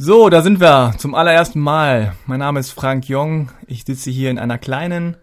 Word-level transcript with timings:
So, 0.00 0.28
da 0.28 0.42
sind 0.42 0.60
wir 0.60 0.94
zum 0.96 1.16
allerersten 1.16 1.58
Mal. 1.58 2.14
Mein 2.26 2.38
Name 2.38 2.60
ist 2.60 2.70
Frank 2.70 3.08
Jong. 3.08 3.48
Ich 3.66 3.84
sitze 3.84 4.10
hier 4.10 4.30
in 4.30 4.38
einer 4.38 4.56
kleinen 4.56 5.16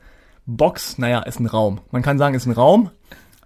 Box. 0.45 0.97
Naja, 0.97 1.21
ist 1.21 1.39
ein 1.39 1.45
Raum. 1.45 1.79
Man 1.91 2.01
kann 2.01 2.17
sagen, 2.17 2.35
ist 2.35 2.45
ein 2.45 2.51
Raum. 2.51 2.89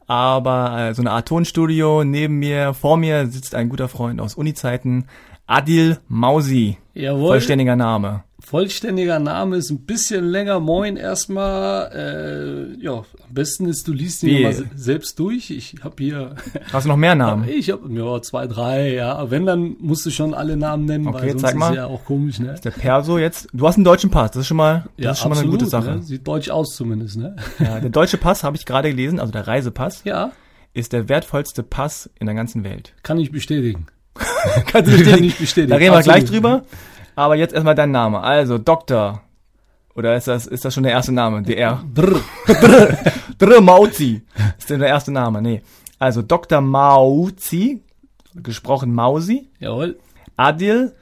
Aber 0.07 0.75
äh, 0.79 0.93
so 0.95 1.03
eine 1.03 1.11
Art 1.11 1.27
Tonstudio. 1.27 2.03
Neben 2.03 2.39
mir, 2.39 2.73
vor 2.73 2.97
mir 2.97 3.27
sitzt 3.27 3.53
ein 3.53 3.69
guter 3.69 3.87
Freund 3.89 4.19
aus 4.19 4.33
Unizeiten. 4.33 5.05
Adil 5.45 5.99
Mausi. 6.07 6.79
Jawohl. 6.95 7.27
Vollständiger 7.27 7.75
Name. 7.75 8.23
Vollständiger 8.49 9.19
Name 9.19 9.57
ist 9.57 9.69
ein 9.69 9.85
bisschen 9.85 10.25
länger. 10.27 10.59
Moin 10.59 10.97
erstmal. 10.97 11.91
Äh, 11.93 12.83
ja, 12.83 12.93
am 12.93 13.05
besten 13.33 13.67
ist, 13.67 13.87
du 13.87 13.93
liest 13.93 14.23
ihn 14.23 14.29
Wie? 14.39 14.43
mal 14.43 14.53
se- 14.53 14.65
selbst 14.73 15.19
durch. 15.19 15.51
Ich 15.51 15.75
habe 15.83 15.95
hier, 15.99 16.33
Hast 16.73 16.85
du 16.85 16.87
noch 16.89 16.97
mehr 16.97 17.13
Namen? 17.13 17.47
ich 17.47 17.69
habe 17.69 17.87
ja 17.93 18.19
zwei, 18.23 18.47
drei. 18.47 18.91
Ja, 18.95 19.13
Aber 19.17 19.29
wenn 19.29 19.45
dann 19.45 19.75
musst 19.79 20.03
du 20.07 20.09
schon 20.09 20.33
alle 20.33 20.57
Namen 20.57 20.85
nennen, 20.85 21.07
Okay, 21.07 21.19
weil 21.21 21.29
sonst 21.29 21.41
zeig 21.43 21.51
ist 21.53 21.59
mal. 21.59 21.75
ja 21.75 21.85
auch 21.85 22.03
komisch, 22.05 22.39
ne? 22.39 22.55
Der 22.63 22.71
Perso 22.71 23.19
jetzt. 23.19 23.49
Du 23.53 23.67
hast 23.67 23.75
einen 23.75 23.83
deutschen 23.83 24.09
Pass. 24.09 24.31
Das 24.31 24.41
ist 24.41 24.47
schon 24.47 24.57
mal, 24.57 24.85
das 24.97 25.05
Ja, 25.05 25.11
ist 25.11 25.19
schon 25.19 25.29
mal 25.31 25.37
eine 25.37 25.47
gute 25.47 25.67
Sache. 25.67 25.91
Ne? 25.97 26.01
Sieht 26.01 26.27
deutsch 26.27 26.49
aus 26.49 26.75
zumindest, 26.75 27.17
ne? 27.17 27.35
Ja, 27.59 27.79
der 27.79 27.91
deutsche 27.91 28.17
Pass 28.17 28.43
habe 28.43 28.57
ich 28.57 28.65
gerade 28.65 28.89
gelesen, 28.89 29.19
also 29.19 29.31
der 29.31 29.45
Reisepass, 29.47 30.01
Ja, 30.05 30.31
ist 30.73 30.91
der 30.91 31.07
wertvollste 31.07 31.61
Pass 31.61 32.09
in 32.19 32.25
der 32.25 32.33
ganzen 32.33 32.63
Welt. 32.63 32.95
kann 33.03 33.19
ich 33.19 33.31
bestätigen. 33.31 33.85
Kannst 34.65 34.91
Kann 35.05 35.23
ich 35.23 35.37
bestätigen. 35.37 35.69
Da 35.69 35.75
reden 35.75 35.91
wir 35.93 35.97
Absolut. 35.99 36.03
gleich 36.19 36.25
drüber. 36.31 36.63
Aber 37.19 37.35
jetzt 37.35 37.53
erstmal 37.53 37.75
dein 37.75 37.91
Name. 37.91 38.21
Also, 38.21 38.57
Doktor. 38.57 39.21
Oder 39.93 40.15
ist 40.15 40.29
das, 40.29 40.47
ist 40.47 40.63
das 40.63 40.73
schon 40.73 40.83
der 40.83 40.93
erste 40.93 41.11
Name? 41.11 41.43
DR. 41.43 41.83
Brr. 41.93 42.21
Dr. 43.37 43.59
Mauzi. 43.59 44.21
Ist 44.57 44.69
denn 44.69 44.79
der 44.79 44.87
erste 44.87 45.11
Name? 45.11 45.41
Nee. 45.41 45.61
Also, 45.99 46.21
Dr. 46.21 46.61
Mauzi. 46.61 47.83
Gesprochen 48.35 48.93
Mausi. 48.93 49.49
Jawohl. 49.59 49.99
Adil. 50.37 50.95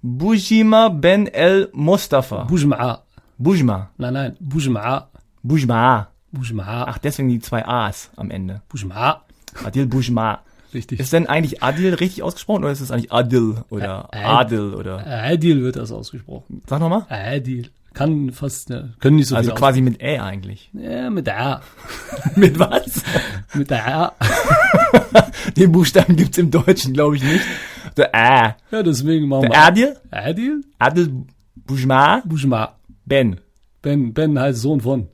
Bujima 0.00 0.88
Ben 0.88 1.26
El 1.26 1.68
Mustafa. 1.74 2.46
Bujma'a. 2.46 3.00
Bujma. 3.36 3.90
Nein, 3.98 4.14
nein. 4.14 4.36
Bujma'a. 4.40 5.08
Bujma. 5.42 6.08
Bujma'a. 6.32 6.84
Ach, 6.86 6.96
deswegen 6.96 7.28
die 7.28 7.40
zwei 7.40 7.68
A's 7.68 8.10
am 8.16 8.30
Ende. 8.30 8.62
Bujma'a. 8.72 9.16
Adil 9.66 9.86
Bujma. 9.86 10.40
Richtig. 10.74 11.00
Ist 11.00 11.12
denn 11.12 11.26
eigentlich 11.26 11.62
Adil 11.62 11.94
richtig 11.94 12.22
ausgesprochen 12.22 12.62
oder 12.64 12.72
ist 12.72 12.80
es 12.80 12.90
eigentlich 12.90 13.10
Adil 13.12 13.56
oder 13.70 14.08
Ä- 14.12 14.16
Ä- 14.16 14.24
Adil 14.24 14.74
oder? 14.74 15.06
Adil 15.06 15.62
wird 15.62 15.76
das 15.76 15.90
ausgesprochen. 15.92 16.62
Sag 16.66 16.80
nochmal. 16.80 17.06
Adil. 17.08 17.70
Kann 17.94 18.30
fast, 18.32 18.68
ne, 18.70 18.92
können 19.00 19.16
nicht 19.16 19.28
so 19.28 19.34
Also 19.34 19.52
quasi 19.54 19.80
mit 19.80 20.00
Ä 20.00 20.20
eigentlich. 20.20 20.70
Ja, 20.72 21.10
mit 21.10 21.28
A. 21.28 21.62
Mit 22.36 22.58
was? 22.58 23.02
Mit 23.54 23.72
A. 23.72 24.12
Den 25.56 25.72
Buchstaben 25.72 26.14
gibt's 26.16 26.38
im 26.38 26.50
Deutschen, 26.50 26.92
glaube 26.92 27.16
ich, 27.16 27.22
nicht. 27.24 27.44
Der 27.96 28.14
Ä. 28.14 28.54
Ja, 28.70 28.82
deswegen 28.82 29.26
machen 29.28 29.44
wir 29.48 29.58
Adil? 29.58 29.96
Adil. 30.10 30.60
Adil 30.78 31.24
Bujma 31.56 32.22
Bujma. 32.24 32.74
Ben. 33.04 33.40
Ben, 33.82 34.12
Ben 34.12 34.38
heißt 34.38 34.60
Sohn 34.60 34.80
von. 34.80 35.08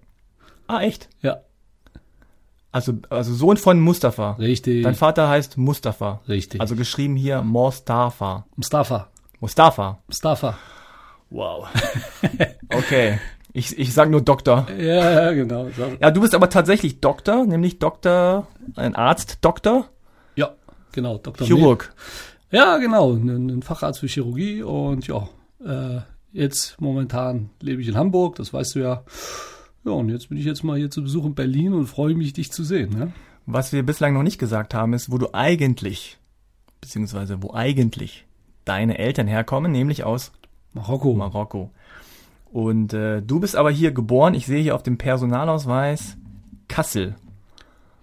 Ah, 0.66 0.80
echt? 0.82 1.08
Ja, 1.22 1.38
Also, 2.74 2.94
also 3.08 3.32
Sohn 3.34 3.56
von 3.56 3.78
Mustafa. 3.78 4.32
richtig. 4.32 4.82
Dein 4.82 4.96
Vater 4.96 5.28
heißt 5.28 5.56
Mustafa. 5.58 6.20
richtig. 6.28 6.60
Also 6.60 6.74
geschrieben 6.74 7.14
hier 7.14 7.40
Mustafa. 7.42 8.46
Mustafa. 8.56 9.08
Mustafa. 9.38 9.98
Mustafa. 10.08 10.58
Wow. 11.30 11.68
Okay. 12.76 13.20
Ich, 13.52 13.78
ich 13.78 13.94
sag 13.94 14.10
nur 14.10 14.20
Doktor. 14.22 14.66
Ja, 14.76 15.30
genau. 15.32 15.68
Ja, 16.00 16.10
du 16.10 16.20
bist 16.20 16.34
aber 16.34 16.50
tatsächlich 16.50 17.00
Doktor, 17.00 17.46
nämlich 17.46 17.78
Doktor, 17.78 18.48
ein 18.74 18.96
Arzt, 18.96 19.38
Doktor, 19.42 19.88
Ja, 20.34 20.54
genau. 20.90 21.18
Dr. 21.18 21.46
Chirurg. 21.46 21.92
Med. 22.50 22.60
Ja, 22.60 22.78
genau. 22.78 23.12
Ein, 23.12 23.50
ein 23.50 23.62
Facharzt 23.62 24.00
für 24.00 24.08
Chirurgie 24.08 24.64
und 24.64 25.06
ja, 25.06 25.28
äh, 25.64 26.00
jetzt 26.32 26.80
momentan 26.80 27.50
lebe 27.60 27.80
ich 27.82 27.86
in 27.86 27.96
Hamburg, 27.96 28.34
das 28.34 28.52
weißt 28.52 28.74
du 28.74 28.80
ja. 28.80 29.04
Ja, 29.84 29.92
und 29.92 30.08
jetzt 30.08 30.28
bin 30.28 30.38
ich 30.38 30.44
jetzt 30.44 30.64
mal 30.64 30.78
hier 30.78 30.90
zu 30.90 31.02
Besuch 31.02 31.26
in 31.26 31.34
Berlin 31.34 31.74
und 31.74 31.86
freue 31.86 32.14
mich, 32.14 32.32
dich 32.32 32.50
zu 32.50 32.64
sehen. 32.64 32.90
Ne? 32.96 33.12
Was 33.46 33.72
wir 33.72 33.82
bislang 33.82 34.14
noch 34.14 34.22
nicht 34.22 34.38
gesagt 34.38 34.72
haben, 34.72 34.94
ist, 34.94 35.10
wo 35.12 35.18
du 35.18 35.34
eigentlich, 35.34 36.18
beziehungsweise 36.80 37.42
wo 37.42 37.52
eigentlich 37.52 38.24
deine 38.64 38.98
Eltern 38.98 39.26
herkommen, 39.26 39.72
nämlich 39.72 40.04
aus 40.04 40.32
Marokko. 40.72 41.12
Marokko. 41.14 41.70
Und 42.50 42.94
äh, 42.94 43.20
du 43.20 43.40
bist 43.40 43.56
aber 43.56 43.70
hier 43.70 43.92
geboren, 43.92 44.34
ich 44.34 44.46
sehe 44.46 44.62
hier 44.62 44.74
auf 44.74 44.82
dem 44.82 44.96
Personalausweis 44.96 46.16
Kassel. 46.68 47.16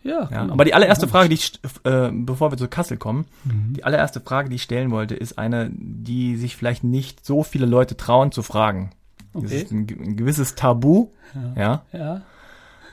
Ja, 0.04 0.28
Ja, 0.32 0.42
genau. 0.42 0.54
aber 0.54 0.66
die 0.66 0.74
allererste 0.74 1.08
Frage, 1.08 1.30
die 1.30 1.36
ich, 1.36 1.60
äh, 1.84 2.10
bevor 2.12 2.52
wir 2.52 2.58
zu 2.58 2.68
Kassel 2.68 2.98
kommen, 2.98 3.26
die 3.46 3.84
allererste 3.84 4.20
Frage, 4.20 4.50
die 4.50 4.56
ich 4.56 4.64
stellen 4.64 4.92
wollte, 4.92 5.16
ist 5.16 5.38
eine, 5.38 5.70
die 5.72 6.36
sich 6.38 6.56
vielleicht 6.56 6.84
nicht 6.84 7.26
so 7.26 7.44
viele 7.44 7.66
Leute 7.66 7.96
trauen 7.98 8.32
zu 8.32 8.42
fragen. 8.44 8.92
Das 9.34 9.44
Okay. 9.44 9.62
ist 9.62 9.72
ein, 9.72 9.88
ein 10.00 10.16
gewisses 10.18 10.56
Tabu, 10.56 11.08
ja. 11.56 11.84
Ja, 11.94 12.22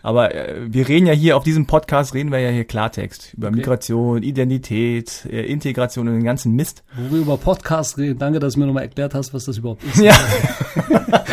Aber 0.03 0.35
äh, 0.35 0.73
wir 0.73 0.89
reden 0.89 1.07
ja 1.07 1.13
hier 1.13 1.37
auf 1.37 1.43
diesem 1.43 1.67
Podcast, 1.67 2.15
reden 2.15 2.31
wir 2.31 2.39
ja 2.39 2.51
hier 2.51 2.65
Klartext 2.65 3.35
über 3.35 3.49
Okay. 3.49 3.57
Migration, 3.57 4.23
Identität, 4.23 5.27
äh, 5.31 5.43
Integration 5.47 6.07
und 6.09 6.15
den 6.15 6.25
ganzen 6.25 6.53
Mist. 6.55 6.85
wo 6.97 7.11
wir 7.15 7.21
über 7.23 7.37
Podcasts 7.37 7.99
reden, 7.99 8.19
danke, 8.19 8.39
dass 8.39 8.55
du 8.55 8.61
mir 8.61 8.67
nochmal 8.67 8.85
erklärt 8.85 9.15
hast, 9.15 9.35
was 9.35 9.45
das 9.47 9.59
überhaupt 9.59 9.83
ist. 9.85 9.97
Ja. 9.99 10.17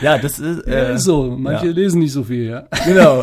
ja, 0.00 0.18
das 0.18 0.38
ist, 0.38 0.66
Ja, 0.66 0.72
äh, 0.72 0.94
ist 0.96 1.04
so, 1.04 1.36
manche 1.38 1.66
ja. 1.66 1.72
lesen 1.72 2.00
nicht 2.00 2.12
so 2.12 2.24
viel, 2.24 2.50
ja. 2.50 2.66
genau. 2.84 3.22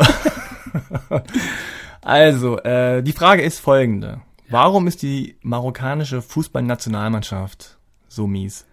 also, 2.02 2.58
äh, 2.60 3.02
die 3.02 3.12
Frage 3.12 3.42
ist 3.42 3.60
folgende. 3.60 4.20
Warum 4.50 4.86
ist 4.86 5.02
die 5.02 5.36
marokkanische 5.42 6.22
Fußballnationalmannschaft 6.22 7.76
so 8.08 8.26
mies? 8.26 8.64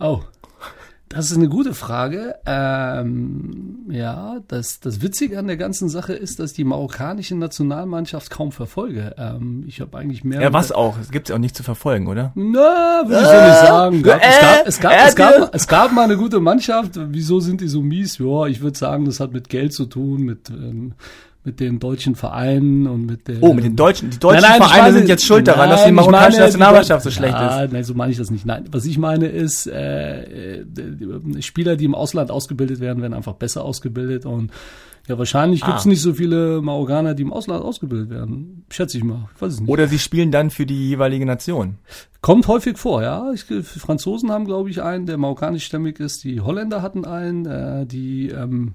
Oh, 0.00 0.22
das 1.14 1.30
ist 1.30 1.36
eine 1.36 1.48
gute 1.48 1.74
Frage. 1.74 2.34
Ähm, 2.44 3.86
ja, 3.88 4.40
das, 4.48 4.80
das 4.80 5.00
Witzige 5.00 5.38
an 5.38 5.46
der 5.46 5.56
ganzen 5.56 5.88
Sache 5.88 6.12
ist, 6.12 6.40
dass 6.40 6.52
die 6.52 6.64
marokkanische 6.64 7.36
Nationalmannschaft 7.36 8.30
kaum 8.30 8.50
verfolge. 8.50 9.14
Ähm, 9.16 9.64
ich 9.68 9.80
habe 9.80 9.96
eigentlich 9.96 10.24
mehr. 10.24 10.42
Ja, 10.42 10.52
was 10.52 10.72
auch? 10.72 10.98
Es 10.98 11.12
gibt 11.12 11.28
ja 11.28 11.36
auch 11.36 11.40
nicht 11.40 11.56
zu 11.56 11.62
verfolgen, 11.62 12.08
oder? 12.08 12.32
Na, 12.34 13.02
würde 13.06 13.22
ich 13.22 13.28
so 13.28 13.46
nicht 13.46 13.60
sagen. 13.60 14.02
Gab, 14.02 14.20
es, 14.22 14.40
gab, 14.40 14.66
es, 14.66 14.80
gab, 14.80 14.92
äh, 14.92 14.96
es, 15.06 15.14
gab, 15.14 15.54
es 15.54 15.68
gab 15.68 15.92
mal 15.92 16.04
eine 16.04 16.16
gute 16.16 16.40
Mannschaft. 16.40 16.92
Wieso 16.96 17.38
sind 17.38 17.60
die 17.60 17.68
so 17.68 17.80
mies? 17.80 18.18
Ja, 18.18 18.46
ich 18.46 18.60
würde 18.60 18.76
sagen, 18.76 19.04
das 19.04 19.20
hat 19.20 19.32
mit 19.32 19.48
Geld 19.48 19.72
zu 19.72 19.86
tun, 19.86 20.22
mit, 20.22 20.50
ähm, 20.50 20.94
mit 21.44 21.60
den 21.60 21.78
deutschen 21.78 22.14
Vereinen 22.14 22.86
und 22.86 23.06
mit 23.06 23.28
der. 23.28 23.42
Oh, 23.42 23.52
mit 23.52 23.64
den 23.64 23.76
Deutschen. 23.76 24.10
Die 24.10 24.18
deutschen 24.18 24.40
Nein, 24.42 24.58
nein, 24.58 24.62
Vereine 24.68 24.82
meine- 24.84 24.98
sind 24.98 25.08
jetzt 25.08 25.24
schuld 25.26 25.46
daran, 25.46 25.68
dass 25.68 25.80
die 25.82 25.86
Nein, 25.88 25.94
marokkanische 25.96 26.30
meine, 26.38 26.44
Nationalmannschaft 26.46 27.04
so 27.04 27.10
schlecht 27.10 27.34
ja, 27.34 27.62
ist. 27.64 27.72
Nein, 27.72 27.84
so 27.84 27.94
meine 27.94 28.12
ich 28.12 28.18
das 28.18 28.30
nicht. 28.30 28.46
Nein, 28.46 28.64
was 28.70 28.84
ich 28.86 28.96
meine 28.98 29.26
ist, 29.26 29.66
äh, 29.66 30.60
äh, 30.60 30.64
Spieler, 31.40 31.76
die 31.76 31.84
im 31.84 31.94
Ausland 31.94 32.30
ausgebildet 32.30 32.80
werden, 32.80 33.02
werden 33.02 33.14
einfach 33.14 33.34
besser 33.34 33.64
ausgebildet 33.64 34.24
und 34.26 34.50
ja, 35.06 35.18
wahrscheinlich 35.18 35.62
Ah. 35.64 35.66
gibt's 35.66 35.84
nicht 35.84 36.00
so 36.00 36.14
viele 36.14 36.62
Marokkaner, 36.62 37.12
die 37.12 37.24
im 37.24 37.32
Ausland 37.32 37.62
ausgebildet 37.62 38.08
werden. 38.08 38.64
Schätze 38.70 38.96
ich 38.96 39.04
mal. 39.04 39.28
Ich 39.34 39.42
weiß 39.42 39.52
es 39.52 39.60
nicht. 39.60 39.68
Oder 39.68 39.86
sie 39.86 39.98
spielen 39.98 40.30
dann 40.30 40.48
für 40.48 40.64
die 40.64 40.88
jeweilige 40.88 41.26
Nation. 41.26 41.74
Kommt 42.22 42.48
häufig 42.48 42.78
vor, 42.78 43.02
ja. 43.02 43.30
Ich, 43.34 43.44
Franzosen 43.64 44.32
haben, 44.32 44.46
glaube 44.46 44.70
ich, 44.70 44.82
einen, 44.82 45.04
der 45.04 45.18
marokkanischstämmig 45.18 46.00
ist. 46.00 46.24
Die 46.24 46.40
Holländer 46.40 46.80
hatten 46.80 47.04
einen, 47.04 47.44
äh, 47.44 47.84
die, 47.84 48.30
ähm, 48.30 48.72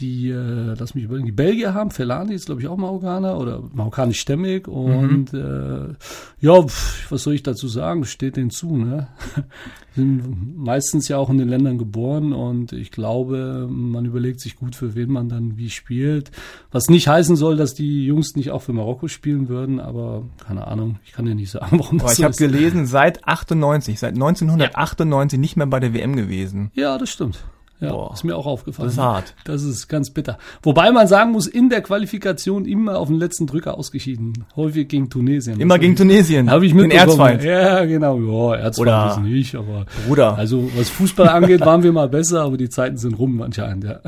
die, 0.00 0.30
äh, 0.30 0.74
lass 0.78 0.94
mich 0.94 1.04
überlegen, 1.04 1.26
die 1.26 1.32
Belgier 1.32 1.74
haben, 1.74 1.90
Felani 1.90 2.34
ist, 2.34 2.46
glaube 2.46 2.60
ich, 2.60 2.68
auch 2.68 2.76
Marokkaner 2.76 3.38
oder 3.38 3.62
marokkanischstämmig. 3.72 4.68
Und 4.68 5.34
äh, 5.34 5.94
ja, 6.40 6.62
pf, 6.62 7.10
was 7.10 7.22
soll 7.22 7.34
ich 7.34 7.42
dazu 7.42 7.68
sagen? 7.68 8.04
Steht 8.04 8.36
denen 8.36 8.50
zu, 8.50 8.76
ne? 8.76 9.08
Sind 9.94 10.56
meistens 10.56 11.08
ja 11.08 11.16
auch 11.18 11.28
in 11.28 11.38
den 11.38 11.48
Ländern 11.48 11.76
geboren 11.76 12.32
und 12.32 12.72
ich 12.72 12.92
glaube, 12.92 13.66
man 13.68 14.04
überlegt 14.04 14.38
sich 14.40 14.54
gut, 14.54 14.76
für 14.76 14.94
wen 14.94 15.10
man 15.10 15.28
dann 15.28 15.56
wie 15.56 15.70
spielt. 15.70 16.30
Was 16.70 16.88
nicht 16.88 17.08
heißen 17.08 17.34
soll, 17.34 17.56
dass 17.56 17.74
die 17.74 18.06
Jungs 18.06 18.36
nicht 18.36 18.52
auch 18.52 18.62
für 18.62 18.72
Marokko 18.72 19.08
spielen 19.08 19.48
würden, 19.48 19.80
aber 19.80 20.24
keine 20.46 20.68
Ahnung, 20.68 21.00
ich 21.04 21.12
kann 21.12 21.24
dir 21.24 21.34
nicht 21.34 21.50
sagen, 21.50 21.78
warum 21.80 21.98
Boah, 21.98 22.04
das 22.04 22.12
ich 22.12 22.18
so 22.18 22.24
habe 22.24 22.30
ist. 22.32 22.38
gelesen, 22.38 22.86
seit 22.86 23.26
98, 23.26 23.98
seit 23.98 24.14
1998 24.14 25.38
nicht 25.40 25.56
mehr 25.56 25.66
bei 25.66 25.80
der 25.80 25.94
WM 25.94 26.14
gewesen. 26.14 26.70
Ja, 26.74 26.96
das 26.96 27.10
stimmt. 27.10 27.44
Ja, 27.80 27.92
Boah. 27.92 28.12
ist 28.12 28.24
mir 28.24 28.36
auch 28.36 28.46
aufgefallen. 28.46 28.88
Das 28.88 28.94
ist 28.94 29.00
hart. 29.00 29.34
Das 29.44 29.62
ist 29.62 29.86
ganz 29.88 30.10
bitter. 30.10 30.36
Wobei 30.62 30.90
man 30.90 31.06
sagen 31.06 31.30
muss, 31.32 31.46
in 31.46 31.68
der 31.68 31.80
Qualifikation 31.80 32.64
immer 32.64 32.98
auf 32.98 33.06
den 33.08 33.18
letzten 33.18 33.46
Drücker 33.46 33.78
ausgeschieden. 33.78 34.44
Häufig 34.56 34.88
gegen 34.88 35.08
Tunesien. 35.10 35.60
Immer 35.60 35.78
gegen 35.78 35.94
Tunesien. 35.94 36.50
Habe 36.50 36.66
ich 36.66 36.72
den 36.72 36.82
mitbekommen. 36.88 37.08
Erzfeind. 37.10 37.44
Ja, 37.44 37.84
genau. 37.84 38.18
Ja, 38.18 38.56
Erzfeind 38.56 38.88
Oder- 38.88 39.10
ist 39.12 39.20
nicht, 39.22 39.54
aber 39.54 39.86
Bruder. 40.06 40.36
also 40.36 40.68
was 40.76 40.88
Fußball 40.90 41.28
angeht, 41.28 41.60
waren 41.60 41.82
wir 41.84 41.92
mal 41.92 42.08
besser, 42.08 42.42
aber 42.42 42.56
die 42.56 42.68
Zeiten 42.68 42.96
sind 42.96 43.14
rum 43.18 43.40
anscheinend, 43.42 43.84
ja. 43.84 44.00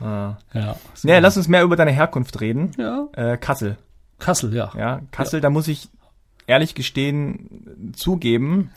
Ah. 0.00 0.36
Ja. 0.52 0.74
So. 0.94 1.06
Nee, 1.06 1.18
lass 1.20 1.36
uns 1.36 1.46
mehr 1.46 1.62
über 1.62 1.76
deine 1.76 1.92
Herkunft 1.92 2.40
reden. 2.40 2.72
ja. 2.78 3.06
Äh, 3.12 3.36
Kassel. 3.36 3.76
Kassel, 4.18 4.52
ja. 4.54 4.72
Ja, 4.76 5.00
Kassel, 5.12 5.40
da 5.40 5.48
muss 5.50 5.68
ich 5.68 5.88
ehrlich 6.46 6.74
gestehen 6.74 7.92
zugeben, 7.94 8.70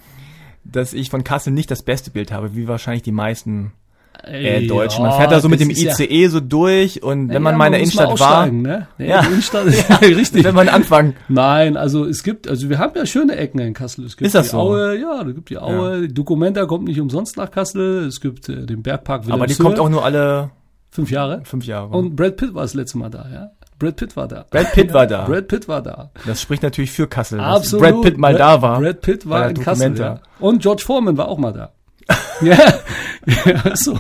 dass 0.63 0.93
ich 0.93 1.09
von 1.09 1.23
Kassel 1.23 1.51
nicht 1.53 1.71
das 1.71 1.81
beste 1.83 2.11
Bild 2.11 2.31
habe, 2.31 2.55
wie 2.55 2.67
wahrscheinlich 2.67 3.01
die 3.03 3.11
meisten 3.11 3.71
äh, 4.23 4.65
Deutsch. 4.67 5.00
Man 5.00 5.12
fährt 5.13 5.31
da 5.31 5.39
so 5.39 5.50
mit 5.50 5.59
dem 5.59 5.69
ICE 5.69 6.07
ja, 6.09 6.29
so 6.29 6.39
durch 6.39 7.03
und 7.03 7.29
wenn 7.29 7.41
man 7.41 7.53
ja, 7.53 7.57
mal 7.57 7.65
in 7.67 7.71
der 7.73 7.81
Innenstadt 7.81 8.19
war. 8.19 8.47
Ne? 8.47 8.88
Nee, 8.97 9.09
ja, 9.09 9.21
die 9.21 9.27
Innenstadt 9.27 9.65
ist 9.65 9.89
ja, 9.89 9.95
richtig. 9.97 10.44
Wenn 10.44 10.56
man 10.56 10.69
anfangen. 10.69 11.15
Nein, 11.27 11.77
also 11.77 12.06
es 12.06 12.23
gibt, 12.23 12.47
also 12.47 12.69
wir 12.69 12.79
haben 12.79 12.94
ja 12.95 13.06
schöne 13.06 13.35
Ecken 13.35 13.59
in 13.59 13.73
Kassel. 13.73 14.06
Es 14.06 14.17
gibt 14.17 14.27
ist 14.27 14.35
das 14.35 14.47
die 14.47 14.51
so? 14.51 14.59
Aue, 14.59 15.00
ja, 15.00 15.23
da 15.23 15.31
gibt 15.31 15.50
die 15.50 15.57
Aue. 15.57 16.01
Ja. 16.01 16.07
Documenta 16.07 16.65
kommt 16.65 16.85
nicht 16.85 17.00
umsonst 17.00 17.38
nach 17.38 17.51
Kassel. 17.51 18.06
Es 18.07 18.21
gibt 18.21 18.50
äh, 18.50 18.65
den 18.65 18.83
Bergpark 18.83 19.23
Aber 19.29 19.47
die 19.47 19.56
kommt 19.56 19.79
auch 19.79 19.89
nur 19.89 20.03
alle 20.03 20.51
fünf 20.91 21.12
Jahre. 21.12 21.41
Fünf 21.44 21.65
Jahre. 21.65 21.95
Und 21.95 22.15
Brad 22.15 22.38
Pitt 22.38 22.53
war 22.53 22.63
das 22.63 22.73
letzte 22.73 22.97
Mal 22.97 23.09
da, 23.09 23.25
ja. 23.31 23.51
Brad 23.77 23.97
Pitt 23.97 24.15
war 24.15 24.27
da. 24.27 24.45
Brad 24.50 24.71
Pitt 24.71 24.94
war 24.94 25.06
da. 25.06 25.25
Brad 25.27 25.47
Pitt 25.47 25.67
war 25.67 25.81
da. 25.81 26.12
Das 26.25 26.41
spricht 26.41 26.63
natürlich 26.63 26.91
für 26.91 27.07
Kassel. 27.07 27.39
Absolut. 27.39 27.83
Brad 27.83 28.01
Pitt 28.01 28.17
mal 28.17 28.33
Brad, 28.33 28.39
da 28.39 28.62
war. 28.62 28.79
Brad 28.79 29.01
Pitt 29.01 29.29
war 29.29 29.50
in 29.50 29.59
Kassel. 29.59 29.97
Ja. 29.97 30.21
Und 30.39 30.62
George 30.62 30.83
Foreman 30.85 31.17
war 31.17 31.27
auch 31.27 31.38
mal 31.38 31.51
da. 31.51 31.71
Ja, 32.41 32.57
ja, 33.25 33.75
so. 33.75 33.99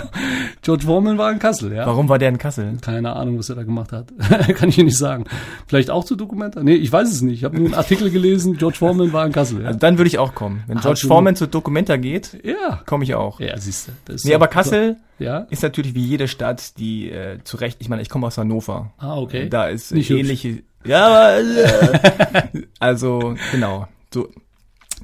George 0.61 0.85
Foreman 0.85 1.17
war 1.17 1.31
in 1.31 1.39
Kassel, 1.39 1.73
ja. 1.73 1.85
Warum 1.85 2.09
war 2.09 2.19
der 2.19 2.29
in 2.29 2.37
Kassel? 2.37 2.77
Keine 2.81 3.15
Ahnung, 3.15 3.37
was 3.37 3.49
er 3.49 3.55
da 3.55 3.63
gemacht 3.63 3.91
hat. 3.91 4.07
Kann 4.55 4.69
ich 4.69 4.77
Ihnen 4.77 4.87
nicht 4.87 4.97
sagen. 4.97 5.25
Vielleicht 5.67 5.89
auch 5.89 6.03
zu 6.03 6.15
Dokumenta? 6.15 6.63
Nee, 6.63 6.75
ich 6.75 6.91
weiß 6.91 7.11
es 7.11 7.21
nicht. 7.21 7.39
Ich 7.39 7.43
habe 7.43 7.57
nur 7.57 7.65
einen 7.65 7.75
Artikel 7.75 8.11
gelesen, 8.11 8.57
George 8.57 8.77
Foreman 8.77 9.13
war 9.13 9.25
in 9.25 9.31
Kassel. 9.31 9.61
Ja. 9.61 9.67
Also 9.67 9.79
dann 9.79 9.97
würde 9.97 10.07
ich 10.07 10.17
auch 10.17 10.35
kommen. 10.35 10.63
Wenn 10.67 10.77
George 10.77 10.91
Absolut. 10.91 11.13
Foreman 11.13 11.35
zu 11.35 11.47
Dokumenta 11.47 11.97
geht, 11.97 12.37
ja. 12.43 12.81
komme 12.85 13.03
ich 13.03 13.15
auch. 13.15 13.39
Ja, 13.39 13.57
siehst 13.57 13.89
du. 14.07 14.15
Nee, 14.23 14.35
aber 14.35 14.47
Kassel 14.47 14.97
ja? 15.19 15.39
ist 15.49 15.63
natürlich 15.63 15.95
wie 15.95 16.05
jede 16.05 16.27
Stadt, 16.27 16.77
die 16.77 17.09
äh, 17.09 17.39
zu 17.43 17.57
Recht, 17.57 17.77
ich 17.81 17.89
meine, 17.89 18.01
ich 18.01 18.09
komme 18.09 18.27
aus 18.27 18.37
Hannover. 18.37 18.93
Ah, 18.97 19.17
okay. 19.17 19.49
Da 19.49 19.67
ist 19.67 19.93
nicht 19.93 20.09
ähnliche. 20.09 20.49
Hübsch. 20.49 20.63
Ja, 20.85 21.07
aber, 21.07 21.39
äh, 21.39 22.63
also 22.79 23.35
genau. 23.51 23.87
So 24.13 24.29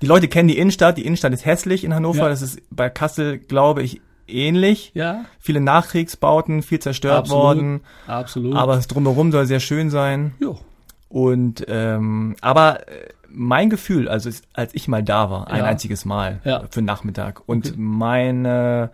die 0.01 0.07
Leute 0.07 0.27
kennen 0.27 0.48
die 0.48 0.57
Innenstadt. 0.57 0.98
Die 0.98 1.06
Innenstadt 1.06 1.33
ist 1.33 1.45
hässlich 1.45 1.83
in 1.83 1.94
Hannover. 1.94 2.24
Ja. 2.24 2.30
Das 2.30 2.42
ist 2.42 2.62
bei 2.69 2.89
Kassel, 2.89 3.38
glaube 3.38 3.83
ich, 3.83 4.01
ähnlich. 4.27 4.92
Ja. 4.94 5.25
Viele 5.39 5.62
Nachkriegsbauten, 5.62 6.63
viel 6.63 6.80
zerstört 6.80 7.19
Absolut. 7.19 7.44
worden. 7.44 7.81
Absolut. 8.07 8.56
Aber 8.56 8.75
das 8.75 8.88
drumherum 8.88 9.31
soll 9.31 9.45
sehr 9.45 9.59
schön 9.59 9.89
sein. 9.89 10.33
Ja. 10.39 10.56
Und 11.09 11.65
ähm, 11.68 12.36
aber 12.42 12.88
äh, 12.88 13.09
mein 13.27 13.69
Gefühl, 13.69 14.07
also 14.07 14.30
ist, 14.30 14.45
als 14.53 14.74
ich 14.74 14.88
mal 14.88 15.03
da 15.03 15.30
war, 15.30 15.48
ein 15.50 15.59
ja. 15.59 15.65
einziges 15.65 16.06
Mal 16.06 16.39
ja. 16.44 16.63
für 16.69 16.81
Nachmittag 16.81 17.48
und 17.48 17.68
okay. 17.68 17.75
meine 17.77 18.92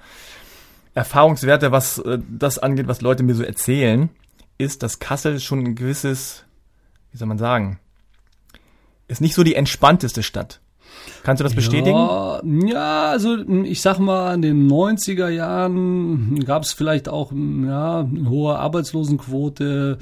Erfahrungswerte, 0.93 1.71
was 1.71 1.99
äh, 1.99 2.19
das 2.27 2.57
angeht, 2.57 2.87
was 2.87 3.01
Leute 3.01 3.23
mir 3.23 3.35
so 3.35 3.43
erzählen, 3.43 4.09
ist, 4.57 4.81
dass 4.81 4.99
Kassel 4.99 5.39
schon 5.39 5.59
ein 5.59 5.75
gewisses, 5.75 6.43
wie 7.11 7.17
soll 7.17 7.27
man 7.27 7.37
sagen, 7.37 7.79
ist 9.07 9.21
nicht 9.21 9.35
so 9.35 9.43
die 9.43 9.55
entspannteste 9.55 10.23
Stadt. 10.23 10.59
Kannst 11.27 11.41
du 11.41 11.43
das 11.43 11.55
bestätigen? 11.55 11.97
Ja, 11.97 12.39
ja, 12.45 13.09
also 13.09 13.35
ich 13.65 13.81
sag 13.81 13.99
mal, 13.99 14.33
in 14.33 14.41
den 14.41 14.71
90er 14.71 15.27
Jahren 15.27 16.39
gab 16.45 16.63
es 16.63 16.71
vielleicht 16.71 17.09
auch 17.09 17.33
ja, 17.33 17.99
eine 17.99 18.29
hohe 18.29 18.57
Arbeitslosenquote 18.57 19.97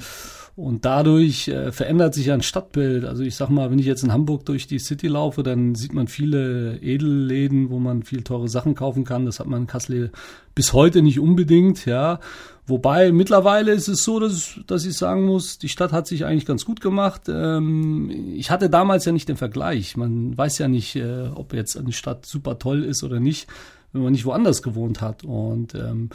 und 0.56 0.86
dadurch 0.86 1.48
äh, 1.48 1.70
verändert 1.70 2.14
sich 2.14 2.32
ein 2.32 2.40
Stadtbild. 2.40 3.04
Also 3.04 3.22
ich 3.22 3.36
sag 3.36 3.50
mal, 3.50 3.70
wenn 3.70 3.78
ich 3.78 3.84
jetzt 3.84 4.02
in 4.02 4.12
Hamburg 4.12 4.46
durch 4.46 4.66
die 4.66 4.78
City 4.78 5.06
laufe, 5.06 5.42
dann 5.42 5.74
sieht 5.74 5.92
man 5.92 6.08
viele 6.08 6.78
Edelläden, 6.78 7.68
wo 7.68 7.78
man 7.78 8.02
viel 8.02 8.22
teure 8.22 8.48
Sachen 8.48 8.74
kaufen 8.74 9.04
kann. 9.04 9.26
Das 9.26 9.38
hat 9.38 9.48
man 9.48 9.62
in 9.62 9.66
Kassel 9.66 10.10
bis 10.54 10.72
heute 10.72 11.02
nicht 11.02 11.20
unbedingt, 11.20 11.84
ja. 11.84 12.20
Wobei 12.66 13.12
mittlerweile 13.12 13.72
ist 13.72 13.86
es 13.86 14.02
so, 14.02 14.18
dass, 14.18 14.58
dass 14.66 14.86
ich 14.86 14.96
sagen 14.96 15.26
muss, 15.26 15.58
die 15.58 15.68
Stadt 15.68 15.92
hat 15.92 16.06
sich 16.06 16.24
eigentlich 16.24 16.46
ganz 16.46 16.64
gut 16.64 16.80
gemacht. 16.80 17.28
Ähm, 17.28 18.10
ich 18.34 18.50
hatte 18.50 18.70
damals 18.70 19.04
ja 19.04 19.12
nicht 19.12 19.28
den 19.28 19.36
Vergleich. 19.36 19.96
Man 19.98 20.36
weiß 20.36 20.56
ja 20.58 20.68
nicht, 20.68 20.96
äh, 20.96 21.28
ob 21.34 21.52
jetzt 21.52 21.76
eine 21.76 21.92
Stadt 21.92 22.24
super 22.24 22.58
toll 22.58 22.82
ist 22.82 23.04
oder 23.04 23.20
nicht, 23.20 23.46
wenn 23.92 24.02
man 24.02 24.12
nicht 24.12 24.24
woanders 24.24 24.62
gewohnt 24.62 25.02
hat. 25.02 25.22
Und 25.22 25.74
ähm, 25.74 26.08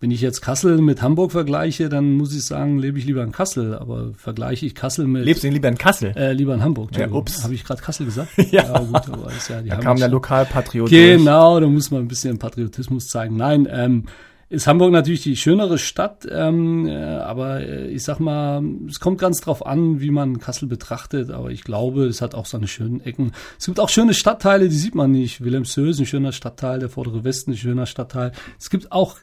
wenn 0.00 0.12
ich 0.12 0.20
jetzt 0.20 0.42
Kassel 0.42 0.78
mit 0.78 1.02
Hamburg 1.02 1.32
vergleiche, 1.32 1.88
dann 1.88 2.14
muss 2.14 2.32
ich 2.32 2.44
sagen, 2.44 2.78
lebe 2.78 2.98
ich 2.98 3.04
lieber 3.04 3.22
in 3.24 3.32
Kassel. 3.32 3.74
Aber 3.74 4.12
vergleiche 4.14 4.64
ich 4.64 4.74
Kassel 4.74 5.06
mit. 5.08 5.24
Lebst 5.24 5.42
du 5.42 5.48
lieber 5.48 5.68
in 5.68 5.76
Kassel? 5.76 6.12
Äh, 6.16 6.32
lieber 6.34 6.54
in 6.54 6.62
Hamburg. 6.62 6.96
Ja, 6.96 7.08
ups. 7.10 7.42
Habe 7.42 7.54
ich 7.54 7.64
gerade 7.64 7.82
Kassel 7.82 8.06
gesagt? 8.06 8.30
ja. 8.36 8.64
ja, 8.64 8.78
gut, 8.78 9.08
aber 9.10 9.32
ist 9.36 9.48
ja 9.48 9.60
die 9.60 9.70
Da 9.70 9.76
kam 9.78 9.96
der 9.96 10.08
Lokalpatriot. 10.08 10.88
Genau, 10.88 11.58
da 11.58 11.66
muss 11.66 11.90
man 11.90 12.02
ein 12.02 12.08
bisschen 12.08 12.38
Patriotismus 12.38 13.08
zeigen. 13.08 13.36
Nein, 13.36 13.66
ähm, 13.70 14.04
ist 14.50 14.66
Hamburg 14.66 14.92
natürlich 14.92 15.22
die 15.22 15.36
schönere 15.36 15.76
Stadt, 15.76 16.26
ähm, 16.30 16.86
äh, 16.86 16.94
aber 16.94 17.60
äh, 17.60 17.88
ich 17.88 18.02
sag 18.04 18.18
mal, 18.18 18.62
es 18.88 18.98
kommt 18.98 19.18
ganz 19.18 19.40
drauf 19.42 19.66
an, 19.66 20.00
wie 20.00 20.10
man 20.10 20.38
Kassel 20.38 20.68
betrachtet, 20.68 21.30
aber 21.30 21.50
ich 21.50 21.64
glaube, 21.64 22.06
es 22.06 22.22
hat 22.22 22.34
auch 22.34 22.46
seine 22.46 22.66
schönen 22.66 23.02
Ecken. 23.02 23.32
Es 23.58 23.66
gibt 23.66 23.78
auch 23.78 23.90
schöne 23.90 24.14
Stadtteile, 24.14 24.68
die 24.70 24.76
sieht 24.76 24.94
man 24.94 25.10
nicht. 25.10 25.44
Wilhelmshöhe 25.44 25.90
ist 25.90 25.98
ein 25.98 26.06
schöner 26.06 26.32
Stadtteil, 26.32 26.78
der 26.78 26.88
vordere 26.88 27.24
Westen 27.24 27.50
ist 27.50 27.58
ein 27.58 27.60
schöner 27.60 27.86
Stadtteil. 27.86 28.32
Es 28.58 28.70
gibt 28.70 28.90
auch 28.90 29.16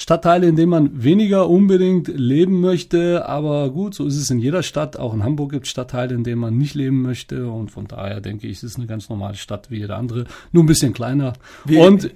Stadtteile, 0.00 0.48
in 0.48 0.56
denen 0.56 0.70
man 0.70 1.04
weniger 1.04 1.46
unbedingt 1.50 2.08
leben 2.08 2.62
möchte, 2.62 3.28
aber 3.28 3.68
gut, 3.68 3.94
so 3.94 4.06
ist 4.06 4.16
es 4.16 4.30
in 4.30 4.38
jeder 4.38 4.62
Stadt. 4.62 4.96
Auch 4.96 5.12
in 5.12 5.22
Hamburg 5.22 5.52
gibt 5.52 5.66
es 5.66 5.70
Stadtteile, 5.70 6.14
in 6.14 6.24
denen 6.24 6.40
man 6.40 6.56
nicht 6.56 6.74
leben 6.74 7.02
möchte 7.02 7.50
und 7.50 7.70
von 7.70 7.86
daher 7.86 8.22
denke 8.22 8.46
ich, 8.46 8.56
es 8.56 8.62
ist 8.62 8.78
eine 8.78 8.86
ganz 8.86 9.10
normale 9.10 9.34
Stadt 9.34 9.70
wie 9.70 9.76
jede 9.76 9.96
andere, 9.96 10.24
nur 10.52 10.64
ein 10.64 10.66
bisschen 10.66 10.94
kleiner. 10.94 11.34
Wie, 11.66 11.76
und 11.76 12.14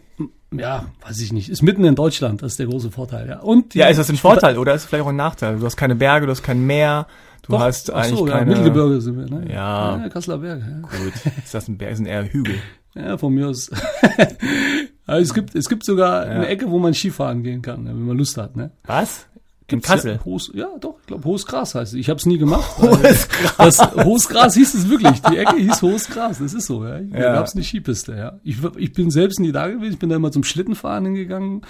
ja, 0.50 0.86
weiß 1.06 1.20
ich 1.20 1.34
nicht, 1.34 1.50
ist 1.50 1.60
mitten 1.60 1.84
in 1.84 1.94
Deutschland, 1.94 2.40
das 2.40 2.52
ist 2.52 2.58
der 2.58 2.68
große 2.68 2.90
Vorteil, 2.90 3.28
ja. 3.28 3.40
Und 3.40 3.74
ja, 3.74 3.88
ist 3.88 3.98
das 3.98 4.08
ein 4.08 4.16
Vorteil 4.16 4.56
oder 4.56 4.74
ist 4.74 4.84
es 4.84 4.88
vielleicht 4.88 5.04
auch 5.04 5.10
ein 5.10 5.16
Nachteil? 5.16 5.58
Du 5.58 5.66
hast 5.66 5.76
keine 5.76 5.94
Berge, 5.94 6.24
du 6.24 6.32
hast 6.32 6.42
kein 6.42 6.64
Meer, 6.64 7.06
du 7.42 7.52
Doch, 7.52 7.60
hast 7.60 7.92
eigentlich 7.92 8.18
so, 8.18 8.24
keine... 8.24 8.40
Ja, 8.40 8.46
Mittelgebirge 8.46 9.02
sind 9.02 9.18
wir, 9.18 9.26
ne? 9.26 9.52
Ja. 9.52 9.98
ja 9.98 10.08
Kasseler 10.08 10.38
Berge, 10.38 10.64
ja. 10.66 10.88
Gut, 10.88 11.12
ist 11.44 11.52
das 11.52 11.68
ein 11.68 11.76
Berg, 11.76 11.98
sind 11.98 12.06
eher 12.06 12.32
Hügel. 12.32 12.54
Ja, 12.94 13.18
von 13.18 13.34
mir 13.34 13.48
aus. 13.48 13.70
also 15.06 15.22
es 15.22 15.34
gibt, 15.34 15.54
es 15.54 15.68
gibt 15.68 15.84
sogar 15.84 16.26
ja. 16.26 16.32
eine 16.32 16.46
Ecke, 16.46 16.70
wo 16.70 16.78
man 16.78 16.94
Skifahren 16.94 17.42
gehen 17.42 17.62
kann, 17.62 17.84
ne, 17.84 17.90
wenn 17.90 18.06
man 18.06 18.16
Lust 18.16 18.36
hat, 18.36 18.56
ne? 18.56 18.70
Was? 18.86 19.26
In 19.66 19.80
Kassel? 19.80 20.16
Ja, 20.16 20.24
hohes, 20.24 20.50
ja, 20.52 20.68
doch, 20.78 20.96
ich 21.00 21.06
glaube, 21.06 21.24
Hohes 21.24 21.46
Gras 21.46 21.74
heißt 21.74 21.94
es. 21.94 21.98
Ich 21.98 22.10
habe 22.10 22.18
es 22.18 22.26
nie 22.26 22.36
gemacht. 22.36 22.76
Hohes 22.78 23.28
Gras. 23.28 23.76
Das, 23.78 24.04
Hohes 24.04 24.28
Gras 24.28 24.54
hieß 24.54 24.74
es 24.74 24.88
wirklich. 24.90 25.22
Die 25.22 25.38
Ecke 25.38 25.56
hieß 25.56 25.80
Hohes 25.80 26.06
Gras, 26.08 26.38
das 26.38 26.52
ist 26.52 26.66
so. 26.66 26.84
Ja. 26.84 27.00
Da 27.00 27.18
ja. 27.18 27.32
gab 27.32 27.46
es 27.46 27.54
eine 27.54 27.64
Skipiste. 27.64 28.14
Ja. 28.14 28.38
Ich, 28.44 28.58
ich 28.76 28.92
bin 28.92 29.10
selbst 29.10 29.40
nie 29.40 29.52
da 29.52 29.68
gewesen, 29.68 29.94
ich 29.94 29.98
bin 29.98 30.10
da 30.10 30.16
immer 30.16 30.32
zum 30.32 30.44
Schlittenfahren 30.44 31.06
hingegangen. 31.06 31.62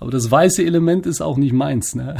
Aber 0.00 0.10
das 0.10 0.28
weiße 0.28 0.64
Element 0.64 1.06
ist 1.06 1.20
auch 1.20 1.36
nicht 1.36 1.52
meins. 1.52 1.94
Ne? 1.94 2.16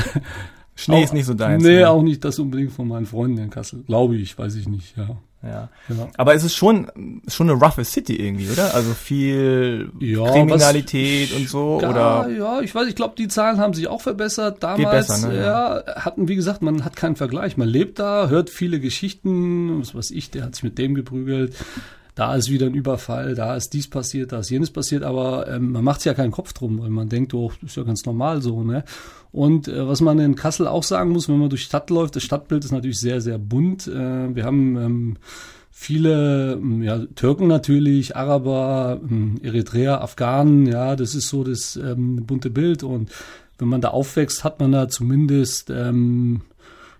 Schnee 0.76 0.96
auch, 0.96 1.04
ist 1.04 1.12
nicht 1.12 1.26
so 1.26 1.34
deins. 1.34 1.62
Nee, 1.62 1.80
ne? 1.80 1.90
auch 1.90 2.02
nicht 2.02 2.24
das 2.24 2.38
unbedingt 2.38 2.70
von 2.70 2.86
meinen 2.86 3.06
Freunden 3.06 3.38
in 3.38 3.50
Kassel. 3.50 3.82
Glaube 3.82 4.16
ich, 4.16 4.38
weiß 4.38 4.54
ich 4.54 4.68
nicht, 4.68 4.96
ja. 4.96 5.16
Ja. 5.46 5.69
ja. 5.88 6.08
Aber 6.16 6.34
es 6.34 6.44
ist 6.44 6.54
schon, 6.54 6.90
schon 7.28 7.50
eine 7.50 7.58
roughe 7.58 7.84
City 7.84 8.16
irgendwie, 8.16 8.50
oder? 8.50 8.75
Also 8.75 8.93
viel 8.94 9.90
ja, 10.00 10.31
Kriminalität 10.31 11.32
und 11.34 11.48
so, 11.48 11.81
ja, 11.81 11.90
oder? 11.90 12.28
Ja, 12.31 12.60
ich 12.60 12.75
weiß, 12.75 12.88
ich 12.88 12.94
glaube, 12.94 13.14
die 13.16 13.28
Zahlen 13.28 13.58
haben 13.58 13.75
sich 13.75 13.88
auch 13.88 14.00
verbessert. 14.00 14.62
Damals, 14.62 15.08
besser, 15.08 15.28
ne? 15.28 15.40
ja, 15.40 15.82
hatten, 15.96 16.28
wie 16.28 16.37
gesagt, 16.37 16.62
man 16.62 16.84
hat 16.84 16.96
keinen 16.96 17.16
Vergleich. 17.16 17.56
Man 17.56 17.69
lebt 17.69 17.98
da, 17.98 18.28
hört 18.28 18.50
viele 18.50 18.81
Geschichten, 18.81 19.81
was 19.81 19.94
weiß 19.94 20.10
ich, 20.10 20.31
der 20.31 20.44
hat 20.44 20.54
sich 20.54 20.64
mit 20.64 20.78
dem 20.78 20.94
geprügelt 20.94 21.54
da 22.16 22.34
ist 22.34 22.50
wieder 22.50 22.66
ein 22.66 22.74
Überfall, 22.74 23.34
da 23.34 23.54
ist 23.54 23.74
dies 23.74 23.88
passiert, 23.88 24.32
da 24.32 24.38
ist 24.38 24.50
jenes 24.50 24.70
passiert, 24.70 25.02
aber 25.02 25.49
ähm, 25.49 25.73
man 25.73 25.85
macht 25.85 26.00
sich 26.00 26.06
ja 26.06 26.14
keinen 26.14 26.32
Kopf 26.32 26.54
drum, 26.54 26.80
weil 26.80 26.88
man 26.88 27.11
denkt, 27.11 27.35
oh, 27.35 27.52
das 27.61 27.70
ist 27.70 27.76
ja 27.76 27.82
ganz 27.82 28.06
normal 28.06 28.40
so, 28.42 28.64
ne? 28.64 28.85
Und 29.32 29.68
äh, 29.68 29.87
was 29.87 30.00
man 30.00 30.18
in 30.18 30.35
Kassel 30.35 30.66
auch 30.66 30.82
sagen 30.82 31.11
muss, 31.11 31.28
wenn 31.28 31.38
man 31.38 31.50
durch 31.50 31.62
die 31.62 31.66
Stadt 31.66 31.90
läuft, 31.90 32.16
das 32.16 32.23
Stadtbild 32.23 32.64
ist 32.64 32.73
natürlich 32.73 32.99
sehr, 32.99 33.20
sehr 33.20 33.38
bunt. 33.38 33.87
Äh, 33.87 34.35
wir 34.35 34.44
haben 34.44 34.76
ähm, 34.78 35.16
viele 35.70 36.54
ähm, 36.54 36.82
ja, 36.82 37.00
Türken 37.16 37.49
natürlich, 37.49 38.16
Araber, 38.16 38.99
ähm, 39.02 39.35
Eritreer, 39.42 40.00
Afghanen, 40.00 40.66
ja, 40.66 40.96
das 40.96 41.14
ist 41.14 41.28
so 41.28 41.44
das 41.44 41.76
ähm, 41.76 42.25
bunte 42.25 42.49
Bild 42.49 42.82
und 42.82 43.11
wenn 43.58 43.68
man 43.68 43.82
da 43.82 43.88
aufwächst, 43.88 44.42
hat 44.42 44.58
man 44.58 44.73
da 44.73 44.88
zumindest 44.88 45.68
ähm, 45.68 46.40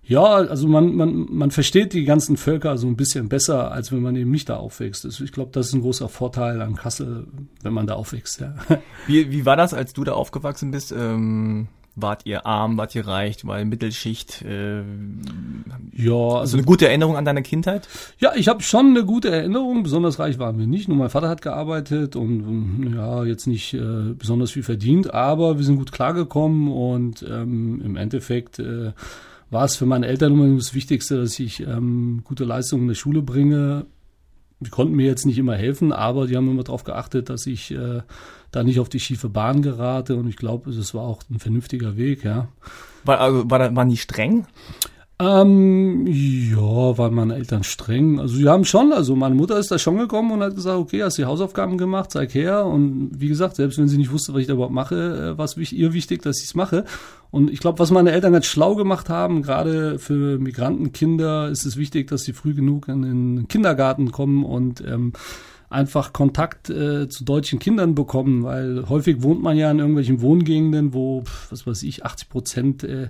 ja, 0.09 0.23
also 0.23 0.69
man, 0.69 0.95
man, 0.95 1.27
man 1.31 1.51
versteht 1.51 1.93
die 1.93 2.05
ganzen 2.05 2.37
Völker 2.37 2.79
so 2.79 2.87
ein 2.87 2.97
bisschen 2.97 3.29
besser, 3.29 3.73
als 3.73 3.91
wenn 3.91 4.03
man 4.03 4.15
eben 4.15 4.31
nicht 4.31 4.49
da 4.49 4.57
aufwächst. 4.57 5.05
Ich 5.05 5.33
glaube, 5.33 5.51
das 5.53 5.69
ist 5.69 5.73
ein 5.73 5.81
großer 5.81 6.09
Vorteil 6.09 6.63
an 6.63 6.77
Kassel, 6.77 7.27
wenn 7.63 7.73
man 7.73 7.89
da 7.89 7.95
aufwächst. 7.95 8.41
Ja. 8.41 8.55
Wie, 9.09 9.31
wie 9.33 9.45
war 9.45 9.57
das, 9.57 9.75
als 9.75 9.93
du 9.93 10.05
da 10.05 10.13
aufgewachsen 10.13 10.71
bist? 10.71 10.93
Ähm, 10.93 11.67
wart 11.97 12.25
ihr 12.25 12.47
arm, 12.47 12.77
wart 12.77 12.95
ihr 12.95 13.07
reich, 13.07 13.45
war 13.47 13.65
Mittelschicht? 13.65 14.43
Äh, 14.43 14.83
ja, 15.93 16.13
also, 16.13 16.37
also 16.37 16.57
eine 16.59 16.67
gute 16.67 16.87
Erinnerung 16.87 17.17
an 17.17 17.25
deine 17.25 17.43
Kindheit? 17.43 17.89
Ja, 18.19 18.33
ich 18.37 18.47
habe 18.47 18.63
schon 18.63 18.91
eine 18.91 19.05
gute 19.05 19.31
Erinnerung. 19.31 19.83
Besonders 19.83 20.21
reich 20.21 20.39
waren 20.39 20.59
wir 20.59 20.69
nicht. 20.69 20.87
Nur 20.87 20.99
mein 20.99 21.11
Vater 21.11 21.29
hat 21.29 21.43
gearbeitet 21.43 22.15
und 22.15 22.93
ja 22.95 23.25
jetzt 23.25 23.49
nicht 23.49 23.75
äh, 23.75 24.13
besonders 24.17 24.53
viel 24.53 24.63
verdient, 24.63 25.13
aber 25.13 25.59
wir 25.59 25.65
sind 25.65 25.79
gut 25.79 25.91
klargekommen 25.91 26.71
und 26.71 27.25
ähm, 27.29 27.83
im 27.85 27.97
Endeffekt 27.97 28.61
äh, 28.61 28.93
war 29.51 29.65
es 29.65 29.77
für 29.77 29.87
meine 29.87 30.07
Eltern 30.07 30.33
immer 30.33 30.57
das 30.57 30.75
Wichtigste, 30.75 31.19
dass 31.19 31.39
ich 31.39 31.61
ähm, 31.61 32.23
gute 32.25 32.45
Leistungen 32.45 32.83
in 32.83 32.89
der 32.89 32.95
Schule 32.95 33.23
bringe. 33.23 33.87
Die 34.61 34.71
konnten 34.71 34.95
mir 34.95 35.07
jetzt 35.07 35.27
nicht 35.27 35.39
immer 35.39 35.55
helfen, 35.55 35.93
aber 35.93 36.27
die 36.27 36.37
haben 36.37 36.51
immer 36.51 36.65
darauf 36.65 36.85
geachtet, 36.85 37.29
dass 37.29 37.47
ich 37.47 37.71
äh, 37.73 38.01
da 38.51 38.65
nicht 38.65 38.81
auf 38.81 38.89
die 38.89 39.01
schiefe 39.01 39.29
Bahn 39.29 39.63
gerate 39.63 40.17
und 40.17 40.29
ich 40.29 40.37
glaube, 40.37 40.71
es 40.71 40.95
war 40.95 41.03
auch 41.03 41.23
ein 41.31 41.39
vernünftiger 41.39 41.97
Weg, 41.97 42.25
ja. 42.25 42.49
War, 43.05 43.21
also, 43.21 43.51
war, 43.51 43.77
war 43.77 43.85
nie 43.85 43.99
streng? 43.99 44.47
Ähm, 45.19 46.07
ja, 46.07 46.99
waren 46.99 47.15
meine 47.15 47.37
Eltern 47.37 47.63
streng. 47.63 48.21
Also 48.21 48.37
sie 48.37 48.49
haben 48.49 48.67
schon, 48.67 48.93
also 48.93 49.17
meine 49.17 49.35
Mutter 49.35 49.59
ist 49.59 49.71
da 49.71 49.79
schon 49.79 49.97
gekommen 49.97 50.31
und 50.31 50.43
hat 50.43 50.55
gesagt, 50.55 50.79
okay, 50.79 51.03
hast 51.03 51.17
die 51.17 51.25
Hausaufgaben 51.25 51.79
gemacht, 51.79 52.11
zeig 52.11 52.35
her. 52.35 52.67
Und 52.67 53.13
wie 53.19 53.29
gesagt, 53.29 53.57
selbst 53.57 53.79
wenn 53.79 53.89
sie 53.89 53.97
nicht 53.97 54.13
wusste, 54.13 54.35
was 54.35 54.43
ich 54.43 54.47
da 54.47 54.53
überhaupt 54.53 54.75
mache, 54.75 55.35
äh, 55.35 55.39
war 55.39 55.47
es 55.47 55.57
ihr 55.57 55.95
wichtig, 55.95 56.21
dass 56.21 56.41
ich 56.41 56.49
es 56.49 56.55
mache. 56.55 56.85
Und 57.31 57.51
ich 57.51 57.61
glaube, 57.61 57.79
was 57.79 57.91
meine 57.91 58.13
Eltern 58.13 58.35
ganz 58.35 58.45
schlau 58.45 58.75
gemacht 58.75 59.09
haben, 59.09 59.41
gerade 59.41 59.99
für 59.99 60.39
Migrantenkinder, 60.39 61.49
ist 61.49 61.65
es 61.65 61.79
wichtig, 61.79 62.09
dass 62.09 62.25
sie 62.25 62.35
früh 62.35 62.53
genug 62.53 62.89
in 62.89 63.03
den 63.03 63.49
Kindergarten 63.49 64.13
kommen 64.13 64.45
und 64.45 64.83
ähm, 64.87 65.15
einfach 65.71 66.13
Kontakt 66.13 66.69
äh, 66.69 67.09
zu 67.09 67.25
deutschen 67.25 67.59
Kindern 67.59 67.95
bekommen, 67.95 68.45
weil 68.45 68.87
häufig 68.89 69.23
wohnt 69.23 69.43
man 69.43 69.57
ja 69.57 69.71
in 69.71 69.79
irgendwelchen 69.79 70.21
Wohngegenden, 70.21 70.93
wo, 70.93 71.25
was 71.49 71.67
weiß 71.67 71.83
ich, 71.85 72.05
80 72.05 72.29
Prozent 72.29 72.85
äh, 72.85 73.09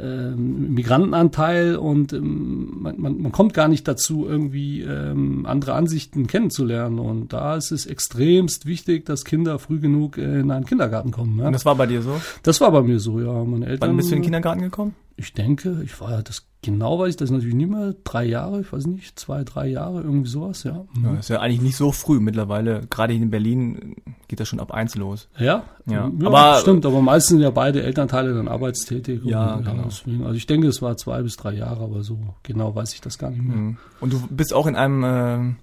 ähm, 0.00 0.74
Migrantenanteil 0.74 1.76
und 1.76 2.12
ähm, 2.12 2.78
man, 2.80 3.00
man, 3.00 3.20
man 3.20 3.32
kommt 3.32 3.52
gar 3.52 3.68
nicht 3.68 3.88
dazu, 3.88 4.26
irgendwie 4.26 4.82
ähm, 4.82 5.44
andere 5.46 5.74
Ansichten 5.74 6.26
kennenzulernen. 6.26 6.98
Und 6.98 7.32
da 7.32 7.56
ist 7.56 7.72
es 7.72 7.86
extremst 7.86 8.66
wichtig, 8.66 9.04
dass 9.06 9.24
Kinder 9.24 9.58
früh 9.58 9.80
genug 9.80 10.16
äh, 10.16 10.40
in 10.40 10.50
einen 10.50 10.66
Kindergarten 10.66 11.10
kommen. 11.10 11.38
Ja? 11.40 11.46
Und 11.46 11.52
das 11.52 11.64
war 11.64 11.74
bei 11.74 11.86
dir 11.86 12.02
so? 12.02 12.20
Das 12.42 12.60
war 12.60 12.70
bei 12.70 12.82
mir 12.82 13.00
so, 13.00 13.20
ja. 13.20 13.44
Meine 13.44 13.66
Eltern. 13.66 13.90
Wann 13.90 13.96
bist 13.96 14.10
du 14.10 14.14
in 14.14 14.20
den 14.20 14.24
Kindergarten 14.24 14.62
gekommen? 14.62 14.94
Ich 15.18 15.32
denke, 15.34 15.82
ich 15.84 16.00
war 16.00 16.22
das 16.22 16.48
genau 16.62 16.98
weiß 16.98 17.10
ich 17.10 17.16
das 17.16 17.30
natürlich 17.30 17.54
nicht 17.54 17.70
mehr. 17.70 17.94
Drei 18.04 18.24
Jahre, 18.24 18.60
ich 18.60 18.72
weiß 18.72 18.86
nicht, 18.86 19.18
zwei, 19.18 19.44
drei 19.44 19.68
Jahre, 19.68 20.02
irgendwie 20.02 20.28
sowas, 20.28 20.64
ja. 20.64 20.84
ja 21.02 21.14
ist 21.14 21.28
ja 21.28 21.40
eigentlich 21.40 21.60
nicht 21.60 21.76
so 21.76 21.92
früh 21.92 22.20
mittlerweile. 22.20 22.86
Gerade 22.90 23.14
in 23.14 23.30
Berlin 23.30 23.96
geht 24.26 24.40
das 24.40 24.48
schon 24.48 24.60
ab 24.60 24.72
eins 24.72 24.94
los. 24.94 25.28
Ja, 25.38 25.64
ja. 25.86 26.10
ja 26.20 26.26
aber 26.26 26.58
stimmt, 26.60 26.84
aber 26.86 27.00
meistens 27.00 27.30
sind 27.30 27.40
ja 27.40 27.50
beide 27.50 27.82
Elternteile 27.82 28.34
dann 28.34 28.48
arbeitstätig. 28.48 29.24
Ja, 29.24 29.54
und, 29.54 29.64
genau. 29.64 29.84
deswegen, 29.84 30.22
also 30.24 30.34
ich 30.34 30.46
denke, 30.46 30.68
es 30.68 30.82
war 30.82 30.96
zwei 30.96 31.22
bis 31.22 31.36
drei 31.36 31.52
Jahre, 31.52 31.84
aber 31.84 32.02
so 32.02 32.18
genau 32.42 32.74
weiß 32.74 32.94
ich 32.94 33.00
das 33.00 33.18
gar 33.18 33.30
nicht 33.30 33.42
mehr. 33.42 33.56
Mhm. 33.56 33.76
Und 34.00 34.12
du 34.12 34.26
bist 34.28 34.52
auch 34.52 34.66
in 34.66 34.76
einem 34.76 35.04
äh, 35.04 35.54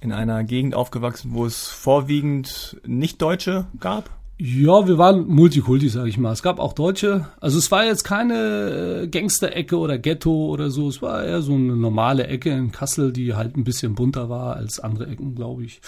in 0.00 0.12
einer 0.12 0.44
Gegend 0.44 0.74
aufgewachsen, 0.74 1.32
wo 1.34 1.44
es 1.44 1.68
vorwiegend 1.68 2.80
nicht 2.86 3.20
Deutsche 3.20 3.66
gab? 3.80 4.10
Ja, 4.38 4.86
wir 4.86 4.98
waren 4.98 5.26
Multikulti, 5.28 5.88
sag 5.88 6.06
ich 6.08 6.18
mal. 6.18 6.30
Es 6.30 6.42
gab 6.42 6.58
auch 6.58 6.74
Deutsche. 6.74 7.26
Also 7.40 7.56
es 7.58 7.70
war 7.70 7.86
jetzt 7.86 8.04
keine 8.04 9.04
äh, 9.04 9.08
Gangsterecke 9.08 9.78
oder 9.78 9.96
Ghetto 9.96 10.48
oder 10.48 10.68
so. 10.68 10.88
Es 10.88 11.00
war 11.00 11.24
eher 11.24 11.40
so 11.40 11.54
eine 11.54 11.74
normale 11.74 12.26
Ecke 12.26 12.50
in 12.50 12.70
Kassel, 12.70 13.14
die 13.14 13.34
halt 13.34 13.56
ein 13.56 13.64
bisschen 13.64 13.94
bunter 13.94 14.28
war 14.28 14.56
als 14.56 14.78
andere 14.78 15.06
Ecken, 15.06 15.34
glaube 15.34 15.64
ich. 15.64 15.80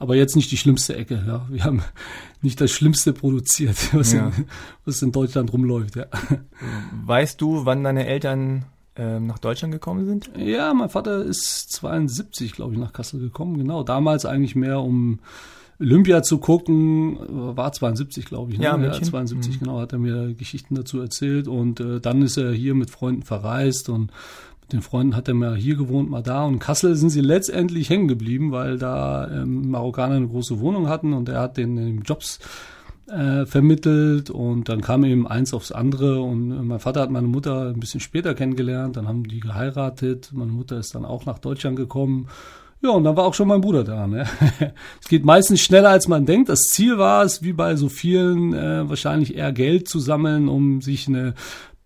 Aber 0.00 0.16
jetzt 0.16 0.34
nicht 0.34 0.50
die 0.50 0.56
schlimmste 0.56 0.96
Ecke. 0.96 1.22
Ja, 1.24 1.46
wir 1.48 1.62
haben 1.62 1.82
nicht 2.42 2.60
das 2.60 2.72
Schlimmste 2.72 3.12
produziert, 3.12 3.76
was, 3.94 4.12
ja. 4.12 4.26
in, 4.26 4.46
was 4.84 5.00
in 5.00 5.12
Deutschland 5.12 5.52
rumläuft. 5.52 5.94
Ja. 5.94 6.06
Weißt 7.06 7.40
du, 7.40 7.64
wann 7.64 7.84
deine 7.84 8.08
Eltern 8.08 8.64
ähm, 8.96 9.28
nach 9.28 9.38
Deutschland 9.38 9.72
gekommen 9.72 10.04
sind? 10.04 10.30
Ja, 10.36 10.74
mein 10.74 10.90
Vater 10.90 11.22
ist 11.22 11.70
72, 11.70 12.54
glaube 12.54 12.72
ich, 12.74 12.80
nach 12.80 12.92
Kassel 12.92 13.20
gekommen. 13.20 13.56
Genau, 13.56 13.84
damals 13.84 14.26
eigentlich 14.26 14.56
mehr 14.56 14.80
um 14.80 15.20
Olympia 15.80 16.22
zu 16.22 16.38
gucken, 16.38 17.18
war 17.56 17.72
72, 17.72 18.26
glaube 18.26 18.52
ich. 18.52 18.58
Ne? 18.58 18.64
Ja, 18.64 18.76
ja 18.76 18.92
72, 18.92 19.54
mhm. 19.54 19.58
genau, 19.58 19.80
hat 19.80 19.92
er 19.92 19.98
mir 19.98 20.34
Geschichten 20.34 20.74
dazu 20.74 21.00
erzählt. 21.00 21.48
Und 21.48 21.80
äh, 21.80 22.00
dann 22.00 22.22
ist 22.22 22.36
er 22.36 22.52
hier 22.52 22.74
mit 22.74 22.90
Freunden 22.90 23.22
verreist 23.22 23.88
und 23.88 24.12
mit 24.62 24.72
den 24.72 24.82
Freunden 24.82 25.16
hat 25.16 25.28
er 25.28 25.34
mal 25.34 25.56
hier 25.56 25.76
gewohnt, 25.76 26.10
mal 26.10 26.22
da. 26.22 26.44
Und 26.44 26.58
Kassel 26.58 26.94
sind 26.96 27.10
sie 27.10 27.20
letztendlich 27.20 27.90
hängen 27.90 28.08
geblieben, 28.08 28.52
weil 28.52 28.78
da 28.78 29.28
ähm, 29.30 29.70
Marokkaner 29.70 30.14
eine 30.14 30.28
große 30.28 30.60
Wohnung 30.60 30.88
hatten 30.88 31.12
und 31.12 31.28
er 31.28 31.40
hat 31.40 31.56
den 31.56 32.02
Jobs 32.02 32.38
äh, 33.08 33.44
vermittelt 33.44 34.30
und 34.30 34.68
dann 34.68 34.80
kam 34.80 35.04
eben 35.04 35.26
eins 35.26 35.52
aufs 35.52 35.72
andere 35.72 36.22
und 36.22 36.50
äh, 36.50 36.62
mein 36.62 36.80
Vater 36.80 37.02
hat 37.02 37.10
meine 37.10 37.26
Mutter 37.26 37.68
ein 37.68 37.80
bisschen 37.80 38.00
später 38.00 38.34
kennengelernt, 38.34 38.96
dann 38.96 39.06
haben 39.06 39.24
die 39.24 39.40
geheiratet, 39.40 40.30
meine 40.32 40.52
Mutter 40.52 40.78
ist 40.78 40.94
dann 40.94 41.04
auch 41.04 41.26
nach 41.26 41.38
Deutschland 41.38 41.76
gekommen 41.76 42.28
ja, 42.84 42.90
und 42.90 43.04
dann 43.04 43.16
war 43.16 43.24
auch 43.24 43.32
schon 43.32 43.48
mein 43.48 43.62
Bruder 43.62 43.82
da. 43.82 44.06
Ne? 44.06 44.26
Es 45.00 45.08
geht 45.08 45.24
meistens 45.24 45.62
schneller, 45.62 45.88
als 45.88 46.06
man 46.06 46.26
denkt. 46.26 46.50
Das 46.50 46.60
Ziel 46.60 46.98
war 46.98 47.24
es, 47.24 47.42
wie 47.42 47.54
bei 47.54 47.76
so 47.76 47.88
vielen, 47.88 48.52
äh, 48.52 48.88
wahrscheinlich 48.88 49.36
eher 49.36 49.52
Geld 49.52 49.88
zu 49.88 50.00
sammeln, 50.00 50.48
um 50.48 50.82
sich 50.82 51.08
eine 51.08 51.32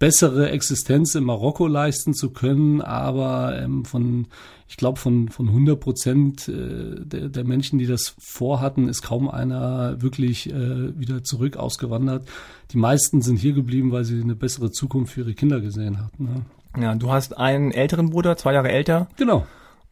bessere 0.00 0.50
Existenz 0.50 1.14
in 1.14 1.22
Marokko 1.22 1.68
leisten 1.68 2.14
zu 2.14 2.30
können. 2.30 2.80
Aber 2.80 3.56
ähm, 3.60 3.84
von, 3.84 4.26
ich 4.66 4.76
glaube, 4.76 4.98
von, 4.98 5.28
von 5.28 5.46
100 5.48 5.78
Prozent 5.78 6.48
äh, 6.48 6.96
der, 7.04 7.28
der 7.28 7.44
Menschen, 7.44 7.78
die 7.78 7.86
das 7.86 8.16
vorhatten, 8.18 8.88
ist 8.88 9.02
kaum 9.02 9.28
einer 9.28 10.02
wirklich 10.02 10.50
äh, 10.50 10.98
wieder 10.98 11.22
zurück 11.22 11.56
ausgewandert. 11.56 12.26
Die 12.72 12.78
meisten 12.78 13.22
sind 13.22 13.36
hier 13.36 13.52
geblieben, 13.52 13.92
weil 13.92 14.02
sie 14.02 14.20
eine 14.20 14.34
bessere 14.34 14.72
Zukunft 14.72 15.12
für 15.12 15.20
ihre 15.20 15.34
Kinder 15.34 15.60
gesehen 15.60 16.04
hatten. 16.04 16.24
Ne? 16.24 16.82
Ja, 16.82 16.96
du 16.96 17.12
hast 17.12 17.36
einen 17.36 17.70
älteren 17.70 18.10
Bruder, 18.10 18.36
zwei 18.36 18.52
Jahre 18.54 18.70
älter. 18.70 19.08
Genau 19.16 19.46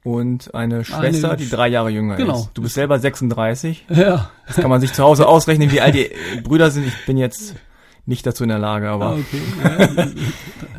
und 0.07 0.55
eine 0.55 0.85
Schwester, 0.85 1.31
eine 1.31 1.37
die 1.37 1.49
drei 1.49 1.67
Jahre 1.67 1.91
jünger 1.91 2.15
genau. 2.15 2.39
ist. 2.39 2.51
Du 2.55 2.63
bist 2.63 2.75
selber 2.75 2.99
36. 2.99 3.87
Ja. 3.97 4.31
Das 4.47 4.57
kann 4.57 4.71
man 4.71 4.81
sich 4.81 4.93
zu 4.93 5.03
Hause 5.03 5.27
ausrechnen, 5.27 5.73
wie 5.73 5.81
alt 5.81 5.95
die 5.95 6.11
Brüder 6.43 6.71
sind. 6.71 6.87
Ich 6.87 7.07
bin 7.07 7.17
jetzt 7.17 7.55
nicht 8.05 8.25
dazu 8.25 8.45
in 8.45 8.51
der 8.51 8.59
Lage, 8.59 8.89
aber. 8.89 9.07
Ah, 9.07 9.13
okay. 9.15 9.41
ja, 10.05 10.09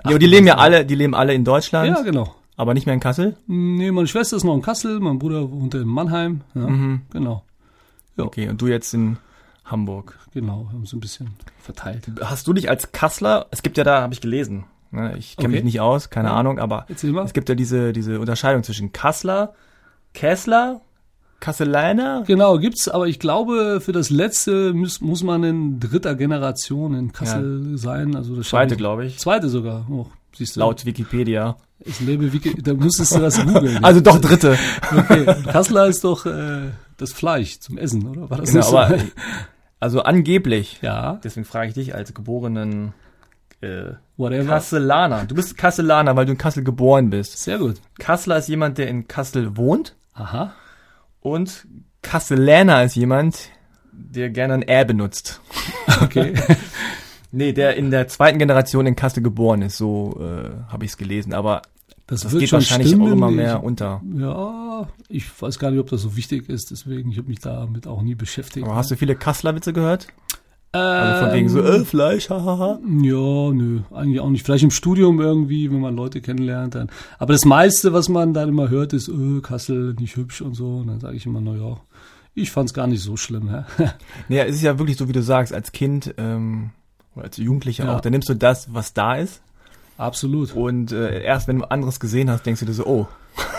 aber 0.03 0.19
die 0.19 0.27
leben 0.27 0.47
ja 0.47 0.57
alle, 0.57 0.85
die 0.85 0.95
leben 0.95 1.13
alle 1.13 1.33
in 1.33 1.43
Deutschland. 1.43 1.89
Ja, 1.89 2.01
genau. 2.03 2.33
Aber 2.55 2.73
nicht 2.73 2.85
mehr 2.85 2.93
in 2.93 3.01
Kassel? 3.01 3.35
Nee, 3.47 3.91
meine 3.91 4.07
Schwester 4.07 4.37
ist 4.37 4.45
noch 4.45 4.55
in 4.55 4.61
Kassel, 4.61 4.99
mein 4.99 5.19
Bruder 5.19 5.51
wohnt 5.51 5.75
in 5.75 5.87
Mannheim. 5.87 6.41
Ja, 6.55 6.67
mhm. 6.67 7.01
Genau. 7.11 7.43
Ja. 8.15 8.23
Okay, 8.23 8.47
und 8.47 8.61
du 8.61 8.67
jetzt 8.67 8.93
in 8.93 9.17
Hamburg. 9.65 10.17
Genau, 10.33 10.67
haben 10.69 10.79
uns 10.79 10.93
ein 10.93 11.01
bisschen 11.01 11.31
verteilt. 11.59 12.09
Hast 12.21 12.47
du 12.47 12.53
dich 12.53 12.69
als 12.69 12.93
Kassler, 12.93 13.47
es 13.51 13.61
gibt 13.61 13.77
ja 13.77 13.83
da, 13.83 14.01
habe 14.01 14.13
ich 14.13 14.21
gelesen, 14.21 14.63
Ne, 14.97 15.15
ich 15.17 15.37
kenne 15.37 15.49
okay. 15.49 15.57
mich 15.57 15.63
nicht 15.63 15.79
aus, 15.79 16.09
keine 16.09 16.29
ja. 16.29 16.33
Ahnung, 16.33 16.57
aber 16.57 16.87
es 16.89 17.33
gibt 17.33 17.49
ja 17.49 17.55
diese, 17.55 17.93
diese 17.93 18.19
Unterscheidung 18.19 18.63
zwischen 18.63 18.91
Kassler, 18.91 19.53
Kessler, 20.13 20.81
Kasselaner. 21.39 22.23
Genau, 22.25 22.57
gibt's, 22.57 22.89
aber 22.89 23.07
ich 23.07 23.19
glaube, 23.19 23.79
für 23.79 23.91
das 23.91 24.09
letzte 24.09 24.73
muss, 24.73 25.01
muss 25.01 25.21
man 25.21 25.43
in 25.43 25.79
dritter 25.79 26.15
Generation 26.15 26.95
in 26.95 27.11
Kassel 27.11 27.67
ja. 27.71 27.77
sein. 27.77 28.15
Also 28.15 28.35
das 28.35 28.47
zweite, 28.47 28.75
glaube 28.75 29.05
ich. 29.05 29.19
Zweite 29.19 29.49
sogar. 29.49 29.85
Oh, 29.87 30.07
siehst 30.35 30.55
du. 30.55 30.61
Laut 30.61 30.83
Wikipedia. 30.83 31.57
Ich 31.81 31.99
lebe 31.99 32.33
Wiki, 32.33 32.59
da 32.59 32.73
musstest 32.73 33.15
du 33.15 33.19
das 33.19 33.39
googeln. 33.39 33.77
also 33.83 34.01
doch 34.01 34.19
dritte. 34.19 34.57
Okay, 34.91 35.25
Kassler 35.43 35.85
ist 35.85 36.03
doch 36.03 36.25
äh, 36.25 36.71
das 36.97 37.13
Fleisch 37.13 37.59
zum 37.59 37.77
Essen, 37.77 38.07
oder? 38.07 38.31
War 38.31 38.39
das 38.39 38.49
genau, 38.49 38.61
nicht 38.61 38.69
so? 38.71 38.77
aber 38.79 38.97
also 39.79 40.01
angeblich. 40.01 40.79
Ja. 40.81 41.19
Deswegen 41.23 41.45
frage 41.45 41.67
ich 41.67 41.73
dich 41.75 41.93
als 41.93 42.15
geborenen 42.15 42.93
äh, 43.61 43.93
Whatever. 44.17 44.49
Kasselaner. 44.49 45.25
Du 45.25 45.35
bist 45.35 45.57
Kasselaner, 45.57 46.15
weil 46.15 46.25
du 46.25 46.31
in 46.31 46.37
Kassel 46.37 46.63
geboren 46.63 47.09
bist. 47.09 47.37
Sehr 47.37 47.59
gut. 47.59 47.81
Kassler 47.99 48.37
ist 48.37 48.47
jemand, 48.47 48.77
der 48.77 48.87
in 48.87 49.07
Kassel 49.07 49.57
wohnt. 49.57 49.95
Aha. 50.13 50.53
Und 51.21 51.67
Kasseläner 52.01 52.83
ist 52.83 52.95
jemand, 52.95 53.49
der 53.91 54.29
gerne 54.29 54.55
ein 54.55 54.61
R 54.63 54.85
benutzt. 54.85 55.41
Okay. 55.99 56.35
nee, 57.31 57.53
der 57.53 57.75
in 57.75 57.89
der 57.89 58.07
zweiten 58.07 58.37
Generation 58.37 58.85
in 58.85 58.95
Kassel 58.95 59.23
geboren 59.23 59.63
ist, 59.63 59.77
so 59.77 60.19
äh, 60.19 60.71
habe 60.71 60.85
ich 60.85 60.91
es 60.91 60.97
gelesen. 60.97 61.33
Aber 61.33 61.63
das, 62.05 62.21
das 62.21 62.37
geht 62.37 62.51
wahrscheinlich 62.51 62.89
stimmen, 62.89 63.07
auch 63.07 63.11
immer 63.13 63.31
mehr 63.31 63.55
ich, 63.55 63.63
unter. 63.63 64.01
Ja, 64.15 64.87
ich 65.09 65.41
weiß 65.41 65.57
gar 65.57 65.71
nicht, 65.71 65.79
ob 65.79 65.89
das 65.89 66.03
so 66.03 66.15
wichtig 66.15 66.49
ist, 66.49 66.69
deswegen 66.69 67.09
ich 67.09 67.17
habe 67.17 67.29
mich 67.29 67.39
damit 67.39 67.87
auch 67.87 68.03
nie 68.03 68.13
beschäftigt. 68.13 68.67
Aber 68.67 68.75
hast 68.75 68.91
du 68.91 68.95
viele 68.95 69.15
Kassler-Witze 69.15 69.73
gehört? 69.73 70.07
Also 70.71 71.25
von 71.25 71.33
wegen 71.33 71.49
so, 71.49 71.61
äh, 71.61 71.85
Fleisch, 71.85 72.29
hahaha. 72.29 72.79
Ja, 72.83 73.51
nö, 73.51 73.79
eigentlich 73.91 74.19
auch 74.19 74.29
nicht. 74.29 74.45
Vielleicht 74.45 74.63
im 74.63 74.71
Studium 74.71 75.19
irgendwie, 75.19 75.71
wenn 75.71 75.79
man 75.79 75.95
Leute 75.95 76.21
kennenlernt. 76.21 76.75
Dann. 76.75 76.89
Aber 77.19 77.33
das 77.33 77.45
meiste, 77.45 77.93
was 77.93 78.09
man 78.09 78.33
dann 78.33 78.49
immer 78.49 78.69
hört, 78.69 78.93
ist, 78.93 79.07
äh, 79.07 79.41
Kassel, 79.41 79.95
nicht 79.99 80.15
hübsch 80.15 80.41
und 80.41 80.53
so. 80.53 80.77
Und 80.77 80.87
dann 80.87 80.99
sage 80.99 81.15
ich 81.15 81.25
immer, 81.25 81.41
na 81.41 81.55
ja, 81.55 81.77
ich 82.35 82.51
fand's 82.51 82.73
gar 82.73 82.87
nicht 82.87 83.01
so 83.01 83.17
schlimm. 83.17 83.47
Ja. 83.47 83.65
naja, 84.29 84.45
es 84.45 84.55
ist 84.55 84.61
ja 84.61 84.77
wirklich 84.77 84.97
so, 84.97 85.07
wie 85.07 85.13
du 85.13 85.23
sagst, 85.23 85.53
als 85.53 85.71
Kind 85.71 86.13
ähm, 86.17 86.71
oder 87.15 87.25
als 87.25 87.37
Jugendlicher 87.37 87.85
ja. 87.85 87.95
auch, 87.95 88.01
dann 88.01 88.11
nimmst 88.11 88.29
du 88.29 88.35
das, 88.35 88.73
was 88.73 88.93
da 88.93 89.15
ist. 89.15 89.41
Absolut. 89.97 90.53
Und 90.55 90.91
äh, 90.91 91.23
erst 91.23 91.47
wenn 91.47 91.59
du 91.59 91.71
anderes 91.71 91.99
gesehen 91.99 92.29
hast, 92.29 92.45
denkst 92.45 92.59
du 92.59 92.65
dir 92.67 92.73
so, 92.73 92.85
oh, 92.85 93.07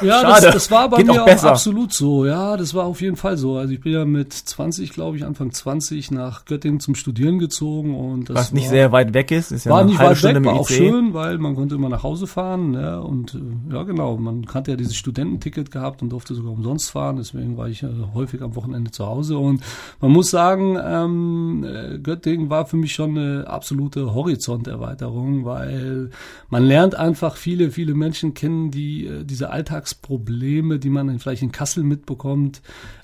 ja, 0.03 0.23
das, 0.23 0.41
das, 0.43 0.71
war 0.71 0.89
bei 0.89 0.99
Geht 0.99 1.07
mir 1.07 1.23
auch, 1.23 1.29
auch 1.29 1.45
absolut 1.45 1.93
so. 1.93 2.27
Ja, 2.27 2.57
das 2.57 2.75
war 2.75 2.85
auf 2.85 3.01
jeden 3.01 3.17
Fall 3.17 3.37
so. 3.37 3.57
Also 3.57 3.73
ich 3.73 3.81
bin 3.81 3.93
ja 3.93 4.05
mit 4.05 4.33
20, 4.33 4.91
glaube 4.93 5.17
ich, 5.17 5.25
Anfang 5.25 5.53
20 5.53 6.11
nach 6.11 6.45
Göttingen 6.45 6.81
zum 6.81 6.95
Studieren 6.95 7.39
gezogen 7.39 7.95
und 7.95 8.29
das 8.29 8.37
was 8.37 8.53
nicht 8.53 8.65
war, 8.65 8.71
sehr 8.71 8.93
weit 8.93 9.15
weg 9.15 9.31
ist, 9.31 9.53
ist 9.53 9.65
ja 9.65 9.73
war 9.73 9.85
nicht 9.85 9.99
weit 9.99 10.19
Stunde 10.19 10.41
weg, 10.41 10.47
war 10.47 10.55
auch 10.55 10.69
schön, 10.69 11.15
weil 11.15 11.39
man 11.39 11.55
konnte 11.55 11.77
immer 11.77 11.89
nach 11.89 12.03
Hause 12.03 12.27
fahren. 12.27 12.75
Ja, 12.75 12.99
und 12.99 13.35
äh, 13.35 13.75
ja, 13.75 13.83
genau, 13.85 14.17
man 14.17 14.47
hatte 14.53 14.73
ja 14.73 14.77
dieses 14.77 14.97
Studententicket 14.97 15.71
gehabt 15.71 16.03
und 16.03 16.11
durfte 16.11 16.35
sogar 16.35 16.53
umsonst 16.53 16.91
fahren. 16.91 17.17
Deswegen 17.17 17.57
war 17.57 17.69
ich 17.69 17.83
äh, 17.83 17.89
häufig 18.15 18.43
am 18.43 18.57
Wochenende 18.57 18.91
zu 18.91 19.07
Hause 19.07 19.39
und 19.39 19.63
man 20.01 20.11
muss 20.11 20.31
sagen, 20.31 20.79
ähm, 20.83 21.65
äh, 21.65 21.99
Göttingen 21.99 22.51
war 22.51 22.67
für 22.67 22.77
mich 22.77 22.95
schon 22.95 23.17
eine 23.17 23.47
absolute 23.47 24.15
Horizonterweiterung, 24.15 25.45
weil 25.45 26.11
man 26.51 26.65
lernt 26.65 26.95
einfach 26.95 27.37
viele, 27.37 27.71
viele 27.71 27.95
Menschen 27.95 28.35
kennen, 28.35 28.71
die 28.71 29.07
äh, 29.07 29.25
diese 29.25 29.51
Alltags 29.51 29.68
Alltagsprobleme, 29.69 30.79
die 30.79 30.91
man 30.91 31.19
vielleicht 31.19 31.43
in 31.43 31.53
Kassel 31.53 31.85
mitbekommt, 31.85 32.63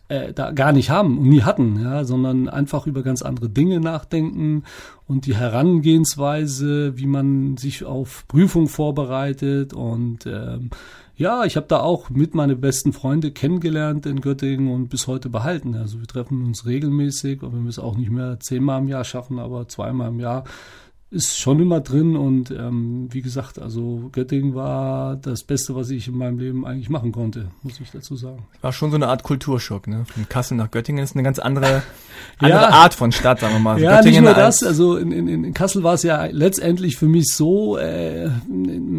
äh, 0.09 0.33
da 0.33 0.51
gar 0.51 0.73
nicht 0.73 0.91
haben 0.91 1.19
und 1.19 1.29
nie 1.29 1.43
hatten, 1.43 1.81
ja, 1.81 2.05
sondern 2.05 2.49
einfach 2.49 2.87
über 2.87 3.03
ganz 3.03 3.23
andere 3.23 3.49
Dinge 3.49 3.81
nachdenken 3.81 4.65
und 5.07 5.27
die 5.27 5.37
Herangehensweise, 5.37 6.97
wie 6.97 7.07
man 7.07 7.57
sich 7.57 7.85
auf 7.85 8.27
Prüfung 8.29 8.69
vorbereitet 8.69 9.73
und 9.73 10.27
ähm, 10.27 10.71
ja, 11.17 11.45
ich 11.45 11.55
habe 11.55 11.67
da 11.69 11.79
auch 11.79 12.11
mit 12.11 12.35
meine 12.35 12.57
besten 12.57 12.93
Freunde 12.93 13.31
kennengelernt 13.31 14.05
in 14.05 14.21
Göttingen 14.21 14.73
und 14.73 14.89
bis 14.89 15.07
heute 15.07 15.29
behalten. 15.29 15.77
Also 15.77 16.01
wir 16.01 16.09
treffen 16.09 16.45
uns 16.45 16.67
regelmäßig, 16.67 17.45
und 17.45 17.63
wir 17.63 17.69
es 17.69 17.79
auch 17.79 17.97
nicht 17.97 18.11
mehr 18.11 18.41
zehnmal 18.41 18.81
im 18.81 18.89
Jahr 18.89 19.05
schaffen, 19.05 19.39
aber 19.39 19.69
zweimal 19.69 20.09
im 20.09 20.19
Jahr 20.19 20.43
ist 21.15 21.39
schon 21.39 21.61
immer 21.61 21.81
drin 21.81 22.17
und 22.17 22.51
ähm, 22.51 23.09
wie 23.11 23.23
gesagt, 23.23 23.61
also 23.61 24.11
Göttingen 24.13 24.55
war 24.55 25.15
das 25.17 25.45
Beste, 25.45 25.77
was 25.77 25.91
ich 25.91 26.09
in 26.09 26.19
meinem 26.19 26.39
Leben 26.41 26.67
eigentlich 26.67 26.91
machen 26.91 27.13
konnte, 27.13 27.51
muss 27.63 27.79
ich 27.79 27.91
dazu 27.93 28.17
sagen. 28.17 28.47
War 28.61 28.73
schon 28.73 28.91
so 28.91 28.97
eine 28.97 29.07
Art 29.07 29.23
Kulturschock, 29.23 29.87
ne? 29.87 30.05
Von 30.13 30.29
Kassel 30.29 30.57
nach 30.57 30.73
Göttingen 30.73 31.05
ist 31.05 31.15
eine 31.15 31.23
ganz 31.23 31.39
andere, 31.39 31.83
andere 32.39 32.63
ja. 32.63 32.69
Art 32.69 32.95
von 32.95 33.13
Stadt, 33.13 33.39
sagen 33.41 33.55
wir 33.55 33.61
mal. 33.61 33.81
Ja, 33.81 33.97
Göttingen 33.97 34.25
nicht 34.25 34.35
nur 34.35 34.43
das, 34.43 34.65
also 34.65 34.97
in, 34.97 35.13
in, 35.13 35.29
in 35.29 35.55
Kassel 35.55 35.85
war 35.85 35.95
es 35.95 36.03
ja 36.03 36.25
letztendlich 36.25 36.97
für 36.97 37.07
mich 37.07 37.29
so, 37.33 37.79
äh, 37.79 38.29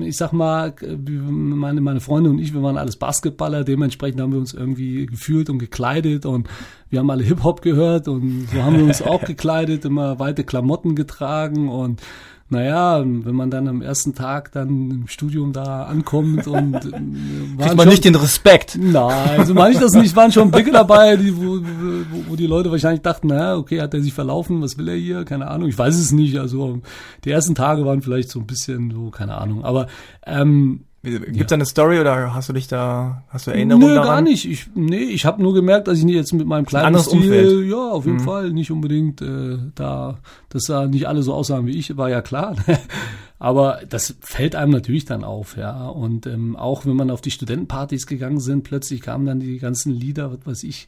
ich 0.04 0.16
sag 0.16 0.32
mal, 0.32 0.74
meine, 0.82 1.82
meine 1.82 2.00
Freunde 2.00 2.30
und 2.30 2.40
ich, 2.40 2.54
wir 2.54 2.64
waren 2.64 2.78
alles 2.78 2.96
Basketballer, 2.96 3.66
dementsprechend 3.66 4.22
haben 4.22 4.32
wir 4.32 4.40
uns 4.40 4.54
irgendwie 4.54 5.06
gefühlt 5.06 5.50
und 5.50 5.60
gekleidet 5.60 6.26
und 6.26 6.48
wir 6.96 7.02
haben 7.02 7.10
alle 7.10 7.26
Hip-Hop 7.26 7.62
gehört 7.62 8.08
und 8.08 8.48
so 8.54 8.64
haben 8.64 8.78
wir 8.78 8.86
uns 8.86 9.02
auch 9.02 9.26
gekleidet, 9.26 9.84
immer 9.84 10.18
weite 10.18 10.46
Klamotten 10.46 10.96
getragen 10.96 11.68
und 11.68 12.02
naja, 12.48 13.04
wenn 13.04 13.36
man 13.36 13.52
dann 13.52 13.68
am 13.68 13.82
ersten 13.82 14.14
Tag 14.14 14.54
dann 14.54 14.92
im 14.92 15.08
Studium 15.10 15.52
da 15.52 15.84
ankommt 15.84 16.48
und 16.48 16.76
äh, 16.76 17.60
Kriegt 17.60 17.76
man 17.76 17.90
nicht 17.90 18.06
den 18.06 18.16
Respekt. 18.16 18.78
Nein, 18.80 19.46
so 19.46 19.54
meine 19.54 19.74
ich 19.74 19.80
das 19.80 19.92
nicht. 19.92 20.16
Waren 20.16 20.32
schon 20.32 20.52
Blicke 20.52 20.72
dabei, 20.72 21.18
die, 21.18 21.36
wo, 21.36 21.58
wo, 21.58 22.30
wo 22.30 22.36
die 22.38 22.48
Leute 22.48 22.72
wahrscheinlich 22.72 23.02
dachten, 23.02 23.28
na, 23.28 23.58
okay, 23.58 23.82
hat 23.82 23.94
er 23.94 24.02
sich 24.02 24.14
verlaufen, 24.14 24.62
was 24.62 24.78
will 24.78 24.88
er 24.88 24.96
hier? 24.96 25.26
Keine 25.26 25.50
Ahnung, 25.50 25.68
ich 25.68 25.78
weiß 25.78 25.98
es 25.98 26.14
nicht. 26.14 26.38
Also 26.40 26.80
die 27.26 27.32
ersten 27.32 27.56
Tage 27.56 27.84
waren 27.84 28.02
vielleicht 28.02 28.30
so 28.30 28.40
ein 28.40 28.48
bisschen 28.48 28.90
so, 28.92 29.10
keine 29.10 29.36
Ahnung. 29.36 29.66
Aber 29.66 29.88
ähm, 30.26 30.86
Gibt 31.06 31.46
es 31.46 31.52
ja. 31.52 31.56
eine 31.56 31.66
Story 31.66 32.00
oder 32.00 32.34
hast 32.34 32.50
du 32.50 32.54
dich 32.54 32.68
da, 32.68 33.24
hast 33.30 33.48
du 33.48 33.52
Erinnerungen 33.52 33.88
Nö, 33.88 33.96
daran? 33.96 34.10
gar 34.10 34.22
nicht. 34.22 34.50
Ich, 34.50 34.68
nee, 34.74 34.98
ich 34.98 35.26
habe 35.26 35.42
nur 35.42 35.54
gemerkt, 35.54 35.88
dass 35.88 36.00
ich 36.00 36.04
nicht 36.04 36.16
jetzt 36.16 36.34
mit 36.34 36.48
meinem 36.48 36.66
kleinen 36.66 36.98
Stil, 37.00 37.20
Umfeld. 37.20 37.70
ja, 37.70 37.92
auf 37.92 38.06
jeden 38.06 38.18
mhm. 38.18 38.24
Fall 38.24 38.52
nicht 38.52 38.72
unbedingt 38.72 39.22
äh, 39.22 39.58
da, 39.76 40.18
dass 40.50 40.64
da 40.64 40.88
nicht 40.88 41.08
alle 41.08 41.24
so 41.24 41.34
aussahen 41.34 41.68
wie 41.68 41.78
ich, 41.78 41.96
war 41.96 42.10
ja 42.10 42.22
klar. 42.22 42.56
Aber 43.40 43.82
das 43.88 44.16
fällt 44.22 44.56
einem 44.56 44.72
natürlich 44.72 45.06
dann 45.06 45.24
auf, 45.24 45.58
ja. 45.58 45.88
Und 45.88 46.26
ähm, 46.26 46.56
auch 46.56 46.86
wenn 46.86 46.96
man 46.96 47.12
auf 47.12 47.22
die 47.22 47.32
Studentenpartys 47.32 48.08
gegangen 48.08 48.40
sind, 48.40 48.64
plötzlich 48.64 49.02
kamen 49.02 49.26
dann 49.26 49.40
die 49.40 49.60
ganzen 49.60 49.94
Lieder, 49.94 50.32
was 50.32 50.46
weiß 50.46 50.64
ich, 50.64 50.88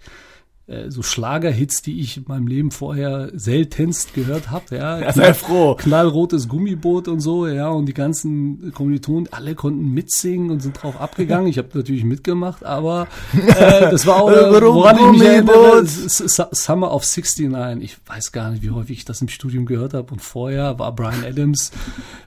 so 0.89 1.01
Schlagerhits, 1.01 1.81
die 1.81 2.01
ich 2.01 2.17
in 2.17 2.25
meinem 2.27 2.45
Leben 2.45 2.71
vorher 2.71 3.31
seltenst 3.33 4.13
gehört 4.13 4.51
habe. 4.51 4.75
Ja, 4.75 4.99
ja 4.99 5.13
sei 5.13 5.33
froh. 5.33 5.75
Knallrotes 5.75 6.49
Gummiboot 6.49 7.07
und 7.07 7.21
so, 7.21 7.47
ja, 7.47 7.69
und 7.69 7.85
die 7.85 7.93
ganzen 7.93 8.73
Kommilitonen, 8.73 9.29
alle 9.31 9.55
konnten 9.55 9.93
mitsingen 9.93 10.51
und 10.51 10.61
sind 10.61 10.81
drauf 10.81 10.99
abgegangen. 10.99 11.47
Ich 11.47 11.57
habe 11.57 11.69
natürlich 11.73 12.03
mitgemacht, 12.03 12.65
aber 12.65 13.07
äh, 13.33 13.81
das 13.91 14.05
war 14.05 14.21
auch, 14.21 14.31
äh, 14.31 14.61
woran 14.61 14.97
ich 14.97 15.19
mich 15.19 15.21
erinnere, 15.21 15.85
Summer 15.85 16.93
of 16.93 17.03
69. 17.03 17.83
Ich 17.83 17.97
weiß 18.05 18.31
gar 18.31 18.51
nicht, 18.51 18.61
wie 18.61 18.71
häufig 18.71 18.99
ich 18.99 19.05
das 19.05 19.21
im 19.21 19.29
Studium 19.29 19.65
gehört 19.65 19.93
habe. 19.93 20.11
Und 20.11 20.21
vorher 20.21 20.77
war 20.79 20.93
Brian 20.93 21.23
Adams 21.25 21.71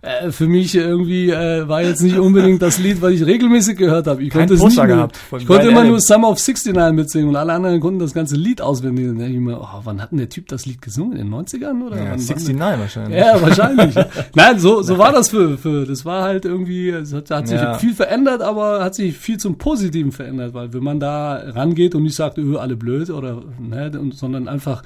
äh, 0.02 0.30
für 0.30 0.46
mich 0.46 0.74
irgendwie, 0.74 1.30
äh, 1.30 1.68
war 1.68 1.82
jetzt 1.82 2.02
nicht 2.02 2.18
unbedingt 2.18 2.62
das 2.62 2.78
Lied, 2.78 3.02
was 3.02 3.12
ich 3.12 3.26
regelmäßig 3.26 3.76
gehört 3.76 4.06
habe. 4.06 4.22
Ich 4.22 4.30
konnte 4.30 4.54
es 4.54 4.62
nicht 4.62 4.76
mehr, 4.76 5.08
Ich 5.38 5.46
konnte 5.46 5.68
immer 5.68 5.84
nur 5.84 6.00
Summer 6.00 6.30
of 6.30 6.38
69 6.38 6.92
mitsingen 6.92 7.28
und 7.28 7.36
alle 7.36 7.52
anderen 7.52 7.80
konnten 7.80 8.00
das 8.00 8.14
ganze 8.14 8.29
ganze 8.30 8.36
Lied 8.36 8.60
auswendig. 8.60 9.08
Und 9.08 9.20
ich 9.20 9.38
mir, 9.38 9.60
oh, 9.60 9.80
wann 9.84 10.00
hat 10.00 10.10
denn 10.10 10.18
der 10.18 10.28
Typ 10.28 10.48
das 10.48 10.66
Lied 10.66 10.80
gesungen? 10.82 11.16
In 11.16 11.30
den 11.30 11.34
90ern? 11.34 11.84
Oder 11.84 11.96
ja, 11.96 12.10
wann, 12.10 12.18
69 12.18 12.58
wann, 12.58 12.80
wahrscheinlich. 12.80 13.18
Ja, 13.18 13.42
wahrscheinlich. 13.42 13.94
Nein, 14.34 14.58
so, 14.58 14.82
so 14.82 14.98
war 14.98 15.12
das 15.12 15.28
für, 15.28 15.58
für, 15.58 15.84
das 15.86 16.04
war 16.04 16.22
halt 16.22 16.44
irgendwie, 16.44 16.90
es 16.90 17.12
hat, 17.12 17.30
hat 17.30 17.48
sich 17.48 17.60
ja. 17.60 17.74
viel 17.74 17.94
verändert, 17.94 18.42
aber 18.42 18.82
hat 18.84 18.94
sich 18.94 19.16
viel 19.16 19.38
zum 19.38 19.58
Positiven 19.58 20.12
verändert, 20.12 20.54
weil 20.54 20.72
wenn 20.72 20.84
man 20.84 21.00
da 21.00 21.34
rangeht 21.34 21.94
und 21.94 22.04
nicht 22.04 22.16
sagt, 22.16 22.38
öh, 22.38 22.56
alle 22.56 22.76
blöd 22.76 23.10
oder, 23.10 23.42
ne, 23.58 23.90
sondern 24.12 24.48
einfach, 24.48 24.82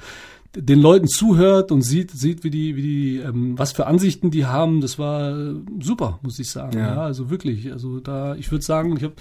den 0.57 0.79
Leuten 0.79 1.07
zuhört 1.07 1.69
und 1.73 1.81
sieht, 1.81 2.11
sieht, 2.11 2.45
wie 2.45 2.49
die, 2.49 2.77
wie 2.77 2.81
die, 2.81 3.17
ähm, 3.17 3.59
was 3.59 3.73
für 3.73 3.87
Ansichten 3.87 4.31
die 4.31 4.45
haben, 4.45 4.79
das 4.79 4.97
war 4.97 5.35
super, 5.81 6.19
muss 6.21 6.39
ich 6.39 6.49
sagen. 6.49 6.77
Ja, 6.77 6.95
ja 6.95 7.01
also 7.01 7.29
wirklich. 7.29 7.73
Also 7.73 7.99
da, 7.99 8.35
ich 8.35 8.49
würde 8.53 8.63
sagen, 8.63 8.95
ich 8.95 9.03
habe 9.03 9.15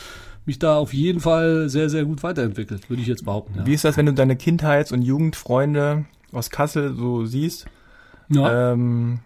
mich 0.47 0.59
da 0.59 0.77
auf 0.77 0.93
jeden 0.93 1.21
Fall 1.21 1.69
sehr, 1.69 1.89
sehr 1.89 2.05
gut 2.05 2.23
weiterentwickelt, 2.23 2.91
würde 2.91 3.03
ich 3.03 3.09
jetzt 3.09 3.25
behaupten. 3.25 3.59
Ja. 3.59 3.67
Wie 3.67 3.75
ist 3.75 3.85
das, 3.85 3.97
wenn 3.97 4.07
du 4.07 4.13
deine 4.13 4.37
Kindheits- 4.37 4.93
und 4.93 5.03
Jugendfreunde 5.03 6.05
aus 6.33 6.51
Kassel 6.51 6.95
so 6.95 7.25
siehst? 7.25 7.67
Ja. 8.29 8.73
Ähm, 8.73 9.21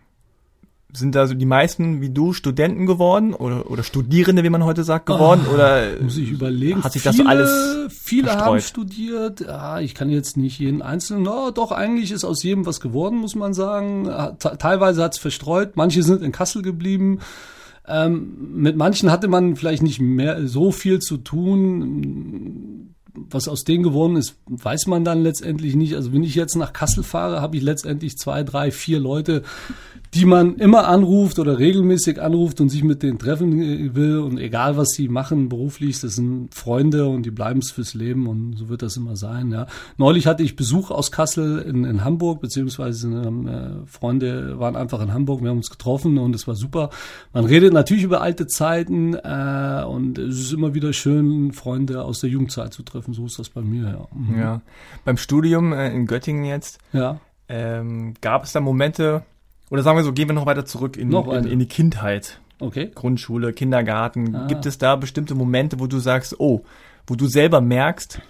sind 0.93 1.15
da 1.15 1.27
so 1.27 1.35
die 1.35 1.47
meisten 1.47 2.01
wie 2.01 2.11
du 2.11 2.33
Studenten 2.33 2.87
geworden 2.87 3.35
oder, 3.35 3.71
oder 3.71 3.83
Studierende, 3.83 4.43
wie 4.43 4.49
man 4.49 4.65
heute 4.65 4.85
sagt, 4.85 5.07
geworden? 5.07 5.43
Oh, 5.51 5.55
oder 5.55 5.83
muss 6.01 6.17
ich 6.17 6.31
überlegen? 6.31 6.83
Hat 6.83 6.93
sich 6.93 7.03
viele, 7.03 7.15
das 7.15 7.23
so 7.23 7.29
alles 7.29 7.93
Viele 7.93 8.29
verstreut? 8.29 8.47
haben 8.47 8.61
studiert. 8.61 9.41
Ja, 9.41 9.81
ich 9.81 9.95
kann 9.95 10.09
jetzt 10.09 10.37
nicht 10.39 10.59
jeden 10.59 10.81
einzelnen. 10.81 11.25
No, 11.25 11.51
doch, 11.51 11.73
eigentlich 11.73 12.11
ist 12.11 12.25
aus 12.25 12.43
jedem 12.43 12.65
was 12.65 12.81
geworden, 12.81 13.19
muss 13.19 13.35
man 13.35 13.53
sagen. 13.53 14.09
Teilweise 14.39 15.03
hat 15.03 15.15
es 15.15 15.19
verstreut. 15.19 15.77
Manche 15.77 16.03
sind 16.03 16.23
in 16.23 16.33
Kassel 16.33 16.63
geblieben. 16.63 17.21
Ähm, 17.89 18.37
mit 18.55 18.77
manchen 18.77 19.11
hatte 19.11 19.29
man 19.29 19.57
vielleicht 19.57 19.83
nicht 19.83 20.01
mehr 20.01 20.47
so 20.47 20.73
viel 20.73 20.99
zu 20.99 21.17
tun. 21.19 22.95
Was 23.31 23.49
aus 23.49 23.65
denen 23.65 23.83
geworden 23.83 24.17
ist, 24.17 24.37
weiß 24.47 24.87
man 24.87 25.05
dann 25.05 25.23
letztendlich 25.23 25.75
nicht. 25.75 25.97
Also 25.97 26.13
wenn 26.13 26.23
ich 26.23 26.35
jetzt 26.35 26.55
nach 26.55 26.73
Kassel 26.73 27.03
fahre, 27.03 27.41
habe 27.41 27.57
ich 27.57 27.63
letztendlich 27.63 28.17
zwei, 28.17 28.45
drei, 28.45 28.71
vier 28.71 29.01
Leute, 29.01 29.43
die 30.15 30.25
man 30.25 30.57
immer 30.57 30.89
anruft 30.89 31.39
oder 31.39 31.59
regelmäßig 31.59 32.21
anruft 32.21 32.61
und 32.61 32.71
sich 32.71 32.83
mit 32.83 33.03
denen 33.03 33.19
treffen 33.19 33.95
will 33.95 34.19
und 34.19 34.39
egal 34.39 34.77
was 34.77 34.91
sie 34.91 35.09
machen 35.09 35.49
beruflich, 35.49 36.01
das 36.01 36.17
sind 36.17 36.55
Freunde 36.55 37.07
und 37.07 37.25
die 37.27 37.31
bleiben 37.31 37.61
es 37.61 37.71
fürs 37.71 37.95
Leben 37.95 38.27
und 38.27 38.57
so 38.57 38.69
wird 38.69 38.83
das 38.83 38.97
immer 38.97 39.17
sein. 39.17 39.51
Ja. 39.51 39.67
Neulich 39.99 40.27
hatte 40.27 40.43
ich 40.43 40.57
Besuch 40.57 40.91
aus 40.91 41.13
Kassel 41.13 41.59
in, 41.59 41.85
in 41.85 42.05
Hamburg, 42.05 42.41
beziehungsweise 42.41 43.09
äh, 43.09 43.87
Freunde 43.87 44.59
waren 44.59 44.77
einfach 44.77 45.03
in 45.03 45.13
Hamburg, 45.13 45.43
wir 45.43 45.51
haben 45.51 45.59
uns 45.59 45.71
getroffen 45.71 46.19
und 46.19 46.35
es 46.35 46.47
war 46.49 46.55
super. 46.55 46.91
Man 47.35 47.45
redet 47.45 47.73
natürlich 47.73 48.05
über 48.05 48.23
alte 48.23 48.47
Zeiten 48.47 49.15
äh, 49.15 49.85
und 49.87 50.19
es 50.19 50.39
ist 50.39 50.53
immer 50.53 50.75
wieder 50.75 50.93
schön, 50.93 51.53
Freunde 51.53 52.03
aus 52.05 52.21
der 52.21 52.31
Jugendzeit 52.31 52.73
zu 52.73 52.83
treffen, 52.83 53.13
so 53.13 53.27
ist 53.27 53.39
das 53.39 53.51
bei 53.51 53.61
mir. 53.61 53.89
Ja, 53.89 54.09
mhm. 54.17 54.39
ja. 54.39 54.63
beim 55.05 55.19
Studium 55.19 55.73
äh, 55.73 55.93
in 55.95 56.07
Göttingen 56.07 56.45
jetzt 56.45 56.79
ja. 56.93 57.21
ähm, 57.49 58.15
gab 58.21 58.45
es 58.45 58.53
da 58.53 58.61
Momente, 58.61 59.23
oder 59.71 59.83
sagen 59.83 59.99
wir 59.99 60.05
so, 60.05 60.13
gehen 60.13 60.29
wir 60.29 60.35
noch 60.35 60.47
weiter 60.47 60.65
zurück 60.65 60.97
in, 60.97 61.13
in, 61.13 61.45
in, 61.45 61.59
die 61.59 61.67
Kindheit. 61.67 62.41
Okay. 62.61 62.91
Grundschule, 62.95 63.53
Kindergarten. 63.53 64.35
Ah. 64.35 64.47
Gibt 64.47 64.67
es 64.67 64.79
da 64.79 64.97
bestimmte 64.97 65.35
Momente, 65.35 65.79
wo 65.79 65.87
du 65.87 65.99
sagst, 65.99 66.39
oh, 66.39 66.63
wo 67.07 67.15
du 67.15 67.27
selber 67.27 67.61
merkst, 67.61 68.21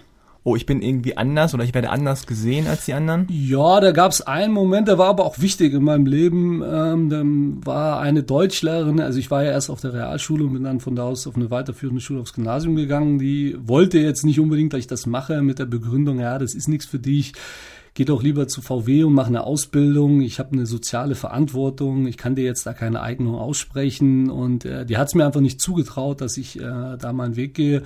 oh, 0.44 0.56
ich 0.56 0.66
bin 0.66 0.80
irgendwie 0.82 1.16
anders 1.16 1.52
oder 1.52 1.64
ich 1.64 1.74
werde 1.74 1.90
anders 1.90 2.26
gesehen 2.26 2.66
als 2.66 2.86
die 2.86 2.94
anderen? 2.94 3.26
Ja, 3.28 3.80
da 3.80 3.92
gab 3.92 4.12
es 4.12 4.22
einen 4.22 4.52
Moment, 4.52 4.88
der 4.88 4.98
war 4.98 5.08
aber 5.08 5.24
auch 5.24 5.38
wichtig 5.38 5.74
in 5.74 5.84
meinem 5.84 6.06
Leben. 6.06 6.62
Ähm, 6.62 7.10
dann 7.10 7.66
war 7.66 8.00
eine 8.00 8.22
Deutschlehrerin, 8.22 9.00
also 9.00 9.18
ich 9.18 9.30
war 9.30 9.44
ja 9.44 9.50
erst 9.50 9.70
auf 9.70 9.80
der 9.80 9.92
Realschule 9.92 10.44
und 10.44 10.54
bin 10.54 10.64
dann 10.64 10.80
von 10.80 10.96
da 10.96 11.04
aus 11.04 11.26
auf 11.26 11.36
eine 11.36 11.50
weiterführende 11.50 12.00
Schule 12.00 12.20
aufs 12.20 12.32
Gymnasium 12.32 12.76
gegangen. 12.76 13.18
Die 13.18 13.56
wollte 13.60 13.98
jetzt 13.98 14.24
nicht 14.24 14.40
unbedingt, 14.40 14.72
dass 14.72 14.80
ich 14.80 14.86
das 14.86 15.06
mache 15.06 15.42
mit 15.42 15.58
der 15.58 15.66
Begründung, 15.66 16.18
ja, 16.20 16.38
das 16.38 16.54
ist 16.54 16.68
nichts 16.68 16.86
für 16.86 16.98
dich 16.98 17.32
geh 17.98 18.04
doch 18.04 18.22
lieber 18.22 18.46
zu 18.46 18.62
VW 18.62 19.02
und 19.02 19.12
mach 19.12 19.26
eine 19.26 19.42
Ausbildung. 19.42 20.20
Ich 20.20 20.38
habe 20.38 20.52
eine 20.52 20.66
soziale 20.66 21.16
Verantwortung. 21.16 22.06
Ich 22.06 22.16
kann 22.16 22.36
dir 22.36 22.44
jetzt 22.44 22.64
da 22.64 22.72
keine 22.72 23.02
Eignung 23.02 23.34
aussprechen. 23.34 24.30
Und 24.30 24.64
äh, 24.64 24.86
die 24.86 24.98
hat 24.98 25.08
es 25.08 25.16
mir 25.16 25.26
einfach 25.26 25.40
nicht 25.40 25.60
zugetraut, 25.60 26.20
dass 26.20 26.36
ich 26.36 26.60
äh, 26.60 26.96
da 26.96 27.12
meinen 27.12 27.34
Weg 27.34 27.54
gehe. 27.54 27.82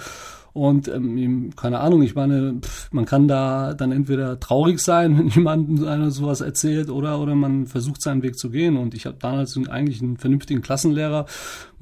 Und 0.52 0.88
ähm, 0.88 1.50
keine 1.56 1.80
Ahnung, 1.80 2.02
ich 2.02 2.14
meine, 2.14 2.56
pff, 2.60 2.92
man 2.92 3.06
kann 3.06 3.26
da 3.26 3.72
dann 3.74 3.90
entweder 3.90 4.38
traurig 4.38 4.80
sein, 4.80 5.18
wenn 5.18 5.28
jemand 5.28 5.84
einer 5.84 6.10
sowas 6.10 6.40
erzählt, 6.40 6.90
oder 6.90 7.20
oder 7.20 7.34
man 7.34 7.66
versucht 7.66 8.02
seinen 8.02 8.22
Weg 8.22 8.38
zu 8.38 8.50
gehen. 8.50 8.76
Und 8.76 8.94
ich 8.94 9.06
habe 9.06 9.16
damals 9.18 9.58
eigentlich 9.68 10.02
einen 10.02 10.18
vernünftigen 10.18 10.62
Klassenlehrer, 10.62 11.26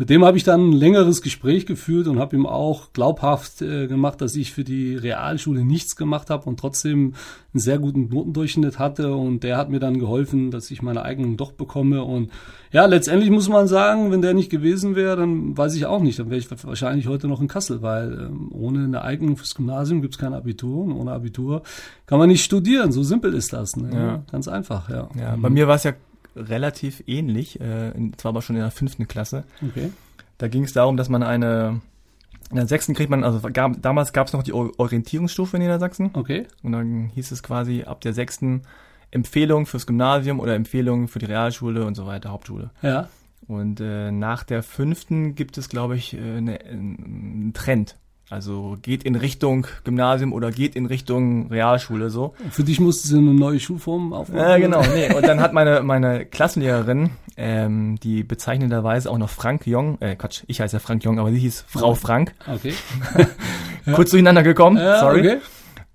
mit 0.00 0.08
dem 0.08 0.24
habe 0.24 0.38
ich 0.38 0.44
dann 0.44 0.70
ein 0.70 0.72
längeres 0.72 1.20
Gespräch 1.20 1.66
geführt 1.66 2.06
und 2.06 2.20
habe 2.20 2.34
ihm 2.34 2.46
auch 2.46 2.94
glaubhaft 2.94 3.60
äh, 3.60 3.86
gemacht, 3.86 4.22
dass 4.22 4.34
ich 4.34 4.50
für 4.50 4.64
die 4.64 4.96
Realschule 4.96 5.62
nichts 5.62 5.94
gemacht 5.94 6.30
habe 6.30 6.48
und 6.48 6.58
trotzdem 6.58 7.12
einen 7.52 7.60
sehr 7.60 7.78
guten 7.78 8.08
Notendurchschnitt 8.08 8.78
hatte. 8.78 9.12
Und 9.14 9.42
der 9.42 9.58
hat 9.58 9.68
mir 9.68 9.78
dann 9.78 9.98
geholfen, 9.98 10.50
dass 10.50 10.70
ich 10.70 10.80
meine 10.80 11.02
Eignung 11.02 11.36
doch 11.36 11.52
bekomme. 11.52 12.02
Und 12.02 12.30
ja, 12.72 12.86
letztendlich 12.86 13.28
muss 13.30 13.50
man 13.50 13.68
sagen, 13.68 14.10
wenn 14.10 14.22
der 14.22 14.32
nicht 14.32 14.48
gewesen 14.48 14.96
wäre, 14.96 15.18
dann 15.18 15.54
weiß 15.58 15.74
ich 15.74 15.84
auch 15.84 16.00
nicht. 16.00 16.18
Dann 16.18 16.30
wäre 16.30 16.40
ich 16.40 16.48
wahrscheinlich 16.64 17.06
heute 17.06 17.28
noch 17.28 17.42
in 17.42 17.48
Kassel, 17.48 17.82
weil 17.82 18.30
ähm, 18.30 18.48
ohne 18.60 18.84
eine 18.84 19.02
Eignung 19.02 19.36
fürs 19.36 19.54
Gymnasium 19.54 20.02
gibt 20.02 20.14
es 20.14 20.20
kein 20.20 20.34
Abitur 20.34 20.84
und 20.84 20.92
ohne 20.92 21.12
Abitur 21.12 21.62
kann 22.06 22.18
man 22.18 22.28
nicht 22.28 22.44
studieren. 22.44 22.92
So 22.92 23.02
simpel 23.02 23.34
ist 23.34 23.52
das. 23.52 23.76
Ne? 23.76 23.90
Ja. 23.92 24.22
Ganz 24.30 24.46
einfach, 24.48 24.88
ja. 24.90 25.08
Ja, 25.18 25.36
bei 25.36 25.50
mir 25.50 25.66
war 25.66 25.76
es 25.76 25.84
ja 25.84 25.92
relativ 26.36 27.02
ähnlich, 27.06 27.60
äh, 27.60 27.92
zwar 28.16 28.30
aber 28.30 28.42
schon 28.42 28.56
in 28.56 28.62
der 28.62 28.70
fünften 28.70 29.08
Klasse. 29.08 29.44
Okay. 29.66 29.90
Da 30.38 30.48
ging 30.48 30.64
es 30.64 30.72
darum, 30.72 30.96
dass 30.96 31.08
man 31.08 31.22
eine 31.22 31.80
In 32.50 32.56
der 32.56 32.66
sechsten 32.66 32.94
kriegt 32.94 33.10
man, 33.10 33.22
also 33.22 33.40
gab, 33.52 33.80
damals 33.80 34.12
gab 34.12 34.26
es 34.26 34.32
noch 34.32 34.42
die 34.42 34.52
Orientierungsstufe 34.52 35.56
in 35.56 35.62
Niedersachsen. 35.62 36.10
Okay. 36.14 36.46
Und 36.62 36.72
dann 36.72 37.10
hieß 37.14 37.30
es 37.30 37.42
quasi 37.42 37.84
ab 37.84 38.00
der 38.00 38.12
sechsten 38.12 38.62
Empfehlung 39.12 39.66
fürs 39.66 39.86
Gymnasium 39.86 40.40
oder 40.40 40.54
Empfehlung 40.54 41.08
für 41.08 41.20
die 41.20 41.26
Realschule 41.26 41.84
und 41.84 41.94
so 41.94 42.06
weiter, 42.06 42.30
Hauptschule. 42.30 42.70
Ja. 42.82 43.08
Und 43.46 43.80
äh, 43.80 44.10
nach 44.10 44.44
der 44.44 44.62
fünften 44.62 45.34
gibt 45.34 45.58
es, 45.58 45.68
glaube 45.68 45.96
ich, 45.96 46.14
äh, 46.14 46.18
eine, 46.18 46.60
einen 46.60 47.52
Trend. 47.54 47.96
Also 48.30 48.76
geht 48.80 49.02
in 49.02 49.16
Richtung 49.16 49.66
Gymnasium 49.84 50.32
oder 50.32 50.52
geht 50.52 50.76
in 50.76 50.86
Richtung 50.86 51.48
Realschule 51.48 52.10
so. 52.10 52.34
Für 52.50 52.62
dich 52.62 52.78
musstest 52.80 53.12
du 53.12 53.18
eine 53.18 53.34
neue 53.34 53.58
Schulform 53.58 54.12
aufbauen. 54.12 54.38
Äh, 54.38 54.60
genau, 54.60 54.82
nee. 54.94 55.12
Und 55.12 55.26
dann 55.26 55.40
hat 55.40 55.52
meine, 55.52 55.82
meine 55.82 56.24
Klassenlehrerin, 56.26 57.10
ähm, 57.36 57.98
die 58.02 58.22
bezeichnenderweise 58.22 59.10
auch 59.10 59.18
noch 59.18 59.30
Frank 59.30 59.66
Jong, 59.66 60.00
äh, 60.00 60.14
Quatsch, 60.14 60.44
ich 60.46 60.60
heiße 60.60 60.76
ja 60.76 60.80
Frank 60.80 61.02
Jong, 61.04 61.18
aber 61.18 61.32
sie 61.32 61.38
hieß 61.40 61.64
Frau 61.66 61.94
Frank, 61.96 62.32
Okay. 62.46 62.72
kurz 63.94 64.10
durcheinander 64.10 64.42
gekommen, 64.42 64.76
Ja, 64.76 65.00
sorry. 65.00 65.20
okay. 65.20 65.38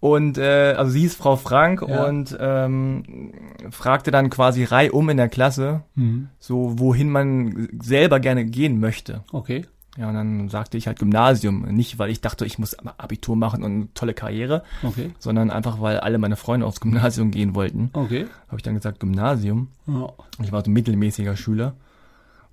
Und 0.02 0.38
äh, 0.38 0.74
also 0.78 0.91
sie 0.91 1.00
hieß 1.02 1.15
Frau 1.15 1.36
Frank 1.36 1.84
Ja. 1.88 2.06
und 2.06 2.38
ähm, 2.39 3.32
fragte 3.71 4.12
dann 4.12 4.30
quasi 4.30 4.63
reihum 4.63 5.10
in 5.10 5.17
der 5.17 5.30
Klasse, 5.30 5.82
Mhm. 5.95 6.28
so 6.38 6.78
wohin 6.78 7.10
man 7.10 7.69
selber 7.82 8.19
gerne 8.19 8.45
gehen 8.45 8.80
möchte. 8.80 9.24
Okay. 9.32 9.65
Ja, 9.97 10.10
und 10.10 10.15
dann 10.15 10.49
sagte 10.49 10.77
ich 10.77 10.88
halt 10.88 10.99
Gymnasium. 10.99 11.62
Nicht, 11.63 11.99
weil 11.99 12.10
ich 12.10 12.19
dachte, 12.19 12.45
ich 12.45 12.60
muss 12.60 12.73
Abitur 12.79 13.36
machen 13.38 13.63
und 13.63 13.71
eine 13.71 13.93
tolle 13.93 14.13
Karriere, 14.13 14.63
Okay. 14.84 15.12
sondern 15.19 15.49
einfach, 15.51 15.79
weil 15.79 15.99
alle 16.01 16.17
meine 16.17 16.36
Freunde 16.36 16.65
aufs 16.65 16.81
Gymnasium 16.81 17.31
gehen 17.31 17.55
wollten. 17.55 17.91
Okay. 17.93 18.25
Habe 18.47 18.58
ich 18.58 18.63
dann 18.63 18.75
gesagt, 18.75 18.99
Gymnasium. 18.99 19.69
Ja. 19.88 20.10
Ich 20.43 20.51
war 20.51 20.63
so 20.65 20.69
ein 20.69 20.73
mittelmäßiger 20.73 21.38
Schüler. 21.38 21.75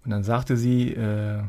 Und 0.05 0.11
dann 0.13 0.23
sagte 0.23 0.57
sie, 0.57 0.93
äh, 0.93 1.43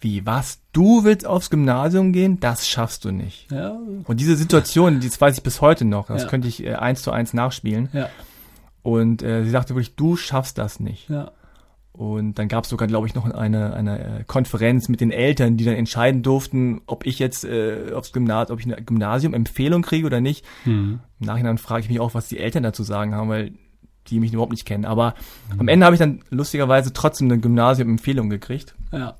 wie, 0.00 0.24
was? 0.26 0.60
Du 0.72 1.04
willst 1.04 1.26
aufs 1.26 1.50
Gymnasium 1.50 2.12
gehen? 2.12 2.40
Das 2.40 2.66
schaffst 2.66 3.04
du 3.04 3.10
nicht. 3.12 3.50
Ja. 3.52 3.76
Und 4.04 4.18
diese 4.18 4.34
Situation, 4.36 4.98
die 5.00 5.10
weiß 5.10 5.36
ich 5.36 5.42
bis 5.42 5.60
heute 5.60 5.84
noch. 5.84 6.06
Das 6.08 6.22
Ja. 6.22 6.28
könnte 6.28 6.48
ich 6.48 6.64
äh, 6.64 6.74
eins 6.74 7.02
zu 7.02 7.10
eins 7.12 7.34
nachspielen. 7.34 7.88
Ja. 7.92 8.08
Und 8.82 9.22
äh, 9.22 9.44
sie 9.44 9.50
sagte 9.50 9.74
wirklich, 9.74 9.94
du 9.94 10.16
schaffst 10.16 10.56
das 10.58 10.80
nicht. 10.80 11.08
Ja. 11.10 11.32
Und 12.00 12.38
dann 12.38 12.48
gab 12.48 12.64
es 12.64 12.70
sogar, 12.70 12.88
glaube 12.88 13.06
ich, 13.06 13.14
noch 13.14 13.26
eine, 13.26 13.74
eine 13.74 14.20
äh, 14.20 14.24
Konferenz 14.26 14.88
mit 14.88 15.02
den 15.02 15.10
Eltern, 15.10 15.58
die 15.58 15.66
dann 15.66 15.74
entscheiden 15.74 16.22
durften, 16.22 16.80
ob 16.86 17.04
ich 17.04 17.18
jetzt 17.18 17.44
äh, 17.44 17.92
aufs 17.92 18.12
Gymnasium, 18.12 18.54
ob 18.54 18.58
ich 18.58 18.72
eine 18.72 18.82
Gymnasium-Empfehlung 18.82 19.82
kriege 19.82 20.06
oder 20.06 20.22
nicht. 20.22 20.46
Mhm. 20.64 21.00
Im 21.20 21.26
Nachhinein 21.26 21.58
frage 21.58 21.82
ich 21.82 21.90
mich 21.90 22.00
auch, 22.00 22.14
was 22.14 22.26
die 22.28 22.38
Eltern 22.38 22.62
dazu 22.62 22.84
sagen 22.84 23.14
haben, 23.14 23.28
weil 23.28 23.52
die 24.06 24.18
mich 24.18 24.32
überhaupt 24.32 24.52
nicht 24.52 24.64
kennen. 24.64 24.86
Aber 24.86 25.12
am 25.58 25.68
Ende 25.68 25.84
habe 25.84 25.94
ich 25.94 26.00
dann 26.00 26.22
lustigerweise 26.30 26.94
trotzdem 26.94 27.30
eine 27.30 27.38
Gymnasium-Empfehlung 27.38 28.30
gekriegt. 28.30 28.74
Ja. 28.92 29.16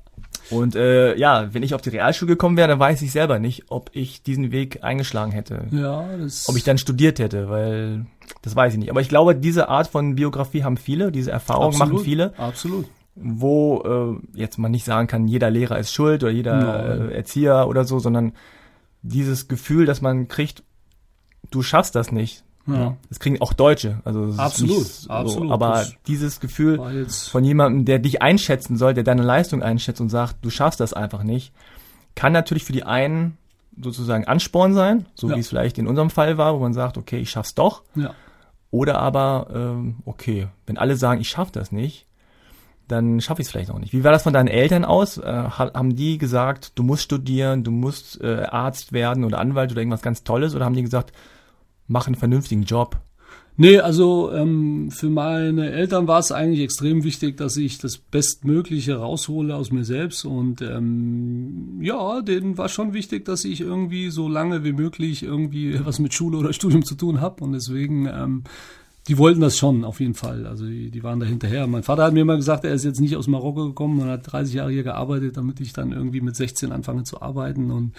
Und 0.49 0.75
äh, 0.75 1.15
ja, 1.17 1.53
wenn 1.53 1.61
ich 1.61 1.75
auf 1.75 1.81
die 1.81 1.89
Realschule 1.89 2.31
gekommen 2.31 2.57
wäre, 2.57 2.67
dann 2.67 2.79
weiß 2.79 3.03
ich 3.03 3.11
selber 3.11 3.37
nicht, 3.37 3.65
ob 3.69 3.91
ich 3.93 4.23
diesen 4.23 4.51
Weg 4.51 4.83
eingeschlagen 4.83 5.31
hätte. 5.31 5.67
Ja, 5.69 6.17
das. 6.17 6.49
Ob 6.49 6.57
ich 6.57 6.63
dann 6.63 6.79
studiert 6.79 7.19
hätte, 7.19 7.47
weil 7.47 8.07
das 8.41 8.55
weiß 8.55 8.73
ich 8.73 8.79
nicht. 8.79 8.89
Aber 8.89 9.01
ich 9.01 9.09
glaube, 9.09 9.35
diese 9.35 9.69
Art 9.69 9.87
von 9.87 10.15
Biografie 10.15 10.63
haben 10.63 10.77
viele, 10.77 11.11
diese 11.11 11.31
Erfahrung 11.31 11.77
machen 11.77 11.99
viele 11.99 12.37
Absolut. 12.37 12.85
wo 13.15 14.19
äh, 14.33 14.39
jetzt 14.39 14.57
man 14.57 14.71
nicht 14.71 14.85
sagen 14.85 15.07
kann, 15.07 15.27
jeder 15.27 15.49
Lehrer 15.49 15.77
ist 15.79 15.91
schuld 15.91 16.23
oder 16.23 16.31
jeder 16.31 17.09
äh, 17.09 17.15
Erzieher 17.15 17.67
oder 17.67 17.83
so, 17.83 17.99
sondern 17.99 18.33
dieses 19.01 19.47
Gefühl, 19.47 19.85
dass 19.85 20.01
man 20.01 20.27
kriegt, 20.27 20.63
du 21.49 21.61
schaffst 21.61 21.95
das 21.95 22.11
nicht. 22.11 22.43
Ja. 22.67 22.95
Das 23.09 23.19
kriegen 23.19 23.41
auch 23.41 23.53
Deutsche. 23.53 24.01
Also 24.05 24.33
Absolut, 24.37 24.85
so, 24.85 25.09
absolut. 25.09 25.51
Aber 25.51 25.69
Das 25.69 25.95
dieses 26.07 26.39
Gefühl 26.39 27.07
von 27.09 27.43
jemandem, 27.43 27.85
der 27.85 27.99
dich 27.99 28.21
einschätzen 28.21 28.77
soll, 28.77 28.93
der 28.93 29.03
deine 29.03 29.23
Leistung 29.23 29.63
einschätzt 29.63 29.99
und 29.99 30.09
sagt, 30.09 30.37
du 30.43 30.49
schaffst 30.49 30.79
das 30.79 30.93
einfach 30.93 31.23
nicht, 31.23 31.53
kann 32.15 32.33
natürlich 32.33 32.63
für 32.63 32.73
die 32.73 32.83
einen 32.83 33.37
sozusagen 33.83 34.25
Ansporn 34.25 34.73
sein, 34.73 35.05
so 35.15 35.29
Ja. 35.29 35.35
wie 35.35 35.39
es 35.39 35.49
vielleicht 35.49 35.77
in 35.77 35.87
unserem 35.87 36.09
Fall 36.09 36.37
war, 36.37 36.53
wo 36.55 36.59
man 36.59 36.73
sagt, 36.73 36.97
okay, 36.97 37.17
ich 37.19 37.29
schaff's 37.31 37.55
doch. 37.55 37.83
Ja. 37.95 38.13
Oder 38.69 38.99
aber, 38.99 39.47
ähm, 39.53 39.95
okay, 40.05 40.47
wenn 40.65 40.77
alle 40.77 40.95
sagen, 40.95 41.19
ich 41.21 41.29
schaffe 41.29 41.51
das 41.51 41.71
nicht, 41.71 42.07
dann 42.87 43.21
schaffe 43.21 43.41
ich 43.41 43.47
es 43.47 43.51
vielleicht 43.51 43.71
auch 43.71 43.79
nicht. 43.79 43.93
Wie 43.93 44.03
war 44.03 44.11
das 44.11 44.23
von 44.23 44.33
deinen 44.33 44.47
Eltern 44.47 44.83
aus? 44.85 45.17
Äh, 45.17 45.23
ha- 45.25 45.71
haben 45.73 45.95
die 45.95 46.17
gesagt, 46.17 46.77
du 46.77 46.83
musst 46.83 47.03
studieren, 47.03 47.63
du 47.63 47.71
musst 47.71 48.19
äh, 48.21 48.43
Arzt 48.49 48.91
werden 48.91 49.23
oder 49.23 49.39
Anwalt 49.39 49.71
oder 49.71 49.79
irgendwas 49.81 50.01
ganz 50.01 50.23
Tolles? 50.23 50.55
Oder 50.55 50.65
haben 50.65 50.75
die 50.75 50.81
gesagt, 50.83 51.13
mach 51.87 52.07
einen 52.07 52.15
vernünftigen 52.15 52.63
Job? 52.63 52.97
Nee, 53.57 53.79
also 53.79 54.31
ähm, 54.31 54.91
für 54.91 55.09
meine 55.09 55.71
Eltern 55.71 56.07
war 56.07 56.19
es 56.19 56.31
eigentlich 56.31 56.61
extrem 56.61 57.03
wichtig, 57.03 57.37
dass 57.37 57.57
ich 57.57 57.77
das 57.77 57.97
Bestmögliche 57.97 58.95
raushole 58.95 59.55
aus 59.55 59.71
mir 59.71 59.83
selbst. 59.83 60.25
Und 60.25 60.61
ähm, 60.61 61.79
ja, 61.81 62.21
denen 62.21 62.57
war 62.57 62.69
schon 62.69 62.93
wichtig, 62.93 63.25
dass 63.25 63.43
ich 63.43 63.61
irgendwie 63.61 64.09
so 64.09 64.29
lange 64.29 64.63
wie 64.63 64.73
möglich 64.73 65.23
irgendwie 65.23 65.79
was 65.85 65.99
mit 65.99 66.13
Schule 66.13 66.37
oder 66.37 66.53
Studium 66.53 66.85
zu 66.85 66.95
tun 66.95 67.19
habe. 67.19 67.43
Und 67.43 67.51
deswegen, 67.51 68.07
ähm, 68.07 68.43
die 69.07 69.17
wollten 69.17 69.41
das 69.41 69.57
schon 69.57 69.83
auf 69.83 69.99
jeden 69.99 70.15
Fall. 70.15 70.47
Also 70.47 70.65
die, 70.65 70.89
die 70.89 71.03
waren 71.03 71.19
da 71.19 71.25
hinterher. 71.25 71.67
Mein 71.67 71.83
Vater 71.83 72.03
hat 72.03 72.13
mir 72.13 72.21
immer 72.21 72.37
gesagt, 72.37 72.63
er 72.63 72.73
ist 72.73 72.85
jetzt 72.85 73.01
nicht 73.01 73.17
aus 73.17 73.27
Marokko 73.27 73.67
gekommen 73.67 73.99
und 73.99 74.07
hat 74.07 74.31
30 74.31 74.55
Jahre 74.55 74.71
hier 74.71 74.83
gearbeitet, 74.83 75.35
damit 75.37 75.59
ich 75.59 75.73
dann 75.73 75.91
irgendwie 75.91 76.21
mit 76.21 76.35
16 76.35 76.71
anfange 76.71 77.03
zu 77.03 77.21
arbeiten 77.21 77.69
und 77.69 77.93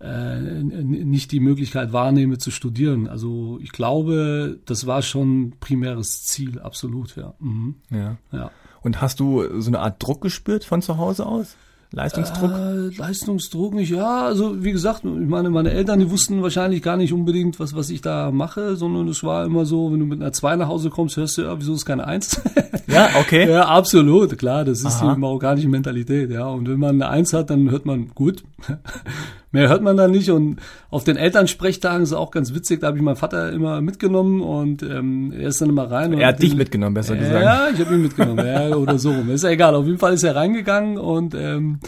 äh, 0.00 0.38
nicht 0.40 1.32
die 1.32 1.40
Möglichkeit 1.40 1.92
wahrnehme 1.92 2.38
zu 2.38 2.50
studieren. 2.50 3.08
Also 3.08 3.58
ich 3.62 3.72
glaube, 3.72 4.58
das 4.64 4.86
war 4.86 5.02
schon 5.02 5.54
primäres 5.60 6.24
Ziel, 6.24 6.60
absolut, 6.60 7.16
ja. 7.16 7.34
Mhm. 7.40 7.76
Ja. 7.90 8.16
ja. 8.32 8.50
Und 8.82 9.00
hast 9.00 9.18
du 9.20 9.60
so 9.60 9.70
eine 9.70 9.80
Art 9.80 10.02
Druck 10.02 10.20
gespürt 10.20 10.64
von 10.64 10.82
zu 10.82 10.98
Hause 10.98 11.26
aus? 11.26 11.56
Leistungsdruck? 11.90 12.50
Äh, 12.50 12.96
Leistungsdruck 12.96 13.74
nicht, 13.74 13.90
ja, 13.90 14.26
also 14.26 14.62
wie 14.62 14.72
gesagt, 14.72 15.04
ich 15.04 15.28
meine, 15.28 15.48
meine 15.48 15.70
Eltern, 15.70 15.98
die 15.98 16.10
wussten 16.10 16.42
wahrscheinlich 16.42 16.82
gar 16.82 16.98
nicht 16.98 17.14
unbedingt, 17.14 17.58
was, 17.60 17.74
was 17.74 17.88
ich 17.88 18.02
da 18.02 18.30
mache, 18.30 18.76
sondern 18.76 19.08
es 19.08 19.24
war 19.24 19.46
immer 19.46 19.64
so, 19.64 19.90
wenn 19.90 20.00
du 20.00 20.06
mit 20.06 20.20
einer 20.20 20.32
2 20.32 20.56
nach 20.56 20.68
Hause 20.68 20.90
kommst, 20.90 21.16
hörst 21.16 21.38
du, 21.38 21.42
ja, 21.42 21.58
wieso 21.58 21.72
ist 21.72 21.86
keine 21.86 22.06
1? 22.06 22.42
ja, 22.88 23.08
okay. 23.18 23.50
Ja, 23.50 23.68
absolut, 23.68 24.36
klar, 24.36 24.66
das 24.66 24.80
ist 24.80 25.00
Aha. 25.00 25.14
die 25.14 25.20
marokkanische 25.20 25.68
Mentalität, 25.68 26.30
ja. 26.30 26.46
Und 26.46 26.68
wenn 26.68 26.78
man 26.78 26.96
eine 26.96 27.08
Eins 27.08 27.32
hat, 27.32 27.48
dann 27.48 27.70
hört 27.70 27.86
man 27.86 28.08
gut. 28.08 28.44
Mehr 29.50 29.68
hört 29.68 29.82
man 29.82 29.96
dann 29.96 30.10
nicht. 30.10 30.30
Und 30.30 30.56
auf 30.90 31.04
den 31.04 31.16
Elternsprechtagen 31.16 32.02
ist 32.02 32.12
auch 32.12 32.30
ganz 32.30 32.54
witzig, 32.54 32.80
da 32.80 32.88
habe 32.88 32.98
ich 32.98 33.02
meinen 33.02 33.16
Vater 33.16 33.50
immer 33.52 33.80
mitgenommen 33.80 34.42
und 34.42 34.82
ähm, 34.82 35.32
er 35.32 35.48
ist 35.48 35.60
dann 35.60 35.70
immer 35.70 35.90
rein. 35.90 36.12
und 36.14 36.20
Er 36.20 36.28
hat 36.28 36.42
dich 36.42 36.54
mitgenommen, 36.54 36.94
besser 36.94 37.16
gesagt. 37.16 37.42
Ja, 37.44 37.68
ich 37.72 37.80
habe 37.80 37.94
ihn 37.94 38.02
mitgenommen, 38.02 38.46
ja, 38.46 38.76
oder 38.76 38.98
so 38.98 39.10
rum. 39.12 39.30
Ist 39.30 39.44
ja 39.44 39.50
egal, 39.50 39.74
auf 39.74 39.86
jeden 39.86 39.98
Fall 39.98 40.12
ist 40.14 40.22
er 40.22 40.36
reingegangen 40.36 40.98
und 40.98 41.34
ähm, 41.34 41.78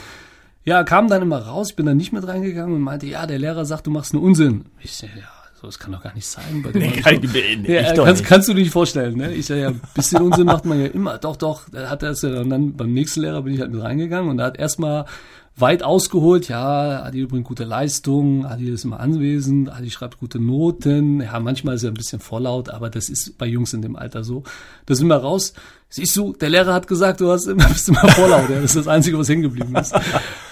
ja, 0.64 0.84
kam 0.84 1.08
dann 1.08 1.22
immer 1.22 1.38
raus, 1.38 1.68
ich 1.70 1.76
bin 1.76 1.86
dann 1.86 1.96
nicht 1.96 2.12
mit 2.12 2.26
reingegangen 2.26 2.74
und 2.74 2.80
meinte, 2.82 3.06
ja, 3.06 3.26
der 3.26 3.38
Lehrer 3.38 3.64
sagt, 3.64 3.86
du 3.86 3.90
machst 3.90 4.14
einen 4.14 4.22
Unsinn. 4.22 4.64
Ich 4.80 4.92
so, 4.96 5.06
ja, 5.06 5.22
so, 5.60 5.66
das 5.66 5.78
kann 5.78 5.92
doch 5.92 6.02
gar 6.02 6.14
nicht 6.14 6.26
sein. 6.26 6.62
Bei 6.62 6.70
dem 6.72 6.82
Nee, 6.82 6.88
kann 7.00 7.14
ich- 7.22 7.32
nee, 7.32 7.56
nee, 7.60 7.74
Ja, 7.74 7.80
ich 7.82 7.92
doch 7.92 8.04
kannst, 8.04 8.22
nicht. 8.22 8.28
kannst 8.28 8.48
du 8.48 8.54
dir 8.54 8.60
nicht 8.62 8.70
vorstellen, 8.72 9.16
ne? 9.16 9.32
Ich 9.32 9.46
sage 9.46 9.60
ja, 9.62 9.68
ein 9.68 9.80
bisschen 9.94 10.22
Unsinn 10.22 10.46
macht 10.46 10.64
man 10.64 10.80
ja 10.80 10.86
immer. 10.86 11.18
Doch, 11.18 11.36
doch, 11.36 11.68
da 11.70 11.88
hat 11.90 12.02
er 12.02 12.10
es 12.10 12.22
ja. 12.22 12.40
Und 12.40 12.50
dann 12.50 12.74
beim 12.74 12.92
nächsten 12.92 13.20
Lehrer 13.20 13.42
bin 13.42 13.52
ich 13.54 13.60
halt 13.60 13.70
mit 13.72 13.82
reingegangen 13.82 14.30
und 14.30 14.36
da 14.38 14.44
hat 14.44 14.58
erstmal 14.58 15.04
weit 15.60 15.82
ausgeholt, 15.82 16.48
ja, 16.48 17.02
Adi 17.02 17.20
übrigens 17.20 17.46
gute 17.46 17.64
Leistung, 17.64 18.46
Adi 18.46 18.68
ist 18.68 18.84
immer 18.84 19.00
anwesend, 19.00 19.70
Adi 19.70 19.90
schreibt 19.90 20.18
gute 20.18 20.38
Noten. 20.38 21.20
Ja, 21.20 21.38
manchmal 21.40 21.76
ist 21.76 21.84
er 21.84 21.90
ein 21.90 21.94
bisschen 21.94 22.20
vorlaut, 22.20 22.68
aber 22.68 22.90
das 22.90 23.08
ist 23.08 23.38
bei 23.38 23.46
Jungs 23.46 23.72
in 23.72 23.82
dem 23.82 23.96
Alter 23.96 24.24
so. 24.24 24.42
Da 24.86 24.94
sind 24.94 25.08
wir 25.08 25.16
raus. 25.16 25.54
Siehst 25.92 26.16
du, 26.16 26.32
der 26.34 26.50
Lehrer 26.50 26.72
hat 26.72 26.86
gesagt, 26.86 27.20
du 27.20 27.32
hast 27.32 27.46
immer, 27.46 27.68
bist 27.68 27.88
immer 27.88 28.06
vorlaut. 28.10 28.48
Ja, 28.48 28.56
das 28.60 28.66
ist 28.66 28.76
das 28.76 28.86
Einzige, 28.86 29.18
was 29.18 29.28
hängen 29.28 29.42
geblieben 29.42 29.74
ist. 29.74 29.92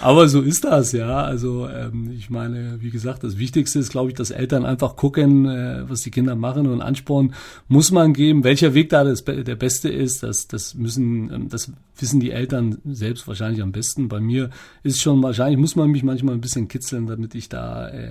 Aber 0.01 0.27
so 0.29 0.42
ist 0.42 0.64
das, 0.64 0.90
ja. 0.90 1.22
Also 1.22 1.68
ähm, 1.68 2.11
ich 2.11 2.29
meine, 2.29 2.79
wie 2.81 2.90
gesagt, 2.90 3.22
das 3.22 3.38
Wichtigste 3.38 3.79
ist, 3.79 3.90
glaube 3.90 4.11
ich, 4.11 4.16
dass 4.16 4.33
Eltern 4.33 4.66
einfach 4.66 4.96
gucken, 4.96 5.46
äh, 5.46 5.88
was 5.88 6.01
die 6.01 6.11
Kinder 6.11 6.35
machen 6.35 6.66
und 6.66 6.83
Ansporn 6.83 7.35
muss 7.68 7.92
man 7.92 8.14
geben. 8.14 8.42
Welcher 8.42 8.74
Weg 8.74 8.88
da 8.88 9.05
das, 9.05 9.22
der 9.24 9.55
beste 9.55 9.88
ist, 9.88 10.24
das, 10.24 10.48
das 10.48 10.74
müssen, 10.74 11.33
ähm, 11.33 11.48
das 11.48 11.70
wissen 11.96 12.18
die 12.18 12.33
Eltern 12.33 12.79
selbst 12.85 13.29
wahrscheinlich 13.29 13.62
am 13.62 13.70
besten. 13.70 14.09
Bei 14.09 14.18
mir 14.18 14.51
ist 14.83 15.01
schon 15.01 15.22
wahrscheinlich 15.22 15.59
muss 15.59 15.77
man 15.77 15.88
mich 15.90 16.03
manchmal 16.03 16.35
ein 16.35 16.40
bisschen 16.40 16.66
kitzeln, 16.66 17.07
damit 17.07 17.37
ich 17.37 17.48
da 17.48 17.88
äh, 17.90 18.11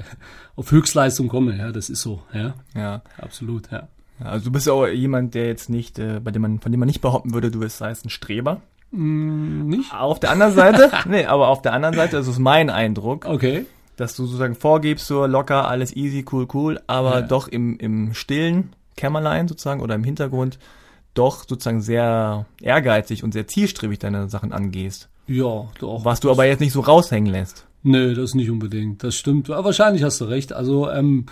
auf 0.55 0.71
Höchstleistung 0.71 1.27
komme. 1.27 1.57
Ja, 1.57 1.73
das 1.73 1.89
ist 1.89 2.01
so. 2.03 2.21
Ja, 2.33 2.55
Ja. 2.73 3.01
absolut. 3.17 3.69
Ja. 3.69 3.89
Also 4.19 4.45
du 4.45 4.51
bist 4.51 4.67
ja 4.67 4.73
auch 4.73 4.87
jemand, 4.87 5.33
der 5.35 5.47
jetzt 5.47 5.69
nicht, 5.69 5.99
äh, 5.99 6.19
bei 6.23 6.31
dem 6.31 6.41
man, 6.41 6.59
von 6.59 6.71
dem 6.71 6.79
man 6.79 6.87
nicht 6.87 7.01
behaupten 7.01 7.33
würde, 7.33 7.51
du 7.51 7.59
bist 7.59 7.79
heißt 7.81 8.05
ein 8.05 8.09
Streber. 8.09 8.61
Hm, 8.91 9.67
nicht? 9.67 9.93
Auf 9.93 10.19
der 10.19 10.31
anderen 10.31 10.53
Seite, 10.53 10.91
nee, 11.09 11.25
aber 11.25 11.49
auf 11.49 11.61
der 11.61 11.73
anderen 11.73 11.95
Seite, 11.95 12.15
das 12.17 12.27
ist 12.27 12.39
mein 12.39 12.69
Eindruck, 12.69 13.25
Okay. 13.25 13.65
dass 13.97 14.15
du 14.15 14.25
sozusagen 14.25 14.55
vorgibst, 14.55 15.07
so 15.07 15.25
locker, 15.25 15.67
alles 15.67 15.95
easy, 15.95 16.25
cool, 16.31 16.47
cool, 16.53 16.79
aber 16.87 17.19
Ja. 17.19 17.21
doch 17.21 17.47
im, 17.47 17.77
im 17.79 18.13
stillen 18.13 18.73
Kämmerlein 18.95 19.47
sozusagen 19.47 19.81
oder 19.81 19.95
im 19.95 20.03
Hintergrund 20.03 20.57
doch 21.13 21.47
sozusagen 21.47 21.81
sehr 21.81 22.45
ehrgeizig 22.61 23.23
und 23.23 23.33
sehr 23.33 23.47
zielstrebig 23.47 23.99
deine 23.99 24.29
Sachen 24.29 24.53
angehst. 24.53 25.09
Ja, 25.27 25.65
doch. 25.79 26.05
Was 26.05 26.19
du 26.19 26.31
aber 26.31 26.45
jetzt 26.45 26.59
nicht 26.61 26.71
so 26.73 26.79
raushängen 26.79 27.31
lässt. 27.31 27.65
Nee, 27.83 28.13
das 28.13 28.33
nicht 28.35 28.49
unbedingt. 28.49 29.03
Das 29.03 29.15
stimmt. 29.15 29.49
Aber 29.49 29.65
wahrscheinlich 29.65 30.03
hast 30.03 30.21
du 30.21 30.25
recht. 30.25 30.53
Also, 30.53 30.89
ähm, 30.89 31.25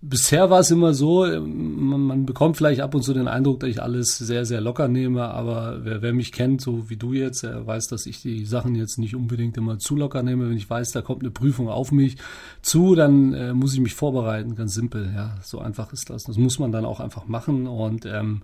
bisher 0.00 0.50
war 0.50 0.60
es 0.60 0.70
immer 0.70 0.94
so, 0.94 1.26
man, 1.26 2.00
man, 2.00 2.26
bekommt 2.26 2.56
vielleicht 2.56 2.80
ab 2.80 2.94
und 2.94 3.02
zu 3.02 3.14
den 3.14 3.28
Eindruck, 3.28 3.60
dass 3.60 3.70
ich 3.70 3.82
alles 3.82 4.18
sehr, 4.18 4.44
sehr 4.44 4.60
locker 4.60 4.88
nehme, 4.88 5.24
aber 5.24 5.84
wer, 5.84 6.02
wer 6.02 6.12
mich 6.12 6.32
kennt, 6.32 6.60
so 6.60 6.88
wie 6.90 6.96
du 6.96 7.12
jetzt, 7.12 7.44
er 7.44 7.66
weiß, 7.66 7.88
dass 7.88 8.06
ich 8.06 8.20
die 8.20 8.44
Sachen 8.44 8.74
jetzt 8.74 8.98
nicht 8.98 9.16
unbedingt 9.16 9.56
immer 9.56 9.78
zu 9.78 9.96
locker 9.96 10.22
nehme. 10.22 10.48
Wenn 10.48 10.56
ich 10.56 10.68
weiß, 10.68 10.92
da 10.92 11.02
kommt 11.02 11.22
eine 11.22 11.30
Prüfung 11.30 11.68
auf 11.68 11.92
mich 11.92 12.16
zu, 12.62 12.94
dann 12.94 13.32
äh, 13.32 13.54
muss 13.54 13.74
ich 13.74 13.80
mich 13.80 13.94
vorbereiten, 13.94 14.54
ganz 14.54 14.74
simpel, 14.74 15.10
ja, 15.14 15.36
so 15.42 15.58
einfach 15.58 15.92
ist 15.92 16.10
das. 16.10 16.24
Das 16.24 16.36
muss 16.36 16.58
man 16.58 16.72
dann 16.72 16.84
auch 16.84 17.00
einfach 17.00 17.26
machen 17.26 17.66
und 17.66 18.06
ähm, 18.06 18.42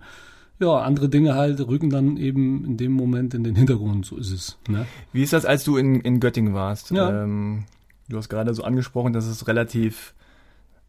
ja, 0.59 0.79
andere 0.79 1.09
Dinge 1.09 1.35
halt 1.35 1.59
rücken 1.59 1.89
dann 1.89 2.17
eben 2.17 2.65
in 2.65 2.77
dem 2.77 2.93
Moment 2.93 3.33
in 3.33 3.43
den 3.43 3.55
Hintergrund, 3.55 4.05
so 4.05 4.17
ist 4.17 4.31
es. 4.31 4.57
Ne? 4.67 4.85
Wie 5.11 5.23
ist 5.23 5.33
das, 5.33 5.45
als 5.45 5.63
du 5.63 5.77
in, 5.77 6.01
in 6.01 6.19
Göttingen 6.19 6.53
warst? 6.53 6.91
Ja. 6.91 7.23
Ähm, 7.23 7.65
du 8.09 8.17
hast 8.17 8.29
gerade 8.29 8.53
so 8.53 8.63
angesprochen, 8.63 9.13
dass 9.13 9.25
es 9.25 9.47
relativ 9.47 10.13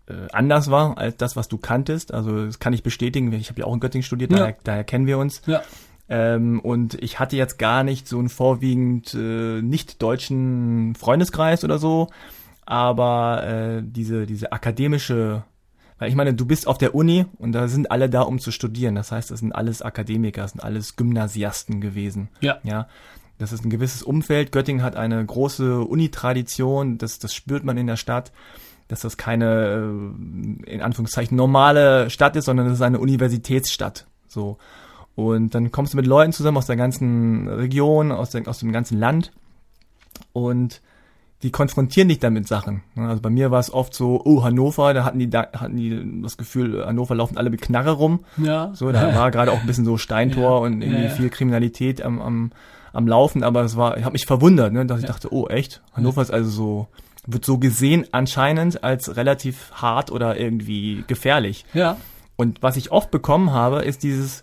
äh, 0.07 0.29
anders 0.33 0.71
war 0.71 0.99
als 0.99 1.17
das, 1.17 1.37
was 1.37 1.49
du 1.49 1.59
kanntest. 1.59 2.13
Also 2.13 2.47
das 2.47 2.59
kann 2.59 2.73
ich 2.73 2.83
bestätigen. 2.83 3.33
Ich 3.33 3.49
habe 3.49 3.61
ja 3.61 3.67
auch 3.67 3.75
in 3.75 3.81
Göttingen 3.81 4.03
studiert, 4.03 4.33
ja. 4.33 4.39
daher, 4.39 4.57
daher 4.63 4.85
kennen 4.85 5.07
wir 5.07 5.19
uns. 5.19 5.43
Ja. 5.47 5.63
Ähm, 6.09 6.61
und 6.61 7.03
ich 7.03 7.19
hatte 7.19 7.37
jetzt 7.37 7.59
gar 7.59 7.83
nicht 7.83 8.07
so 8.07 8.19
einen 8.19 8.29
vorwiegend 8.29 9.15
äh, 9.15 9.63
nicht 9.63 10.03
deutschen 10.03 10.95
Freundeskreis 10.97 11.65
oder 11.65 11.79
so, 11.79 12.09
aber 12.67 13.47
äh, 13.47 13.83
diese 13.83 14.27
diese 14.27 14.53
akademische, 14.53 15.45
weil 15.99 16.11
ich 16.11 16.15
meine, 16.15 16.35
du 16.35 16.45
bist 16.45 16.67
auf 16.67 16.77
der 16.77 16.95
Uni 16.95 17.25
und 17.39 17.53
da 17.53 17.69
sind 17.69 17.91
alle 17.91 18.11
da, 18.11 18.21
um 18.21 18.39
zu 18.39 18.51
studieren. 18.51 18.95
Das 18.95 19.13
heißt, 19.13 19.31
das 19.31 19.41
sind 19.41 19.55
alles 19.55 19.81
Akademiker, 19.81 20.43
das 20.43 20.51
sind 20.51 20.63
alles 20.63 20.97
Gymnasiasten 20.97 21.81
gewesen. 21.81 22.29
Ja. 22.41 22.59
Ja. 22.65 22.89
Das 23.39 23.53
ist 23.53 23.65
ein 23.65 23.71
gewisses 23.71 24.03
Umfeld. 24.03 24.53
Göttingen 24.53 24.83
hat 24.83 24.97
eine 24.97 25.25
große 25.25 25.81
Uni-Tradition, 25.81 26.99
das, 26.99 27.19
das 27.19 27.35
spürt 27.35 27.65
man 27.65 27.79
in 27.79 27.87
der 27.87 27.97
Stadt 27.97 28.31
dass 28.89 29.01
das 29.01 29.17
keine, 29.17 30.15
äh, 30.67 30.71
in 30.71 30.83
Anführungszeichen, 30.83 31.37
normale 31.37 32.11
Stadt 32.11 32.37
ist, 32.37 32.47
sondern 32.47 32.67
es 32.67 32.75
ist 32.75 32.83
eine 32.83 32.99
Universitätsstadt. 32.99 34.07
So. 34.29 34.59
Und 35.15 35.55
dann 35.55 35.71
kommst 35.71 35.93
du 35.93 35.97
mit 35.97 36.07
Leuten 36.07 36.33
zusammen 36.33 36.59
aus 36.59 36.67
der 36.67 36.77
ganzen 36.77 37.49
Region, 37.49 38.13
aus, 38.13 38.31
der, 38.31 38.47
aus 38.49 38.59
dem 38.59 38.73
ganzen 38.73 38.99
Land 38.99 39.33
und 40.33 40.81
die 41.43 41.51
konfrontieren 41.51 42.09
dich 42.09 42.19
dann 42.21 42.33
mit 42.33 42.49
Sachen. 42.49 42.83
Also 42.97 43.21
bei 43.21 43.29
mir 43.29 43.51
war 43.51 43.61
es 43.61 43.73
oft 43.73 43.95
so, 43.95 44.23
oh, 44.25 44.43
Hannover, 44.43 44.95
da 44.95 45.05
hatten 45.05 45.19
die, 45.19 45.29
da 45.29 45.49
hatten 45.53 45.77
die 45.77 46.23
das 46.23 46.39
Gefühl, 46.39 46.85
Hannover 46.85 47.15
laufen 47.15 47.37
alle 47.37 47.51
mit 47.51 47.61
Knarre 47.61 47.93
rum. 47.93 48.21
Ja. 48.39 48.71
So, 48.75 48.91
da 48.93 49.15
war 49.15 49.31
gerade 49.31 49.53
auch 49.53 49.61
ein 49.61 49.67
bisschen 49.67 49.85
so 49.85 49.99
Steintor 49.99 50.61
ja. 50.61 50.67
und 50.67 50.81
irgendwie 50.81 51.03
ja, 51.03 51.09
ja. 51.09 51.15
viel 51.15 51.29
Kriminalität 51.29 52.03
am, 52.03 52.21
am, 52.21 52.53
am 52.95 53.07
Laufen, 53.07 53.45
aber 53.45 53.63
es 53.63 53.77
war, 53.77 53.99
ich 53.99 54.05
habe 54.05 54.15
mich 54.15 54.25
verwundert, 54.25 54.73
ne, 54.73 54.87
dass 54.87 55.01
ich 55.01 55.07
dachte, 55.07 55.33
oh, 55.33 55.47
echt? 55.49 55.83
Hannover 55.93 56.23
ist 56.23 56.31
also 56.31 56.49
so 56.49 56.89
wird 57.27 57.45
so 57.45 57.59
gesehen 57.59 58.07
anscheinend 58.13 58.85
als 58.85 59.17
relativ 59.17 59.73
hart 59.73 60.11
oder 60.11 60.39
irgendwie 60.39 61.05
gefährlich. 61.07 61.65
Ja. 61.75 61.97
Und 62.37 62.63
was 62.63 62.77
ich 62.77 62.91
oft 62.93 63.11
bekommen 63.11 63.53
habe, 63.53 63.83
ist 63.83 64.03
dieses, 64.03 64.41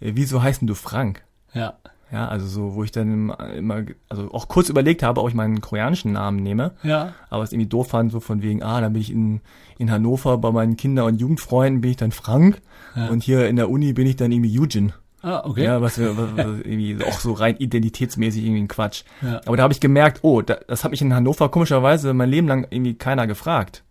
äh, 0.00 0.12
wieso 0.14 0.42
heißt 0.42 0.60
denn 0.60 0.68
du 0.68 0.74
Frank? 0.74 1.24
Ja. 1.54 1.74
Ja, 2.12 2.26
also 2.26 2.46
so, 2.46 2.74
wo 2.74 2.82
ich 2.82 2.90
dann 2.90 3.30
immer, 3.56 3.84
also 4.08 4.32
auch 4.32 4.48
kurz 4.48 4.68
überlegt 4.68 5.04
habe, 5.04 5.20
ob 5.20 5.28
ich 5.28 5.34
meinen 5.34 5.60
koreanischen 5.60 6.12
Namen 6.12 6.42
nehme. 6.42 6.72
Ja. 6.82 7.14
Aber 7.28 7.44
es 7.44 7.52
irgendwie 7.52 7.68
doof 7.68 7.90
fand, 7.90 8.10
so 8.10 8.18
von 8.18 8.42
wegen, 8.42 8.64
ah, 8.64 8.80
dann 8.80 8.94
bin 8.94 9.02
ich 9.02 9.12
in, 9.12 9.40
in 9.78 9.92
Hannover 9.92 10.36
bei 10.38 10.50
meinen 10.50 10.76
Kinder- 10.76 11.04
und 11.04 11.20
Jugendfreunden 11.20 11.80
bin 11.80 11.92
ich 11.92 11.96
dann 11.96 12.10
Frank. 12.10 12.60
Ja. 12.96 13.08
Und 13.08 13.22
hier 13.22 13.48
in 13.48 13.54
der 13.54 13.70
Uni 13.70 13.92
bin 13.92 14.08
ich 14.08 14.16
dann 14.16 14.32
irgendwie 14.32 14.58
Eugen. 14.58 14.92
Ah, 15.22 15.42
okay. 15.44 15.64
Ja, 15.64 15.82
was, 15.82 15.98
was, 15.98 16.16
was 16.16 16.46
irgendwie 16.46 16.96
auch 17.04 17.20
so 17.20 17.32
rein 17.32 17.56
identitätsmäßig 17.58 18.42
irgendwie 18.44 18.62
ein 18.62 18.68
Quatsch. 18.68 19.02
Ja. 19.22 19.40
Aber 19.44 19.56
da 19.56 19.62
habe 19.62 19.72
ich 19.72 19.80
gemerkt, 19.80 20.20
oh, 20.22 20.40
da, 20.40 20.56
das 20.66 20.84
hat 20.84 20.90
mich 20.90 21.02
in 21.02 21.14
Hannover 21.14 21.50
komischerweise 21.50 22.14
mein 22.14 22.30
Leben 22.30 22.48
lang 22.48 22.66
irgendwie 22.70 22.94
keiner 22.94 23.26
gefragt. 23.26 23.84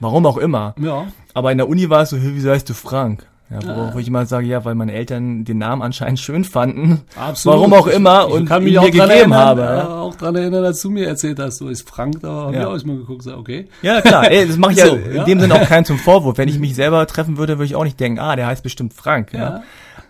Warum 0.00 0.26
auch 0.26 0.36
immer. 0.36 0.74
Ja. 0.78 1.06
Aber 1.32 1.50
in 1.50 1.58
der 1.58 1.68
Uni 1.68 1.90
war 1.90 2.02
es 2.02 2.10
so, 2.10 2.16
wieso 2.20 2.50
heißt 2.50 2.68
du 2.68 2.74
Frank? 2.74 3.26
Ja, 3.50 3.58
wo, 3.62 3.80
ah. 3.80 3.94
ich 3.98 4.08
immer 4.08 4.24
sage, 4.24 4.46
ja, 4.46 4.64
weil 4.64 4.74
meine 4.74 4.92
Eltern 4.92 5.44
den 5.44 5.58
Namen 5.58 5.82
anscheinend 5.82 6.18
schön 6.18 6.44
fanden. 6.44 7.02
Absolut. 7.14 7.58
Warum 7.58 7.74
auch 7.74 7.86
immer 7.86 8.26
ich, 8.28 8.34
und 8.34 8.46
kann 8.46 8.64
mich 8.64 8.78
auch 8.78 8.84
mir 8.84 8.90
gegeben 8.90 9.10
erinnern, 9.10 9.34
habe. 9.34 9.60
Ja. 9.60 9.82
Äh, 9.82 9.86
auch 9.86 10.14
dran 10.14 10.34
erinnern, 10.34 10.62
dass 10.62 10.80
du 10.80 10.90
mir 10.90 11.06
erzählt 11.06 11.38
hast, 11.38 11.58
so 11.58 11.68
ist 11.68 11.88
Frank, 11.88 12.20
da 12.22 12.28
habe 12.28 12.54
ja. 12.54 12.74
ich 12.74 12.82
auch 12.82 12.86
mal 12.86 12.96
geguckt, 12.96 13.22
so, 13.22 13.36
okay. 13.36 13.68
Ja, 13.82 14.00
klar, 14.00 14.30
ey, 14.30 14.48
das 14.48 14.56
mache 14.56 14.72
ich 14.72 14.80
so, 14.80 14.96
ja 14.96 15.20
in 15.20 15.24
dem 15.26 15.40
Sinne 15.40 15.54
auch 15.54 15.68
keinen 15.68 15.84
zum 15.84 15.98
Vorwurf. 16.04 16.38
Wenn 16.38 16.48
ich 16.48 16.58
mich 16.58 16.74
selber 16.74 17.06
treffen 17.06 17.36
würde, 17.36 17.58
würde 17.58 17.66
ich 17.66 17.76
auch 17.76 17.84
nicht 17.84 18.00
denken, 18.00 18.18
ah, 18.18 18.34
der 18.34 18.46
heißt 18.46 18.62
bestimmt 18.62 18.94
Frank. 18.94 19.34
Ja. 19.34 19.62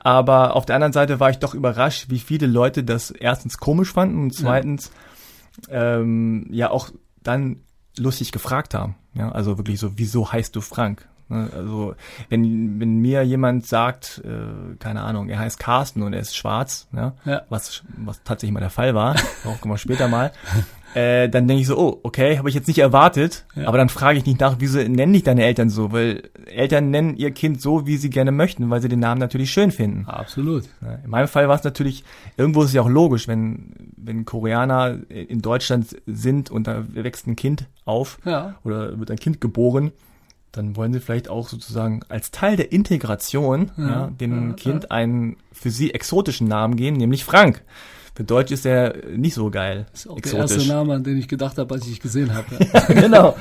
Aber 0.05 0.55
auf 0.55 0.67
der 0.67 0.77
anderen 0.77 0.93
Seite 0.93 1.19
war 1.19 1.31
ich 1.31 1.39
doch 1.39 1.55
überrascht, 1.55 2.07
wie 2.11 2.21
viele 2.21 2.47
Leute 2.47 2.85
das 2.85 3.11
erstens 3.11 3.57
komisch 3.57 3.93
fanden 3.93 4.23
und 4.23 4.35
zweitens 4.35 4.93
ja, 5.69 5.97
ähm, 5.97 6.47
ja 6.51 6.71
auch 6.71 6.91
dann 7.23 7.63
lustig 7.97 8.31
gefragt 8.31 8.75
haben. 8.75 8.97
Ja, 9.15 9.31
also 9.33 9.57
wirklich 9.57 9.81
so, 9.81 9.97
wieso 9.97 10.31
heißt 10.31 10.55
du 10.55 10.61
Frank? 10.61 11.09
Ne, 11.29 11.49
also 11.57 11.95
wenn, 12.29 12.79
wenn 12.81 12.99
mir 12.99 13.23
jemand 13.23 13.67
sagt, 13.67 14.21
äh, 14.25 14.77
keine 14.79 15.03
Ahnung, 15.03 15.31
er 15.31 15.39
heißt 15.39 15.59
Carsten 15.59 16.03
und 16.03 16.13
er 16.13 16.21
ist 16.21 16.37
schwarz, 16.37 16.87
ja, 16.93 17.15
ja. 17.25 17.43
Was, 17.49 17.83
was 17.97 18.23
tatsächlich 18.25 18.53
mal 18.53 18.61
der 18.61 18.69
Fall 18.69 18.95
war, 18.95 19.17
auch 19.47 19.59
kommen 19.61 19.73
wir 19.73 19.79
später 19.79 20.07
mal, 20.07 20.33
äh, 20.95 21.29
dann 21.29 21.49
denke 21.49 21.61
ich 21.61 21.67
so, 21.67 21.79
oh, 21.79 22.01
okay, 22.03 22.39
habe 22.39 22.49
ich 22.49 22.55
jetzt 22.55 22.69
nicht 22.69 22.79
erwartet, 22.79 23.45
ja. 23.57 23.67
aber 23.67 23.79
dann 23.79 23.89
frage 23.89 24.19
ich 24.19 24.27
nicht 24.27 24.41
nach, 24.41 24.57
wieso 24.59 24.79
nennen 24.79 25.13
dich 25.13 25.25
deine 25.25 25.45
Eltern 25.45 25.69
so, 25.69 25.93
weil 25.93 26.31
Eltern 26.47 26.91
nennen 26.91 27.17
ihr 27.17 27.33
Kind 27.33 27.61
so, 27.61 27.87
wie 27.87 27.97
sie 27.97 28.11
gerne 28.11 28.33
möchten, 28.33 28.71
weil 28.71 28.81
sie 28.81 28.89
den 28.89 29.01
Namen 29.01 29.21
natürlich 29.21 29.51
schön 29.51 29.73
finden. 29.73 30.07
Absolut. 30.07 30.65
In 31.05 31.11
meinem 31.11 31.29
Fall 31.29 31.49
war 31.49 31.57
es 31.57 31.65
natürlich, 31.65 32.05
irgendwo 32.37 32.63
ist 32.63 32.69
es 32.69 32.75
ja 32.75 32.83
auch 32.83 32.89
logisch, 32.89 33.27
wenn, 33.27 33.93
wenn 33.97 34.25
Koreaner 34.25 34.99
in 35.09 35.43
Deutschland 35.43 35.97
sind 36.07 36.51
und 36.51 36.67
da 36.67 36.85
wächst 36.93 37.27
ein 37.27 37.37
Kind 37.37 37.67
auf 37.85 38.19
ja. 38.25 38.55
oder 38.65 38.99
wird 38.99 39.11
ein 39.11 39.19
Kind 39.19 39.41
geboren, 39.41 39.93
dann 40.53 40.77
wollen 40.77 40.93
sie 40.93 41.01
vielleicht 41.01 41.29
auch 41.29 41.49
sozusagen 41.49 42.03
als 42.09 42.31
Teil 42.31 42.57
der 42.57 42.73
Integration 42.73 43.73
ja, 43.77 43.89
ja 43.89 44.07
dem 44.07 44.51
ja, 44.51 44.55
Kind 44.55 44.91
einen 44.91 45.37
für 45.53 45.71
sie 45.71 45.93
exotischen 45.93 46.47
Namen 46.47 46.77
geben, 46.77 46.97
nämlich 46.97 47.25
Frank. 47.25 47.63
Für 48.17 48.23
Deutsch 48.23 48.53
ist 48.53 48.65
der 48.65 48.95
nicht 49.17 49.35
so 49.35 49.51
geil. 49.51 49.87
Ist 49.93 50.09
auch 50.09 50.17
exotisch. 50.17 50.49
der 50.49 50.57
erste 50.59 50.73
Name, 50.73 50.95
an 50.95 51.03
den 51.03 51.19
ich 51.19 51.27
gedacht 51.27 51.59
habe, 51.59 51.75
als 51.75 51.87
ich 51.89 52.01
gesehen 52.01 52.33
habe. 52.33 52.47
genau. 52.95 53.35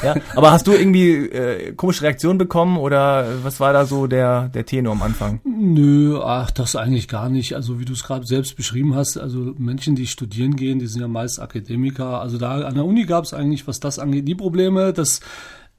Ja, 0.00 0.14
aber 0.36 0.52
hast 0.52 0.68
du 0.68 0.72
irgendwie 0.72 1.26
äh, 1.26 1.72
komische 1.72 2.02
Reaktionen 2.02 2.38
bekommen 2.38 2.76
oder 2.76 3.26
was 3.42 3.58
war 3.58 3.72
da 3.72 3.84
so 3.84 4.06
der 4.06 4.48
der 4.48 4.64
Tenor 4.64 4.92
am 4.92 5.02
Anfang? 5.02 5.40
Nö, 5.44 6.20
ach, 6.22 6.52
das 6.52 6.76
eigentlich 6.76 7.08
gar 7.08 7.28
nicht. 7.28 7.56
Also 7.56 7.80
wie 7.80 7.84
du 7.84 7.92
es 7.94 8.04
gerade 8.04 8.24
selbst 8.24 8.56
beschrieben 8.56 8.94
hast, 8.94 9.18
also 9.18 9.54
Menschen, 9.58 9.96
die 9.96 10.06
studieren 10.06 10.54
gehen, 10.54 10.78
die 10.78 10.86
sind 10.86 11.00
ja 11.00 11.08
meist 11.08 11.40
Akademiker. 11.40 12.20
Also 12.20 12.38
da 12.38 12.60
an 12.60 12.74
der 12.74 12.84
Uni 12.84 13.04
gab 13.04 13.24
es 13.24 13.34
eigentlich, 13.34 13.66
was 13.66 13.80
das 13.80 13.98
angeht, 13.98 14.28
die 14.28 14.36
Probleme, 14.36 14.92
dass 14.92 15.20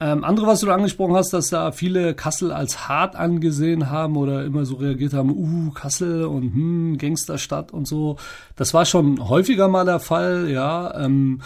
ähm, 0.04 0.22
andere, 0.22 0.46
was 0.46 0.60
du 0.60 0.66
da 0.66 0.74
angesprochen 0.74 1.16
hast, 1.16 1.32
dass 1.32 1.48
da 1.48 1.72
viele 1.72 2.12
Kassel 2.14 2.52
als 2.52 2.88
hart 2.88 3.16
angesehen 3.16 3.88
haben 3.88 4.18
oder 4.18 4.44
immer 4.44 4.66
so 4.66 4.74
reagiert 4.76 5.14
haben, 5.14 5.30
uh, 5.30 5.70
Kassel 5.70 6.26
und 6.26 6.52
hm, 6.52 6.98
Gangsterstadt 6.98 7.72
und 7.72 7.88
so. 7.88 8.18
Das 8.54 8.74
war 8.74 8.84
schon 8.84 9.30
häufiger 9.30 9.66
mal 9.66 9.86
der 9.86 10.00
Fall, 10.00 10.50
ja. 10.50 10.94
Ähm, 11.02 11.40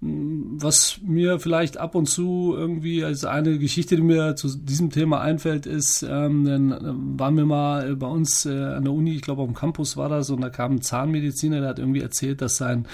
was 0.00 0.98
mir 1.06 1.38
vielleicht 1.38 1.76
ab 1.76 1.94
und 1.94 2.06
zu 2.06 2.52
irgendwie 2.56 3.04
als 3.04 3.24
eine 3.24 3.58
Geschichte, 3.58 3.94
die 3.94 4.02
mir 4.02 4.34
zu 4.34 4.48
diesem 4.56 4.90
Thema 4.90 5.20
einfällt, 5.20 5.66
ist, 5.66 6.02
ähm, 6.02 6.44
dann 6.44 6.72
äh, 6.72 7.20
waren 7.20 7.36
wir 7.36 7.46
mal 7.46 7.94
bei 7.94 8.08
uns 8.08 8.44
äh, 8.44 8.50
an 8.50 8.82
der 8.82 8.92
Uni, 8.92 9.14
ich 9.14 9.22
glaube 9.22 9.42
auf 9.42 9.48
dem 9.48 9.54
Campus 9.54 9.96
war 9.96 10.08
das, 10.08 10.30
und 10.30 10.40
da 10.40 10.50
kam 10.50 10.72
ein 10.72 10.82
Zahnmediziner, 10.82 11.60
der 11.60 11.68
hat 11.68 11.78
irgendwie 11.78 12.00
erzählt, 12.00 12.42
dass 12.42 12.56
sein 12.56 12.86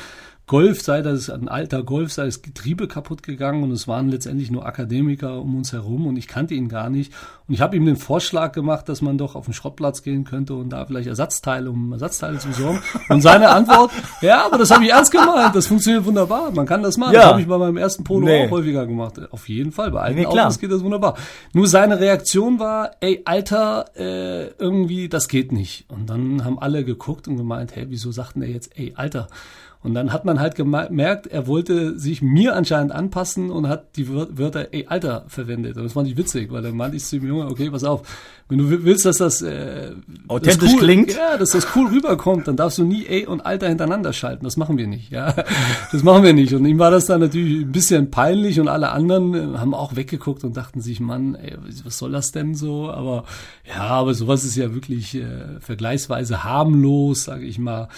Golf 0.48 0.80
sei, 0.80 1.02
das 1.02 1.18
ist 1.18 1.30
ein 1.30 1.48
alter 1.48 1.82
Golf, 1.82 2.12
sei 2.12 2.26
das 2.26 2.40
Getriebe 2.40 2.86
kaputt 2.86 3.24
gegangen 3.24 3.64
und 3.64 3.72
es 3.72 3.88
waren 3.88 4.08
letztendlich 4.08 4.48
nur 4.48 4.64
Akademiker 4.64 5.40
um 5.40 5.56
uns 5.56 5.72
herum 5.72 6.06
und 6.06 6.16
ich 6.16 6.28
kannte 6.28 6.54
ihn 6.54 6.68
gar 6.68 6.88
nicht. 6.88 7.12
Und 7.48 7.54
ich 7.54 7.60
habe 7.60 7.74
ihm 7.74 7.84
den 7.84 7.96
Vorschlag 7.96 8.52
gemacht, 8.52 8.88
dass 8.88 9.02
man 9.02 9.18
doch 9.18 9.34
auf 9.34 9.46
den 9.46 9.54
Schrottplatz 9.54 10.04
gehen 10.04 10.22
könnte 10.22 10.54
und 10.54 10.70
da 10.70 10.86
vielleicht 10.86 11.08
Ersatzteile, 11.08 11.68
um 11.68 11.92
Ersatzteile 11.92 12.38
zu 12.38 12.46
besorgen. 12.46 12.80
Und 13.08 13.22
seine 13.22 13.48
Antwort, 13.48 13.90
ja, 14.20 14.46
aber 14.46 14.56
das 14.58 14.70
habe 14.70 14.84
ich 14.84 14.92
ernst 14.92 15.10
gemeint, 15.10 15.56
das 15.56 15.66
funktioniert 15.66 16.04
wunderbar, 16.04 16.52
man 16.52 16.64
kann 16.64 16.80
das 16.80 16.96
machen. 16.96 17.14
Ja. 17.14 17.22
Das 17.22 17.30
habe 17.30 17.40
ich 17.40 17.48
bei 17.48 17.58
meinem 17.58 17.76
ersten 17.76 18.04
Polo 18.04 18.26
nee. 18.26 18.46
auch 18.46 18.50
häufiger 18.52 18.86
gemacht. 18.86 19.20
Auf 19.32 19.48
jeden 19.48 19.72
Fall, 19.72 19.90
bei 19.90 20.00
alten 20.00 20.20
nee, 20.20 20.26
Autos 20.26 20.60
geht 20.60 20.70
das 20.70 20.84
wunderbar. 20.84 21.16
Nur 21.54 21.66
seine 21.66 21.98
Reaktion 21.98 22.60
war, 22.60 22.92
ey, 23.00 23.22
Alter, 23.24 23.86
äh, 23.96 24.46
irgendwie, 24.60 25.08
das 25.08 25.26
geht 25.26 25.50
nicht. 25.50 25.86
Und 25.90 26.08
dann 26.08 26.44
haben 26.44 26.60
alle 26.60 26.84
geguckt 26.84 27.26
und 27.26 27.36
gemeint, 27.36 27.74
hey, 27.74 27.86
wieso 27.88 28.12
sagt 28.12 28.36
denn 28.36 28.42
der 28.42 28.50
jetzt, 28.50 28.78
ey, 28.78 28.92
Alter? 28.94 29.26
Und 29.86 29.94
dann 29.94 30.12
hat 30.12 30.24
man 30.24 30.40
halt 30.40 30.56
gemerkt, 30.56 31.28
er 31.28 31.46
wollte 31.46 31.96
sich 31.96 32.20
mir 32.20 32.56
anscheinend 32.56 32.90
anpassen 32.90 33.52
und 33.52 33.68
hat 33.68 33.96
die 33.96 34.08
Wörter 34.08 34.72
ey 34.72 34.86
Alter 34.88 35.26
verwendet. 35.28 35.76
Und 35.76 35.84
das 35.84 35.92
fand 35.92 36.08
ich 36.08 36.16
witzig, 36.16 36.50
weil 36.50 36.60
dann 36.60 36.76
meinte 36.76 36.96
ich 36.96 37.04
zu 37.04 37.20
dem 37.20 37.28
Junge, 37.28 37.46
okay, 37.46 37.70
pass 37.70 37.84
auf, 37.84 38.02
wenn 38.48 38.58
du 38.58 38.68
willst, 38.68 39.06
dass 39.06 39.18
das 39.18 39.42
äh, 39.42 39.92
authentisch 40.26 40.58
das 40.58 40.72
cool, 40.72 40.80
klingt, 40.80 41.14
ja, 41.14 41.36
dass 41.36 41.50
das 41.50 41.68
cool 41.76 41.86
rüberkommt, 41.86 42.48
dann 42.48 42.56
darfst 42.56 42.78
du 42.78 42.84
nie 42.84 43.06
ey 43.06 43.26
und 43.26 43.46
Alter 43.46 43.68
hintereinander 43.68 44.12
schalten. 44.12 44.42
Das 44.42 44.56
machen 44.56 44.76
wir 44.76 44.88
nicht, 44.88 45.12
ja, 45.12 45.32
das 45.92 46.02
machen 46.02 46.24
wir 46.24 46.32
nicht. 46.32 46.52
Und 46.52 46.64
ihm 46.64 46.80
war 46.80 46.90
das 46.90 47.06
dann 47.06 47.20
natürlich 47.20 47.64
ein 47.64 47.70
bisschen 47.70 48.10
peinlich 48.10 48.58
und 48.58 48.66
alle 48.66 48.90
anderen 48.90 49.34
äh, 49.34 49.58
haben 49.58 49.72
auch 49.72 49.94
weggeguckt 49.94 50.42
und 50.42 50.56
dachten 50.56 50.80
sich, 50.80 50.98
Mann, 50.98 51.36
ey, 51.36 51.56
was 51.84 51.98
soll 51.98 52.10
das 52.10 52.32
denn 52.32 52.56
so? 52.56 52.90
Aber 52.90 53.22
ja, 53.68 53.82
aber 53.82 54.14
sowas 54.14 54.42
ist 54.42 54.56
ja 54.56 54.74
wirklich 54.74 55.14
äh, 55.14 55.60
vergleichsweise 55.60 56.42
harmlos, 56.42 57.22
sage 57.22 57.44
ich 57.44 57.60
mal. 57.60 57.88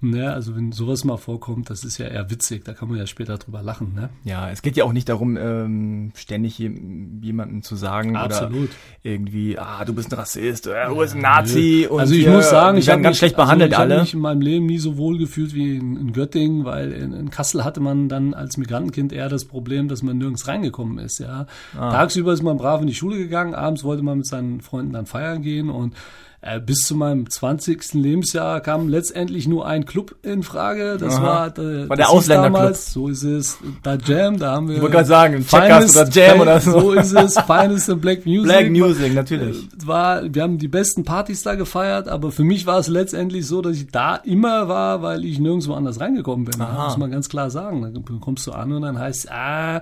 Ne? 0.00 0.30
Also 0.30 0.54
wenn 0.54 0.72
sowas 0.72 1.04
mal 1.04 1.16
vorkommt, 1.16 1.70
das 1.70 1.82
ist 1.82 1.96
ja 1.96 2.06
eher 2.06 2.30
witzig, 2.30 2.64
da 2.64 2.74
kann 2.74 2.88
man 2.88 2.98
ja 2.98 3.06
später 3.06 3.38
drüber 3.38 3.62
lachen. 3.62 3.94
Ne? 3.94 4.10
Ja, 4.24 4.50
es 4.50 4.60
geht 4.60 4.76
ja 4.76 4.84
auch 4.84 4.92
nicht 4.92 5.08
darum, 5.08 5.38
ähm, 5.38 6.12
ständig 6.14 6.58
jemandem 6.58 7.62
zu 7.62 7.76
sagen 7.76 8.14
Absolut. 8.14 8.68
oder 8.68 8.70
irgendwie, 9.02 9.58
ah, 9.58 9.84
du 9.86 9.94
bist 9.94 10.12
ein 10.12 10.18
Rassist, 10.18 10.66
oder 10.66 10.88
du 10.88 10.96
bist 10.96 11.14
ein 11.14 11.22
Nazi. 11.22 11.86
Und 11.88 12.00
also 12.00 12.14
ich 12.14 12.24
hier, 12.24 12.32
muss 12.32 12.50
sagen, 12.50 12.76
ich 12.76 12.90
habe 12.90 13.00
ganz 13.00 13.16
schlecht 13.16 13.36
behandelt 13.36 13.72
also 13.72 13.84
ich 13.84 13.92
alle. 13.92 13.94
Ich 13.96 14.02
mich 14.02 14.14
in 14.14 14.20
meinem 14.20 14.40
Leben 14.42 14.66
nie 14.66 14.78
so 14.78 14.98
wohl 14.98 15.16
gefühlt 15.16 15.54
wie 15.54 15.76
in, 15.76 15.96
in 15.96 16.12
Göttingen, 16.12 16.66
weil 16.66 16.92
in, 16.92 17.14
in, 17.14 17.30
Kassel 17.30 17.64
hatte 17.64 17.80
man 17.80 18.10
dann 18.10 18.34
als 18.34 18.58
Migrantenkind 18.58 19.14
eher 19.14 19.30
das 19.30 19.46
Problem, 19.46 19.88
dass 19.88 20.02
man 20.02 20.18
nirgends 20.18 20.46
reingekommen 20.46 20.98
ist. 20.98 21.20
Ja, 21.20 21.46
ah. 21.78 21.90
tagsüber 21.90 22.34
ist 22.34 22.42
man 22.42 22.58
brav 22.58 22.82
in 22.82 22.86
die 22.86 22.94
Schule 22.94 23.16
gegangen, 23.16 23.54
abends 23.54 23.82
wollte 23.82 24.02
man 24.02 24.18
mit 24.18 24.26
seinen 24.26 24.60
Freunden 24.60 24.92
dann 24.92 25.06
feiern 25.06 25.40
gehen 25.40 25.70
und 25.70 25.94
äh, 26.40 26.60
bis 26.60 26.80
zu 26.80 26.94
meinem 26.94 27.28
20. 27.28 27.94
Lebensjahr 27.94 28.60
kam 28.60 28.88
letztendlich 28.88 29.48
nur 29.48 29.66
ein 29.66 29.84
Club 29.86 30.16
in 30.22 30.42
Frage. 30.42 30.96
Das 30.98 31.14
Aha. 31.14 31.22
war, 31.22 31.58
äh, 31.58 31.88
war 31.88 31.96
der 31.96 32.10
Ausländerclub. 32.10 32.76
So 32.76 33.08
ist 33.08 33.22
es. 33.22 33.58
Da 33.82 33.96
Jam, 33.96 34.38
da 34.38 34.52
haben 34.52 34.68
wir. 34.68 34.76
Ich 34.76 34.82
wollte 34.82 34.96
gerade 34.96 35.08
sagen, 35.08 35.42
Finest, 35.42 35.96
oder 35.96 36.08
Jam 36.08 36.40
oder 36.40 36.60
so. 36.60 36.80
So 36.80 36.92
ist 36.92 37.12
es. 37.12 37.38
Finest 37.40 37.88
in 37.88 38.00
Black 38.00 38.26
Music. 38.26 38.44
Black 38.44 38.70
Music, 38.70 39.14
natürlich. 39.14 39.64
Äh, 39.64 39.86
war, 39.86 40.22
wir 40.32 40.42
haben 40.42 40.58
die 40.58 40.68
besten 40.68 41.04
Partys 41.04 41.42
da 41.42 41.54
gefeiert, 41.54 42.08
aber 42.08 42.30
für 42.30 42.44
mich 42.44 42.66
war 42.66 42.78
es 42.78 42.88
letztendlich 42.88 43.46
so, 43.46 43.62
dass 43.62 43.76
ich 43.76 43.88
da 43.88 44.16
immer 44.16 44.68
war, 44.68 45.02
weil 45.02 45.24
ich 45.24 45.38
nirgendwo 45.38 45.74
anders 45.74 46.00
reingekommen 46.00 46.44
bin. 46.44 46.60
Aha. 46.60 46.86
Muss 46.86 46.96
man 46.96 47.10
ganz 47.10 47.28
klar 47.28 47.50
sagen. 47.50 47.82
Dann 47.82 48.20
kommst 48.20 48.46
du 48.46 48.52
an 48.52 48.72
und 48.72 48.82
dann 48.82 48.98
heißt 48.98 49.30
ah, 49.30 49.80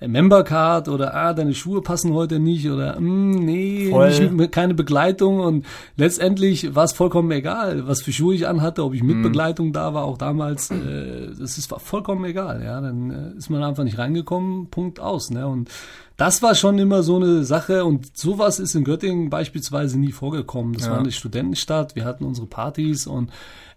Membercard 0.00 0.88
oder 0.88 1.14
ah, 1.14 1.32
deine 1.32 1.54
Schuhe 1.54 1.80
passen 1.80 2.12
heute 2.12 2.38
nicht 2.38 2.68
oder 2.68 3.00
mm, 3.00 3.30
nee, 3.30 3.92
nicht, 3.92 4.52
keine 4.52 4.74
Begleitung 4.74 5.40
und 5.40 5.66
letztendlich 5.96 6.74
war 6.74 6.84
es 6.84 6.92
vollkommen 6.92 7.30
egal, 7.30 7.86
was 7.86 8.02
für 8.02 8.12
Schuhe 8.12 8.34
ich 8.34 8.46
anhatte, 8.46 8.84
ob 8.84 8.92
ich 8.92 9.02
mit 9.02 9.16
mm. 9.16 9.22
Begleitung 9.22 9.72
da 9.72 9.94
war, 9.94 10.04
auch 10.04 10.18
damals, 10.18 10.70
äh, 10.70 11.28
das 11.38 11.56
ist 11.56 11.72
vollkommen 11.78 12.24
egal, 12.26 12.62
ja, 12.62 12.80
dann 12.80 13.10
äh, 13.10 13.38
ist 13.38 13.48
man 13.48 13.62
einfach 13.62 13.84
nicht 13.84 13.96
reingekommen, 13.96 14.68
Punkt 14.68 15.00
aus, 15.00 15.30
ne, 15.30 15.46
und 15.46 15.70
das 16.18 16.42
war 16.42 16.54
schon 16.54 16.78
immer 16.78 17.02
so 17.02 17.16
eine 17.16 17.44
Sache 17.44 17.84
und 17.84 18.16
sowas 18.16 18.58
ist 18.58 18.74
in 18.74 18.84
Göttingen 18.84 19.28
beispielsweise 19.28 19.98
nie 19.98 20.12
vorgekommen. 20.12 20.72
Das 20.72 20.86
ja. 20.86 20.92
war 20.92 20.98
eine 20.98 21.12
Studentenstadt, 21.12 21.94
wir 21.94 22.06
hatten 22.06 22.24
unsere 22.24 22.46
Partys 22.46 23.06
und 23.06 23.30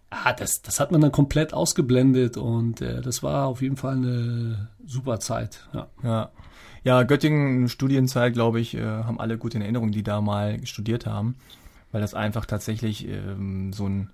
ah, 0.09 0.31
das, 0.33 0.61
das 0.61 0.79
hat 0.79 0.91
man 0.91 1.01
dann 1.01 1.11
komplett 1.11 1.53
ausgeblendet 1.53 2.37
und 2.37 2.81
äh, 2.81 3.01
das 3.01 3.23
war 3.23 3.47
auf 3.47 3.61
jeden 3.61 3.75
Fall 3.75 3.97
eine 3.97 4.69
super 4.89 5.19
Zeit. 5.19 5.67
Ja. 5.73 5.87
ja. 6.03 6.29
Ja, 6.83 7.03
Göttingen 7.03 7.67
Studienzeit, 7.67 8.33
glaube 8.33 8.59
ich, 8.59 8.73
äh, 8.75 8.81
haben 8.81 9.19
alle 9.19 9.37
gut 9.37 9.53
in 9.53 9.61
Erinnerung, 9.61 9.91
die 9.91 10.01
da 10.01 10.21
mal 10.21 10.65
studiert 10.65 11.05
haben, 11.05 11.35
weil 11.91 11.99
das 11.99 12.13
einfach 12.13 12.45
tatsächlich 12.45 13.07
ähm, 13.07 13.73
so 13.73 13.87
ein 13.87 14.09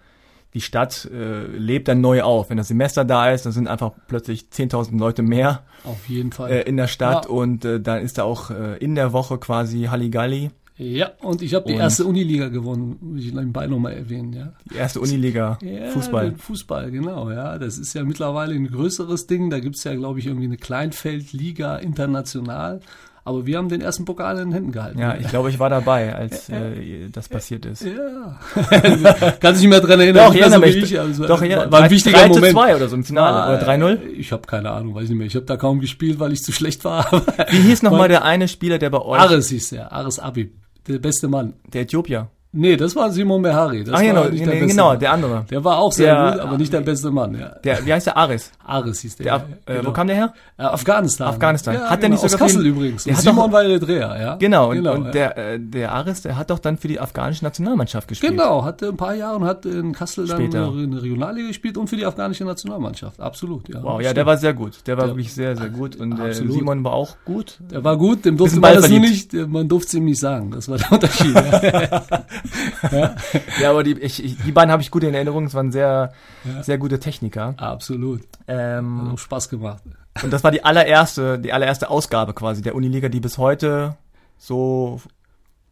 die 0.55 0.61
Stadt 0.61 1.09
äh, 1.13 1.45
lebt 1.47 1.89
dann 1.89 1.99
neu 1.99 2.23
auf. 2.23 2.49
Wenn 2.49 2.55
das 2.55 2.69
Semester 2.69 3.03
da 3.03 3.29
ist, 3.29 3.45
dann 3.45 3.51
sind 3.51 3.67
einfach 3.67 3.91
plötzlich 4.07 4.47
10.000 4.53 4.97
Leute 4.97 5.21
mehr. 5.21 5.63
Auf 5.83 6.07
jeden 6.07 6.31
Fall. 6.31 6.49
Äh, 6.49 6.61
in 6.61 6.77
der 6.77 6.88
Stadt 6.88 7.25
ja. 7.25 7.29
und 7.31 7.65
äh, 7.65 7.81
dann 7.81 8.01
ist 8.01 8.17
da 8.17 8.23
auch 8.23 8.51
äh, 8.51 8.77
in 8.77 8.95
der 8.95 9.11
Woche 9.11 9.38
quasi 9.38 9.83
Halligalli. 9.83 10.51
Ja, 10.77 11.11
und 11.21 11.41
ich 11.41 11.53
habe 11.53 11.67
die 11.67 11.75
erste 11.75 12.03
Uniliga 12.03 12.49
gewonnen, 12.49 12.97
will 13.01 13.25
ich 13.25 13.33
nebenbei 13.33 13.65
nochmal 13.65 13.93
erwähnen, 13.93 14.33
ja. 14.33 14.53
Die 14.69 14.75
erste 14.75 14.99
Uniliga, 14.99 15.57
ja, 15.61 15.89
Fußball. 15.91 16.35
Fußball, 16.38 16.91
genau, 16.91 17.31
ja. 17.31 17.57
Das 17.57 17.77
ist 17.77 17.93
ja 17.93 18.03
mittlerweile 18.03 18.55
ein 18.55 18.67
größeres 18.67 19.25
Ding. 19.25 19.49
Da 19.49 19.59
gibt's 19.59 19.85
ja, 19.85 19.95
glaube 19.95 20.19
ich, 20.19 20.25
irgendwie 20.25 20.47
eine 20.47 20.57
Kleinfeldliga 20.57 21.77
international. 21.77 22.81
Aber 23.27 23.47
wir 23.47 23.57
haben 23.57 23.69
den 23.69 23.81
ersten 23.81 24.05
Pokal 24.05 24.38
in 24.38 24.49
den 24.49 24.53
Händen 24.53 24.71
gehalten. 24.71 24.99
Ja, 24.99 25.15
ich 25.15 25.29
glaube, 25.29 25.49
ich 25.49 25.57
war 25.57 25.69
dabei, 25.69 26.13
als 26.15 26.49
äh, 26.49 27.09
das 27.09 27.29
passiert 27.29 27.65
ist. 27.65 27.83
Ja. 27.83 28.39
Kannst 29.39 29.61
dich 29.61 29.67
nicht 29.67 29.69
mehr 29.69 29.79
dran 29.79 29.99
erinnern. 29.99 30.27
Doch, 30.27 30.35
ich 30.35 30.41
erinnere 30.41 30.59
mich. 30.59 30.75
Ich, 30.75 30.99
also, 30.99 31.25
doch, 31.25 31.41
ja, 31.41 31.71
war 31.71 31.83
ein 31.83 31.89
wichtiger 31.89 32.19
3 32.19 32.27
Moment. 32.27 32.53
2 32.53 32.75
oder 32.75 32.88
so 32.89 32.95
im 32.97 33.05
Finale. 33.05 33.57
oder 33.57 33.67
3-0? 33.67 34.09
Ich 34.09 34.33
habe 34.33 34.45
keine 34.45 34.71
Ahnung, 34.71 34.93
weiß 34.93 35.07
nicht 35.07 35.17
mehr. 35.17 35.25
Ich 35.25 35.35
habe 35.35 35.45
da 35.45 35.55
kaum 35.55 35.79
gespielt, 35.79 36.19
weil 36.19 36.33
ich 36.33 36.43
zu 36.43 36.51
schlecht 36.51 36.83
war. 36.83 37.23
Wie 37.49 37.61
hieß 37.61 37.81
nochmal 37.81 38.09
der 38.09 38.25
eine 38.25 38.49
Spieler, 38.49 38.77
der 38.77 38.89
bei 38.89 39.01
euch... 39.01 39.19
Ares 39.19 39.49
hieß 39.49 39.69
der, 39.69 39.91
Ares 39.93 40.19
Abib. 40.19 40.64
Der 40.87 40.99
beste 40.99 41.27
Mann. 41.27 41.53
Der 41.73 41.81
Äthiopier. 41.81 42.29
Nee, 42.57 42.77
das 42.77 42.95
war 42.95 43.11
Simon 43.11 43.41
Behari. 43.41 43.83
Das 43.83 43.95
Ach, 43.95 44.01
genau, 44.01 44.23
nee, 44.29 44.45
der 44.45 44.65
genau, 44.65 44.87
Mann. 44.87 44.99
der 44.99 45.11
andere. 45.11 45.45
Der 45.49 45.61
war 45.61 45.77
auch 45.77 45.91
sehr 45.91 46.15
der, 46.15 46.31
gut, 46.31 46.41
aber 46.41 46.57
nicht 46.57 46.71
der 46.71 46.79
beste 46.79 47.11
Mann. 47.11 47.37
Ja. 47.37 47.49
Der, 47.63 47.85
wie 47.85 47.91
heißt 47.91 48.07
der? 48.07 48.15
Aris. 48.15 48.49
Aris 48.63 49.01
hieß 49.01 49.17
der. 49.17 49.25
der 49.25 49.35
äh, 49.65 49.77
genau. 49.79 49.89
Wo 49.89 49.93
kam 49.93 50.07
der 50.07 50.15
her? 50.15 50.33
Äh, 50.57 50.63
Afghanistan. 50.63 51.27
Afghanistan. 51.27 51.73
Ja, 51.73 51.81
hat 51.81 52.01
der 52.01 52.09
genau, 52.09 52.21
nicht 52.21 52.31
sogar 52.31 52.45
aus 52.45 52.53
Kassel 52.53 52.63
den, 52.63 52.73
übrigens. 52.73 53.03
Der 53.03 53.15
Simon 53.17 53.51
war 53.51 53.61
Eritrea, 53.61 54.21
ja. 54.21 54.35
Genau, 54.37 54.69
und, 54.69 54.75
genau, 54.77 54.93
und 54.93 55.05
ja. 55.07 55.11
der, 55.11 55.37
äh, 55.37 55.59
der 55.59 55.91
Aris, 55.91 56.21
der 56.21 56.37
hat 56.37 56.49
doch 56.49 56.59
dann 56.59 56.77
für 56.77 56.87
die 56.87 56.97
afghanische 56.97 57.43
Nationalmannschaft 57.43 58.07
gespielt. 58.07 58.31
Genau, 58.31 58.63
hatte 58.63 58.87
ein 58.87 58.97
paar 58.97 59.15
Jahre 59.15 59.35
und 59.35 59.43
hat 59.43 59.65
in 59.65 59.91
Kassel 59.91 60.25
dann 60.25 60.37
Später. 60.37 60.69
eine 60.69 61.01
Regionalliga 61.01 61.49
gespielt 61.49 61.77
und 61.77 61.89
für 61.89 61.97
die 61.97 62.05
afghanische 62.05 62.45
Nationalmannschaft. 62.45 63.19
Absolut, 63.19 63.67
ja. 63.67 63.83
Wow, 63.83 64.01
ja, 64.01 64.13
der 64.13 64.25
war 64.25 64.37
sehr 64.37 64.53
gut. 64.53 64.77
Der 64.87 64.95
war 64.95 65.07
der, 65.07 65.13
wirklich 65.13 65.33
sehr, 65.33 65.57
sehr 65.57 65.69
gut. 65.69 65.97
Und 65.97 66.17
äh, 66.21 66.33
Simon 66.33 66.85
war 66.85 66.93
auch 66.93 67.17
gut. 67.25 67.57
Der 67.69 67.83
war 67.83 67.97
gut, 67.97 68.23
dem 68.23 68.37
durfte 68.37 68.61
man 68.61 68.75
das 68.75 68.87
nicht, 68.87 69.33
man 69.33 69.67
durfte 69.67 69.89
es 69.89 69.93
ihm 69.95 70.05
nicht 70.05 70.21
sagen. 70.21 70.51
Das 70.51 70.69
war 70.69 70.77
der 70.77 70.89
Unterschied. 70.93 71.35
ja. 72.91 73.15
ja, 73.62 73.69
aber 73.69 73.84
die, 73.84 73.93
ich, 73.99 74.23
ich, 74.23 74.38
die 74.38 74.51
beiden 74.51 74.71
habe 74.71 74.81
ich 74.81 74.91
gut 74.91 75.03
in 75.03 75.13
Erinnerung. 75.13 75.45
Es 75.45 75.53
waren 75.53 75.71
sehr, 75.71 76.13
ja. 76.43 76.63
sehr 76.63 76.77
gute 76.77 76.99
Techniker. 76.99 77.55
Absolut. 77.58 78.21
Ähm, 78.47 79.05
Hat 79.05 79.13
auch 79.13 79.19
Spaß 79.19 79.49
gemacht. 79.49 79.84
Und 80.23 80.31
das 80.31 80.43
war 80.43 80.51
die 80.51 80.63
allererste, 80.63 81.39
die 81.39 81.51
allererste 81.51 81.89
Ausgabe 81.89 82.34
quasi 82.34 82.62
der 82.62 82.75
Uniliga, 82.75 83.10
die 83.10 83.19
bis 83.19 83.38
heute 83.38 83.97
so 84.38 85.01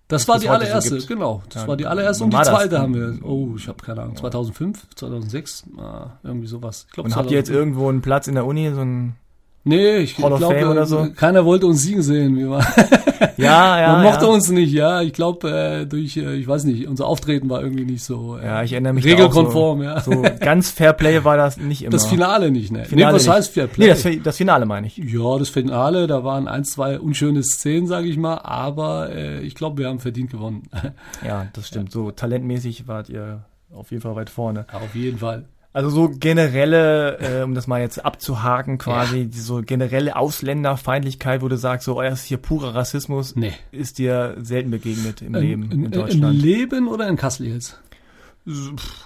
das 0.07 0.27
war 0.27 0.37
die 0.37 0.49
allererste, 0.49 0.99
so 0.99 1.07
genau. 1.07 1.41
Das 1.49 1.63
ja, 1.63 1.67
war 1.67 1.77
die 1.77 1.85
allererste 1.85 2.23
und 2.23 2.33
die 2.33 2.41
zweite 2.41 2.69
das? 2.69 2.79
haben 2.81 2.93
wir. 2.93 3.25
Oh, 3.25 3.53
ich 3.55 3.67
habe 3.67 3.83
keine 3.83 4.01
Ahnung. 4.01 4.15
2005, 4.15 4.95
2006, 4.95 5.63
ah, 5.77 6.11
irgendwie 6.23 6.47
sowas. 6.47 6.87
Glaub, 6.91 7.05
und 7.05 7.11
2005. 7.11 7.15
habt 7.15 7.31
ihr 7.31 7.37
jetzt 7.37 7.49
irgendwo 7.49 7.89
einen 7.89 8.01
Platz 8.01 8.27
in 8.27 8.35
der 8.35 8.45
Uni, 8.45 8.71
so 8.73 8.81
ein 8.81 9.15
Nee, 9.65 9.97
ich 9.97 10.17
glaube, 10.17 10.85
so. 10.85 11.07
keiner 11.15 11.45
wollte 11.45 11.67
uns 11.67 11.83
siegen 11.83 12.01
sehen. 12.01 12.35
Wir 12.35 12.49
waren 12.49 12.65
ja, 13.37 13.79
ja. 13.79 13.93
Man 13.93 14.03
mochte 14.03 14.25
ja. 14.25 14.31
uns 14.31 14.49
nicht, 14.49 14.73
ja. 14.73 15.01
Ich 15.01 15.13
glaube, 15.13 15.49
äh, 15.49 15.85
durch, 15.85 16.17
äh, 16.17 16.35
ich 16.35 16.45
weiß 16.45 16.65
nicht, 16.65 16.85
unser 16.85 17.05
Auftreten 17.05 17.49
war 17.49 17.61
irgendwie 17.61 17.85
nicht 17.85 18.03
so 18.03 18.37
äh, 18.37 18.45
ja, 18.45 18.63
ich 18.63 18.73
erinnere 18.73 18.91
mich 18.91 19.05
regelkonform, 19.05 19.79
so, 19.79 19.83
ja. 19.85 20.01
So 20.01 20.21
ganz 20.41 20.69
Fairplay 20.69 21.23
war 21.23 21.37
das 21.37 21.55
nicht 21.55 21.83
immer. 21.83 21.91
Das 21.91 22.07
Finale 22.07 22.51
nicht, 22.51 22.73
ne? 22.73 22.83
Finale 22.83 23.11
nee, 23.11 23.15
was 23.15 23.23
nicht. 23.25 23.33
heißt 23.33 23.53
Fairplay? 23.53 23.85
Nee, 23.85 23.89
das, 23.89 24.23
das, 24.23 24.37
Finale 24.37 24.65
meine 24.65 24.87
ich. 24.87 24.97
Ja, 24.97 25.37
das 25.39 25.47
Finale, 25.47 26.07
da 26.07 26.25
waren 26.25 26.49
ein, 26.49 26.65
zwei 26.65 26.99
unschöne 26.99 27.41
Szenen, 27.41 27.87
sage 27.87 28.07
ich 28.07 28.17
mal, 28.17 28.39
aber 28.39 29.11
äh, 29.15 29.39
ich 29.43 29.55
glaube, 29.55 29.77
wir 29.77 29.87
haben 29.87 29.99
verdient 29.99 30.29
gewonnen. 30.29 30.63
ja, 31.25 31.47
das 31.53 31.69
stimmt. 31.69 31.93
So 31.93 32.11
talentmäßig 32.11 32.89
wart 32.89 33.07
ihr 33.07 33.45
auf 33.73 33.91
jeden 33.91 34.03
Fall 34.03 34.17
weit 34.17 34.29
vorne. 34.29 34.65
Auf 34.73 34.93
jeden 34.93 35.19
Fall. 35.19 35.45
Also 35.73 35.89
so 35.89 36.07
generelle, 36.09 37.17
äh, 37.17 37.43
um 37.43 37.55
das 37.55 37.65
mal 37.65 37.81
jetzt 37.81 38.05
abzuhaken 38.05 38.77
quasi, 38.77 39.21
ja. 39.21 39.23
die 39.25 39.39
so 39.39 39.63
generelle 39.63 40.15
Ausländerfeindlichkeit, 40.15 41.41
wo 41.41 41.47
du 41.47 41.57
sagst, 41.57 41.85
so, 41.85 41.97
oh, 41.97 42.03
das 42.03 42.21
ist 42.21 42.25
hier 42.25 42.37
purer 42.37 42.75
Rassismus, 42.75 43.35
nee. 43.35 43.53
ist 43.71 43.97
dir 43.97 44.37
selten 44.39 44.69
begegnet 44.69 45.23
im 45.23 45.33
in, 45.33 45.41
Leben 45.41 45.71
in, 45.71 45.85
in 45.85 45.91
Deutschland. 45.91 46.35
Im 46.35 46.41
Leben 46.41 46.87
oder 46.87 47.07
in 47.07 47.17
Kassel 47.17 47.47
jetzt? 47.47 47.79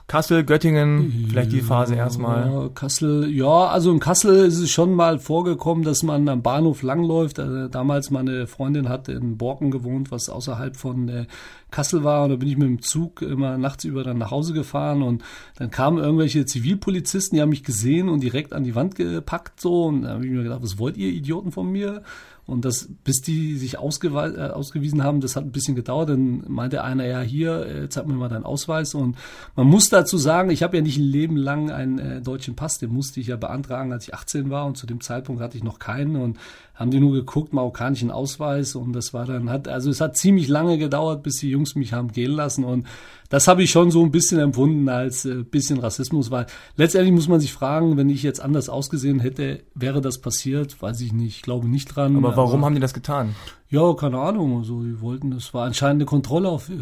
Kassel, 0.07 0.43
Göttingen, 0.43 1.27
vielleicht 1.29 1.51
die 1.51 1.61
Phase 1.61 1.93
erstmal. 1.93 2.71
Kassel, 2.71 3.29
ja, 3.29 3.67
also 3.67 3.91
in 3.91 3.99
Kassel 3.99 4.45
ist 4.45 4.57
es 4.57 4.71
schon 4.71 4.95
mal 4.95 5.19
vorgekommen, 5.19 5.83
dass 5.83 6.01
man 6.01 6.27
am 6.27 6.41
Bahnhof 6.41 6.81
langläuft. 6.81 7.39
Also 7.39 7.67
damals 7.67 8.09
meine 8.09 8.47
Freundin 8.47 8.89
hat 8.89 9.09
in 9.09 9.37
Borken 9.37 9.69
gewohnt, 9.69 10.09
was 10.09 10.29
außerhalb 10.29 10.75
von 10.75 11.07
äh, 11.09 11.25
Kassel 11.69 12.03
war. 12.03 12.23
Und 12.23 12.31
da 12.31 12.35
bin 12.37 12.47
ich 12.47 12.57
mit 12.57 12.67
dem 12.67 12.81
Zug 12.81 13.21
immer 13.21 13.59
nachts 13.59 13.83
über 13.83 14.03
dann 14.03 14.17
nach 14.17 14.31
Hause 14.31 14.53
gefahren 14.53 15.03
und 15.03 15.23
dann 15.57 15.69
kamen 15.69 15.99
irgendwelche 15.99 16.45
Zivilpolizisten, 16.45 17.35
die 17.35 17.41
haben 17.43 17.49
mich 17.49 17.63
gesehen 17.63 18.09
und 18.09 18.21
direkt 18.21 18.53
an 18.53 18.63
die 18.63 18.73
Wand 18.73 18.95
gepackt 18.95 19.61
so. 19.61 19.85
Und 19.85 20.01
da 20.01 20.13
habe 20.13 20.25
ich 20.25 20.31
mir 20.31 20.41
gedacht, 20.41 20.63
was 20.63 20.79
wollt 20.79 20.97
ihr 20.97 21.09
Idioten 21.09 21.51
von 21.51 21.71
mir? 21.71 22.01
Und 22.47 22.63
das, 22.63 22.87
bis 23.03 23.21
die 23.21 23.57
sich 23.57 23.73
äh, 23.73 23.77
ausgewiesen 23.77 25.03
haben, 25.03 25.19
das 25.19 25.35
hat 25.35 25.43
ein 25.43 25.51
bisschen 25.51 25.75
gedauert. 25.75 26.09
Dann 26.09 26.45
meinte 26.47 26.81
einer, 26.81 27.05
ja, 27.05 27.19
hier, 27.19 27.65
äh, 27.65 27.89
zeig 27.89 28.07
mir 28.07 28.13
mal 28.13 28.29
deinen 28.29 28.45
Ausweis. 28.45 28.95
Und 28.95 29.17
man 29.57 29.67
muss 29.67 29.89
dazu 29.89 30.17
sagen, 30.17 30.49
ich 30.49 30.63
habe 30.63 30.77
ja 30.77 30.81
nicht 30.81 30.97
ein 30.97 31.03
Leben 31.03 31.35
lang 31.35 31.69
einen 31.71 31.99
äh, 31.99 32.21
deutschen 32.21 32.55
Pass, 32.55 32.79
den 32.79 32.91
musste 32.91 33.19
ich 33.19 33.27
ja 33.27 33.35
beantragen, 33.35 33.91
als 33.91 34.07
ich 34.07 34.13
18 34.13 34.49
war. 34.49 34.65
Und 34.65 34.77
zu 34.77 34.87
dem 34.87 35.01
Zeitpunkt 35.01 35.41
hatte 35.41 35.57
ich 35.57 35.63
noch 35.63 35.77
keinen. 35.77 36.15
Und 36.15 36.37
haben 36.77 36.91
die 36.91 36.99
nur 36.99 37.11
geguckt, 37.11 37.53
marokkanischen 37.53 38.11
Ausweis. 38.11 38.75
Und 38.75 38.93
das 38.93 39.13
war 39.13 39.25
dann, 39.25 39.49
hat, 39.49 39.67
also 39.67 39.89
es 39.89 39.99
hat 39.99 40.15
ziemlich 40.15 40.47
lange 40.47 40.77
gedauert, 40.77 41.23
bis 41.23 41.37
die 41.37 41.49
Jungs 41.49 41.75
mich 41.75 41.91
haben 41.91 42.11
gehen 42.11 42.31
lassen. 42.31 42.63
Und 42.63 42.85
das 43.29 43.47
habe 43.47 43.63
ich 43.63 43.71
schon 43.71 43.89
so 43.89 44.03
ein 44.03 44.11
bisschen 44.11 44.39
empfunden 44.39 44.87
als 44.87 45.25
äh, 45.25 45.43
bisschen 45.43 45.79
Rassismus, 45.79 46.29
weil 46.29 46.45
letztendlich 46.75 47.13
muss 47.13 47.27
man 47.27 47.39
sich 47.39 47.51
fragen, 47.51 47.97
wenn 47.97 48.09
ich 48.09 48.21
jetzt 48.21 48.39
anders 48.39 48.69
ausgesehen 48.69 49.19
hätte, 49.19 49.63
wäre 49.73 50.01
das 50.01 50.19
passiert? 50.19 50.79
Weiß 50.81 51.01
ich 51.01 51.13
nicht, 51.13 51.37
ich 51.37 51.41
glaube 51.41 51.67
nicht 51.67 51.87
dran. 51.87 52.15
Aber 52.15 52.37
warum 52.37 52.59
aber, 52.59 52.67
haben 52.67 52.75
die 52.75 52.81
das 52.81 52.93
getan? 52.93 53.35
Ja, 53.69 53.93
keine 53.95 54.17
Ahnung. 54.19 54.59
Also 54.59 54.81
die 54.81 55.01
wollten, 55.01 55.31
das 55.31 55.53
war 55.53 55.65
anscheinend 55.65 56.01
eine 56.01 56.05
Kontrolle 56.05 56.47
auf. 56.47 56.69
Äh, 56.69 56.73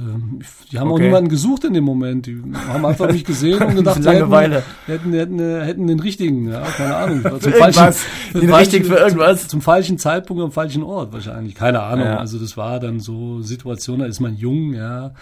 die 0.71 0.77
haben 0.77 0.91
okay. 0.91 1.01
auch 1.01 1.05
niemanden 1.05 1.29
gesucht 1.29 1.63
in 1.63 1.73
dem 1.73 1.83
Moment. 1.83 2.27
Die 2.27 2.39
haben 2.67 2.85
einfach 2.85 3.11
mich 3.11 3.23
gesehen 3.23 3.61
und 3.63 3.75
gedacht, 3.75 4.03
Langeweile. 4.03 4.61
Hätten, 4.85 5.11
hätten, 5.13 5.39
hätten, 5.39 5.61
hätten 5.63 5.87
den 5.87 5.99
richtigen, 5.99 6.47
ja, 6.51 6.61
keine 6.61 6.95
Ahnung. 6.95 7.21
Zum 7.39 7.39
für 7.39 7.51
falschen, 7.53 7.79
irgendwas. 7.79 8.05
Den 8.33 8.53
richtigen 8.53 8.85
für 8.85 8.97
irgendwas. 8.97 9.41
Zum, 9.41 9.49
zum, 9.49 9.61
falschen 9.61 9.97
Zeitpunkt 9.97 10.43
am 10.43 10.51
falschen 10.51 10.83
Ort 10.83 11.11
wahrscheinlich. 11.11 11.55
Keine 11.55 11.81
Ahnung. 11.81 12.05
Ja. 12.05 12.17
Also 12.17 12.37
das 12.37 12.55
war 12.55 12.79
dann 12.79 12.99
so 12.99 13.41
Situation, 13.41 13.99
da 13.99 14.05
ist 14.05 14.19
man 14.19 14.35
jung, 14.35 14.73
ja. 14.73 15.13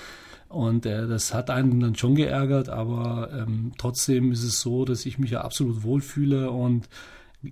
Und 0.50 0.86
äh, 0.86 1.08
das 1.08 1.34
hat 1.34 1.50
einen 1.50 1.80
dann 1.80 1.96
schon 1.96 2.14
geärgert, 2.14 2.68
aber 2.70 3.30
ähm, 3.34 3.72
trotzdem 3.78 4.34
ist 4.34 4.44
es 4.44 4.60
so, 4.60 4.84
dass 4.84 5.06
ich 5.06 5.18
mich 5.18 5.32
ja 5.32 5.42
absolut 5.42 5.82
wohlfühle 5.82 6.52
und 6.52 6.90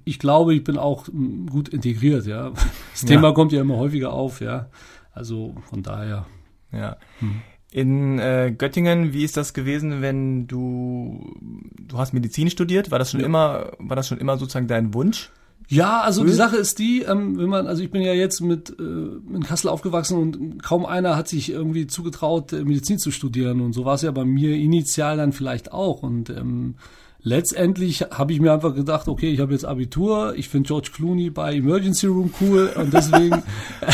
ich 0.06 0.20
glaube, 0.20 0.54
ich 0.54 0.64
bin 0.64 0.78
auch 0.78 1.08
mm, 1.12 1.48
gut 1.48 1.70
integriert, 1.70 2.26
ja. 2.26 2.52
Das 2.94 3.06
Thema 3.06 3.30
Ja. 3.30 3.34
kommt 3.34 3.52
ja 3.52 3.62
immer 3.62 3.78
häufiger 3.78 4.14
auf, 4.14 4.42
ja. 4.42 4.70
Also 5.14 5.56
von 5.70 5.84
daher. 5.84 6.26
Ja. 6.72 6.98
Hm. 7.20 7.42
In 7.74 8.20
äh, 8.20 8.54
Göttingen, 8.58 9.14
wie 9.14 9.24
ist 9.24 9.38
das 9.38 9.54
gewesen, 9.54 10.02
wenn 10.02 10.46
du 10.48 11.34
du 11.80 11.98
hast 11.98 12.14
Medizin 12.14 12.50
studiert? 12.50 12.92
War 12.92 13.00
das 13.00 13.12
schon 13.12 13.22
Ja. 13.22 13.26
immer 13.26 13.72
war 13.80 13.96
das 13.96 14.08
schon 14.08 14.18
immer 14.18 14.38
sozusagen 14.38 14.68
dein 14.68 14.94
Wunsch? 14.94 15.30
Ja, 15.70 16.02
also 16.02 16.26
die? 16.26 16.32
Sache 16.32 16.58
ist 16.58 16.80
die, 16.80 17.04
ähm, 17.04 17.38
wenn 17.38 17.48
man, 17.48 17.68
also 17.68 17.82
ich 17.82 17.92
bin 17.92 18.02
ja 18.02 18.12
jetzt 18.14 18.42
mit 18.42 18.72
äh, 18.78 18.84
in 18.84 19.44
Kassel 19.44 19.70
aufgewachsen 19.70 20.18
und 20.18 20.62
kaum 20.62 20.86
einer 20.86 21.16
hat 21.16 21.30
sich 21.30 21.50
irgendwie 21.50 21.88
zugetraut, 21.88 22.52
Medizin 22.52 22.98
zu 23.00 23.10
studieren. 23.10 23.62
Und 23.62 23.72
so 23.72 23.86
war 23.86 23.94
es 23.96 24.02
ja 24.02 24.12
bei 24.12 24.26
mir 24.26 24.54
initial 24.54 25.16
dann 25.16 25.32
vielleicht 25.32 25.72
auch. 25.72 26.04
Und 26.04 26.30
ähm, 26.30 26.76
letztendlich 27.24 28.02
habe 28.12 28.34
ich 28.34 28.40
mir 28.40 28.54
einfach 28.54 28.74
gedacht, 28.74 29.08
okay, 29.08 29.30
ich 29.30 29.40
habe 29.40 29.54
jetzt 29.54 29.66
Abitur, 29.66 30.34
ich 30.36 30.50
finde 30.50 30.68
George 30.68 30.90
Clooney 30.94 31.30
bei 31.30 31.56
Emergency 31.56 32.08
Room 32.08 32.34
cool 32.42 32.72
und 32.76 32.94
deswegen, 32.94 33.44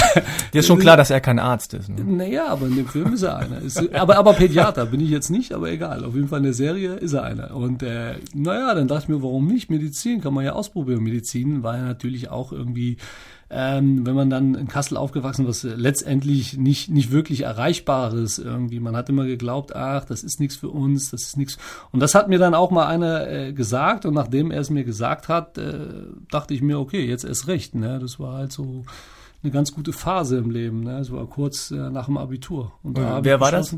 Dir 0.54 0.60
ist 0.60 0.68
schon 0.68 0.80
klar, 0.80 0.98
dass 0.98 1.10
er 1.10 1.20
kein 1.20 1.40
Arzt 1.40 1.74
ist. 1.74 1.90
Ne? 1.90 2.04
naja, 2.04 2.48
aber 2.48 2.68
in 2.68 2.76
dem 2.76 2.88
Film 2.88 3.14
ist 3.14 3.24
er 3.24 3.38
einer. 3.38 3.62
Ist, 3.62 3.94
aber, 3.94 4.18
aber 4.18 4.34
Pädiater 4.34 4.86
bin 4.86 5.02
ich 5.02 5.10
jetzt 5.10 5.30
nicht, 5.30 5.54
aber 5.54 5.70
egal. 5.70 6.06
Auf 6.06 6.16
jeden 6.16 6.28
Fall 6.28 6.40
in 6.40 6.46
der 6.46 6.54
Serie 6.54 6.94
ist 6.94 7.14
er 7.14 7.24
einer. 7.24 7.56
Und 7.56 7.84
äh, 7.84 8.16
naja, 8.34 8.74
dann 8.74 8.88
dachte 8.88 9.04
ich 9.04 9.10
mir, 9.10 9.22
warum 9.22 9.48
nicht? 9.48 9.70
Medizin 9.70 10.22
kann 10.22 10.34
man 10.34 10.46
ja 10.46 10.54
ausprobieren. 10.54 11.04
Medizin 11.04 11.64
war 11.64 11.78
ja 11.78 11.84
natürlich 11.84 12.30
auch 12.30 12.52
irgendwie 12.52 12.98
ähm, 13.50 14.06
wenn 14.06 14.16
man 14.16 14.30
dann 14.30 14.56
in 14.56 14.68
Kassel 14.68 14.98
aufgewachsen 14.98 15.48
was 15.48 15.64
äh, 15.64 15.70
letztendlich 15.76 16.58
nicht 16.58 16.90
nicht 16.90 17.12
wirklich 17.12 17.42
erreichbares 17.42 18.40
irgendwie. 18.40 18.80
Man 18.80 18.96
hat 18.96 19.10
immer 19.10 19.26
geglaubt 19.26 19.76
ach 19.76 20.04
das 20.04 20.24
ist 20.24 20.40
nichts 20.40 20.58
für 20.58 20.70
uns 20.70 21.12
das 21.12 21.24
ist 21.24 21.38
nichts. 21.38 21.58
Und 21.92 22.02
das 22.02 22.14
hat 22.14 22.28
mir 22.28 22.40
dann 22.40 22.54
auch 22.54 22.72
mal 22.72 22.88
einer 22.88 23.28
äh, 23.28 23.54
gesagt. 23.54 24.06
Und 24.06 24.14
nachdem 24.14 24.52
er 24.52 24.62
es 24.62 24.70
mir 24.70 24.84
gesagt 24.84 25.30
hat 25.30 25.58
äh, 25.58 25.88
dachte 26.30 26.54
ich 26.54 26.62
mir 26.62 26.80
okay 26.80 27.06
jetzt 27.06 27.24
erst 27.24 27.48
recht 27.48 27.74
ne? 27.74 28.00
Das 28.00 28.20
war 28.20 28.34
halt 28.34 28.52
so 28.52 28.84
eine 29.44 29.52
ganz 29.52 29.72
gute 29.72 29.94
Phase 29.94 30.38
im 30.38 30.52
Leben 30.52 30.82
ne? 30.82 30.98
Das 30.98 31.12
war 31.12 31.26
kurz 31.28 31.72
äh, 31.72 31.90
nach 31.90 32.08
dem 32.08 32.18
Abitur. 32.18 32.74
Und 32.84 32.98
Und 32.98 33.06
hab 33.06 33.24
wer 33.24 33.36
ich 33.36 33.42
war 33.42 33.52
das? 33.52 33.78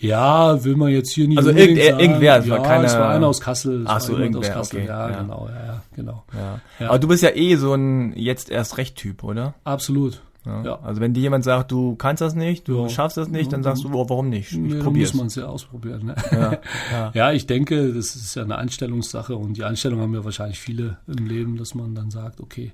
Ja, 0.00 0.64
will 0.64 0.76
man 0.76 0.88
jetzt 0.90 1.12
hier 1.12 1.28
nicht 1.28 1.38
Also 1.38 1.50
irgend- 1.50 1.80
sagen. 1.82 2.00
irgendwer, 2.00 2.38
es 2.38 2.46
ja, 2.46 2.56
war 2.56 2.62
keine- 2.62 2.86
es 2.86 2.94
war 2.94 3.10
einer 3.10 3.26
aus 3.28 3.40
Kassel. 3.40 3.84
Ach 3.86 4.00
so, 4.00 4.12
jemand 4.18 4.36
aus 4.36 4.44
irgendwer, 4.46 4.54
Kassel. 4.60 4.78
okay, 4.80 4.88
Ja, 4.88 5.10
ja. 5.10 5.20
genau, 5.22 5.48
ja, 5.48 5.66
ja, 5.66 5.82
genau. 5.94 6.24
Ja. 6.34 6.60
Ja. 6.80 6.88
Aber 6.88 6.98
du 6.98 7.08
bist 7.08 7.22
ja 7.22 7.30
eh 7.34 7.56
so 7.56 7.74
ein 7.74 8.12
jetzt 8.16 8.50
erst 8.50 8.78
recht 8.78 8.96
Typ, 8.96 9.22
oder? 9.22 9.54
Absolut. 9.64 10.22
Ja. 10.46 10.80
Also 10.82 11.02
wenn 11.02 11.12
dir 11.12 11.20
jemand 11.20 11.44
sagt, 11.44 11.70
du 11.70 11.96
kannst 11.96 12.22
das 12.22 12.34
nicht, 12.34 12.66
du 12.66 12.88
schaffst 12.88 13.18
das 13.18 13.28
nicht, 13.28 13.52
dann 13.52 13.62
sagst 13.62 13.84
du, 13.84 13.90
oh, 13.92 14.08
warum 14.08 14.30
nicht? 14.30 14.52
Ich 14.52 14.72
Ja, 14.72 14.82
probier's. 14.82 15.12
muss 15.12 15.18
man 15.20 15.26
es 15.26 15.34
ja 15.34 15.44
ausprobieren. 15.44 16.06
Ne? 16.06 16.58
Ja, 17.14 17.32
ich 17.32 17.46
denke, 17.46 17.92
das 17.92 18.16
ist 18.16 18.34
ja 18.36 18.42
eine 18.42 18.56
Einstellungssache 18.56 19.36
und 19.36 19.58
die 19.58 19.64
Einstellung 19.64 20.00
haben 20.00 20.14
ja 20.14 20.24
wahrscheinlich 20.24 20.58
viele 20.58 20.96
im 21.06 21.26
Leben, 21.26 21.58
dass 21.58 21.74
man 21.74 21.94
dann 21.94 22.10
sagt, 22.10 22.40
okay, 22.40 22.72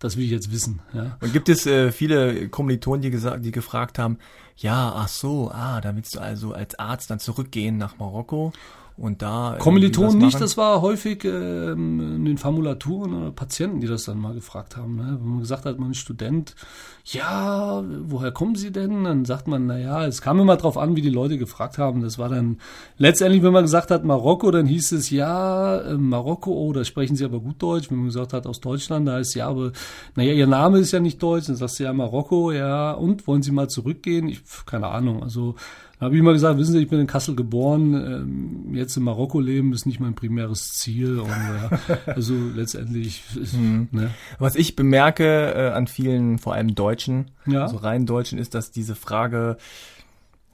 das 0.00 0.18
will 0.18 0.24
ich 0.24 0.30
jetzt 0.30 0.52
wissen. 0.52 0.80
Ja. 0.92 1.16
Und 1.22 1.32
gibt 1.32 1.48
es 1.48 1.66
äh, 1.66 1.92
viele 1.92 2.48
Kommilitonen, 2.50 3.00
die 3.00 3.10
gesagt, 3.10 3.42
die 3.42 3.52
gefragt 3.52 3.98
haben, 3.98 4.18
ja, 4.58 4.92
ach 4.94 5.08
so, 5.08 5.50
ah, 5.52 5.80
da 5.80 5.94
willst 5.94 6.16
du 6.16 6.20
also 6.20 6.52
als 6.52 6.78
Arzt 6.78 7.10
dann 7.10 7.20
zurückgehen 7.20 7.78
nach 7.78 7.98
Marokko 7.98 8.52
und 8.98 9.22
da 9.22 9.50
irgendwie 9.50 9.62
Kommilitonen 9.62 10.18
nicht, 10.18 10.40
das 10.40 10.56
war 10.56 10.82
häufig 10.82 11.24
ähm, 11.24 12.16
in 12.16 12.24
den 12.24 12.36
Formulaturen 12.36 13.14
oder 13.14 13.30
Patienten, 13.30 13.80
die 13.80 13.86
das 13.86 14.04
dann 14.04 14.18
mal 14.18 14.34
gefragt 14.34 14.76
haben. 14.76 14.96
Ne? 14.96 15.18
Wenn 15.20 15.28
man 15.28 15.38
gesagt 15.38 15.66
hat, 15.66 15.78
man 15.78 15.92
ist 15.92 15.98
Student, 15.98 16.56
ja, 17.04 17.84
woher 18.02 18.32
kommen 18.32 18.56
Sie 18.56 18.72
denn? 18.72 19.04
Dann 19.04 19.24
sagt 19.24 19.46
man, 19.46 19.66
na 19.66 19.78
ja, 19.78 20.04
es 20.04 20.20
kam 20.20 20.40
immer 20.40 20.56
drauf 20.56 20.76
an, 20.76 20.96
wie 20.96 21.00
die 21.00 21.10
Leute 21.10 21.38
gefragt 21.38 21.78
haben. 21.78 22.02
Das 22.02 22.18
war 22.18 22.28
dann 22.28 22.58
letztendlich, 22.96 23.44
wenn 23.44 23.52
man 23.52 23.64
gesagt 23.64 23.92
hat 23.92 24.04
Marokko, 24.04 24.50
dann 24.50 24.66
hieß 24.66 24.90
es 24.90 25.10
ja, 25.10 25.78
äh, 25.78 25.94
Marokko, 25.94 26.50
oh, 26.50 26.72
da 26.72 26.84
sprechen 26.84 27.14
Sie 27.14 27.24
aber 27.24 27.38
gut 27.38 27.62
Deutsch. 27.62 27.90
Wenn 27.90 27.98
man 27.98 28.06
gesagt 28.06 28.32
hat 28.32 28.48
aus 28.48 28.60
Deutschland, 28.60 29.06
da 29.06 29.12
heißt 29.12 29.36
ja, 29.36 29.46
aber 29.46 29.70
naja, 30.16 30.32
Ihr 30.32 30.48
Name 30.48 30.80
ist 30.80 30.90
ja 30.90 30.98
nicht 30.98 31.22
Deutsch. 31.22 31.46
Dann 31.46 31.56
sagst 31.56 31.78
du 31.78 31.84
ja 31.84 31.92
Marokko, 31.92 32.50
ja, 32.50 32.92
und 32.92 33.28
wollen 33.28 33.42
Sie 33.42 33.52
mal 33.52 33.68
zurückgehen? 33.68 34.28
Ich, 34.28 34.40
keine 34.66 34.88
Ahnung, 34.88 35.22
also 35.22 35.54
da 35.98 36.06
habe 36.06 36.14
ich 36.14 36.20
immer 36.20 36.32
gesagt, 36.32 36.58
wissen 36.58 36.72
Sie, 36.72 36.78
ich 36.82 36.88
bin 36.88 37.00
in 37.00 37.06
Kassel 37.06 37.34
geboren, 37.34 37.94
ähm, 37.94 38.74
jetzt 38.74 38.96
in 38.96 39.02
Marokko 39.02 39.40
leben 39.40 39.72
ist 39.72 39.84
nicht 39.86 39.98
mein 40.00 40.14
primäres 40.14 40.72
Ziel. 40.74 41.18
Und, 41.18 41.28
ja, 41.28 41.70
also 42.06 42.34
letztendlich, 42.54 43.22
ist, 43.40 43.54
Mhm. 43.54 43.88
ne? 43.90 44.10
Was 44.38 44.54
ich 44.54 44.76
bemerke 44.76 45.52
äh, 45.54 45.70
an 45.70 45.86
vielen, 45.86 46.38
vor 46.38 46.54
allem 46.54 46.74
Deutschen, 46.74 47.30
Ja. 47.46 47.62
also 47.62 47.76
rein 47.78 48.06
Deutschen, 48.06 48.38
ist, 48.38 48.54
dass 48.54 48.70
diese 48.70 48.94
Frage, 48.94 49.56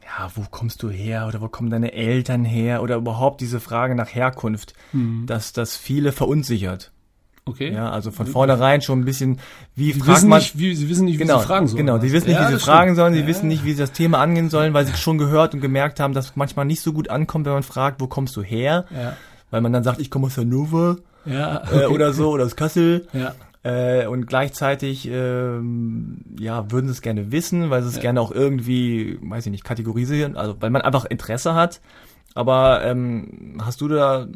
ja, 0.02 0.30
wo 0.34 0.42
kommst 0.50 0.82
du 0.82 0.90
her 0.90 1.26
oder 1.28 1.40
wo 1.40 1.48
kommen 1.48 1.70
deine 1.70 1.92
Eltern 1.92 2.44
her 2.44 2.82
oder 2.82 2.96
überhaupt 2.96 3.40
diese 3.40 3.60
Frage 3.60 3.94
nach 3.94 4.14
Herkunft, 4.14 4.74
Hm. 4.92 5.24
dass 5.26 5.52
das 5.52 5.76
viele 5.76 6.12
verunsichert. 6.12 6.92
Okay. 7.46 7.72
Ja, 7.74 7.90
also 7.90 8.10
von 8.10 8.26
vornherein 8.26 8.80
schon 8.80 9.00
ein 9.00 9.04
bisschen, 9.04 9.38
wie 9.76 9.92
Sie 9.92 10.00
fragt 10.00 10.16
wissen, 10.18 10.28
man, 10.30 10.38
nicht, 10.38 10.58
wie, 10.58 10.74
sie 10.74 10.88
wissen 10.88 11.04
nicht, 11.04 11.14
wie 11.14 11.18
genau, 11.18 11.40
sie 11.40 11.44
fragen 11.46 11.66
sollen. 11.66 11.84
genau, 11.86 11.98
sie 12.00 12.10
wissen 12.12 12.28
nicht, 12.28 12.38
Ja, 12.40 12.48
wie 12.48 12.52
sie 12.54 12.58
fragen 12.58 12.84
stimmt. 12.88 12.96
sollen, 12.96 13.14
sie 13.14 13.20
Ja. 13.20 13.26
wissen 13.26 13.48
nicht, 13.48 13.64
wie 13.64 13.72
sie 13.72 13.78
das 13.78 13.92
Thema 13.92 14.18
angehen 14.20 14.48
sollen, 14.48 14.72
weil 14.72 14.86
sie 14.86 14.94
schon 14.94 15.18
gehört 15.18 15.52
und 15.52 15.60
gemerkt 15.60 16.00
haben, 16.00 16.14
dass 16.14 16.36
manchmal 16.36 16.64
nicht 16.64 16.80
so 16.80 16.94
gut 16.94 17.10
ankommt, 17.10 17.44
wenn 17.44 17.52
man 17.52 17.62
fragt, 17.62 18.00
wo 18.00 18.06
kommst 18.06 18.34
du 18.36 18.42
her? 18.42 18.86
Ja, 18.90 19.16
Weil 19.50 19.60
man 19.60 19.72
dann 19.74 19.84
sagt, 19.84 20.00
ich 20.00 20.10
komme 20.10 20.26
aus 20.28 20.38
Hannover 20.38 20.96
ja, 21.26 21.62
äh, 21.70 21.84
oder 21.86 22.14
so 22.14 22.30
oder 22.30 22.44
aus 22.44 22.56
Kassel. 22.56 23.08
ja, 23.12 23.34
Äh, 23.62 24.06
und 24.08 24.26
gleichzeitig, 24.26 25.08
ähm, 25.10 26.18
ja, 26.38 26.70
würden 26.70 26.86
sie 26.86 26.92
es 26.92 27.00
gerne 27.02 27.32
wissen, 27.32 27.70
weil 27.70 27.82
sie 27.82 27.88
es 27.88 27.96
Ja. 27.96 28.02
gerne 28.02 28.20
auch 28.20 28.30
irgendwie, 28.30 29.18
weiß 29.22 29.46
ich 29.46 29.52
nicht, 29.52 29.64
kategorisieren, 29.64 30.36
also 30.36 30.56
weil 30.60 30.68
man 30.70 30.82
einfach 30.82 31.04
Interesse 31.06 31.54
hat. 31.54 31.80
Aber 32.34 32.84
ähm, 32.84 33.58
hast 33.64 33.80
du 33.80 33.88
da, 33.88 34.26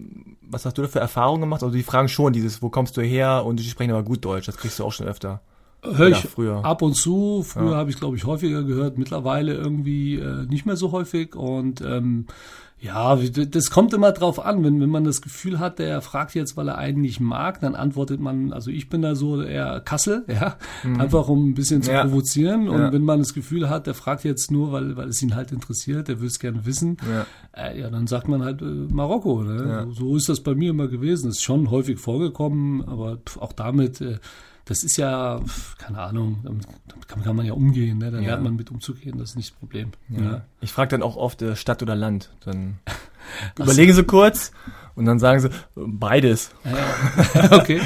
was 0.42 0.64
hast 0.64 0.78
du 0.78 0.82
da 0.82 0.88
für 0.88 1.01
Erfahrungen 1.01 1.40
gemacht? 1.42 1.62
Also 1.62 1.74
die 1.74 1.82
fragen 1.82 2.09
schon 2.09 2.32
dieses, 2.32 2.62
wo 2.62 2.68
kommst 2.70 2.96
du 2.96 3.03
her? 3.03 3.44
Und 3.44 3.59
die 3.59 3.64
sprechen 3.64 3.90
aber 3.90 4.05
gut 4.05 4.24
Deutsch, 4.24 4.46
das 4.46 4.57
kriegst 4.57 4.78
du 4.78 4.84
auch 4.84 4.92
schon 4.92 5.07
öfter. 5.07 5.40
Hör 5.82 6.09
ich 6.09 6.18
früher. 6.18 6.64
ab 6.64 6.82
und 6.82 6.94
zu. 6.94 7.44
Früher 7.44 7.70
Ja. 7.72 7.76
habe 7.76 7.90
ich 7.90 7.99
glaube 7.99 8.16
ich 8.16 8.24
häufiger 8.24 8.64
gehört, 8.64 8.99
mittlerweile 8.99 9.55
irgendwie 9.55 10.16
äh, 10.16 10.44
nicht 10.46 10.66
mehr 10.66 10.76
so 10.76 10.90
häufig. 10.92 11.34
Und 11.36 11.80
ähm, 11.80 12.26
ja, 12.81 13.16
das 13.16 13.70
kommt 13.70 13.93
immer 13.93 14.12
drauf 14.12 14.45
an. 14.45 14.62
Wenn, 14.62 14.81
wenn 14.81 14.89
man 14.89 15.05
das 15.05 15.20
Gefühl 15.20 15.59
hat, 15.59 15.79
der 15.81 16.01
fragt 16.01 16.35
jetzt, 16.35 16.57
weil 16.57 16.68
er 16.68 16.79
einen 16.79 17.01
nicht 17.01 17.18
mag, 17.20 17.61
dann 17.61 17.74
antwortet 17.74 18.20
man, 18.20 18.53
also 18.53 18.70
ich 18.70 18.89
bin 18.89 19.03
da 19.03 19.14
so 19.16 19.43
eher 19.43 19.81
Kassel, 19.81 20.24
ja, 20.29 20.57
einfach 20.99 21.29
um 21.29 21.51
ein 21.51 21.55
bisschen 21.55 21.83
zu 21.83 21.91
Mhm. 21.91 21.97
Ja. 21.97 22.03
provozieren. 22.05 22.68
Und 22.68 22.81
Ja. 22.81 22.93
wenn 22.93 23.03
man 23.03 23.18
das 23.18 23.35
Gefühl 23.35 23.68
hat, 23.68 23.87
der 23.87 23.95
fragt 23.95 24.24
jetzt 24.24 24.51
nur, 24.53 24.70
weil, 24.72 24.97
weil 24.97 25.09
es 25.09 25.20
ihn 25.22 25.35
halt 25.35 25.51
interessiert, 25.53 26.07
der 26.09 26.20
will 26.20 26.29
es 26.29 26.39
gerne 26.39 26.64
wissen, 26.66 26.99
Ja. 27.11 27.26
äh, 27.61 27.81
ja, 27.81 27.91
dann 27.91 28.07
sagt 28.07 28.29
man 28.29 28.43
halt 28.45 28.62
äh, 28.62 28.64
Marokko. 28.64 29.43
Ne? 29.43 29.89
So, 29.93 30.16
ist 30.16 30.29
das 30.29 30.41
bei 30.43 30.55
mir 30.55 30.70
immer 30.70 30.87
gewesen. 30.89 31.31
Ist 31.31 31.43
schon 31.43 31.70
häufig 31.70 31.99
vorgekommen, 31.99 32.83
aber 32.87 33.18
auch 33.41 33.53
damit, 33.53 34.01
äh, 34.01 34.18
das 34.69 34.83
ist 34.85 34.97
ja, 34.99 35.41
keine 35.79 35.99
Ahnung, 35.99 36.41
damit, 36.45 36.66
damit 36.89 37.09
kann, 37.09 37.35
man 37.35 37.47
ja 37.47 37.55
umgehen. 37.55 37.99
Ne? 37.99 38.11
Da 38.11 38.19
Ja. 38.19 38.29
lernt 38.29 38.45
man 38.45 38.55
mit 38.57 38.71
umzugehen, 38.71 39.19
das 39.19 39.31
ist 39.31 39.37
nicht 39.37 39.51
das 39.53 39.59
Problem. 39.59 39.93
Ja. 40.11 40.43
Ich 40.61 40.73
frage 40.73 40.91
dann 40.91 41.03
auch 41.03 41.16
oft 41.16 41.41
äh, 41.43 41.57
Stadt 41.57 41.83
oder 41.83 41.97
Land. 41.97 42.31
Dann 42.45 42.79
überlegen 43.59 43.95
sie 43.95 44.05
kurz 44.05 44.53
und 44.95 45.07
dann 45.07 45.19
sagen 45.19 45.41
sie, 45.41 45.49
äh, 45.49 45.53
beides. 45.77 46.51
Ja. 46.64 47.51
okay. 47.59 47.81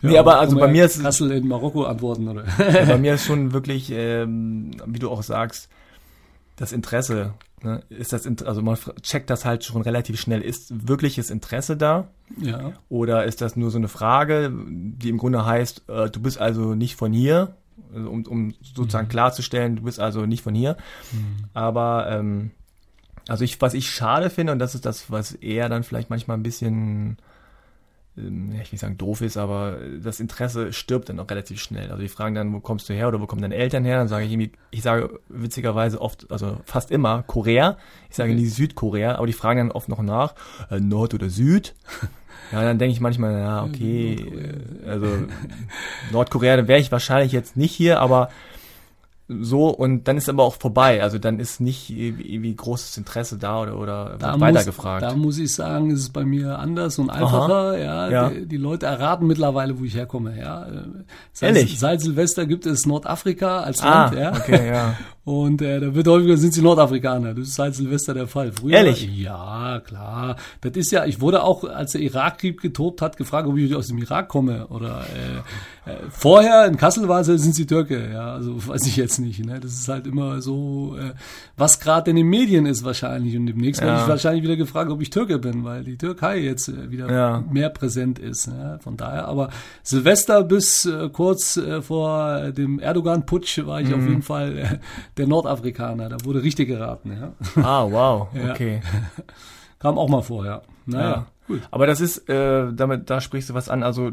Nee, 0.00 0.18
aber 0.18 0.38
also 0.40 0.56
bei 0.58 0.68
mir 0.68 0.78
ja 0.78 0.84
ist- 0.86 1.02
Kassel 1.02 1.30
in 1.32 1.46
Marokko 1.46 1.84
antworten, 1.84 2.26
oder? 2.28 2.44
Ja, 2.58 2.84
bei 2.86 2.98
mir 3.04 3.14
ist 3.14 3.26
schon 3.26 3.52
wirklich, 3.52 3.90
ähm, 3.92 4.70
wie 4.86 4.98
du 4.98 5.10
auch 5.10 5.22
sagst, 5.22 5.68
das 6.56 6.72
Interesse. 6.72 7.34
Ne? 7.62 7.82
Ist 7.88 8.12
das, 8.12 8.26
also 8.26 8.62
man 8.62 8.78
checkt 9.02 9.30
das 9.30 9.44
halt 9.44 9.64
schon 9.64 9.82
relativ 9.82 10.20
schnell. 10.20 10.42
Ist 10.42 10.88
wirkliches 10.88 11.30
Interesse 11.30 11.76
da? 11.76 12.08
ja. 12.38 12.72
Oder 12.88 13.24
ist 13.24 13.40
das 13.40 13.56
nur 13.56 13.70
so 13.70 13.78
eine 13.78 13.88
Frage, 13.88 14.52
die 14.68 15.08
im 15.08 15.18
Grunde 15.18 15.44
heißt, 15.44 15.88
äh, 15.88 16.10
du 16.10 16.20
bist 16.20 16.40
also 16.40 16.74
nicht 16.74 16.96
von 16.96 17.12
hier, 17.12 17.56
also 17.94 18.10
um, 18.10 18.26
um 18.26 18.54
sozusagen 18.62 19.08
klarzustellen, 19.08 19.76
du 19.76 19.82
bist 19.82 20.00
also 20.00 20.26
nicht 20.26 20.42
von 20.42 20.54
hier. 20.54 20.76
Aber 21.52 22.08
ähm, 22.10 22.50
also 23.28 23.44
ich, 23.44 23.60
was 23.60 23.74
ich 23.74 23.90
schade 23.90 24.30
finde, 24.30 24.52
und 24.52 24.58
das 24.58 24.74
ist 24.74 24.84
das, 24.84 25.10
was 25.10 25.32
er 25.32 25.68
dann 25.68 25.82
vielleicht 25.82 26.10
manchmal 26.10 26.36
ein 26.36 26.42
bisschen, 26.42 27.16
ich 28.16 28.22
will 28.22 28.30
nicht 28.30 28.78
sagen 28.78 28.96
doof 28.96 29.22
ist, 29.22 29.36
aber 29.36 29.78
das 30.00 30.20
Interesse 30.20 30.72
stirbt 30.72 31.08
dann 31.08 31.18
auch 31.18 31.28
relativ 31.28 31.60
schnell. 31.60 31.90
Also 31.90 32.02
die 32.02 32.08
fragen 32.08 32.34
dann, 32.34 32.52
wo 32.52 32.60
kommst 32.60 32.88
du 32.88 32.94
her 32.94 33.08
oder 33.08 33.20
wo 33.20 33.26
kommen 33.26 33.42
deine 33.42 33.56
Eltern 33.56 33.84
her? 33.84 33.98
Dann 33.98 34.08
sage 34.08 34.24
ich 34.24 34.32
irgendwie, 34.32 34.52
ich 34.70 34.82
sage 34.82 35.20
witzigerweise 35.28 36.00
oft, 36.00 36.30
also 36.30 36.58
fast 36.64 36.92
immer 36.92 37.24
Korea. 37.24 37.76
Ich 38.10 38.16
sage 38.16 38.34
nie 38.34 38.46
Südkorea, 38.46 39.16
aber 39.16 39.26
die 39.26 39.32
fragen 39.32 39.58
dann 39.58 39.72
oft 39.72 39.88
noch 39.88 40.00
nach, 40.00 40.34
äh, 40.70 40.78
Nord 40.78 41.14
oder 41.14 41.28
Süd. 41.28 41.74
Ja, 42.52 42.62
dann 42.62 42.78
denke 42.78 42.92
ich 42.92 43.00
manchmal, 43.00 43.32
ja, 43.32 43.64
okay, 43.64 44.14
äh, 44.14 44.88
also 44.88 45.08
Nordkorea, 46.12 46.56
da 46.58 46.68
wäre 46.68 46.78
ich 46.78 46.92
wahrscheinlich 46.92 47.32
jetzt 47.32 47.56
nicht 47.56 47.72
hier, 47.72 48.00
aber 48.00 48.28
so 49.26 49.68
und 49.68 50.06
dann 50.06 50.18
ist 50.18 50.28
aber 50.28 50.42
auch 50.42 50.56
vorbei. 50.56 51.02
Also 51.02 51.18
dann 51.18 51.38
ist 51.40 51.58
nicht 51.60 51.88
irgendwie 51.88 52.54
großes 52.54 52.96
Interesse 52.98 53.38
da 53.38 53.62
oder, 53.62 53.78
oder 53.78 54.16
Da 54.18 54.26
wird 54.26 54.32
muss, 54.32 54.40
weitergefragt. 54.40 55.02
da 55.02 55.14
muss 55.14 55.38
ich 55.38 55.54
sagen, 55.54 55.90
ist 55.90 56.00
es 56.00 56.08
bei 56.10 56.24
mir 56.24 56.58
anders 56.58 56.98
und 56.98 57.08
einfacher. 57.08 57.78
Ja, 57.78 58.08
Ja. 58.10 58.28
Die, 58.28 58.46
die 58.46 58.56
Leute 58.58 58.84
erraten 58.86 59.26
mittlerweile, 59.26 59.78
wo 59.78 59.84
ich 59.84 59.94
herkomme. 59.94 60.38
Ja, 60.38 60.66
Äh, 60.66 60.82
seit, 61.32 61.56
Ehrlich? 61.56 61.78
seit 61.78 62.00
Silvester 62.02 62.44
gibt 62.44 62.66
es 62.66 62.84
Nordafrika 62.86 63.60
als 63.60 63.80
ah, 63.82 64.04
Land. 64.10 64.16
Ja, 64.18 64.32
okay, 64.32 64.68
ja. 64.68 64.94
Und 65.24 65.62
äh, 65.62 65.80
da 65.80 65.94
wird 65.94 66.06
häufiger 66.06 66.36
sind 66.36 66.52
sie 66.52 66.60
Nordafrikaner. 66.60 67.32
Das 67.32 67.48
ist 67.48 67.54
seit 67.54 67.74
Silvester 67.74 68.12
der 68.12 68.26
Fall. 68.26 68.52
Früher, 68.52 68.74
Ehrlich? 68.74 69.08
Ja, 69.16 69.80
klar. 69.80 70.36
Das 70.60 70.72
ist 70.74 70.90
ja, 70.90 71.06
ich 71.06 71.18
wurde 71.20 71.42
auch, 71.42 71.64
als 71.64 71.92
der 71.92 72.02
Irakkrieg 72.02 72.60
getobt 72.60 73.00
hat, 73.00 73.16
gefragt, 73.16 73.48
ob 73.48 73.56
ich 73.56 73.74
aus 73.74 73.86
dem 73.86 73.96
Irak 73.96 74.28
komme. 74.28 74.66
Oder 74.66 75.06
äh, 75.86 75.90
äh, 75.90 75.96
vorher 76.10 76.66
in 76.66 76.76
Kassel 76.76 77.08
war 77.08 77.20
es, 77.20 77.26
sind 77.26 77.54
sie 77.54 77.64
Türke. 77.64 78.10
Ja, 78.12 78.34
also 78.34 78.68
weiß 78.68 78.86
ich 78.86 78.96
jetzt 78.96 79.18
nicht. 79.18 79.42
Ne? 79.44 79.60
Das 79.60 79.72
ist 79.72 79.88
halt 79.88 80.06
immer 80.06 80.42
so, 80.42 80.94
äh, 80.98 81.14
was 81.56 81.80
gerade 81.80 82.10
in 82.10 82.16
den 82.16 82.28
Medien 82.28 82.66
ist 82.66 82.84
wahrscheinlich. 82.84 83.34
Und 83.34 83.46
demnächst 83.46 83.80
ja. 83.80 83.86
werde 83.86 84.02
ich 84.02 84.08
wahrscheinlich 84.08 84.42
wieder 84.42 84.56
gefragt, 84.56 84.90
ob 84.90 85.00
ich 85.00 85.08
Türke 85.08 85.38
bin, 85.38 85.64
weil 85.64 85.84
die 85.84 85.96
Türkei 85.96 86.40
jetzt 86.40 86.68
äh, 86.68 86.90
wieder 86.90 87.10
ja. 87.10 87.44
mehr 87.50 87.70
präsent 87.70 88.18
ist. 88.18 88.48
Ja? 88.48 88.78
Von 88.80 88.98
daher, 88.98 89.26
aber 89.26 89.48
Silvester 89.82 90.42
bis 90.42 90.84
äh, 90.84 91.08
kurz 91.10 91.56
äh, 91.56 91.80
vor 91.80 92.52
dem 92.52 92.78
Erdogan-Putsch 92.78 93.64
war 93.64 93.80
ich 93.80 93.88
mhm. 93.88 93.94
auf 93.94 94.06
jeden 94.06 94.22
Fall 94.22 94.58
äh, 94.58 94.78
der 95.16 95.26
Nordafrikaner. 95.26 96.08
Da 96.08 96.24
wurde 96.24 96.42
richtig 96.42 96.68
geraten. 96.68 97.12
Ja. 97.12 97.62
Ah, 97.62 97.90
wow, 97.90 98.28
okay. 98.50 98.80
Kam 99.78 99.98
auch 99.98 100.08
mal 100.08 100.22
vor, 100.22 100.46
ja. 100.46 100.62
Naja, 100.86 101.10
ja. 101.10 101.26
gut. 101.46 101.62
Aber 101.70 101.86
das 101.86 102.00
ist, 102.00 102.28
äh, 102.28 102.72
damit, 102.72 103.10
da 103.10 103.20
sprichst 103.20 103.50
du 103.50 103.54
was 103.54 103.68
an. 103.68 103.82
Also 103.82 104.12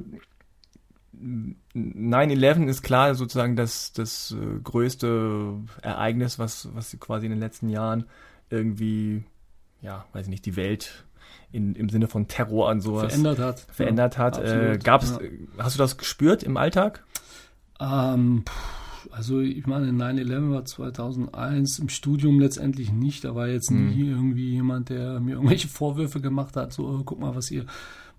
9-11 1.76 2.68
ist 2.68 2.82
klar 2.82 3.16
sozusagen 3.16 3.56
das, 3.56 3.94
das 3.94 4.36
äh, 4.40 4.60
größte 4.64 5.54
Ereignis, 5.82 6.40
was, 6.40 6.70
was 6.74 6.98
quasi 7.00 7.26
in 7.28 7.32
den 7.32 7.40
letzten 7.40 7.70
Jahren 7.70 8.06
irgendwie, 8.50 9.24
ja, 9.82 10.06
weiß 10.14 10.26
ich 10.26 10.30
nicht, 10.30 10.46
die 10.46 10.56
Welt 10.56 11.06
in, 11.52 11.76
im 11.76 11.90
Sinne 11.90 12.08
von 12.08 12.28
Terror 12.28 12.70
und 12.70 12.82
sowas 12.82 13.08
verändert 13.08 13.40
hat. 13.40 13.60
Verändert 13.72 14.18
ja, 14.18 14.24
hat. 14.24 14.38
Äh, 14.40 14.80
gab's, 14.82 15.20
ja. 15.22 15.28
Hast 15.64 15.76
du 15.76 15.80
das 15.80 15.98
gespürt 15.98 16.44
im 16.44 16.58
Alltag? 16.58 17.04
Ähm, 17.80 18.44
also 19.10 19.40
ich 19.40 19.66
meine, 19.66 19.92
9-11 19.92 20.52
war 20.52 20.66
2001, 20.66 21.80
im 21.80 21.90
Studium 21.90 22.40
letztendlich 22.40 22.92
nicht. 22.92 23.24
Da 23.24 23.36
war 23.36 23.48
jetzt 23.48 23.72
nie 23.72 24.04
hm. 24.04 24.10
irgendwie 24.10 24.50
jemand, 24.52 24.90
der 24.90 25.20
mir 25.20 25.36
irgendwelche 25.36 25.68
Vorwürfe 25.68 26.22
gemacht 26.22 26.56
hat, 26.56 26.74
so, 26.74 26.88
oh, 26.88 27.02
guck 27.04 27.20
mal, 27.20 27.36
was 27.36 27.50
ihr 27.52 27.66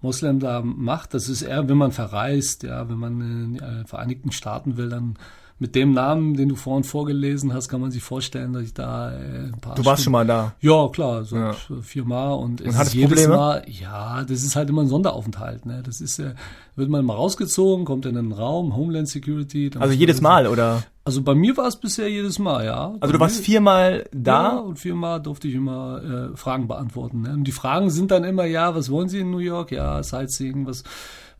Moslem 0.01 0.41
da 0.41 0.63
macht. 0.63 1.15
Das 1.15 1.29
ist 1.29 1.43
eher, 1.43 1.69
wenn 1.69 1.79
man 1.79 1.93
verreist, 1.93 2.65
ja, 2.65 2.89
wenn 2.89 2.99
man 2.99 3.21
in 3.21 3.55
die 3.55 3.61
äh, 3.61 3.85
Vereinigten 3.87 4.33
Staaten 4.33 4.77
will, 4.77 4.89
dann 4.89 5.15
mit 5.59 5.75
dem 5.75 5.93
Namen, 5.93 6.35
den 6.35 6.49
du 6.49 6.57
vorhin 6.57 6.85
vorgelesen 6.85 7.53
hast, 7.55 7.69
kann 7.69 7.81
man 7.81 7.91
sich 7.91 8.03
vorstellen, 8.03 8.53
dass 8.53 8.65
ich 8.65 8.75
da 8.75 9.13
äh, 9.13 9.45
ein 9.45 9.59
paar. 9.61 9.75
Du 9.75 9.85
warst 9.85 10.03
Stunden, 10.03 10.05
schon 10.05 10.13
mal 10.13 10.27
da. 10.27 10.55
Ja, 10.61 10.89
klar, 10.89 11.25
so 11.25 11.37
ja. 11.37 11.53
viermal 11.83 12.35
und, 12.35 12.61
und 12.61 12.69
es 12.69 12.93
jedes 12.93 13.11
Probleme? 13.11 13.37
Mal, 13.37 13.65
ja, 13.69 14.25
das 14.25 14.43
ist 14.43 14.57
halt 14.57 14.71
immer 14.71 14.83
ein 14.83 14.89
Sonderaufenthalt. 14.89 15.65
Ne? 15.67 15.83
Das 15.85 16.01
ist, 16.01 16.19
äh, 16.19 16.35
wird 16.75 16.91
man 16.91 17.05
mal 17.05 17.15
rausgezogen, 17.15 17.85
kommt 17.85 18.07
in 18.07 18.17
einen 18.17 18.33
Raum, 18.33 18.75
Homeland 18.75 19.09
Security. 19.09 19.71
Also 19.79 19.95
jedes 19.95 20.21
Mal, 20.21 20.47
oder? 20.47 20.83
Also 21.05 21.23
bei 21.23 21.35
mir 21.35 21.57
war 21.57 21.67
es 21.67 21.77
bisher 21.77 22.09
jedes 22.09 22.39
Mal, 22.39 22.65
ja. 22.65 22.95
Also 23.01 23.13
du 23.13 23.21
warst 23.21 23.41
viermal 23.41 24.05
da? 24.13 24.53
Ja, 24.53 24.59
und 24.59 24.79
viermal 24.79 25.21
durfte 25.21 25.49
ich 25.49 25.55
immer 25.55 26.31
äh, 26.33 26.37
Fragen 26.37 26.69
beantworten. 26.69 27.23
Ne? 27.23 27.33
Und 27.33 27.45
die 27.45 27.53
Fragen 27.53 27.91
sind 27.91 28.11
dann 28.11 28.23
immer, 28.25 28.45
ja, 28.45 28.75
was 28.75 28.91
wollen 28.91 29.09
Sie 29.09 29.19
in 29.19 29.31
New 29.31 29.39
York? 29.39 29.73
Ja, 29.73 30.03
Sightseeing, 30.03 30.67
was 30.67 30.85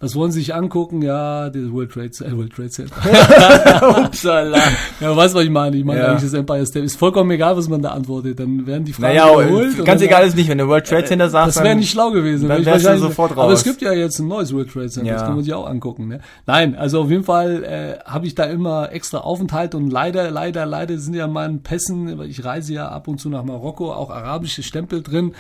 was 0.03 0.17
wollen 0.17 0.33
Sie 0.33 0.41
sich 0.41 0.53
angucken? 0.53 1.01
Ja, 1.01 1.49
das 1.49 1.71
World 1.71 1.93
Trade, 1.93 2.11
äh, 2.23 2.37
World 2.37 2.53
Trade 2.53 2.71
Center. 2.71 2.97
Upsala. 4.05 4.59
ja, 5.01 5.17
weißt 5.17 5.33
was 5.33 5.45
ich 5.45 5.51
meine? 5.51 5.77
Ich 5.77 5.85
meine 5.85 6.01
ja. 6.01 6.07
eigentlich 6.09 6.25
das 6.29 6.35
Empire 6.35 6.67
State. 6.67 6.85
Ist 6.85 6.99
vollkommen 6.99 7.31
egal, 7.31 7.57
was 7.57 7.69
man 7.69 7.81
da 7.81 7.91
antwortet. 7.91 8.41
Dann 8.41 8.67
werden 8.67 8.85
die 8.85 8.93
Fragen 8.93 9.15
naja, 9.17 9.39
wiederholt. 9.39 9.85
Ganz 9.85 10.03
egal 10.03 10.27
ist 10.27 10.35
nicht, 10.35 10.49
wenn 10.49 10.59
du 10.59 10.67
World 10.67 10.89
Trade 10.89 11.05
Center 11.05 11.31
sagst. 11.31 11.57
Das 11.57 11.63
wäre 11.63 11.77
nicht 11.77 11.93
schlau 11.93 12.11
gewesen. 12.11 12.49
Dann 12.49 12.65
wärst 12.65 12.85
du 12.85 12.99
sofort 12.99 13.37
raus. 13.37 13.45
Aber 13.45 13.53
es 13.53 13.63
gibt 13.63 13.81
ja 13.81 13.93
jetzt 13.93 14.19
ein 14.19 14.27
neues 14.27 14.53
World 14.53 14.73
Trade 14.73 14.89
Center. 14.89 15.09
Ja. 15.09 15.15
Das 15.15 15.23
kann 15.23 15.37
man 15.37 15.45
sich 15.45 15.55
auch 15.55 15.69
angucken. 15.69 16.09
Ne? 16.09 16.19
Nein, 16.47 16.75
also 16.75 17.03
auf 17.03 17.11
jeden 17.11 17.23
Fall 17.23 17.63
äh, 17.63 18.05
habe 18.05 18.27
ich 18.27 18.35
da 18.35 18.43
immer 18.47 18.91
extra 18.91 19.19
Aufenthalt 19.19 19.77
und 19.77 19.89
leider, 19.89 20.33
leider, 20.33 20.67
leider 20.67 20.99
sind 20.99 21.15
ja 21.15 21.29
meinen 21.29 21.63
Pässen, 21.63 22.21
ich 22.23 22.45
reise 22.45 22.75
ja 22.75 22.89
ab 22.89 23.07
und 23.07 23.21
zu 23.21 23.29
nach 23.29 23.45
Marokko, 23.45 23.93
auch 23.93 24.11
arabische 24.11 24.65
Stempel 24.65 25.01
drin 25.01 25.33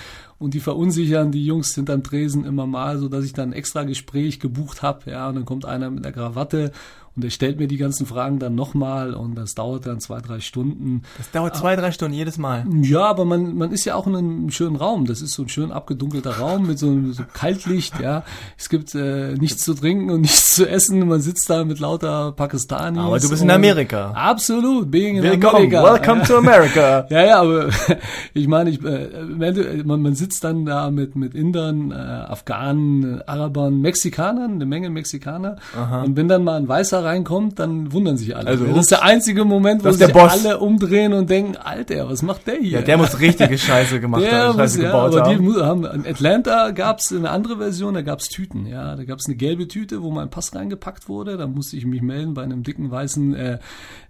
und 0.43 0.55
die 0.55 0.61
verunsichern 0.61 1.31
die 1.31 1.47
Jungs 1.47 1.75
hinterm 1.75 2.03
Tresen 2.03 2.45
immer 2.45 2.67
mal, 2.67 2.99
so 2.99 3.09
dass 3.09 3.25
ich 3.25 3.33
dann 3.33 3.51
ein 3.51 3.53
extra 3.53 3.85
Gespräch 3.85 4.41
gebucht 4.41 4.83
habe, 4.83 5.11
ja, 5.11 5.29
und 5.29 5.37
dann 5.37 5.45
kommt 5.45 5.65
einer 5.65 5.89
mit 5.89 6.05
einer 6.05 6.13
Krawatte 6.13 6.73
und 7.15 7.25
er 7.25 7.31
stellt 7.31 7.59
mir 7.59 7.69
die 7.69 7.77
ganzen 7.77 8.07
Fragen 8.07 8.39
dann 8.39 8.55
nochmal 8.55 9.13
und 9.13 9.35
das 9.35 9.55
dauert 9.55 9.87
dann 9.87 10.01
zwei, 10.01 10.21
drei 10.21 10.41
Stunden. 10.41 11.03
Das 11.19 11.31
dauert 11.31 11.55
zwei, 11.57 11.77
drei 11.77 11.93
Stunden 11.93 12.15
jedes 12.15 12.39
Mal. 12.39 12.65
Ja, 12.81 13.03
aber 13.03 13.27
man, 13.27 13.55
man 13.55 13.71
ist 13.71 13.85
ja 13.85 13.97
auch 13.97 14.07
in 14.07 14.17
einem 14.17 14.51
schönen 14.51 14.77
Raum. 14.77 15.05
Das 15.05 15.21
ist 15.21 15.35
so 15.35 15.43
ein 15.43 15.51
schön 15.51 15.73
abgedunkelter 15.73 16.39
Raum 16.39 16.67
mit 16.67 16.79
so, 16.79 17.13
so 17.13 17.23
Kaltlicht, 17.35 18.01
ja. 18.01 18.25
Es 18.57 18.71
gibt 18.71 18.95
äh, 18.95 19.35
nichts 19.35 19.63
zu 19.63 19.75
trinken 19.75 20.11
und 20.11 20.21
nichts 20.23 20.55
zu 20.55 20.67
essen. 20.67 21.07
Man 21.07 21.21
sitzt 21.21 21.51
da 21.51 21.65
mit 21.65 21.81
lauter 21.81 22.33
Pakistanis. 22.33 23.03
Aber 23.03 23.19
du 23.19 23.29
bist 23.29 23.43
in 23.43 23.51
Amerika. 23.51 24.13
Absolut, 24.13 24.91
being 24.91 25.17
in 25.17 25.23
Willkommen, 25.23 25.67
America. 25.67 25.83
Welcome 25.83 26.23
to 26.23 26.39
America. 26.39 27.07
ja, 27.11 27.27
ja, 27.27 27.41
aber 27.41 27.69
ich 28.33 28.49
meine, 28.49 28.71
ich, 28.71 28.83
äh, 28.83 29.83
man, 29.85 30.01
man 30.01 30.15
sitzt 30.15 30.45
dann 30.45 30.65
da 30.65 30.91
mit, 30.91 31.15
mit 31.15 31.35
Indern, 31.35 31.91
äh, 31.91 31.95
Afghanen, 31.95 33.21
Arabern, 33.29 33.83
Mexikanern, 33.83 34.53
eine 34.53 34.65
Menge 34.65 34.89
Mexikaner. 34.89 35.57
Aha. 35.77 36.05
Und 36.05 36.17
wenn 36.17 36.29
dann 36.29 36.43
mal 36.43 36.57
ein 36.57 36.69
Weißer 36.69 37.02
reinkommt, 37.05 37.59
dann 37.59 37.93
wundern 37.93 38.17
sich 38.17 38.37
alle. 38.37 38.47
Also, 38.47 38.67
das 38.67 38.79
ist 38.79 38.91
der 38.91 39.03
einzige 39.03 39.45
Moment, 39.45 39.85
wo 39.85 39.91
sich 39.91 40.15
alle 40.15 40.59
umdrehen 40.59 41.13
und 41.13 41.29
denken, 41.31 41.57
Alter, 41.57 42.09
was 42.09 42.23
macht 42.23 42.47
der 42.47 42.57
hier? 42.57 42.79
Ja, 42.79 42.83
der 42.83 42.97
muss 42.99 43.19
richtige 43.21 43.59
Scheiße 43.59 44.01
gemacht 44.01 44.23
der 44.23 44.49
haben, 44.49 44.59
Scheiße 44.59 44.79
muss, 44.79 44.87
gebaut 44.87 45.15
ja, 45.15 45.23
aber 45.23 45.65
haben. 45.65 45.87
Haben. 45.87 46.05
In 46.05 46.07
Atlanta 46.07 46.71
gab 46.71 46.99
es 46.99 47.13
eine 47.13 47.31
andere 47.31 47.59
Version, 47.59 47.95
da 47.95 48.03
gab 48.03 48.21
es 48.21 48.29
Tüten. 48.29 48.67
Ja, 48.67 48.97
da 48.97 49.05
gab 49.05 49.19
es 49.19 49.27
eine 49.27 49.37
gelbe 49.37 49.69
Tüte, 49.69 50.03
wo 50.03 50.11
mein 50.11 50.31
Pass 50.31 50.55
reingepackt 50.55 51.09
wurde. 51.09 51.37
Da 51.37 51.47
musste 51.47 51.77
ich 51.77 51.87
mich 51.87 52.03
melden 52.03 52.35
bei 52.35 52.43
einem 52.43 52.63
dicken 52.63 52.91
weißen 52.91 53.35
äh, 53.35 53.59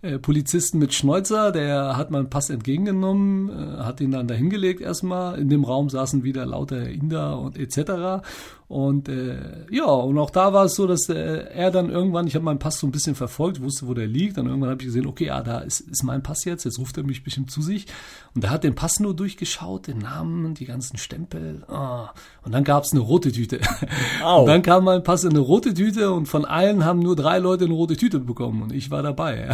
äh, 0.02 0.18
Polizisten 0.18 0.78
mit 0.78 0.94
Schnäuzer. 0.94 1.52
Der 1.52 1.96
hat 1.96 2.10
meinen 2.10 2.30
Pass 2.30 2.50
entgegengenommen, 2.50 3.50
äh, 3.50 3.82
hat 3.82 4.00
ihn 4.00 4.10
dann 4.10 4.28
dahingelegt 4.28 4.80
erstmal. 4.80 5.38
In 5.38 5.48
dem 5.48 5.64
Raum 5.64 5.88
saßen 5.88 6.22
wieder 6.22 6.46
lauter 6.46 6.88
Inder 6.88 7.38
und 7.38 7.58
etc. 7.58 8.22
Und 8.72 9.10
äh, 9.10 9.66
ja, 9.70 9.84
und 9.84 10.16
auch 10.16 10.30
da 10.30 10.54
war 10.54 10.64
es 10.64 10.76
so, 10.76 10.86
dass 10.86 11.06
äh, 11.10 11.14
er 11.14 11.70
dann 11.70 11.90
irgendwann, 11.90 12.26
ich 12.26 12.34
habe 12.34 12.46
meinen 12.46 12.58
Pass 12.58 12.78
so 12.78 12.86
ein 12.86 12.90
bisschen 12.90 13.14
verfolgt, 13.14 13.60
wusste, 13.60 13.86
wo 13.86 13.92
der 13.92 14.06
liegt. 14.06 14.38
Und 14.38 14.46
irgendwann 14.46 14.70
habe 14.70 14.80
ich 14.80 14.86
gesehen, 14.86 15.06
okay, 15.06 15.26
ja, 15.26 15.42
da 15.42 15.58
ist, 15.58 15.80
ist 15.80 16.02
mein 16.04 16.22
Pass 16.22 16.46
jetzt. 16.46 16.64
Jetzt 16.64 16.78
ruft 16.78 16.96
er 16.96 17.04
mich 17.04 17.22
bestimmt 17.22 17.50
zu 17.50 17.60
sich. 17.60 17.84
Und 18.34 18.44
er 18.44 18.50
hat 18.50 18.64
den 18.64 18.74
Pass 18.74 18.98
nur 18.98 19.14
durchgeschaut, 19.14 19.88
den 19.88 19.98
Namen, 19.98 20.54
die 20.54 20.64
ganzen 20.64 20.96
Stempel. 20.96 21.64
Ah. 21.68 22.14
Und 22.46 22.52
dann 22.52 22.64
gab 22.64 22.84
es 22.84 22.92
eine 22.92 23.02
rote 23.02 23.30
Tüte. 23.30 23.60
Au. 24.24 24.40
Und 24.40 24.46
dann 24.46 24.62
kam 24.62 24.84
mein 24.84 25.02
Pass 25.02 25.24
in 25.24 25.30
eine 25.32 25.40
rote 25.40 25.74
Tüte 25.74 26.10
und 26.10 26.24
von 26.24 26.46
allen 26.46 26.82
haben 26.82 27.00
nur 27.00 27.14
drei 27.14 27.40
Leute 27.40 27.66
eine 27.66 27.74
rote 27.74 27.98
Tüte 27.98 28.20
bekommen. 28.20 28.62
Und 28.62 28.72
ich 28.72 28.90
war 28.90 29.02
dabei. 29.02 29.50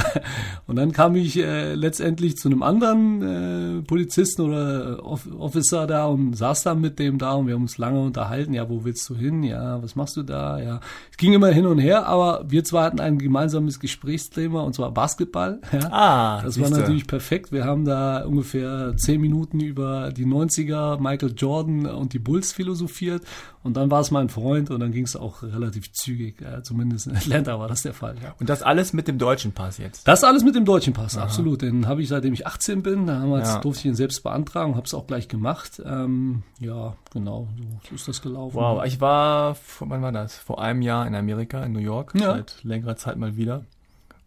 Und 0.68 0.76
dann 0.76 0.92
kam 0.92 1.16
ich 1.16 1.36
äh, 1.38 1.74
letztendlich 1.74 2.36
zu 2.36 2.48
einem 2.48 2.62
anderen 2.62 3.80
äh, 3.80 3.82
Polizisten 3.82 4.42
oder 4.42 5.04
Officer 5.04 5.88
da 5.88 6.06
und 6.06 6.34
saß 6.34 6.62
da 6.62 6.76
mit 6.76 7.00
dem 7.00 7.18
da 7.18 7.32
und 7.32 7.48
wir 7.48 7.54
haben 7.54 7.62
uns 7.62 7.78
lange 7.78 8.00
unterhalten. 8.00 8.54
Ja, 8.54 8.68
wo 8.68 8.84
willst 8.84 9.07
du 9.10 9.16
hin? 9.16 9.42
Ja, 9.42 9.82
was 9.82 9.96
machst 9.96 10.16
du 10.16 10.22
da? 10.22 10.60
Ja, 10.60 10.80
es 11.10 11.16
ging 11.16 11.32
immer 11.32 11.48
hin 11.48 11.66
und 11.66 11.78
her, 11.78 12.06
aber 12.06 12.44
wir 12.48 12.64
zwei 12.64 12.82
hatten 12.82 13.00
ein 13.00 13.18
gemeinsames 13.18 13.80
Gesprächsthema 13.80 14.62
und 14.62 14.74
zwar 14.74 14.92
Basketball. 14.92 15.60
Ja. 15.78 15.92
Ah, 15.92 16.42
das 16.42 16.60
war 16.60 16.70
natürlich 16.70 17.06
perfekt. 17.06 17.52
Wir 17.52 17.64
haben 17.64 17.84
da 17.84 18.24
ungefähr 18.24 18.96
zehn 18.96 19.20
Minuten 19.20 19.60
über 19.60 20.10
die 20.10 20.26
90er, 20.26 20.98
Michael 20.98 21.34
Jordan 21.36 21.86
und 21.86 22.14
die 22.14 22.18
Bulls 22.18 22.52
philosophiert 22.52 23.22
und 23.68 23.76
dann 23.76 23.90
war 23.90 24.00
es 24.00 24.10
mein 24.10 24.28
Freund 24.28 24.70
und 24.70 24.80
dann 24.80 24.92
ging 24.92 25.04
es 25.04 25.14
auch 25.14 25.42
relativ 25.42 25.92
zügig. 25.92 26.40
Ja, 26.40 26.62
zumindest 26.62 27.06
in 27.06 27.16
Atlanta 27.16 27.58
war 27.58 27.68
das 27.68 27.82
der 27.82 27.92
Fall. 27.92 28.14
Ja. 28.22 28.34
Und 28.40 28.48
das 28.48 28.62
alles 28.62 28.92
mit 28.92 29.08
dem 29.08 29.18
deutschen 29.18 29.52
Pass 29.52 29.76
jetzt? 29.76 30.06
Das 30.06 30.24
alles 30.24 30.44
mit 30.44 30.54
dem 30.54 30.64
deutschen 30.64 30.92
Pass, 30.94 31.16
Aha. 31.16 31.24
absolut. 31.24 31.62
Den 31.62 31.86
habe 31.86 32.00
ich 32.00 32.08
seitdem 32.08 32.32
ich 32.32 32.46
18 32.46 32.82
bin. 32.82 33.06
Damals 33.06 33.48
ja. 33.48 33.60
durfte 33.60 33.80
ich 33.80 33.86
ihn 33.86 33.94
selbst 33.94 34.22
beantragen, 34.22 34.76
habe 34.76 34.86
es 34.86 34.94
auch 34.94 35.06
gleich 35.06 35.28
gemacht. 35.28 35.82
Ähm, 35.84 36.44
ja, 36.60 36.94
genau, 37.12 37.48
so 37.88 37.94
ist 37.94 38.08
das 38.08 38.22
gelaufen. 38.22 38.56
Wow, 38.56 38.84
ich 38.86 38.97
war, 39.00 39.56
wann 39.80 40.02
war 40.02 40.12
das? 40.12 40.36
Vor 40.36 40.60
einem 40.60 40.82
Jahr 40.82 41.06
in 41.06 41.14
Amerika, 41.14 41.62
in 41.64 41.72
New 41.72 41.80
York, 41.80 42.12
ja. 42.14 42.34
seit 42.34 42.62
längerer 42.64 42.96
Zeit 42.96 43.16
mal 43.16 43.36
wieder. 43.36 43.64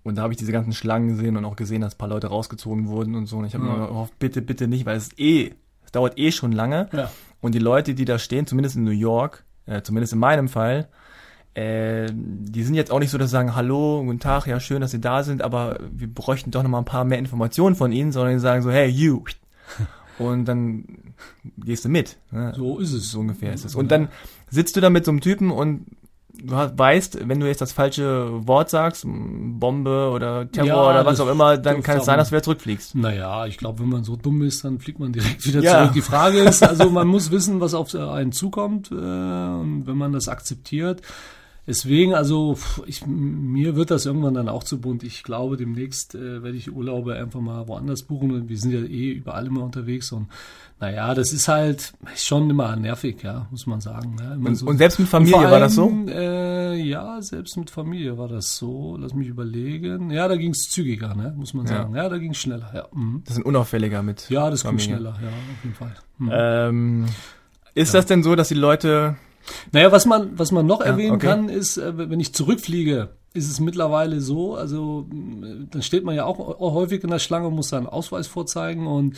Und 0.04 0.18
da 0.18 0.24
habe 0.24 0.34
ich 0.34 0.38
diese 0.38 0.52
ganzen 0.52 0.74
Schlangen 0.74 1.10
gesehen 1.10 1.38
und 1.38 1.46
auch 1.46 1.56
gesehen, 1.56 1.82
dass 1.82 1.96
ein 1.96 1.98
paar 1.98 2.10
Leute 2.10 2.28
rausgezogen 2.28 2.88
wurden 2.88 3.16
und 3.16 3.28
so. 3.28 3.38
Und 3.38 3.46
ich 3.46 3.54
habe 3.54 3.66
ja. 3.66 3.74
mir 3.74 3.88
gehofft, 3.88 4.18
bitte, 4.18 4.42
bitte 4.42 4.68
nicht, 4.68 4.86
weil 4.86 4.98
es 4.98 5.18
eh, 5.18 5.54
es 5.86 5.92
dauert 5.92 6.18
eh 6.18 6.32
schon 6.32 6.52
lange. 6.52 6.90
Ja. 6.92 7.12
Und 7.40 7.56
die 7.56 7.60
Leute, 7.60 7.94
die 7.94 8.06
da 8.06 8.18
stehen, 8.18 8.48
zumindest 8.48 8.76
in 8.76 8.84
New 8.84 8.92
York, 8.92 9.44
äh, 9.66 9.82
zumindest 9.82 10.14
in 10.14 10.20
meinem 10.20 10.48
Fall, 10.48 10.88
äh, 11.54 12.08
die 12.14 12.64
sind 12.64 12.76
jetzt 12.76 12.92
auch 12.92 13.00
nicht 13.00 13.12
so, 13.12 13.18
dass 13.18 13.30
sie 13.30 13.34
sagen, 13.34 13.56
hallo, 13.56 14.04
guten 14.04 14.20
Tag, 14.20 14.48
ja, 14.48 14.60
schön, 14.60 14.82
dass 14.82 14.92
Sie 14.92 15.02
da 15.02 15.24
sind, 15.24 15.42
aber 15.42 15.80
wir 15.92 16.12
bräuchten 16.12 16.50
doch 16.50 16.64
noch 16.64 16.70
mal 16.70 16.78
ein 16.78 16.86
paar 16.86 17.04
mehr 17.04 17.20
Informationen 17.20 17.76
von 17.76 17.92
Ihnen, 17.92 18.12
sondern 18.12 18.34
die 18.34 18.40
sagen 18.40 18.62
so, 18.62 18.72
hey, 18.72 18.88
you. 18.88 19.24
Und 20.20 20.46
dann 20.46 21.14
gehst 21.58 21.86
du 21.86 21.90
mit. 21.90 22.18
Ne? 22.32 22.54
So 22.56 22.80
ist 22.80 22.94
es. 22.94 23.12
So 23.12 23.20
ungefähr 23.20 23.54
ist 23.54 23.66
es. 23.66 23.76
Und 23.76 23.92
dann 23.92 24.10
sitzt 24.50 24.76
du 24.76 24.82
da 24.82 24.90
mit 24.90 25.06
so 25.06 25.12
einem 25.12 25.22
Typen 25.22 25.52
und 25.52 25.86
du 26.44 26.56
weißt, 26.56 27.28
wenn 27.28 27.40
du 27.40 27.48
jetzt 27.48 27.62
das 27.62 27.72
falsche 27.72 28.48
Wort 28.48 28.70
sagst, 28.70 29.06
Bombe 29.06 30.10
oder 30.12 30.50
Terror 30.52 30.68
ja, 30.68 30.90
oder 30.90 31.06
was 31.06 31.20
auch 31.20 31.30
immer, 31.30 31.58
dann 31.58 31.84
kann 31.84 31.98
es 31.98 32.06
sein, 32.06 32.18
dass 32.18 32.30
du 32.30 32.34
wieder 32.34 32.44
zurückfliegst. 32.44 32.96
Naja, 32.96 33.46
ich 33.46 33.58
glaube, 33.58 33.80
wenn 33.80 33.90
man 33.90 34.04
so 34.04 34.16
dumm 34.16 34.42
ist, 34.42 34.64
dann 34.64 34.80
fliegt 34.80 35.00
man 35.00 35.14
direkt 35.14 35.46
wieder 35.46 35.62
ja. 35.62 35.80
zurück. 35.80 35.94
Die 35.94 36.02
Frage 36.02 36.40
ist, 36.40 36.64
also 36.64 36.90
man 36.90 37.08
muss 37.08 37.32
wissen, 37.32 37.60
was 37.60 37.74
auf 37.74 37.94
einen 37.94 38.32
zukommt 38.32 38.92
äh, 38.92 38.96
und 38.96 39.84
wenn 39.86 39.98
man 39.98 40.14
das 40.14 40.28
akzeptiert, 40.28 41.02
Deswegen, 41.68 42.16
also 42.16 42.58
ich, 42.88 43.06
mir 43.06 43.76
wird 43.76 43.92
das 43.92 44.08
irgendwann 44.08 44.34
dann 44.34 44.50
auch 44.50 44.64
zu 44.64 44.82
bunt. 44.82 45.04
Ich 45.04 45.24
glaube, 45.24 45.58
demnächst 45.58 46.16
äh, 46.16 46.42
werde 46.42 46.58
ich 46.58 46.74
Urlaube 46.74 47.16
einfach 47.16 47.40
mal 47.40 47.68
woanders 47.68 48.02
buchen. 48.02 48.32
Und 48.32 48.50
wir 48.50 48.58
sind 48.58 48.72
ja 48.72 48.80
eh 48.80 49.12
überall 49.12 49.46
immer 49.46 49.64
unterwegs. 49.64 50.12
Und 50.12 50.28
naja, 50.80 51.14
das 51.14 51.32
ist 51.32 51.48
halt 51.48 51.94
schon 52.16 52.50
immer 52.50 52.76
nervig, 52.76 53.22
ja, 53.22 53.46
muss 53.52 53.68
man 53.68 53.80
sagen. 53.80 54.16
Ja, 54.20 54.32
und, 54.34 54.56
so. 54.56 54.66
und, 54.66 54.80
selbst 54.80 54.98
mit 54.98 55.08
Familie 55.08 55.38
allem, 55.38 55.52
war 55.52 55.60
das 55.60 55.76
so? 55.76 55.92
Äh, 56.08 56.82
ja, 56.82 57.22
selbst 57.22 57.56
mit 57.58 57.70
Familie 57.70 58.18
war 58.18 58.28
das 58.28 58.58
so. 58.58 58.98
Lass 59.00 59.14
mich 59.14 59.28
überlegen. 59.28 60.10
Ja, 60.10 60.28
da 60.28 60.38
ging 60.38 60.52
es 60.52 60.64
zügiger, 60.72 61.14
ne, 61.14 61.36
muss 61.38 61.54
man 61.54 61.68
sagen. 61.68 61.96
Ja, 61.96 62.04
ja 62.04 62.10
da 62.10 62.18
ging 62.18 62.32
es 62.32 62.38
schneller, 62.38 62.72
ja. 62.74 62.88
Mhm. 62.92 63.22
Das 63.26 63.36
sind 63.36 63.46
unauffälliger 63.46 64.02
mit. 64.02 64.28
Ja, 64.32 64.50
das 64.50 64.64
Familie. 64.64 64.88
ging 64.88 64.96
schneller, 64.96 65.20
ja, 65.22 65.28
auf 65.28 65.64
jeden 65.64 65.76
Fall. 65.76 65.96
Mhm. 66.18 66.30
Ähm, 66.34 67.06
ist 67.76 67.94
das 67.94 68.08
denn 68.08 68.24
so, 68.24 68.36
dass 68.36 68.48
die 68.48 68.56
Leute 68.56 69.16
naja, 69.72 69.92
was 69.92 70.06
man, 70.06 70.38
was 70.38 70.52
man 70.52 70.66
noch 70.66 70.82
ja, 70.82 70.88
erwähnen 70.88 71.16
okay. 71.16 71.28
kann, 71.28 71.50
ist, 71.50 71.78
äh, 71.78 71.98
wenn 71.98 72.20
ich 72.20 72.34
zurückfliege, 72.34 73.10
ist 73.34 73.50
es 73.50 73.60
mittlerweile 73.60 74.20
so, 74.20 74.56
also 74.56 75.08
dann 75.10 75.82
steht 75.82 76.04
man 76.04 76.16
ja 76.16 76.26
auch 76.26 76.60
häufig 76.60 77.04
in 77.04 77.10
der 77.10 77.20
Schlange 77.20 77.48
und 77.48 77.56
muss 77.56 77.70
seinen 77.70 77.88
Ausweis 77.88 78.28
vorzeigen 78.28 78.88
und 78.88 79.18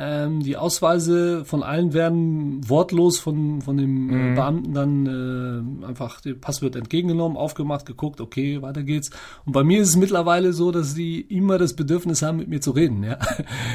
ähm, 0.00 0.44
die 0.44 0.56
Ausweise 0.56 1.44
von 1.44 1.64
allen 1.64 1.92
werden 1.92 2.68
wortlos 2.68 3.18
von, 3.18 3.60
von 3.62 3.76
dem 3.76 4.06
mhm. 4.06 4.34
Beamten 4.36 4.72
dann 4.72 5.82
äh, 5.82 5.86
einfach 5.86 6.20
der 6.20 6.34
Pass 6.34 6.62
wird 6.62 6.76
entgegengenommen, 6.76 7.36
aufgemacht, 7.36 7.84
geguckt, 7.84 8.20
okay, 8.20 8.62
weiter 8.62 8.84
geht's. 8.84 9.10
Und 9.44 9.54
bei 9.54 9.64
mir 9.64 9.80
ist 9.80 9.88
es 9.88 9.96
mittlerweile 9.96 10.52
so, 10.52 10.70
dass 10.70 10.94
die 10.94 11.20
immer 11.22 11.58
das 11.58 11.74
Bedürfnis 11.74 12.22
haben, 12.22 12.36
mit 12.36 12.48
mir 12.48 12.60
zu 12.60 12.70
reden. 12.70 13.02
Ja, 13.02 13.18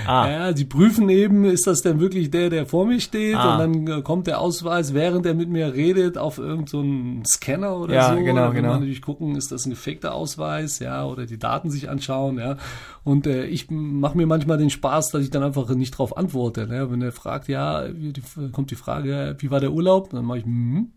ah. 0.07 0.29
ja 0.29 0.55
sie 0.55 0.63
prüfen 0.63 1.09
eben, 1.09 1.43
ist 1.43 1.67
das 1.67 1.81
denn 1.81 1.99
wirklich 1.99 2.31
der, 2.31 2.49
der 2.49 2.65
vor 2.67 2.85
mir 2.85 3.01
steht? 3.01 3.35
Ah. 3.35 3.53
Und 3.53 3.59
dann 3.59 3.99
äh, 3.99 4.01
kommt 4.01 4.27
der 4.27 4.39
Ausweis, 4.39 4.93
während 4.93 5.25
er 5.25 5.33
mit 5.33 5.49
mir 5.49 5.73
redet, 5.73 6.17
auf 6.17 6.37
irgendeinen 6.37 7.25
so 7.25 7.33
Scanner 7.33 7.77
oder 7.77 7.95
ja, 7.95 8.15
so. 8.15 8.23
Genau, 8.23 8.45
da 8.45 8.49
genau. 8.51 8.69
man 8.69 8.79
natürlich 8.79 9.01
gucken, 9.01 9.35
ist 9.35 9.51
das 9.51 9.65
ein 9.65 9.71
gefakter 9.71 10.13
Ausweis, 10.13 10.79
ja, 10.79 11.05
oder 11.05 11.25
die 11.25 11.37
Daten 11.37 11.69
sich 11.69 11.89
anschauen, 11.89 12.37
ja. 12.37 12.55
Und 13.03 13.27
äh, 13.27 13.45
ich 13.45 13.69
mache 13.69 14.15
mir 14.15 14.25
manchmal 14.25 14.57
den 14.57 14.69
Spaß, 14.69 15.11
dass 15.11 15.21
ich 15.21 15.29
dann 15.29 15.43
einfach 15.43 15.69
nicht 15.75 15.91
drauf 15.91 16.12
antworte. 16.17 16.67
Ne? 16.67 16.89
Wenn 16.91 17.01
er 17.01 17.11
fragt, 17.11 17.47
ja, 17.47 17.87
die, 17.87 18.21
kommt 18.51 18.71
die 18.71 18.75
Frage, 18.75 19.35
wie 19.39 19.51
war 19.51 19.59
der 19.59 19.71
Urlaub? 19.71 20.09
Dann 20.09 20.25
mache 20.25 20.39
ich, 20.39 20.45
hm. 20.45 20.91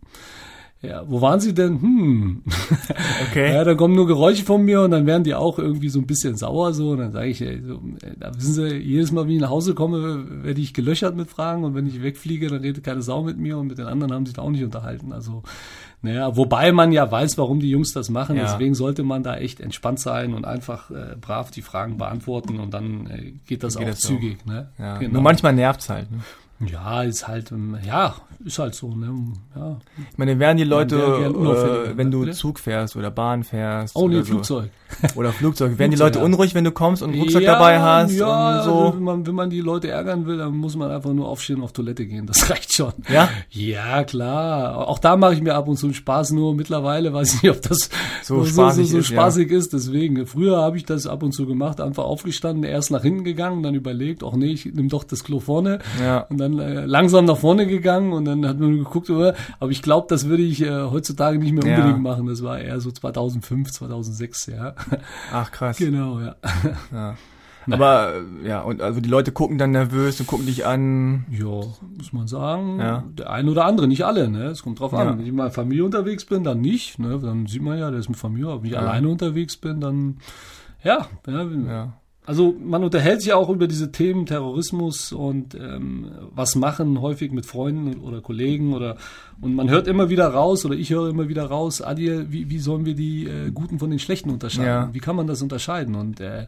Ja, 0.82 1.04
wo 1.08 1.20
waren 1.22 1.40
Sie 1.40 1.54
denn? 1.54 1.80
Hm. 1.80 2.42
Okay. 3.28 3.52
Ja, 3.52 3.64
dann 3.64 3.76
kommen 3.76 3.94
nur 3.94 4.06
Geräusche 4.06 4.44
von 4.44 4.64
mir 4.64 4.82
und 4.82 4.92
dann 4.92 5.04
werden 5.04 5.24
die 5.24 5.34
auch 5.34 5.58
irgendwie 5.58 5.88
so 5.88 5.98
ein 5.98 6.06
bisschen 6.06 6.36
sauer 6.36 6.72
so. 6.72 6.90
Und 6.90 6.98
dann 6.98 7.12
sage 7.12 7.28
ich, 7.28 7.40
ey, 7.42 7.60
so, 7.60 7.80
da 8.18 8.34
wissen 8.34 8.54
Sie, 8.54 8.76
jedes 8.76 9.10
Mal, 9.10 9.24
wenn 9.24 9.34
ich 9.34 9.40
nach 9.40 9.50
Hause 9.50 9.74
komme, 9.74 10.44
werde 10.44 10.60
ich 10.60 10.72
gelöchert 10.72 11.16
mit 11.16 11.28
Fragen 11.28 11.64
und 11.64 11.74
wenn 11.74 11.86
ich 11.86 12.02
wegfliege, 12.02 12.48
dann 12.48 12.60
redet 12.60 12.84
keine 12.84 13.02
Sau 13.02 13.22
mit 13.22 13.36
mir 13.36 13.58
und 13.58 13.66
mit 13.66 13.78
den 13.78 13.86
anderen 13.86 14.12
haben 14.12 14.26
sich 14.26 14.34
da 14.34 14.42
auch 14.42 14.50
nicht 14.50 14.64
unterhalten. 14.64 15.12
Also 15.12 15.42
naja, 16.06 16.36
wobei 16.36 16.70
man 16.70 16.92
ja 16.92 17.10
weiß, 17.10 17.36
warum 17.36 17.58
die 17.58 17.68
Jungs 17.68 17.92
das 17.92 18.10
machen. 18.10 18.36
Ja. 18.36 18.44
Deswegen 18.44 18.74
sollte 18.74 19.02
man 19.02 19.24
da 19.24 19.36
echt 19.36 19.60
entspannt 19.60 19.98
sein 19.98 20.34
und 20.34 20.44
einfach 20.44 20.90
äh, 20.90 21.16
brav 21.20 21.50
die 21.50 21.62
Fragen 21.62 21.98
beantworten 21.98 22.60
und 22.60 22.72
dann 22.72 23.06
äh, 23.08 23.32
geht 23.46 23.64
das 23.64 23.76
geht 23.76 23.86
auch 23.86 23.90
das 23.90 24.00
zügig. 24.00 24.46
Ne? 24.46 24.68
Ja. 24.78 24.98
Genau. 24.98 25.14
Nur 25.14 25.22
manchmal 25.22 25.52
nervt's 25.52 25.88
halt. 25.88 26.10
Ne? 26.12 26.20
Ja, 26.60 27.02
ist 27.02 27.28
halt, 27.28 27.52
ähm, 27.52 27.76
ja, 27.86 28.14
ist 28.44 28.58
halt 28.58 28.74
so, 28.74 28.88
ne? 28.94 29.12
Ja. 29.54 29.76
Ich 30.10 30.16
meine, 30.16 30.38
werden 30.38 30.56
die 30.56 30.64
Leute, 30.64 30.96
äh, 30.96 31.96
wenn 31.96 32.10
du 32.10 32.20
bitte? 32.20 32.32
Zug 32.32 32.58
fährst 32.58 32.96
oder 32.96 33.10
Bahn 33.10 33.44
fährst. 33.44 33.94
Oh, 33.94 34.08
nee, 34.08 34.22
Flugzeug. 34.22 34.70
Oder 35.16 35.32
Flugzeug. 35.32 35.78
Werden 35.78 35.90
die 35.90 35.96
Leute 35.96 36.20
ja. 36.20 36.24
unruhig, 36.24 36.54
wenn 36.54 36.62
du 36.62 36.70
kommst 36.70 37.02
und 37.02 37.10
einen 37.10 37.20
Rucksack 37.20 37.42
ja, 37.42 37.54
dabei 37.54 37.80
hast? 37.80 38.12
Ja, 38.12 38.58
und 38.58 38.64
so? 38.64 38.70
also, 38.70 38.94
wenn, 38.94 39.02
man, 39.02 39.26
wenn 39.26 39.34
man 39.34 39.50
die 39.50 39.60
Leute 39.60 39.88
ärgern 39.88 40.26
will, 40.26 40.38
dann 40.38 40.56
muss 40.56 40.76
man 40.76 40.92
einfach 40.92 41.12
nur 41.12 41.28
aufstehen 41.28 41.56
und 41.56 41.64
auf 41.64 41.72
Toilette 41.72 42.06
gehen. 42.06 42.24
Das 42.26 42.48
reicht 42.50 42.72
schon. 42.72 42.92
Ja? 43.12 43.28
Ja, 43.50 44.04
klar. 44.04 44.88
Auch 44.88 45.00
da 45.00 45.16
mache 45.16 45.34
ich 45.34 45.42
mir 45.42 45.54
ab 45.54 45.66
und 45.66 45.76
zu 45.76 45.92
Spaß, 45.92 46.30
nur 46.30 46.54
mittlerweile 46.54 47.12
weiß 47.12 47.34
ich 47.34 47.42
nicht, 47.42 47.50
ob 47.52 47.62
das 47.62 47.90
so, 48.22 48.44
so 48.44 48.46
spaßig, 48.46 48.86
so, 48.86 48.92
so, 48.92 48.98
ist, 48.98 49.06
spaßig 49.08 49.50
ja. 49.50 49.58
ist. 49.58 49.72
Deswegen, 49.72 50.24
früher 50.26 50.58
habe 50.58 50.76
ich 50.76 50.84
das 50.84 51.08
ab 51.08 51.24
und 51.24 51.32
zu 51.32 51.46
gemacht, 51.46 51.80
einfach 51.80 52.04
aufgestanden, 52.04 52.62
erst 52.62 52.92
nach 52.92 53.02
hinten 53.02 53.24
gegangen, 53.24 53.64
dann 53.64 53.74
überlegt, 53.74 54.22
ach 54.22 54.34
nee, 54.34 54.52
ich 54.52 54.66
nehme 54.66 54.88
doch 54.88 55.02
das 55.02 55.24
Klo 55.24 55.40
vorne. 55.40 55.80
Ja. 56.00 56.20
Und 56.20 56.38
dann 56.38 56.45
äh, 56.58 56.84
langsam 56.84 57.24
nach 57.24 57.36
vorne 57.36 57.66
gegangen 57.66 58.12
und 58.12 58.24
dann 58.24 58.46
hat 58.46 58.58
man 58.58 58.76
geguckt, 58.76 59.10
oder? 59.10 59.34
aber 59.60 59.70
ich 59.70 59.82
glaube, 59.82 60.06
das 60.08 60.28
würde 60.28 60.42
ich 60.42 60.62
äh, 60.62 60.84
heutzutage 60.84 61.38
nicht 61.38 61.52
mehr 61.52 61.64
unbedingt 61.64 62.02
machen. 62.02 62.26
Das 62.26 62.42
war 62.42 62.58
eher 62.58 62.80
so 62.80 62.90
2005, 62.90 63.72
2006, 63.72 64.46
ja. 64.46 64.74
Ach 65.32 65.50
krass. 65.50 65.76
Genau, 65.76 66.20
ja. 66.20 66.36
ja. 66.92 67.16
Aber 67.70 68.14
äh, 68.14 68.48
ja, 68.48 68.60
und 68.62 68.80
also 68.80 69.00
die 69.00 69.08
Leute 69.08 69.32
gucken 69.32 69.58
dann 69.58 69.72
nervös 69.72 70.20
und 70.20 70.26
gucken 70.26 70.46
dich 70.46 70.66
an. 70.66 71.26
Ja, 71.30 71.62
muss 71.96 72.12
man 72.12 72.28
sagen. 72.28 72.78
Ja. 72.78 73.04
Der 73.18 73.30
eine 73.30 73.50
oder 73.50 73.64
andere, 73.64 73.88
nicht 73.88 74.04
alle, 74.04 74.28
ne? 74.28 74.44
Es 74.44 74.62
kommt 74.62 74.80
drauf 74.80 74.94
an. 74.94 75.06
Ja. 75.06 75.18
Wenn 75.18 75.26
ich 75.26 75.32
mal 75.32 75.50
Familie 75.50 75.84
unterwegs 75.84 76.24
bin, 76.24 76.44
dann 76.44 76.60
nicht, 76.60 76.98
ne? 76.98 77.18
Dann 77.20 77.46
sieht 77.46 77.62
man 77.62 77.78
ja, 77.78 77.90
der 77.90 78.00
ist 78.00 78.08
mit 78.08 78.18
Familie. 78.18 78.48
Aber 78.48 78.62
wenn 78.62 78.68
ich 78.68 78.74
ja. 78.74 78.80
alleine 78.80 79.08
unterwegs 79.08 79.56
bin, 79.56 79.80
dann 79.80 80.18
ja, 80.84 81.08
ja. 81.26 81.92
Also 82.26 82.56
man 82.60 82.82
unterhält 82.82 83.22
sich 83.22 83.32
auch 83.32 83.48
über 83.48 83.68
diese 83.68 83.92
Themen 83.92 84.26
Terrorismus 84.26 85.12
und 85.12 85.54
ähm, 85.54 86.10
was 86.34 86.56
machen 86.56 87.00
häufig 87.00 87.30
mit 87.30 87.46
Freunden 87.46 88.00
oder 88.00 88.20
Kollegen 88.20 88.74
oder 88.74 88.96
und 89.40 89.54
man 89.54 89.70
hört 89.70 89.86
immer 89.86 90.08
wieder 90.10 90.26
raus 90.26 90.64
oder 90.64 90.74
ich 90.74 90.90
höre 90.90 91.08
immer 91.08 91.28
wieder 91.28 91.44
raus, 91.44 91.82
Adil, 91.82 92.26
wie, 92.30 92.50
wie 92.50 92.58
sollen 92.58 92.84
wir 92.84 92.94
die 92.94 93.26
äh, 93.26 93.50
Guten 93.52 93.78
von 93.78 93.90
den 93.90 94.00
Schlechten 94.00 94.30
unterscheiden? 94.30 94.66
Ja. 94.66 94.94
Wie 94.94 94.98
kann 94.98 95.14
man 95.14 95.28
das 95.28 95.40
unterscheiden? 95.40 95.94
Und 95.94 96.20
äh, 96.20 96.46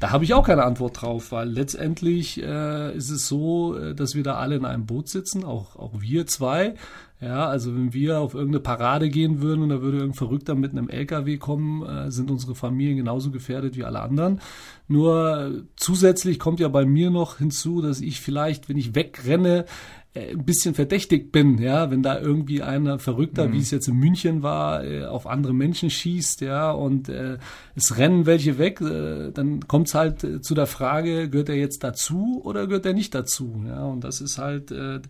da 0.00 0.10
habe 0.10 0.24
ich 0.24 0.32
auch 0.34 0.46
keine 0.46 0.64
Antwort 0.64 1.00
drauf, 1.00 1.30
weil 1.30 1.48
letztendlich 1.48 2.42
äh, 2.42 2.96
ist 2.96 3.10
es 3.10 3.28
so, 3.28 3.76
äh, 3.76 3.94
dass 3.94 4.14
wir 4.14 4.22
da 4.22 4.36
alle 4.36 4.56
in 4.56 4.64
einem 4.64 4.86
Boot 4.86 5.08
sitzen, 5.08 5.44
auch, 5.44 5.76
auch 5.76 5.92
wir 6.00 6.26
zwei. 6.26 6.74
Ja, 7.20 7.46
also 7.48 7.74
wenn 7.74 7.92
wir 7.92 8.18
auf 8.18 8.32
irgendeine 8.32 8.60
Parade 8.60 9.10
gehen 9.10 9.42
würden 9.42 9.62
und 9.62 9.68
da 9.68 9.82
würde 9.82 9.98
irgendein 9.98 10.16
Verrückter 10.16 10.54
mit 10.54 10.70
einem 10.70 10.88
LKW 10.88 11.36
kommen, 11.36 11.84
äh, 11.84 12.10
sind 12.10 12.30
unsere 12.30 12.54
Familien 12.54 12.96
genauso 12.96 13.30
gefährdet 13.30 13.76
wie 13.76 13.84
alle 13.84 14.00
anderen. 14.00 14.40
Nur 14.88 15.64
zusätzlich 15.76 16.38
kommt 16.38 16.60
ja 16.60 16.68
bei 16.68 16.86
mir 16.86 17.10
noch 17.10 17.36
hinzu, 17.36 17.82
dass 17.82 18.00
ich 18.00 18.22
vielleicht, 18.22 18.70
wenn 18.70 18.78
ich 18.78 18.94
wegrenne, 18.94 19.66
äh, 19.66 19.66
ein 20.14 20.44
bisschen 20.44 20.74
verdächtig 20.74 21.30
bin, 21.30 21.58
ja, 21.58 21.90
wenn 21.92 22.02
da 22.02 22.18
irgendwie 22.18 22.62
einer 22.62 22.98
Verrückter, 22.98 23.46
mhm. 23.46 23.52
wie 23.52 23.58
es 23.60 23.70
jetzt 23.70 23.86
in 23.86 23.94
München 23.94 24.42
war, 24.42 24.84
äh, 24.84 25.04
auf 25.04 25.26
andere 25.28 25.54
Menschen 25.54 25.88
schießt, 25.88 26.40
ja, 26.40 26.72
und 26.72 27.08
äh, 27.08 27.38
es 27.76 27.96
rennen 27.96 28.26
welche 28.26 28.58
weg, 28.58 28.80
äh, 28.80 29.30
dann 29.30 29.68
kommt 29.68 29.86
es 29.86 29.94
halt 29.94 30.24
äh, 30.24 30.40
zu 30.40 30.54
der 30.54 30.66
Frage, 30.66 31.30
gehört 31.30 31.48
er 31.48 31.54
jetzt 31.54 31.84
dazu 31.84 32.40
oder 32.44 32.66
gehört 32.66 32.86
er 32.86 32.92
nicht 32.92 33.14
dazu, 33.14 33.62
ja, 33.68 33.84
und 33.84 34.02
das 34.02 34.20
ist 34.20 34.38
halt 34.38 34.72
äh, 34.72 35.00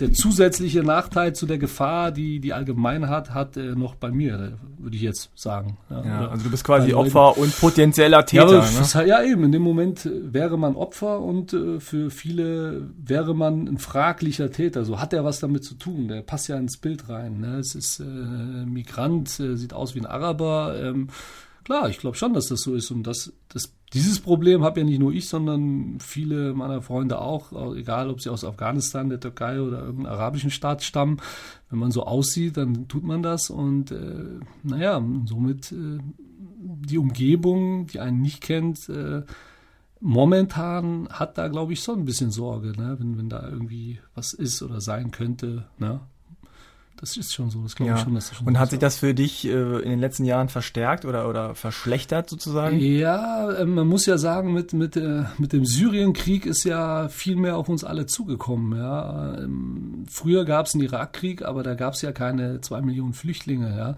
der 0.00 0.12
zusätzliche 0.12 0.82
Nachteil 0.82 1.34
zu 1.34 1.46
der 1.46 1.58
Gefahr, 1.58 2.10
die 2.10 2.40
die 2.40 2.52
Allgemeinheit 2.52 3.30
hat, 3.30 3.56
äh, 3.56 3.74
noch 3.74 3.94
bei 3.94 4.10
mir, 4.10 4.58
würde 4.78 4.96
ich 4.96 5.02
jetzt 5.02 5.30
sagen. 5.34 5.78
Ja, 5.90 6.04
ja 6.04 6.28
also 6.28 6.44
du 6.44 6.50
bist 6.50 6.64
quasi 6.64 6.92
Opfer 6.92 7.36
und 7.38 7.58
potenzieller 7.58 8.24
Täter. 8.24 8.52
Ja, 8.52 8.60
ne? 8.60 8.94
halt, 8.94 9.08
ja, 9.08 9.22
eben, 9.22 9.44
in 9.44 9.52
dem 9.52 9.62
Moment 9.62 10.08
wäre 10.12 10.58
man 10.58 10.76
Opfer 10.76 11.20
und 11.20 11.52
äh, 11.52 11.80
für 11.80 12.10
viele 12.10 12.90
wäre 13.02 13.34
man 13.34 13.66
ein 13.66 13.78
fraglicher 13.78 14.45
Täter. 14.50 14.84
So 14.84 15.00
hat 15.00 15.12
er 15.12 15.24
was 15.24 15.40
damit 15.40 15.64
zu 15.64 15.74
tun. 15.74 16.08
Der 16.08 16.22
passt 16.22 16.48
ja 16.48 16.56
ins 16.56 16.78
Bild 16.78 17.08
rein. 17.08 17.40
Ne? 17.40 17.58
Es 17.58 17.74
ist 17.74 18.00
äh, 18.00 18.04
Migrant, 18.04 19.40
äh, 19.40 19.56
sieht 19.56 19.72
aus 19.72 19.94
wie 19.94 20.00
ein 20.00 20.06
Araber. 20.06 20.76
Ähm, 20.80 21.08
klar, 21.64 21.88
ich 21.88 21.98
glaube 21.98 22.16
schon, 22.16 22.34
dass 22.34 22.48
das 22.48 22.60
so 22.60 22.74
ist. 22.74 22.90
Und 22.90 23.04
das, 23.04 23.32
das, 23.48 23.72
dieses 23.92 24.20
Problem 24.20 24.62
habe 24.62 24.80
ja 24.80 24.86
nicht 24.86 24.98
nur 24.98 25.12
ich, 25.12 25.28
sondern 25.28 25.98
viele 26.00 26.54
meiner 26.54 26.82
Freunde 26.82 27.20
auch, 27.20 27.74
egal 27.74 28.10
ob 28.10 28.20
sie 28.20 28.30
aus 28.30 28.44
Afghanistan, 28.44 29.08
der 29.08 29.20
Türkei 29.20 29.60
oder 29.60 29.80
irgendeinem 29.80 30.12
arabischen 30.12 30.50
Staat 30.50 30.82
stammen. 30.82 31.18
Wenn 31.70 31.78
man 31.78 31.90
so 31.90 32.04
aussieht, 32.04 32.56
dann 32.56 32.88
tut 32.88 33.04
man 33.04 33.22
das. 33.22 33.50
Und 33.50 33.90
äh, 33.90 34.40
naja, 34.62 35.02
somit 35.26 35.72
äh, 35.72 35.98
die 36.58 36.98
Umgebung, 36.98 37.86
die 37.86 38.00
einen 38.00 38.20
nicht 38.20 38.40
kennt, 38.40 38.88
äh, 38.88 39.22
momentan 40.00 41.08
hat 41.10 41.38
da, 41.38 41.48
glaube 41.48 41.72
ich, 41.72 41.82
so 41.82 41.92
ein 41.92 42.04
bisschen 42.04 42.30
Sorge, 42.30 42.72
ne? 42.72 42.96
wenn, 42.98 43.18
wenn 43.18 43.28
da 43.28 43.48
irgendwie 43.48 44.00
was 44.14 44.32
ist 44.32 44.62
oder 44.62 44.80
sein 44.80 45.10
könnte. 45.10 45.66
Ne? 45.78 46.00
Das 46.98 47.18
ist 47.18 47.34
schon 47.34 47.50
so, 47.50 47.62
das 47.62 47.76
glaube 47.76 47.90
ja. 47.90 47.96
ich 47.96 48.04
schon. 48.04 48.14
Das 48.14 48.34
schon 48.34 48.46
Und 48.46 48.58
hat 48.58 48.70
sich 48.70 48.78
das 48.78 48.96
für 48.96 49.12
dich 49.12 49.44
äh, 49.46 49.50
in 49.50 49.90
den 49.90 49.98
letzten 49.98 50.24
Jahren 50.24 50.48
verstärkt 50.48 51.04
oder, 51.04 51.28
oder 51.28 51.54
verschlechtert 51.54 52.30
sozusagen? 52.30 52.78
Ja, 52.78 53.50
äh, 53.52 53.66
man 53.66 53.86
muss 53.86 54.06
ja 54.06 54.16
sagen, 54.16 54.54
mit, 54.54 54.72
mit, 54.72 54.96
äh, 54.96 55.24
mit 55.36 55.52
dem 55.52 55.66
Syrienkrieg 55.66 56.46
ist 56.46 56.64
ja 56.64 57.08
viel 57.08 57.36
mehr 57.36 57.58
auf 57.58 57.68
uns 57.68 57.84
alle 57.84 58.06
zugekommen. 58.06 58.78
Ja. 58.78 59.36
Ähm, 59.38 60.04
früher 60.08 60.46
gab 60.46 60.66
es 60.66 60.74
einen 60.74 60.84
Irakkrieg, 60.84 61.42
aber 61.42 61.62
da 61.62 61.74
gab 61.74 61.94
es 61.94 62.02
ja 62.02 62.12
keine 62.12 62.62
zwei 62.62 62.80
Millionen 62.80 63.12
Flüchtlinge. 63.12 63.76
Ja. 63.76 63.96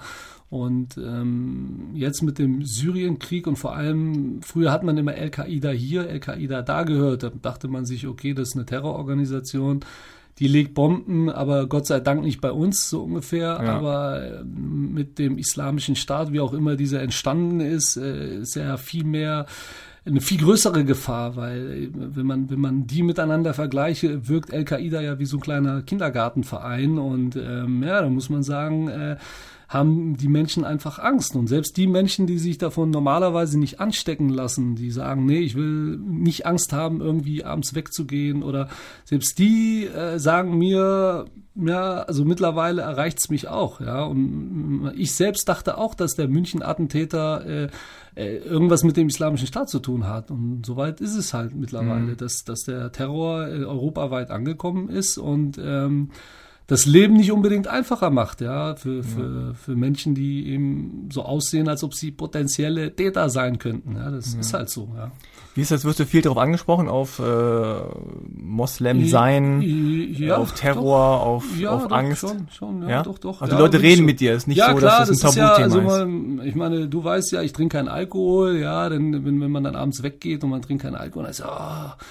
Und 0.51 0.97
ähm, 0.97 1.91
jetzt 1.95 2.23
mit 2.23 2.39
dem 2.39 2.65
Syrienkrieg 2.65 3.47
und 3.47 3.57
vor 3.57 3.75
allem, 3.75 4.41
früher 4.43 4.73
hat 4.73 4.83
man 4.83 4.97
immer 4.97 5.13
Al-Qaida 5.13 5.71
hier, 5.71 6.09
Al-Qaida 6.09 6.63
da 6.63 6.85
gehört. 6.85 7.23
Da 7.23 7.31
dachte 7.31 7.69
man 7.69 7.85
sich, 7.85 8.07
okay, 8.07 8.33
das 8.33 8.49
ist 8.49 8.57
eine 8.57 8.65
Terrororganisation 8.65 9.85
die 10.39 10.47
legt 10.47 10.75
Bomben, 10.75 11.31
aber 11.31 11.67
Gott 11.67 11.87
sei 11.87 12.01
Dank 12.01 12.23
nicht 12.23 12.41
bei 12.41 12.53
uns, 12.53 12.89
so 12.89 13.03
ungefähr. 13.03 13.61
Ja. 13.61 13.77
Aber 13.77 14.41
ähm, 14.41 14.95
mit 14.95 15.19
dem 15.19 15.37
islamischen 15.37 15.97
Staat, 15.97 16.33
wie 16.33 16.41
auch 16.41 16.53
immer 16.53 16.77
dieser 16.77 17.03
entstanden 17.03 17.61
ist, 17.61 17.97
äh, 17.97 18.39
ist 18.39 18.57
er 18.57 18.79
viel 18.79 19.05
mehr 19.05 19.47
eine 20.05 20.21
viel 20.21 20.39
größere 20.39 20.85
Gefahr, 20.85 21.37
weil 21.37 21.73
äh, 21.73 21.91
wenn 21.93 22.25
man, 22.25 22.51
wenn 22.51 22.61
man 22.61 22.87
die 22.87 23.03
miteinander 23.03 23.53
vergleiche, 23.53 24.29
wirkt 24.29 24.55
Al-Qaida 24.55 25.01
ja 25.01 25.19
wie 25.19 25.27
so 25.27 25.39
ein 25.39 25.43
kleiner 25.43 25.83
Kindergartenverein 25.83 26.99
und 26.99 27.37
ähm, 27.37 27.83
ja, 27.83 28.01
da 28.01 28.09
muss 28.09 28.31
man 28.31 28.43
sagen, 28.43 28.89
äh, 28.89 29.17
haben 29.69 30.17
die 30.17 30.29
Menschen 30.29 30.65
einfach 30.65 30.99
Angst. 30.99 31.37
Und 31.37 31.47
selbst 31.47 31.77
die 31.77 31.87
Menschen, 31.87 32.27
die 32.27 32.39
sich 32.39 32.57
davon 32.57 32.91
normalerweise 32.91 33.59
nicht 33.59 33.81
anstecken 33.81 34.31
lassen, 34.31 34.77
die 34.77 34.91
sagen, 34.91 35.27
nee, 35.27 35.41
ich 35.41 35.55
will 35.55 35.99
nicht 35.99 36.47
Angst 36.47 36.73
haben, 36.73 37.03
irgendwie 37.03 37.45
abends 37.45 37.75
wegzugehen 37.75 38.43
oder 38.43 38.69
selbst 39.05 39.39
die 39.39 39.85
äh, 39.85 40.19
sagen 40.19 40.57
mir, 40.57 41.27
ja, 41.55 42.03
also 42.03 42.25
mittlerweile 42.25 42.83
erreicht's 42.83 43.29
mich 43.29 43.49
auch, 43.49 43.81
ja. 43.81 44.05
Und 44.05 44.93
ich 44.97 45.13
selbst 45.13 45.49
dachte 45.49 45.77
auch, 45.77 45.95
dass 45.95 46.15
der 46.15 46.29
München-Attentäter 46.29 47.45
äh, 47.47 47.69
äh, 48.15 48.37
irgendwas 48.39 48.85
mit 48.85 48.97
dem 48.97 49.09
Islamischen 49.09 49.49
Staat 49.49 49.69
zu 49.69 49.81
tun 49.81 50.07
hat. 50.07 50.31
Und 50.31 50.65
soweit 50.65 51.01
ist 51.01 51.15
es 51.15 51.35
halt 51.35 51.55
mittlerweile, 51.55 52.13
mhm. 52.13 52.17
dass, 52.17 52.45
dass 52.45 52.63
der 52.63 52.91
Terror 52.93 53.49
äh, 53.49 53.65
europaweit 53.65 54.31
angekommen 54.31 54.89
ist 54.89 55.19
und 55.19 55.59
ähm, 55.63 56.11
das 56.69 56.85
Leben 56.85 57.15
nicht 57.15 57.33
unbedingt 57.33 57.67
einfacher 57.67 58.11
macht, 58.11 58.43
ja, 58.43 58.77
für, 58.77 59.03
für, 59.03 59.55
für 59.55 59.75
Menschen, 59.75 60.15
die 60.15 60.51
eben 60.51 61.09
so 61.11 61.23
aussehen, 61.23 61.67
als 61.67 61.83
ob 61.83 61.95
sie 61.95 62.11
potenzielle 62.11 62.95
Täter 62.95 63.31
sein 63.31 63.59
könnten. 63.59 63.97
Ja, 63.97 64.11
das 64.11 64.35
ja. 64.35 64.41
ist 64.41 64.53
halt 64.53 64.69
so, 64.69 64.87
ja. 64.95 65.11
Wie 65.55 65.63
ist 65.63 65.71
das, 65.71 65.87
wirst 65.87 65.99
du 65.99 66.05
viel 66.05 66.21
darauf 66.21 66.37
angesprochen, 66.37 66.87
auf 66.87 67.21
äh, 67.21 67.75
Moslem 68.37 69.09
sein, 69.09 69.63
ja, 69.63 70.37
auf 70.37 70.53
Terror, 70.53 71.17
doch. 71.17 71.27
auf, 71.27 71.59
ja, 71.59 71.71
auf 71.71 71.89
doch, 71.89 71.97
Angst? 71.97 72.21
Schon, 72.21 72.49
schon, 72.53 72.83
ja, 72.83 72.89
ja? 72.91 73.03
doch, 73.03 73.19
doch. 73.19 73.41
Also 73.41 73.57
die 73.57 73.63
Leute 73.63 73.81
reden 73.81 74.01
so. 74.01 74.05
mit 74.05 74.21
dir, 74.21 74.35
ist 74.35 74.47
nicht 74.47 74.59
ja, 74.59 74.71
so, 74.71 74.77
klar, 74.77 75.07
dass 75.07 75.09
das 75.09 75.37
ein 75.37 75.41
Tabuthema 75.41 75.67
ist. 75.67 75.75
Ja, 75.75 75.81
also 75.81 76.05
man, 76.07 76.47
ich 76.47 76.55
meine, 76.55 76.87
du 76.87 77.03
weißt 77.03 77.33
ja, 77.33 77.41
ich 77.41 77.55
trinke 77.55 77.79
keinen 77.79 77.89
Alkohol, 77.89 78.59
ja, 78.59 78.91
denn 78.91 79.25
wenn, 79.25 79.41
wenn 79.41 79.51
man 79.51 79.65
dann 79.65 79.75
abends 79.75 80.03
weggeht 80.03 80.45
und 80.45 80.51
man 80.51 80.61
trinkt 80.61 80.83
keinen 80.83 80.97
Alkohol, 80.97 81.23
dann 81.23 81.31
ist 81.31 81.41
ja, 81.41 81.97
oh, 81.99 82.05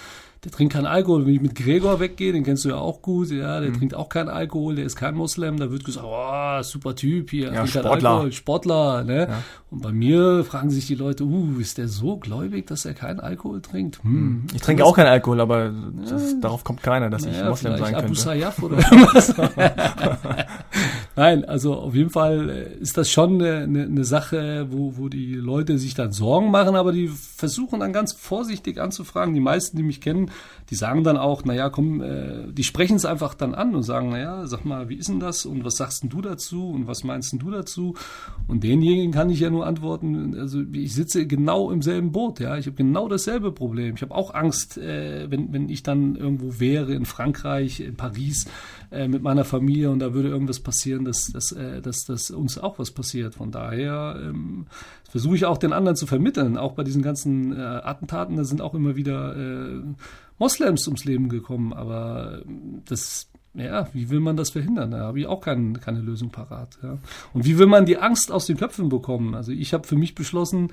der 0.48 0.54
trinkt 0.54 0.74
keinen 0.74 0.86
Alkohol. 0.86 1.26
Wenn 1.26 1.34
ich 1.34 1.42
mit 1.42 1.56
Gregor 1.56 2.00
weggehe, 2.00 2.32
den 2.32 2.46
kennst 2.46 2.64
du 2.64 2.70
ja 2.70 2.78
auch 2.78 3.02
gut, 3.02 3.32
ja, 3.32 3.60
der 3.60 3.72
mhm. 3.72 3.80
trinkt 3.80 3.96
auch 3.96 4.08
keinen 4.08 4.30
Alkohol, 4.30 4.76
der 4.76 4.86
ist 4.86 4.96
kein 4.96 5.14
Moslem, 5.14 5.58
da 5.58 5.72
wird 5.72 5.84
gesagt, 5.84 6.08
oh, 6.10 6.64
super 6.64 6.96
Typ 6.96 7.32
hier, 7.32 7.52
ja, 7.52 7.68
Sportler. 7.68 8.10
Alkohol, 8.10 8.32
Sportler, 8.32 9.04
ne? 9.04 9.28
Ja. 9.28 9.44
Und 9.70 9.82
bei 9.82 9.92
mir 9.92 10.46
fragen 10.46 10.70
sich 10.70 10.88
die 10.88 10.96
Leute, 10.96 11.26
uh, 11.26 11.60
ist 11.60 11.78
der 11.78 11.90
so 11.90 12.16
gläubig, 12.16 12.66
dass 12.68 12.86
er 12.86 12.94
keinen 12.94 13.20
Alkohol 13.20 13.62
trinkt? 13.62 14.02
Hm. 14.04 14.12
Mhm. 14.12 14.48
Ich 14.54 14.62
trinke 14.62 14.86
auch 14.86 14.96
keinen 14.96 15.08
Alkohol, 15.08 15.42
aber 15.42 15.74
das, 16.10 16.32
ja. 16.32 16.40
darauf 16.40 16.64
kommt 16.64 16.82
keiner, 16.82 17.10
dass 17.10 17.26
naja, 17.26 17.42
ich 17.42 17.50
Moslem 17.50 17.78
sein 17.78 17.94
könnte. 17.94 18.06
Abu 18.06 18.14
Sayyaf 18.14 18.64
oder 18.64 18.78
was? 18.78 19.36
Nein, 21.18 21.44
also 21.44 21.74
auf 21.74 21.94
jeden 21.94 22.12
Fall 22.12 22.50
äh, 22.50 22.74
ist 22.76 22.98
das 22.98 23.12
schon 23.12 23.42
eine, 23.42 23.84
eine 23.84 24.06
Sache, 24.06 24.68
wo, 24.70 24.94
wo 24.96 25.10
die 25.10 25.34
Leute 25.34 25.78
sich 25.78 25.94
dann 25.94 26.14
Sorgen 26.14 26.52
machen, 26.52 26.78
aber 26.78 26.94
die 26.94 27.10
versuchen 27.10 27.82
dann 27.82 27.92
ganz 27.92 28.14
vorsichtig 28.14 28.80
anzufragen. 28.80 29.34
Die 29.34 29.42
meisten, 29.42 29.76
die 29.76 29.84
mich 29.84 30.00
kennen, 30.00 30.32
die 30.70 30.76
sagen 30.76 31.04
dann 31.04 31.18
auch, 31.18 31.46
naja, 31.46 31.70
komm, 31.70 32.02
äh, 32.02 32.52
die 32.52 32.64
sprechen 32.64 32.98
es 32.98 33.06
einfach 33.06 33.34
dann 33.34 33.56
an 33.56 33.74
und 33.74 33.84
sagen, 33.84 34.10
naja, 34.10 34.46
sag 34.48 34.66
mal, 34.66 34.90
wie 34.90 34.96
ist 34.96 35.08
denn 35.08 35.20
das 35.20 35.46
und 35.46 35.64
was 35.64 35.78
sagst 35.78 36.04
denn 36.04 36.10
du 36.10 36.22
dazu 36.22 36.70
und 36.70 36.88
was 36.88 37.04
meinst 37.04 37.32
denn 37.32 37.40
du 37.40 37.52
dazu? 37.52 37.96
Und 38.48 38.64
denjenigen 38.64 39.14
kann 39.14 39.30
ich 39.30 39.40
ja 39.40 39.50
nur 39.50 39.66
antworten, 39.66 40.36
also 40.38 40.62
ich 40.74 40.94
sitze 40.94 41.26
genau 41.26 41.72
im 41.72 41.82
selben 41.82 42.12
Boot, 42.12 42.40
ja, 42.40 42.58
ich 42.58 42.66
habe 42.66 42.76
genau 42.76 43.08
dasselbe 43.08 43.52
Problem. 43.52 43.96
Ich 43.96 44.02
habe 44.02 44.14
auch 44.14 44.34
Angst, 44.34 44.78
äh, 44.78 45.32
wenn, 45.32 45.54
wenn 45.54 45.70
ich 45.70 45.84
dann 45.84 46.16
irgendwo 46.16 46.60
wäre 46.60 46.94
in 46.94 47.06
Frankreich, 47.06 47.80
in 47.80 47.96
Paris, 47.96 48.46
äh, 48.92 49.08
mit 49.08 49.22
meiner 49.22 49.46
Familie 49.46 49.92
und 49.92 50.00
da 50.00 50.14
würde 50.14 50.30
irgendwas 50.30 50.60
passieren, 50.60 51.06
dass, 51.06 51.28
dass, 51.28 51.52
äh, 51.52 51.82
dass, 51.82 52.06
dass 52.06 52.32
uns 52.32 52.58
auch 52.58 52.80
was 52.80 52.92
passiert. 52.92 53.36
Von 53.36 53.52
daher 53.52 54.20
ähm, 54.22 54.66
versuche 55.10 55.36
ich 55.36 55.46
auch 55.46 55.58
den 55.58 55.74
anderen 55.74 55.96
zu 55.96 56.08
vermitteln. 56.08 56.58
Auch 56.58 56.74
bei 56.74 56.84
diesen 56.84 57.02
ganzen 57.02 57.52
äh, 57.52 57.62
Attentaten, 57.62 58.38
da 58.38 58.44
sind 58.44 58.62
auch 58.62 58.74
immer 58.74 58.96
wieder 58.96 59.36
äh, 59.36 59.82
Moslems 60.40 60.88
ums 60.88 61.06
Leben 61.06 61.30
gekommen, 61.30 61.74
aber 61.74 62.42
das 62.86 63.30
ja, 63.54 63.88
wie 63.94 64.10
will 64.12 64.20
man 64.20 64.38
das 64.38 64.52
verhindern? 64.52 64.92
Da 64.92 65.00
habe 65.00 65.20
ich 65.20 65.26
auch 65.26 65.42
kein, 65.42 65.80
keine 65.80 66.00
Lösung 66.00 66.30
parat. 66.30 66.78
Ja. 66.84 67.00
Und 67.34 67.46
wie 67.46 67.58
will 67.58 67.66
man 67.66 67.88
die 67.88 67.98
Angst 67.98 68.32
aus 68.32 68.46
den 68.46 68.58
Köpfen 68.58 68.90
bekommen? 68.90 69.34
Also 69.34 69.52
ich 69.52 69.74
habe 69.74 69.88
für 69.88 69.96
mich 69.96 70.14
beschlossen, 70.14 70.72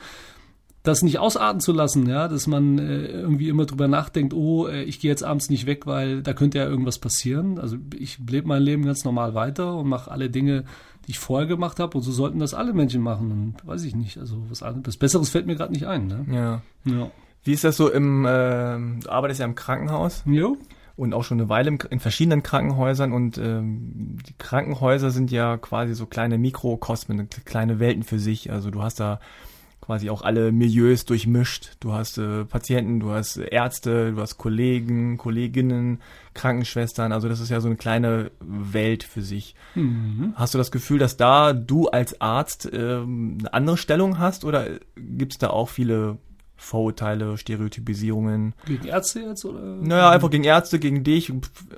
das 0.83 1.03
nicht 1.03 1.19
ausarten 1.19 1.61
zu 1.61 1.73
lassen, 1.73 2.07
ja, 2.07 2.29
dass 2.29 2.47
man 2.47 2.79
äh, 2.79 3.07
irgendwie 3.07 3.49
immer 3.49 3.65
drüber 3.65 3.89
nachdenkt, 3.89 4.35
oh, 4.35 4.67
äh, 4.67 4.83
ich 4.83 5.01
gehe 5.01 5.11
jetzt 5.11 5.25
abends 5.25 5.49
nicht 5.49 5.65
weg, 5.65 5.87
weil 5.87 6.23
da 6.23 6.35
könnte 6.35 6.59
ja 6.59 6.67
irgendwas 6.67 6.99
passieren. 6.99 7.59
Also 7.59 7.79
ich 7.99 8.19
lebe 8.19 8.47
mein 8.47 8.63
Leben 8.63 8.85
ganz 8.85 9.03
normal 9.03 9.35
weiter 9.35 9.79
und 9.79 9.89
mache 9.89 10.11
alle 10.11 10.29
Dinge, 10.29 10.65
die 11.07 11.13
ich 11.13 11.19
vorher 11.19 11.49
gemacht 11.49 11.81
habe 11.81 11.97
und 11.97 12.03
so 12.03 12.13
sollten 12.13 12.39
das 12.39 12.53
alle 12.53 12.75
Menschen 12.75 13.01
machen 13.01 13.33
und 13.33 13.67
weiß 13.67 13.85
ich 13.85 13.97
nicht, 13.97 14.19
also 14.19 14.45
was, 14.51 14.61
was 14.63 14.99
Besseres 14.99 15.31
fällt 15.31 15.47
mir 15.47 15.57
gerade 15.57 15.73
nicht 15.73 15.87
ein. 15.87 16.07
Ne? 16.07 16.27
Ja. 16.31 16.63
ja. 16.85 17.11
Wie 17.45 17.53
ist 17.53 17.65
das 17.65 17.77
so 17.77 17.91
im, 17.91 18.25
äh, 18.25 18.29
du 18.29 19.09
arbeitest 19.09 19.41
ja 19.41 19.47
im 19.47 19.55
Krankenhaus? 19.55 20.23
Jo 20.27 20.57
und 20.97 21.13
auch 21.13 21.25
schon 21.25 21.41
eine 21.41 21.49
Weile 21.49 21.69
im, 21.69 21.79
in 21.91 22.01
verschiedenen 22.01 22.43
Krankenhäusern 22.43 23.13
und 23.13 23.39
ähm, 23.39 24.19
die 24.29 24.35
Krankenhäuser 24.39 25.11
sind 25.11 25.31
ja 25.31 25.57
quasi 25.57 25.95
so 25.95 26.07
kleine 26.07 26.39
Mikrokosmen, 26.39 27.29
kleine 27.45 27.81
Welten 27.81 28.05
für 28.05 28.19
sich. 28.19 28.53
Also 28.53 28.71
du 28.71 28.83
hast 28.83 29.01
da 29.01 29.19
quasi 29.81 30.09
auch 30.09 30.23
alle 30.23 30.51
Milieus 30.51 31.05
durchmischt. 31.05 31.73
Du 31.81 31.93
hast 31.93 32.17
äh, 32.17 32.45
Patienten, 32.45 33.01
du 33.01 33.11
hast 33.11 33.37
Ärzte, 33.37 34.13
du 34.13 34.21
hast 34.21 34.39
Kollegen, 34.39 35.19
Kolleginnen, 35.19 36.01
Krankenschwestern. 36.33 37.13
Also 37.13 37.29
das 37.29 37.41
ist 37.41 37.51
ja 37.51 37.61
so 37.61 37.69
eine 37.69 37.77
kleine 37.77 38.31
Welt 38.41 39.03
für 39.03 39.21
sich. 39.21 39.55
Mhm. 39.75 40.33
Hast 40.37 40.55
du 40.55 40.59
das 40.59 40.71
Gefühl, 40.71 40.99
dass 40.99 41.19
da 41.19 41.53
du 41.53 41.89
als 41.89 42.21
Arzt 42.21 42.73
äh, 42.73 42.79
eine 42.79 43.53
andere 43.53 43.77
Stellung 43.77 44.19
hast 44.19 44.45
oder 44.45 44.69
gibt 44.97 45.33
es 45.33 45.39
da 45.39 45.51
auch 45.51 45.69
viele 45.69 46.19
Vorurteile, 46.65 47.37
Stereotypisierungen. 47.37 48.55
Gegen 48.67 48.87
Ärzte 48.87 49.21
jetzt 49.21 49.45
oder? 49.45 49.61
Naja, 49.61 50.11
einfach 50.11 50.31
gegen 50.31 50.45
Ärzte, 50.45 50.79
gegen 50.79 51.05
dich. 51.05 51.31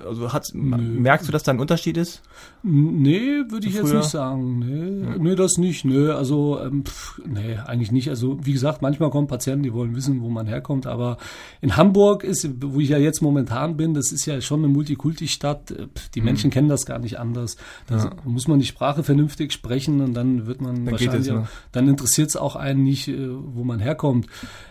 Also 0.05 0.31
hat's, 0.31 0.53
merkst 0.53 1.27
du, 1.27 1.31
dass 1.33 1.43
da 1.43 1.51
ein 1.51 1.59
Unterschied 1.59 1.97
ist? 1.97 2.21
Nee, 2.63 3.43
würde 3.49 3.67
ich 3.67 3.73
jetzt 3.73 3.93
nicht 3.93 4.09
sagen. 4.09 4.59
Nee, 4.59 5.13
hm. 5.15 5.23
nee, 5.23 5.35
das 5.35 5.57
nicht. 5.57 5.83
Nee, 5.83 6.07
also 6.07 6.59
ähm, 6.61 6.85
pff, 6.85 7.21
nee, 7.25 7.57
eigentlich 7.57 7.91
nicht. 7.91 8.09
Also 8.09 8.39
wie 8.45 8.53
gesagt, 8.53 8.81
manchmal 8.81 9.09
kommen 9.09 9.27
Patienten, 9.27 9.63
die 9.63 9.73
wollen 9.73 9.93
wissen, 9.93 10.21
wo 10.21 10.29
man 10.29 10.47
herkommt. 10.47 10.87
Aber 10.87 11.17
in 11.59 11.75
Hamburg 11.75 12.23
ist, 12.23 12.49
wo 12.61 12.79
ich 12.79 12.89
ja 12.89 12.97
jetzt 12.97 13.21
momentan 13.21 13.75
bin, 13.75 13.93
das 13.93 14.13
ist 14.13 14.25
ja 14.25 14.39
schon 14.39 14.61
eine 14.61 14.69
Multikulti-Stadt. 14.69 15.73
Die 16.15 16.19
hm. 16.19 16.25
Menschen 16.25 16.49
kennen 16.49 16.69
das 16.69 16.85
gar 16.85 16.99
nicht 16.99 17.19
anders. 17.19 17.57
Da 17.87 17.97
ja. 17.97 18.11
muss 18.23 18.47
man 18.47 18.59
die 18.59 18.65
Sprache 18.65 19.03
vernünftig 19.03 19.51
sprechen 19.51 19.99
und 19.99 20.13
dann 20.13 20.47
wird 20.47 20.61
man 20.61 20.85
dann 20.85 20.91
wahrscheinlich, 20.91 21.27
es, 21.27 21.33
ne? 21.33 21.47
dann 21.73 21.89
interessiert 21.89 22.29
es 22.29 22.37
auch 22.37 22.55
einen 22.55 22.83
nicht, 22.83 23.09
äh, 23.09 23.27
wo 23.29 23.65
man 23.65 23.79
herkommt. 23.79 24.27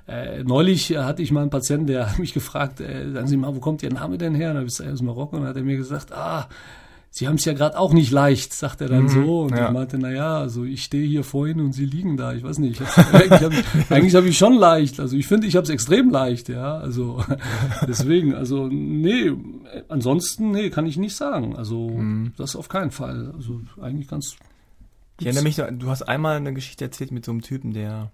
Äh, 0.08 0.44
neulich 0.44 0.96
hatte 0.96 1.22
ich 1.22 1.32
mal 1.32 1.40
einen 1.40 1.50
Patienten, 1.50 1.86
der 1.86 2.10
hat 2.10 2.18
mich 2.18 2.32
gefragt, 2.32 2.80
äh, 2.80 3.10
sagen 3.12 3.26
Sie 3.26 3.36
mal, 3.36 3.54
wo 3.54 3.60
kommt 3.60 3.82
Ihr 3.82 3.92
Name 3.92 4.18
denn 4.18 4.34
her? 4.34 4.50
Und 4.50 4.56
dann 4.56 4.66
ist 4.66 4.80
er 4.80 4.92
aus 4.92 5.02
Marokko 5.02 5.36
und 5.36 5.42
dann 5.42 5.50
hat 5.50 5.56
er 5.56 5.62
mir 5.62 5.76
gesagt, 5.76 6.12
ah, 6.12 6.48
Sie 7.16 7.26
haben 7.26 7.36
es 7.36 7.46
ja 7.46 7.54
gerade 7.54 7.78
auch 7.78 7.94
nicht 7.94 8.10
leicht, 8.10 8.52
sagt 8.52 8.82
er 8.82 8.88
dann 8.88 9.04
mhm, 9.04 9.08
so. 9.08 9.40
Und 9.44 9.56
ja. 9.56 9.68
ich 9.68 9.72
meinte, 9.72 9.96
na 9.98 10.12
ja, 10.12 10.38
also 10.38 10.64
ich 10.64 10.84
stehe 10.84 11.08
hier 11.08 11.24
vorhin 11.24 11.60
und 11.60 11.72
Sie 11.72 11.86
liegen 11.86 12.18
da. 12.18 12.34
Ich 12.34 12.42
weiß 12.42 12.58
nicht. 12.58 12.78
Ich 12.78 12.96
eigentlich 13.14 13.42
habe 13.42 14.06
ich, 14.06 14.14
hab 14.14 14.24
ich 14.24 14.36
schon 14.36 14.52
leicht. 14.52 15.00
Also 15.00 15.16
ich 15.16 15.26
finde, 15.26 15.46
ich 15.46 15.56
habe 15.56 15.64
es 15.64 15.70
extrem 15.70 16.10
leicht, 16.10 16.50
ja. 16.50 16.76
Also 16.76 17.24
deswegen, 17.88 18.34
also 18.34 18.68
nee, 18.68 19.32
ansonsten, 19.88 20.50
nee, 20.50 20.68
kann 20.68 20.84
ich 20.84 20.98
nicht 20.98 21.16
sagen. 21.16 21.56
Also 21.56 21.88
mhm. 21.88 22.34
das 22.36 22.54
auf 22.54 22.68
keinen 22.68 22.90
Fall. 22.90 23.32
Also 23.34 23.62
eigentlich 23.80 24.08
ganz. 24.08 24.36
Ich 25.18 25.24
erinnere 25.24 25.44
mich, 25.44 25.56
du 25.56 25.88
hast 25.88 26.02
einmal 26.02 26.36
eine 26.36 26.52
Geschichte 26.52 26.84
erzählt 26.84 27.12
mit 27.12 27.24
so 27.24 27.32
einem 27.32 27.40
Typen, 27.40 27.72
der 27.72 28.12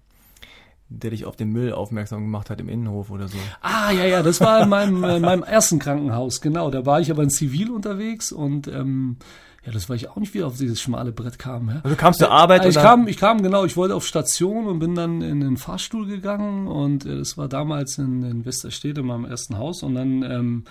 der 1.01 1.09
dich 1.11 1.25
auf 1.25 1.35
den 1.35 1.49
Müll 1.49 1.73
aufmerksam 1.73 2.21
gemacht 2.21 2.49
hat 2.49 2.61
im 2.61 2.69
Innenhof 2.69 3.09
oder 3.09 3.27
so. 3.27 3.37
Ah, 3.61 3.91
ja, 3.91 4.05
ja, 4.05 4.23
das 4.23 4.39
war 4.41 4.63
in 4.63 4.69
meinem, 4.69 5.03
in 5.03 5.21
meinem 5.21 5.43
ersten 5.43 5.79
Krankenhaus, 5.79 6.41
genau. 6.41 6.69
Da 6.69 6.85
war 6.85 7.01
ich 7.01 7.11
aber 7.11 7.23
in 7.23 7.29
Zivil 7.29 7.71
unterwegs 7.71 8.31
und 8.31 8.67
ähm, 8.67 9.17
ja, 9.65 9.71
das 9.71 9.87
war 9.87 9.95
ich 9.95 10.09
auch 10.09 10.17
nicht, 10.17 10.33
wie 10.33 10.43
auf 10.43 10.57
dieses 10.57 10.81
schmale 10.81 11.11
Brett 11.11 11.39
kam. 11.39 11.69
Ja. 11.69 11.81
Also 11.83 11.95
kamst 11.95 12.21
du 12.21 12.29
Arbeit? 12.29 12.65
Äh, 12.65 12.69
ich 12.69 12.75
kam, 12.75 13.07
ich 13.07 13.17
kam 13.17 13.41
genau, 13.41 13.63
ich 13.65 13.77
wollte 13.77 13.95
auf 13.95 14.05
Station 14.05 14.67
und 14.67 14.79
bin 14.79 14.93
dann 14.93 15.21
in 15.21 15.39
den 15.39 15.57
Fahrstuhl 15.57 16.05
gegangen 16.05 16.67
und 16.67 17.05
äh, 17.05 17.17
das 17.17 17.37
war 17.37 17.47
damals 17.47 17.97
in, 17.97 18.23
in 18.23 18.45
Westerstedt 18.45 18.97
in 18.97 19.05
meinem 19.05 19.25
ersten 19.25 19.57
Haus 19.57 19.81
und 19.81 19.95
dann 19.95 20.23
ähm, 20.23 20.63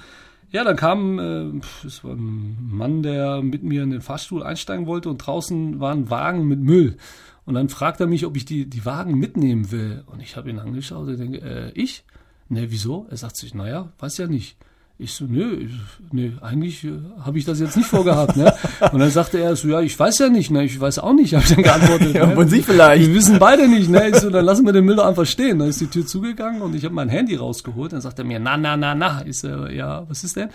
ja, 0.51 0.64
dann 0.64 0.77
kam 0.77 1.18
äh, 1.18 1.87
es 1.87 2.05
war 2.05 2.12
ein 2.12 2.59
Mann, 2.70 3.03
der 3.03 3.41
mit 3.41 3.62
mir 3.62 3.83
in 3.83 3.91
den 3.91 4.03
Fahrstuhl 4.03 4.43
einsteigen 4.43 4.87
wollte 4.87 5.09
und 5.09 5.18
draußen 5.18 5.81
war 5.81 5.93
ein 5.93 6.11
Wagen 6.11 6.47
mit 6.47 6.61
Müll. 6.61 6.99
Und 7.45 7.55
dann 7.55 7.68
fragt 7.68 8.01
er 8.01 8.07
mich, 8.07 8.24
ob 8.24 8.36
ich 8.36 8.45
die, 8.45 8.66
die 8.66 8.84
Wagen 8.84 9.18
mitnehmen 9.18 9.72
will. 9.72 10.05
Und 10.07 10.20
ich 10.20 10.36
habe 10.36 10.51
ihn 10.51 10.59
angeschaut 10.59 11.09
und 11.09 11.18
denke, 11.18 11.38
äh, 11.38 11.70
ich? 11.74 12.05
Ne, 12.49 12.70
wieso? 12.70 13.07
Er 13.11 13.16
sagt 13.16 13.36
sich, 13.36 13.55
naja, 13.55 13.93
weiß 13.99 14.18
ja 14.18 14.26
nicht. 14.26 14.57
Ich 14.99 15.14
so, 15.14 15.24
nö, 15.24 15.66
nö 16.12 16.30
eigentlich 16.43 16.84
äh, 16.84 16.93
habe 17.22 17.36
ich 17.36 17.45
das 17.45 17.59
jetzt 17.59 17.76
nicht 17.76 17.88
vorgehabt. 17.88 18.36
Ne? 18.36 18.55
Und 18.93 19.01
dann 19.01 19.11
sagte 19.11 19.38
er 19.40 19.57
so, 19.57 19.66
ja, 19.66 19.80
ich 19.80 19.99
weiß 19.99 20.18
ja 20.18 20.28
nicht, 20.28 20.51
ne? 20.53 20.62
ich 20.64 20.78
weiß 20.78 21.01
auch 21.01 21.14
nicht, 21.14 21.34
habe 21.34 21.43
ich 21.43 21.55
dann 21.55 21.64
geantwortet. 21.64 22.14
ja, 22.14 22.26
ne? 22.26 22.34
von 22.36 22.49
Sie 22.49 22.62
vielleicht. 22.62 23.09
Wir 23.09 23.14
wissen 23.14 23.40
beide 23.40 23.66
nicht. 23.66 23.88
Ne? 23.88 24.11
Ich 24.11 24.16
so, 24.16 24.30
dann 24.30 24.45
lassen 24.45 24.64
wir 24.64 24.72
den 24.72 24.84
Müll 24.84 25.01
einfach 25.01 25.26
stehen. 25.26 25.59
Dann 25.59 25.68
ist 25.68 25.80
die 25.80 25.88
Tür 25.88 26.07
zugegangen 26.07 26.62
und 26.62 26.76
ich 26.76 26.84
habe 26.84 26.95
mein 26.95 27.09
Handy 27.09 27.34
rausgeholt. 27.34 27.93
Dann 27.93 28.01
sagt 28.01 28.20
er 28.20 28.24
mir, 28.24 28.38
na, 28.38 28.57
na, 28.57 28.76
na, 28.76 28.95
na. 28.95 29.24
Ich 29.26 29.40
so, 29.40 29.66
ja, 29.66 30.09
was 30.09 30.22
ist 30.22 30.36
denn? 30.36 30.51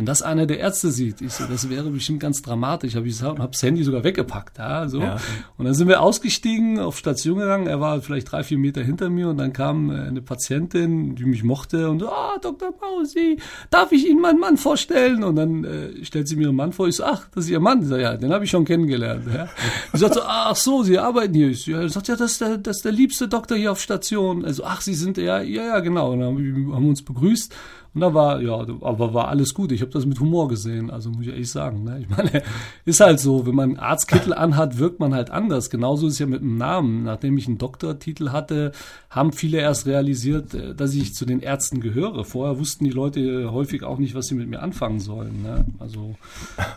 Wenn 0.00 0.06
das 0.06 0.22
einer 0.22 0.46
der 0.46 0.60
Ärzte 0.60 0.90
sieht, 0.90 1.20
ich 1.20 1.34
so, 1.34 1.44
das 1.44 1.68
wäre 1.68 1.90
bestimmt 1.90 2.20
ganz 2.20 2.40
dramatisch. 2.40 2.96
Hab 2.96 3.04
ich 3.04 3.22
hab 3.22 3.52
das 3.52 3.62
Handy 3.62 3.84
sogar 3.84 4.02
weggepackt, 4.02 4.56
ja, 4.56 4.88
so. 4.88 5.02
Ja. 5.02 5.18
Und 5.58 5.66
dann 5.66 5.74
sind 5.74 5.88
wir 5.88 6.00
ausgestiegen, 6.00 6.78
auf 6.78 6.96
Station 6.96 7.36
gegangen. 7.36 7.66
Er 7.66 7.82
war 7.82 8.00
vielleicht 8.00 8.32
drei, 8.32 8.42
vier 8.42 8.56
Meter 8.56 8.82
hinter 8.82 9.10
mir 9.10 9.28
und 9.28 9.36
dann 9.36 9.52
kam 9.52 9.90
äh, 9.90 10.04
eine 10.04 10.22
Patientin, 10.22 11.16
die 11.16 11.26
mich 11.26 11.44
mochte 11.44 11.90
und 11.90 12.02
ah, 12.02 12.38
Dr. 12.40 12.72
Mausi, 12.80 13.36
darf 13.68 13.92
ich 13.92 14.08
Ihnen 14.08 14.22
meinen 14.22 14.40
Mann 14.40 14.56
vorstellen? 14.56 15.22
Und 15.22 15.36
dann 15.36 15.64
äh, 15.64 16.02
stellt 16.02 16.28
sie 16.28 16.36
mir 16.36 16.44
ihren 16.44 16.56
Mann 16.56 16.72
vor. 16.72 16.88
Ich 16.88 16.96
so, 16.96 17.04
ach, 17.04 17.28
das 17.34 17.44
ist 17.44 17.50
Ihr 17.50 17.60
Mann. 17.60 17.82
Ich 17.82 17.88
sag, 17.88 18.00
ja, 18.00 18.16
den 18.16 18.32
habe 18.32 18.46
ich 18.46 18.50
schon 18.50 18.64
kennengelernt. 18.64 19.26
Ja. 19.30 19.50
Sie 19.92 19.98
sagt 19.98 20.14
so, 20.14 20.22
ach 20.24 20.56
so, 20.56 20.82
Sie 20.82 20.98
arbeiten 20.98 21.34
hier. 21.34 21.50
Ich 21.50 21.64
so, 21.64 21.72
ja, 21.72 21.86
sagt 21.90 22.08
ja, 22.08 22.16
das 22.16 22.32
ist, 22.32 22.40
der, 22.40 22.56
das 22.56 22.78
ist 22.78 22.86
der 22.86 22.92
liebste 22.92 23.28
Doktor 23.28 23.58
hier 23.58 23.72
auf 23.72 23.82
Station. 23.82 24.46
Also, 24.46 24.64
ach, 24.64 24.80
Sie 24.80 24.94
sind 24.94 25.18
ja, 25.18 25.42
ja, 25.42 25.66
ja, 25.66 25.80
genau. 25.80 26.12
Und 26.12 26.20
dann 26.20 26.28
haben 26.28 26.38
wir 26.38 26.74
haben 26.74 26.84
wir 26.84 26.88
uns 26.88 27.04
begrüßt. 27.04 27.54
Und 27.92 28.02
da 28.02 28.14
war, 28.14 28.40
ja, 28.40 28.54
aber 28.54 29.14
war 29.14 29.28
alles 29.28 29.52
gut. 29.52 29.72
Ich 29.72 29.80
habe 29.80 29.89
das 29.90 30.06
mit 30.06 30.20
Humor 30.20 30.48
gesehen, 30.48 30.90
also 30.90 31.10
muss 31.10 31.22
ich 31.22 31.28
ehrlich 31.28 31.50
sagen. 31.50 31.84
Ne? 31.84 32.00
Ich 32.00 32.08
meine, 32.08 32.42
ist 32.84 33.00
halt 33.00 33.20
so, 33.20 33.46
wenn 33.46 33.54
man 33.54 33.70
einen 33.70 33.78
Arztkittel 33.78 34.32
anhat, 34.34 34.78
wirkt 34.78 35.00
man 35.00 35.14
halt 35.14 35.30
anders. 35.30 35.70
Genauso 35.70 36.06
ist 36.06 36.14
es 36.14 36.18
ja 36.18 36.26
mit 36.26 36.40
dem 36.40 36.56
Namen. 36.56 37.04
Nachdem 37.04 37.36
ich 37.38 37.46
einen 37.48 37.58
Doktortitel 37.58 38.30
hatte, 38.30 38.72
haben 39.10 39.32
viele 39.32 39.58
erst 39.58 39.86
realisiert, 39.86 40.54
äh, 40.54 40.74
dass 40.74 40.94
ich 40.94 41.14
zu 41.14 41.24
den 41.26 41.40
Ärzten 41.40 41.80
gehöre. 41.80 42.24
Vorher 42.24 42.58
wussten 42.58 42.84
die 42.84 42.90
Leute 42.90 43.52
häufig 43.52 43.82
auch 43.82 43.98
nicht, 43.98 44.14
was 44.14 44.26
sie 44.28 44.34
mit 44.34 44.48
mir 44.48 44.62
anfangen 44.62 45.00
sollen. 45.00 45.42
Ne? 45.42 45.64
Also 45.78 46.14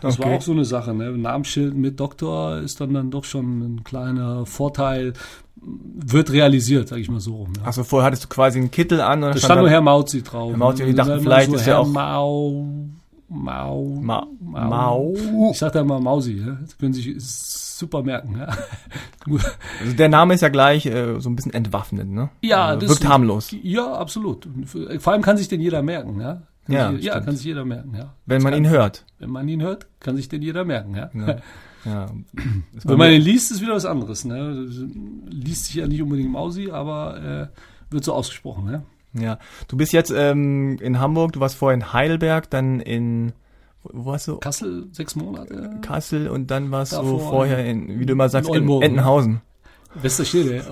das 0.02 0.18
Okay. 0.18 0.28
war 0.28 0.36
auch 0.36 0.42
so 0.42 0.52
eine 0.52 0.64
Sache. 0.64 0.94
Ne? 0.94 1.10
Namensschild 1.12 1.74
mit 1.76 2.00
Doktor 2.00 2.58
ist 2.58 2.80
dann 2.80 2.94
dann 2.94 3.10
doch 3.10 3.24
schon 3.24 3.60
ein 3.76 3.84
kleiner 3.84 4.46
Vorteil, 4.46 5.12
wird 5.56 6.30
realisiert, 6.32 6.88
sage 6.88 7.00
ich 7.00 7.08
mal 7.10 7.20
so 7.20 7.36
rum. 7.36 7.52
Ne? 7.52 7.64
Achso, 7.64 7.84
vorher 7.84 8.06
hattest 8.08 8.24
du 8.24 8.28
quasi 8.28 8.58
einen 8.58 8.70
Kittel 8.70 9.00
an 9.00 9.18
und 9.22 9.28
Da 9.28 9.30
dann 9.30 9.38
stand 9.38 9.60
nur 9.60 9.70
Herr 9.70 9.80
Mauzi 9.80 10.22
drauf. 10.22 10.50
Herr 10.50 10.58
Mauzi, 10.58 10.82
und 10.82 10.88
die 10.90 10.94
dachten, 10.94 11.20
vielleicht 11.20 11.52
ist 11.52 11.60
ja 11.66 11.74
Herr 11.74 11.78
auch- 11.80 11.86
Mau, 11.88 12.66
Mau, 13.28 13.98
Ma 14.00 14.26
Mau. 14.40 15.14
Ich 15.50 15.58
sag 15.58 15.72
da 15.72 15.80
immer 15.80 16.00
Mausi, 16.00 16.34
ja? 16.44 16.58
das 16.60 16.76
können 16.78 16.92
Sie 16.92 17.02
sich 17.02 17.24
super 17.24 18.02
merken. 18.02 18.36
Ja, 18.38 18.56
Also 19.80 19.96
der 19.96 20.08
Name 20.08 20.34
ist 20.34 20.42
ja 20.42 20.48
gleich 20.48 20.86
äh, 20.86 21.18
so 21.20 21.28
ein 21.30 21.36
bisschen 21.36 21.52
entwaffnend, 21.54 22.12
ne? 22.12 22.30
ja 22.42 22.66
also 22.66 22.80
das 22.86 22.90
wirkt 22.90 23.08
harmlos. 23.08 23.54
Ja, 23.62 23.94
absolut. 23.94 24.48
Vor 24.98 25.12
allem 25.12 25.22
kann 25.22 25.36
sich 25.36 25.48
den 25.48 25.60
jeder 25.60 25.82
merken. 25.82 26.20
Ja, 26.20 26.42
kann 26.66 26.74
Ja, 26.74 26.92
sich, 26.92 27.04
ja 27.04 27.20
kann 27.20 27.36
sich 27.36 27.44
jeder 27.46 27.64
merken. 27.64 27.94
Ja, 27.96 28.14
Wenn 28.26 28.42
man 28.42 28.52
kann, 28.52 28.64
ihn 28.64 28.70
hört. 28.70 29.04
Wenn 29.18 29.30
man 29.30 29.48
ihn 29.48 29.62
hört, 29.62 29.86
kann 30.00 30.16
sich 30.16 30.28
den 30.28 30.42
jeder 30.42 30.64
merken. 30.64 30.94
Ja. 30.94 31.10
Ja. 31.14 31.26
ja. 31.84 32.06
Das 32.74 32.86
Wenn 32.86 32.98
man 32.98 33.10
ihn 33.12 33.22
liest, 33.22 33.50
ist 33.50 33.60
wieder 33.60 33.74
was 33.74 33.86
anderes. 33.86 34.24
Ne? 34.24 34.68
Liest 35.28 35.66
sich 35.66 35.74
ja 35.76 35.86
nicht 35.86 36.02
unbedingt 36.02 36.30
Mausi, 36.30 36.70
aber 36.70 37.50
äh, 37.50 37.92
wird 37.92 38.04
so 38.04 38.12
ausgesprochen. 38.12 38.70
Ja? 38.70 38.82
Ja. 39.14 39.38
Du 39.68 39.76
bist 39.76 39.92
jetzt 39.92 40.12
ähm, 40.14 40.76
in 40.80 41.00
Hamburg, 41.00 41.32
du 41.32 41.40
warst 41.40 41.56
vorher 41.56 41.74
in 41.76 41.92
Heidelberg, 41.92 42.50
dann 42.50 42.80
in 42.80 43.32
wo 43.92 44.06
warst 44.06 44.28
du? 44.28 44.36
Kassel 44.38 44.86
sechs 44.92 45.14
Monate. 45.14 45.78
Kassel 45.82 46.28
und 46.28 46.50
dann 46.50 46.70
warst 46.70 46.92
du 46.92 46.96
Davor 46.96 47.20
vorher 47.20 47.64
in, 47.66 48.00
wie 48.00 48.06
du 48.06 48.12
immer 48.14 48.28
sagst, 48.28 48.48
in 48.48 48.54
in, 48.54 48.60
Oldenburg, 48.60 48.80
ne? 48.80 48.86
Entenhausen. 48.86 49.40
Westerstede. 50.02 50.62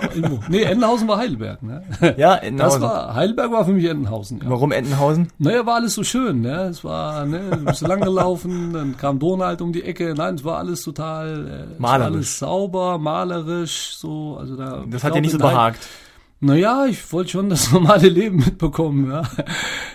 Nee, 0.48 0.62
Entenhausen 0.62 1.06
war 1.06 1.18
Heidelberg. 1.18 1.62
Ne? 1.62 1.82
Ja, 2.16 2.34
Das 2.36 2.42
Entenhausen. 2.44 2.82
war, 2.82 3.14
Heidelberg 3.14 3.52
war 3.52 3.64
für 3.64 3.72
mich 3.72 3.84
Entenhausen. 3.84 4.40
Ja. 4.42 4.50
Warum 4.50 4.72
Entenhausen? 4.72 5.28
Naja, 5.38 5.64
war 5.64 5.76
alles 5.76 5.94
so 5.94 6.02
schön, 6.02 6.40
ne? 6.40 6.62
Es 6.64 6.82
war, 6.82 7.24
ne, 7.24 7.40
du 7.50 7.64
bist 7.66 7.82
lang 7.82 8.00
gelaufen, 8.00 8.72
dann 8.72 8.96
kam 8.96 9.18
Donald 9.20 9.62
um 9.62 9.72
die 9.72 9.84
Ecke. 9.84 10.14
Nein, 10.16 10.34
es 10.36 10.44
war 10.44 10.58
alles 10.58 10.82
total, 10.82 11.68
äh, 11.76 11.80
Malerisch. 11.80 12.12
alles 12.14 12.38
sauber, 12.40 12.98
malerisch, 12.98 13.94
so, 13.96 14.38
also 14.40 14.56
da. 14.56 14.84
Das 14.88 15.04
hat 15.04 15.14
dir 15.14 15.20
nicht 15.20 15.30
so 15.32 15.36
in 15.38 15.42
behagt. 15.42 15.86
Naja, 16.44 16.86
ich 16.86 17.12
wollte 17.12 17.30
schon 17.30 17.50
das 17.50 17.70
normale 17.72 18.08
Leben 18.08 18.38
mitbekommen, 18.38 19.08
ja. 19.08 19.22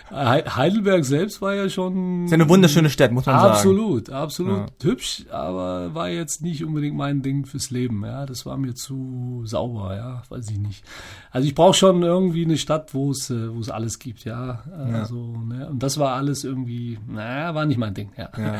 Hei- 0.09 0.43
Heidelberg 0.43 1.03
selbst 1.03 1.41
war 1.41 1.53
ja 1.53 1.67
schon. 1.69 2.25
Ist 2.25 2.31
ja 2.31 2.35
eine 2.35 2.47
wunderschöne 2.47 2.89
Stadt, 2.89 3.11
muss 3.11 3.25
man 3.25 3.39
sagen. 3.39 3.53
Absolut, 3.53 4.09
absolut 4.09 4.71
hübsch, 4.81 5.25
aber 5.31 5.93
war 5.93 6.09
jetzt 6.09 6.41
nicht 6.41 6.63
unbedingt 6.63 6.95
mein 6.95 7.21
Ding 7.21 7.45
fürs 7.45 7.71
Leben, 7.71 8.03
ja. 8.05 8.25
Das 8.25 8.45
war 8.45 8.57
mir 8.57 8.73
zu 8.73 9.41
sauber, 9.45 9.95
ja, 9.95 10.23
weiß 10.29 10.49
ich 10.49 10.59
nicht. 10.59 10.83
Also 11.31 11.47
ich 11.47 11.55
brauche 11.55 11.73
schon 11.73 12.03
irgendwie 12.03 12.45
eine 12.45 12.57
Stadt, 12.57 12.93
wo 12.93 13.11
es, 13.11 13.29
äh, 13.29 13.53
wo 13.53 13.59
es 13.59 13.69
alles 13.69 13.99
gibt, 13.99 14.23
ja. 14.23 14.63
Also, 14.93 15.35
ne, 15.45 15.67
und 15.69 15.83
das 15.83 15.97
war 15.97 16.13
alles 16.15 16.43
irgendwie, 16.43 16.97
naja, 17.07 17.53
war 17.53 17.65
nicht 17.65 17.77
mein 17.77 17.93
Ding, 17.93 18.11
ja. 18.17 18.29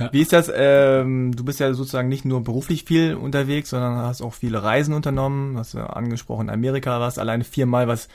Ja. 0.00 0.08
Wie 0.12 0.22
ist 0.22 0.32
das? 0.32 0.50
Ähm, 0.52 1.36
du 1.36 1.44
bist 1.44 1.60
ja 1.60 1.72
sozusagen 1.72 2.08
nicht 2.08 2.24
nur 2.24 2.42
beruflich 2.42 2.82
viel 2.82 3.14
unterwegs, 3.14 3.70
sondern 3.70 3.94
hast 3.98 4.22
auch 4.22 4.34
viele 4.34 4.60
Reisen 4.60 4.92
unternommen. 4.92 5.56
Hast 5.56 5.74
du 5.74 5.78
angesprochen, 5.78 6.50
Amerika 6.50 6.98
warst 6.98 7.20
alleine 7.20 7.44
viermal, 7.44 7.86
was 7.86 8.08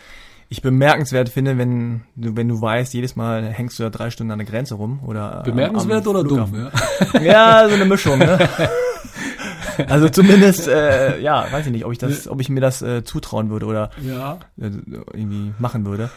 ich 0.50 0.62
bemerkenswert 0.62 1.30
finde, 1.30 1.58
wenn 1.58 2.02
du, 2.16 2.36
wenn 2.36 2.48
du 2.48 2.60
weißt, 2.62 2.94
jedes 2.94 3.16
Mal 3.16 3.44
hängst 3.46 3.78
du 3.80 3.84
da 3.84 3.90
drei 3.90 4.10
Stunden 4.10 4.32
an 4.32 4.40
der 4.40 4.48
Grenze 4.48 4.76
rum 4.76 5.00
oder 5.06 5.38
am- 5.40 5.44
Bemerkenswert 5.44 6.06
am 6.08 6.16
oder 6.16 6.22
Flughafen. 6.22 6.70
dumm, 7.14 7.22
ja. 7.24 7.62
Ja, 7.62 7.70
so 7.70 7.76
eine 7.76 7.86
Mischung. 7.86 8.20
Ne? 8.20 8.40
Also 9.88 10.10
zumindest, 10.10 10.68
äh, 10.68 11.22
ja, 11.22 11.46
weiß 11.52 11.68
ich 11.68 11.72
nicht, 11.72 11.86
ob 11.86 11.94
ich 11.94 11.98
das, 11.98 12.28
ob 12.28 12.42
ich 12.42 12.50
mir 12.50 12.60
das 12.60 12.82
äh, 12.82 13.06
zutrauen 13.06 13.50
würde 13.50 13.66
oder 13.66 13.92
Ja, 14.06 14.40
äh, 14.60 14.72
irgendwie 15.14 15.54
machen 15.58 15.86
würde. 15.86 16.10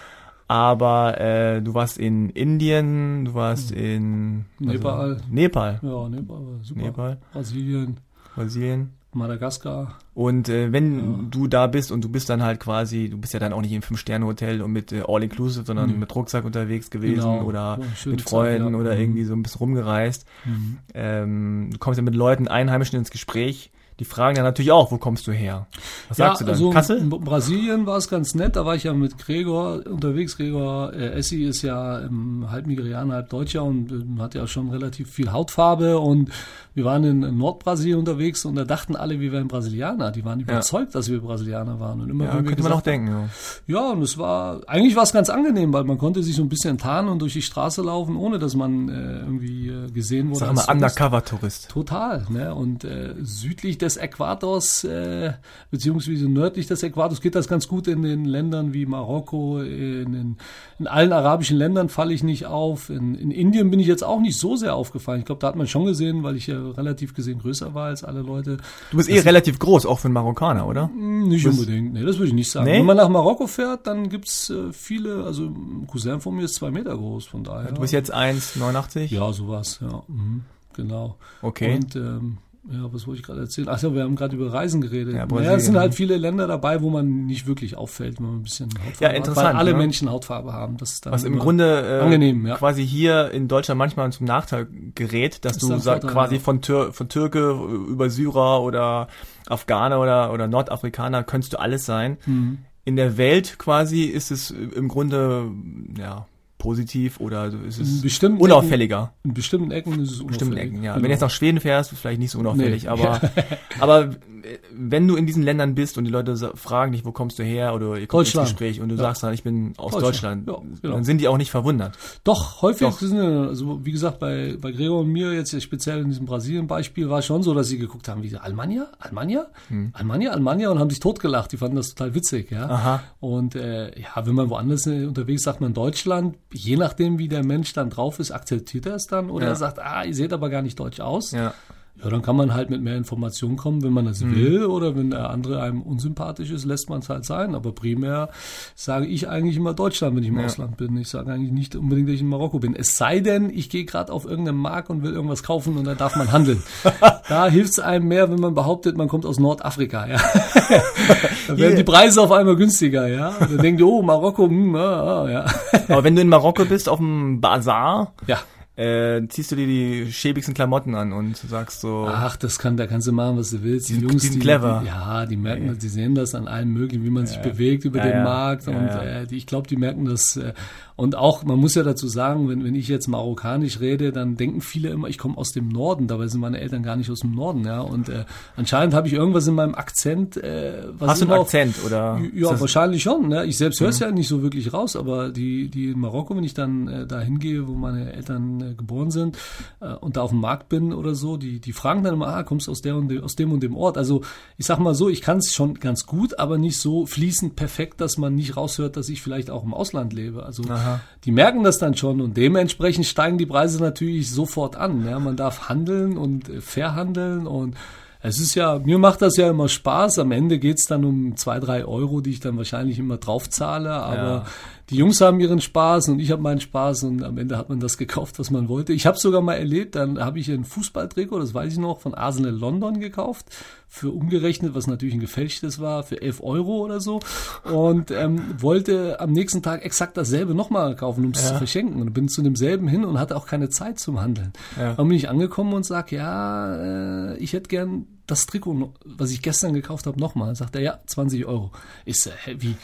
Aber 0.49 1.21
äh, 1.21 1.63
du 1.63 1.73
warst 1.73 1.97
in 1.97 2.29
Indien, 2.31 3.25
du 3.25 3.35
warst 3.35 3.71
in 3.71 4.47
Nepal. 4.59 5.01
Also, 5.13 5.25
Nepal, 5.31 5.79
ja, 5.81 6.09
Nepal 6.09 6.37
war 6.39 6.59
super. 6.65 6.81
Nepal, 6.81 7.19
Brasilien, 7.33 7.99
Brasilien. 8.35 8.91
Madagaskar. 9.15 9.99
Und 10.15 10.49
äh, 10.49 10.73
wenn 10.73 11.31
du 11.31 11.47
da 11.49 11.67
bist 11.67 11.91
und 11.93 12.03
du 12.05 12.09
bist 12.09 12.29
dann 12.31 12.43
halt 12.43 12.61
quasi, 12.61 13.09
du 13.09 13.19
bist 13.19 13.33
ja 13.35 13.41
dann 13.41 13.53
auch 13.53 13.61
nicht 13.61 13.73
im 13.73 13.83
Fünf-Sterne-Hotel 13.83 14.63
und 14.63 14.73
mit 14.73 14.93
äh, 14.93 15.03
All-Inclusive, 15.07 15.65
sondern 15.65 15.93
Mhm. 15.93 15.99
mit 16.01 16.15
Rucksack 16.15 16.45
unterwegs 16.45 16.91
gewesen 16.91 17.17
Genau. 17.21 17.43
oder 17.45 17.79
Ja, 17.81 17.87
schöne 17.97 18.17
mit 18.17 18.23
Freunden 18.23 18.65
Zeit, 18.65 18.73
ja. 18.73 18.79
oder 18.79 18.95
Mhm. 18.95 19.01
irgendwie 19.01 19.25
so 19.25 19.35
ein 19.35 19.43
bisschen 19.43 19.59
rumgereist. 19.59 20.27
Mhm. 20.45 20.79
Ähm, 20.95 21.69
du 21.73 21.79
kommst 21.79 21.99
ja 21.99 22.03
mit 22.05 22.15
Leuten, 22.15 22.49
Einheimischen 22.49 22.99
ins 22.99 23.11
Gespräch. 23.11 23.71
Die 23.99 24.05
fragen 24.05 24.37
dann 24.37 24.45
natürlich 24.45 24.73
auch, 24.73 24.91
wo 24.91 24.99
kommst 24.99 25.27
du 25.27 25.33
her? 25.33 25.67
Was 26.09 26.17
sagst 26.17 26.41
du 26.41 26.45
dann? 26.45 26.55
Also 26.55 26.71
Kassel? 26.71 26.99
In 26.99 27.11
Brasilien 27.11 27.87
war 27.87 27.99
es 27.99 28.09
ganz 28.09 28.35
nett, 28.35 28.57
da 28.57 28.65
war 28.65 28.75
ich 28.75 28.85
ja 28.85 28.95
mit 28.95 29.19
Gregor 29.19 29.83
unterwegs. 29.87 30.37
Gregor 30.37 30.93
äh, 30.93 31.13
Essi 31.13 31.45
ist 31.45 31.63
ja 31.63 32.01
ähm, 32.01 32.47
halb 32.51 32.67
Nigerianer, 32.67 33.15
halb 33.15 33.31
Deutscher 33.31 33.63
und 33.63 33.93
ähm, 33.93 34.21
hat 34.21 34.35
ja 34.35 34.47
schon 34.47 34.71
relativ 34.71 35.11
viel 35.11 35.31
Hautfarbe 35.33 35.99
und 35.99 36.31
wir 36.75 36.85
waren 36.85 37.05
in, 37.05 37.23
in 37.23 37.37
Nordbrasilien 37.37 37.99
unterwegs 37.99 38.45
und 38.47 38.55
da 38.55 38.65
dachten 38.65 38.97
alle, 38.97 39.21
wir 39.21 39.31
wären 39.31 39.47
Brasilianer. 39.47 40.11
Die 40.11 40.25
waren 40.25 40.41
überzeugt, 40.41 40.95
dass 40.95 41.11
wir 41.11 41.21
Brasilianer 41.21 41.79
waren. 41.79 42.01
Und 42.01 42.09
immer 42.09 42.25
Ja, 42.25 42.31
könnte 42.31 42.49
man 42.49 42.57
gesagt 42.57 42.75
auch 42.75 42.81
denken. 42.81 43.29
Ja. 43.67 43.81
ja, 43.81 43.91
und 43.91 44.03
es 44.03 44.17
war, 44.17 44.61
eigentlich 44.67 44.97
war 44.97 45.03
es 45.03 45.13
ganz 45.13 45.29
angenehm, 45.29 45.73
weil 45.73 45.85
man 45.85 45.99
konnte 45.99 46.23
sich 46.23 46.35
so 46.35 46.43
ein 46.43 46.49
bisschen 46.49 46.79
tarnen 46.79 47.11
und 47.11 47.19
durch 47.21 47.35
die 47.35 47.43
Straße 47.43 47.83
laufen, 47.83 48.17
ohne 48.17 48.39
dass 48.39 48.55
man 48.57 48.89
äh, 48.89 49.19
irgendwie 49.21 49.69
äh, 49.69 49.91
gesehen 49.91 50.31
wurde. 50.31 50.39
Sag 50.41 50.55
mal, 50.55 50.63
Tourist. 50.63 50.71
Undercover-Tourist. 50.71 51.69
Total, 51.69 52.27
ne? 52.31 52.55
Und 52.55 52.85
äh, 52.85 53.15
südlich 53.21 53.77
des 53.83 53.97
Äquators, 53.99 54.85
äh, 54.85 55.33
beziehungsweise 55.71 56.29
nördlich 56.29 56.67
des 56.67 56.83
Äquators 56.83 57.21
geht 57.21 57.35
das 57.35 57.49
ganz 57.49 57.69
gut 57.69 57.87
in 57.89 58.03
den 58.03 58.25
Ländern 58.25 58.73
wie 58.73 58.87
Marokko, 58.87 59.61
in, 59.61 60.15
in, 60.15 60.37
in 60.79 60.87
allen 60.87 61.13
arabischen 61.13 61.57
Ländern 61.59 61.89
falle 61.89 62.15
ich 62.15 62.23
nicht 62.23 62.47
auf. 62.47 62.89
In, 62.89 63.15
in 63.15 63.31
Indien 63.31 63.71
bin 63.71 63.81
ich 63.81 63.87
jetzt 63.87 64.03
auch 64.05 64.21
nicht 64.21 64.39
so 64.39 64.57
sehr 64.57 64.75
aufgefallen. 64.75 65.21
Ich 65.21 65.27
glaube, 65.27 65.41
da 65.41 65.49
hat 65.49 65.57
man 65.57 65.67
schon 65.67 65.85
gesehen, 65.85 66.23
weil 66.23 66.37
ich 66.37 66.47
ja 66.47 66.71
relativ 66.71 67.13
gesehen 67.15 67.41
größer 67.41 67.75
war 67.75 67.87
als 67.87 68.05
alle 68.05 68.23
Leute. 68.23 68.59
Du 68.91 68.97
bist 68.97 69.09
eh 69.11 69.19
relativ 69.21 69.59
groß, 69.59 69.85
auch 69.87 69.99
für 69.99 70.07
einen 70.07 70.15
Marokkaner, 70.15 70.67
oder? 70.67 70.89
Hm, 70.89 71.29
Nicht 71.29 71.45
Bist- 71.45 71.59
unbedingt, 71.59 71.93
nee, 71.93 72.03
das 72.05 72.17
würde 72.19 72.29
ich 72.29 72.35
nicht 72.35 72.51
sagen. 72.51 72.67
Nee? 72.67 72.79
Wenn 72.79 72.87
man 72.87 72.97
nach 72.97 73.09
Marokko 73.09 73.47
fährt, 73.47 73.87
dann 73.87 74.09
gibt's 74.09 74.49
äh, 74.51 74.73
viele, 74.73 75.25
also 75.25 75.45
ein 75.47 75.87
Cousin 75.87 76.21
von 76.21 76.37
mir 76.37 76.45
ist 76.45 76.55
zwei 76.55 76.71
Meter 76.71 76.97
groß, 76.97 77.27
von 77.27 77.45
daher. 77.45 77.73
Du 77.73 77.81
bist 77.81 77.93
jetzt 77.93 78.15
1,89? 78.15 79.13
Ja, 79.13 79.33
sowas, 79.33 79.79
ja. 79.83 80.03
Mhm, 80.09 80.43
genau. 80.75 81.17
Okay. 81.43 81.75
Und 81.75 81.97
ähm, 81.97 82.39
ja, 82.71 82.93
was 82.93 83.07
wollte 83.09 83.21
ich 83.21 83.27
gerade 83.27 83.41
erzählen? 83.41 83.69
Ach 83.69 83.83
ja, 83.83 83.93
wir 83.93 84.05
haben 84.05 84.15
gerade 84.15 84.37
über 84.37 84.53
Reisen 84.53 84.81
geredet. 84.81 85.15
Ja, 85.15 85.21
Ja, 85.21 85.27
Brasilien, 85.27 85.57
es 85.57 85.65
sind 85.65 85.77
halt 85.77 85.91
ne? 85.91 85.97
viele 85.97 86.17
Länder 86.17 86.47
dabei, 86.47 86.81
wo 86.81 86.91
man 86.91 87.27
nicht 87.27 87.47
wirklich 87.49 87.77
auffällt, 87.77 88.19
wenn 88.19 88.27
man 88.27 88.37
ein 88.37 88.43
bisschen 88.45 88.67
Hautfarbe 88.67 88.97
Ja, 89.01 89.09
hat, 89.09 89.17
interessant, 89.17 89.49
weil 89.49 89.57
alle 89.57 89.73
ne? 89.73 89.79
Menschen 89.79 90.11
Hautfarbe 90.11 90.53
haben. 90.53 90.77
Das 90.77 90.93
ist 90.93 91.07
dann 91.07 91.13
Was 91.13 91.25
im 91.25 91.39
Grunde 91.41 91.99
äh, 91.99 92.05
angenehm, 92.05 92.47
ja. 92.47 92.57
quasi 92.57 92.87
hier 92.87 93.33
in 93.33 93.49
Deutschland 93.49 93.79
manchmal 93.79 94.13
zum 94.13 94.27
Nachteil 94.27 94.69
gerät, 94.95 95.45
dass 95.45 95.57
Ist 95.57 95.63
du 95.63 95.77
sag, 95.79 96.03
quasi 96.03 96.39
von, 96.39 96.61
Tür, 96.63 96.93
von 96.93 97.09
Türke 97.09 97.51
über 97.89 98.11
Syrer 98.11 98.63
oder 98.63 99.09
Afghaner 99.49 100.01
oder, 100.01 100.33
oder 100.33 100.47
Nordafrikaner 100.47 101.25
könntest 101.25 101.55
du 101.55 101.61
alles 101.61 101.85
sein. 101.85 102.19
Mhm. 102.27 102.59
In 102.85 102.95
der 102.97 103.17
Welt 103.17 103.59
quasi 103.59 104.05
ist 104.05 104.31
es 104.31 104.51
im 104.51 104.89
Grunde 104.89 105.51
ja 105.99 106.27
positiv 106.63 107.19
oder 107.19 107.51
ist 107.67 107.81
es 107.81 108.03
bestimmten 108.03 108.41
unauffälliger. 108.41 109.13
Ecken, 109.19 109.29
in 109.31 109.35
bestimmten 109.35 109.71
Ecken 109.73 110.01
ist 110.01 110.13
es 110.13 110.25
bestimmten 110.25 110.53
unauffällig. 110.55 110.73
Ecken, 110.75 110.83
ja. 110.85 110.93
Genau. 110.93 111.03
Wenn 111.03 111.09
du 111.09 111.11
jetzt 111.11 111.21
nach 111.21 111.31
Schweden 111.31 111.59
fährst, 111.59 111.93
ist 111.93 111.99
vielleicht 111.99 112.21
nicht 112.21 112.31
so 112.31 112.39
unauffällig, 112.39 112.85
Nee. 112.85 112.89
aber, 112.89 113.21
aber 113.81 114.03
äh, 114.05 114.59
wenn 114.73 115.09
du 115.09 115.17
in 115.17 115.27
diesen 115.27 115.43
Ländern 115.43 115.75
bist 115.75 115.99
und 115.99 116.05
die 116.05 116.11
Leute 116.13 116.37
fragen 116.55 116.93
dich, 116.93 117.05
wo 117.05 117.11
kommst 117.11 117.41
du 117.41 117.43
her 117.43 117.75
oder 117.75 117.99
ihr 117.99 118.07
kommt 118.07 118.27
ins 118.33 118.41
Gespräch 118.45 118.81
und 118.81 118.91
du 118.91 118.95
Ja. 118.95 119.03
sagst 119.03 119.25
dann, 119.25 119.35
ich 119.35 119.43
bin 119.43 119.73
aus 119.77 119.93
Deutschland, 119.93 120.47
Deutschland. 120.49 120.73
Ja, 120.75 120.79
genau. 120.83 120.95
dann 120.95 121.05
sind 121.05 121.21
die 121.21 121.27
auch 121.27 121.37
nicht 121.37 121.51
verwundert. 121.51 121.99
Doch, 122.23 122.63
häufig 122.63 122.87
Doch. 122.87 122.99
sind, 123.01 123.19
also 123.19 123.85
wie 123.85 123.91
gesagt, 123.91 124.21
bei, 124.21 124.57
bei 124.61 124.71
Gregor 124.71 125.01
und 125.01 125.09
mir, 125.09 125.33
jetzt 125.33 125.61
speziell 125.61 126.01
in 126.03 126.09
diesem 126.11 126.27
Brasilien-Beispiel, 126.27 127.11
war 127.11 127.23
schon 127.23 127.43
so, 127.43 127.55
dass 127.55 127.67
sie 127.69 127.79
geguckt 127.79 128.07
haben, 128.07 128.23
wie 128.23 128.37
Almania? 128.37 128.87
Almania? 129.01 129.47
Almania? 129.95 130.31
Almania? 130.31 130.71
Und 130.71 130.79
haben 130.79 130.91
sich 130.91 131.01
totgelacht. 131.01 131.51
Die 131.51 131.57
fanden 131.57 131.77
das 131.77 131.89
total 131.95 132.15
witzig, 132.15 132.51
ja. 132.53 132.65
Hm. 132.67 132.71
Aha. 132.71 133.03
Und 133.19 133.57
äh, 133.57 133.99
ja, 134.01 134.25
wenn 134.27 134.35
man 134.37 134.49
woanders 134.49 134.87
äh, 134.87 135.07
unterwegs 135.07 135.43
sagt 135.43 135.61
man 135.61 135.75
Deutschland, 135.75 136.37
je 136.53 136.77
nachdem, 136.77 137.19
wie 137.19 137.29
der 137.29 137.45
Mensch 137.45 137.73
dann 137.73 137.91
drauf 137.91 138.19
ist, 138.19 138.31
akzeptiert 138.31 138.87
er 138.87 138.95
es 138.97 139.07
dann 139.07 139.31
oder 139.31 139.45
Ja. 139.47 139.51
er 139.53 139.57
sagt, 139.57 139.79
ah, 139.79 140.05
ihr 140.05 140.15
seht 140.15 140.33
aber 140.33 140.49
gar 140.51 140.63
nicht 140.63 140.79
deutsch 140.79 141.01
aus. 141.01 141.33
Ja. 141.33 141.55
Ja, 142.03 142.09
dann 142.09 142.23
kann 142.23 142.37
man 142.37 142.55
halt 142.55 142.71
mit 142.71 142.81
mehr 142.81 142.97
Informationen 142.97 143.57
kommen, 143.57 143.83
wenn 143.83 143.93
man 143.93 144.07
das 144.07 144.23
Mhm. 144.23 144.35
will 144.35 144.65
oder 144.65 144.97
wenn 144.97 145.11
der 145.11 145.29
andere 145.29 145.61
einem 145.63 145.83
unsympathisch 145.83 146.51
ist, 146.51 146.65
lässt 146.65 146.89
man 146.89 147.01
es 147.01 147.11
halt 147.11 147.27
sein. 147.27 147.55
Aber 147.55 147.73
primär 147.73 148.31
sage 148.75 149.07
ich 149.07 149.29
eigentlich 149.29 149.59
immer 149.59 149.75
Deutschland, 149.75 150.17
wenn 150.17 150.23
ich 150.23 150.31
im 150.31 150.39
Ja. 150.39 150.47
Ausland 150.47 150.79
bin. 150.79 150.97
Ich 150.97 151.09
sage 151.09 151.31
eigentlich 151.31 151.53
nicht 151.53 151.77
unbedingt, 151.77 152.09
dass 152.09 152.15
ich 152.15 152.23
in 152.23 152.29
Marokko 152.29 152.61
bin. 152.61 152.75
Es 152.75 152.97
sei 152.97 153.21
denn, 153.21 153.51
ich 153.51 153.69
gehe 153.69 153.85
gerade 153.85 154.11
auf 154.11 154.25
irgendeinen 154.25 154.57
Markt 154.57 154.89
und 154.89 155.03
will 155.03 155.13
irgendwas 155.13 155.43
kaufen 155.43 155.77
und 155.77 155.85
da 155.85 155.95
darf 155.95 156.17
man 156.17 156.33
handeln. 156.33 156.63
da 157.29 157.49
hilft 157.49 157.73
es 157.73 157.79
einem 157.79 158.09
mehr, 158.09 158.31
wenn 158.31 158.41
man 158.41 158.55
behauptet, 158.55 158.97
man 158.97 159.09
kommt 159.09 159.27
aus 159.27 159.39
Nordafrika. 159.39 160.07
Ja. 160.09 160.17
da 161.53 161.59
werden 161.59 161.77
die 161.77 161.85
Preise 161.85 162.21
auf 162.21 162.33
einmal 162.33 162.57
günstiger. 162.57 163.07
Ja. 163.07 163.29
Und 163.41 163.53
dann 163.53 163.59
denkt 163.59 163.81
ihr, 163.81 163.87
oh, 163.87 164.03
Marokko, 164.03 164.47
hm, 164.47 164.75
ah, 164.77 165.25
ah, 165.25 165.31
ja. 165.31 165.45
Aber 165.89 166.05
wenn 166.05 166.17
du 166.17 166.23
in 166.23 166.29
Marokko 166.29 166.65
bist, 166.65 166.89
auf 166.89 166.99
dem 166.99 167.41
Bazar, 167.41 168.15
ja. 168.27 168.39
Äh, 168.75 169.21
ziehst 169.29 169.53
du 169.53 169.57
dir 169.57 169.67
die 169.67 170.11
schäbigsten 170.13 170.55
Klamotten 170.55 170.95
an 170.95 171.13
und 171.13 171.37
sagst 171.37 171.81
so, 171.83 172.07
Ach, 172.09 172.37
das 172.37 172.59
kann, 172.59 172.77
da 172.79 172.87
kannst 172.87 173.07
du 173.07 173.13
machen, 173.13 173.37
was 173.37 173.51
du 173.51 173.63
willst. 173.63 173.89
Die, 173.91 173.95
sind- 173.95 174.03
Jungs, 174.11 174.23
die 174.23 174.29
sind 174.29 174.41
clever. 174.41 174.81
Die, 174.83 174.87
ja, 174.89 175.27
die 175.27 175.37
merken 175.37 175.69
das, 175.69 175.79
die 175.79 175.89
sehen 175.89 176.15
das 176.15 176.35
an 176.35 176.49
allem 176.49 176.73
möglichen, 176.73 177.05
wie 177.05 177.11
man 177.11 177.27
sich 177.27 177.37
bewegt 177.39 177.85
über 177.85 177.99
Ja, 177.99 178.05
den 178.05 178.17
ja. 178.19 178.25
Markt. 178.25 178.67
Ja, 178.67 178.73
und 178.79 178.87
ja. 178.87 179.03
Äh, 179.03 179.27
die, 179.27 179.37
ich 179.37 179.47
glaube, 179.47 179.69
die 179.69 179.77
merken 179.77 180.07
das. 180.07 180.37
Äh, 180.39 180.55
und 180.97 181.17
auch, 181.17 181.43
man 181.45 181.59
muss 181.59 181.75
ja 181.75 181.83
dazu 181.83 182.07
sagen, 182.07 182.49
wenn, 182.49 182.65
wenn 182.65 182.75
ich 182.75 182.87
jetzt 182.89 183.09
marokkanisch 183.09 183.81
rede, 183.81 184.13
dann 184.13 184.37
denken 184.37 184.61
viele 184.61 184.91
immer, 184.91 185.09
ich 185.09 185.19
komme 185.19 185.37
aus 185.37 185.51
dem 185.53 185.69
Norden. 185.69 186.07
Dabei 186.07 186.29
sind 186.29 186.41
meine 186.41 186.61
Eltern 186.61 186.83
gar 186.83 186.97
nicht 186.97 187.11
aus 187.11 187.21
dem 187.21 187.35
Norden. 187.35 187.65
Ja, 187.65 187.81
und 187.81 188.09
äh, 188.09 188.25
anscheinend 188.57 188.95
habe 188.95 189.07
ich 189.09 189.15
irgendwas 189.15 189.47
in 189.47 189.55
meinem 189.55 189.75
Akzent. 189.75 190.37
Äh, 190.37 190.85
was 190.99 191.11
hast 191.11 191.21
du 191.23 191.27
einen 191.27 191.35
auf- 191.35 191.47
Akzent 191.47 191.77
oder? 191.85 192.21
ja, 192.35 192.59
wahrscheinlich 192.61 193.03
schon. 193.03 193.29
Ne? 193.29 193.45
Ich 193.47 193.59
selbst 193.59 193.81
höre 193.81 193.89
es 193.89 193.99
ja 193.99 194.11
nicht 194.11 194.29
so 194.29 194.43
wirklich 194.43 194.73
raus, 194.73 194.95
aber 194.97 195.31
die, 195.31 195.69
die 195.69 195.91
in 195.91 195.99
Marokko, 195.99 196.37
wenn 196.37 196.45
ich 196.45 196.55
dann 196.55 196.89
äh, 196.89 197.07
da 197.07 197.21
hingehe, 197.21 197.67
wo 197.67 197.75
meine 197.75 198.13
Eltern 198.13 198.62
äh, 198.71 198.75
geboren 198.75 199.11
sind 199.11 199.39
äh, 199.81 199.95
und 199.95 200.17
da 200.17 200.23
auf 200.23 200.31
dem 200.31 200.41
Markt 200.41 200.69
bin 200.69 200.93
oder 200.93 201.15
so, 201.15 201.37
die, 201.37 201.61
die 201.61 201.73
fragen 201.73 202.03
dann 202.03 202.15
immer, 202.15 202.29
ah, 202.29 202.43
kommst 202.43 202.67
du 202.67 202.71
aus, 202.71 202.83
der 202.83 202.97
und 202.97 203.09
de, 203.09 203.21
aus 203.21 203.37
dem 203.37 203.53
und 203.53 203.63
dem 203.63 203.77
Ort? 203.77 203.99
Also 203.99 204.23
ich 204.57 204.67
sag 204.67 204.79
mal 204.79 204.95
so, 204.95 205.09
ich 205.09 205.21
kann 205.21 205.39
es 205.39 205.53
schon 205.53 205.75
ganz 205.75 206.07
gut, 206.07 206.39
aber 206.39 206.59
nicht 206.59 206.79
so 206.79 207.07
fließend 207.07 207.57
perfekt, 207.57 208.01
dass 208.01 208.19
man 208.19 208.35
nicht 208.35 208.57
raushört, 208.57 208.97
dass 208.97 209.09
ich 209.09 209.23
vielleicht 209.23 209.51
auch 209.51 209.65
im 209.65 209.75
Ausland 209.75 210.13
lebe. 210.13 210.45
Also 210.45 210.65
Aha. 210.65 211.01
die 211.25 211.33
merken 211.33 211.63
das 211.65 211.79
dann 211.79 211.95
schon 211.97 212.21
und 212.21 212.37
dementsprechend 212.37 213.07
steigen 213.07 213.39
die 213.39 213.47
Preise 213.47 213.81
natürlich 213.81 214.31
sofort 214.31 214.77
an. 214.77 215.07
Ja? 215.07 215.19
Man 215.19 215.37
darf 215.37 215.69
handeln 215.69 216.17
und 216.17 216.49
äh, 216.49 216.61
verhandeln 216.61 217.47
und 217.47 217.77
es 218.25 218.39
ist 218.39 218.55
ja, 218.55 218.79
mir 218.79 218.99
macht 218.99 219.21
das 219.21 219.37
ja 219.37 219.51
immer 219.51 219.69
Spaß. 219.69 220.21
Am 220.21 220.31
Ende 220.31 220.61
geht's 220.61 220.87
dann 220.87 221.05
um 221.05 221.37
zwei, 221.37 221.59
drei 221.59 221.85
Euro, 221.85 222.21
die 222.21 222.31
ich 222.31 222.41
dann 222.41 222.57
wahrscheinlich 222.57 223.01
immer 223.01 223.17
draufzahle. 223.17 223.91
Aber 223.91 224.17
Ja. 224.17 224.45
Die 224.91 224.97
Jungs 224.97 225.21
haben 225.21 225.41
ihren 225.41 225.61
Spaß 225.61 226.09
und 226.09 226.19
ich 226.19 226.31
habe 226.31 226.43
meinen 226.43 226.61
Spaß 226.61 227.05
und 227.05 227.23
am 227.23 227.39
Ende 227.39 227.57
hat 227.57 227.69
man 227.69 227.81
das 227.81 227.97
gekauft, 227.97 228.39
was 228.39 228.51
man 228.51 228.69
wollte. 228.69 228.93
Ich 228.93 229.07
habe 229.07 229.19
sogar 229.19 229.41
mal 229.41 229.55
erlebt, 229.55 229.95
dann 229.95 230.19
habe 230.19 230.39
ich 230.39 230.51
ein 230.51 230.65
Fußballtrikot, 230.65 231.39
das 231.39 231.55
weiß 231.55 231.73
ich 231.73 231.79
noch, 231.79 232.01
von 232.01 232.15
Arsenal 232.15 232.53
London 232.53 233.01
gekauft. 233.01 233.47
Für 233.89 234.11
umgerechnet, 234.11 234.75
was 234.75 234.87
natürlich 234.87 235.15
ein 235.15 235.21
gefälschtes 235.21 235.79
war, 235.79 236.03
für 236.03 236.21
11 236.21 236.43
Euro 236.43 236.79
oder 236.83 237.01
so. 237.01 237.21
Und 237.65 238.11
ähm, 238.11 238.43
wollte 238.59 239.21
am 239.21 239.33
nächsten 239.33 239.63
Tag 239.63 239.85
exakt 239.85 240.17
dasselbe 240.17 240.55
nochmal 240.55 240.97
kaufen, 240.97 241.25
um 241.27 241.33
es 241.33 241.47
zu 241.47 241.55
verschenken. 241.55 242.01
Und 242.01 242.13
bin 242.13 242.29
zu 242.29 242.43
demselben 242.43 242.89
hin 242.89 243.05
und 243.05 243.19
hatte 243.19 243.37
auch 243.37 243.47
keine 243.47 243.69
Zeit 243.69 243.99
zum 243.99 244.21
Handeln. 244.21 244.53
Ja. 244.79 244.95
Dann 244.95 245.09
bin 245.09 245.17
ich 245.17 245.29
angekommen 245.29 245.75
und 245.75 245.85
sag, 245.85 246.11
ja, 246.11 247.33
äh, 247.33 247.37
ich 247.37 247.53
hätte 247.53 247.69
gern 247.69 248.07
das 248.27 248.47
Trikot, 248.47 248.93
was 249.05 249.31
ich 249.31 249.43
gestern 249.43 249.75
gekauft 249.75 250.07
habe, 250.07 250.19
nochmal. 250.19 250.55
Sagt 250.55 250.77
er, 250.77 250.83
ja, 250.83 250.99
20 251.07 251.45
Euro. 251.47 251.71
Ich 252.05 252.21
so, 252.21 252.31
hä, 252.31 252.57
wie? 252.59 252.77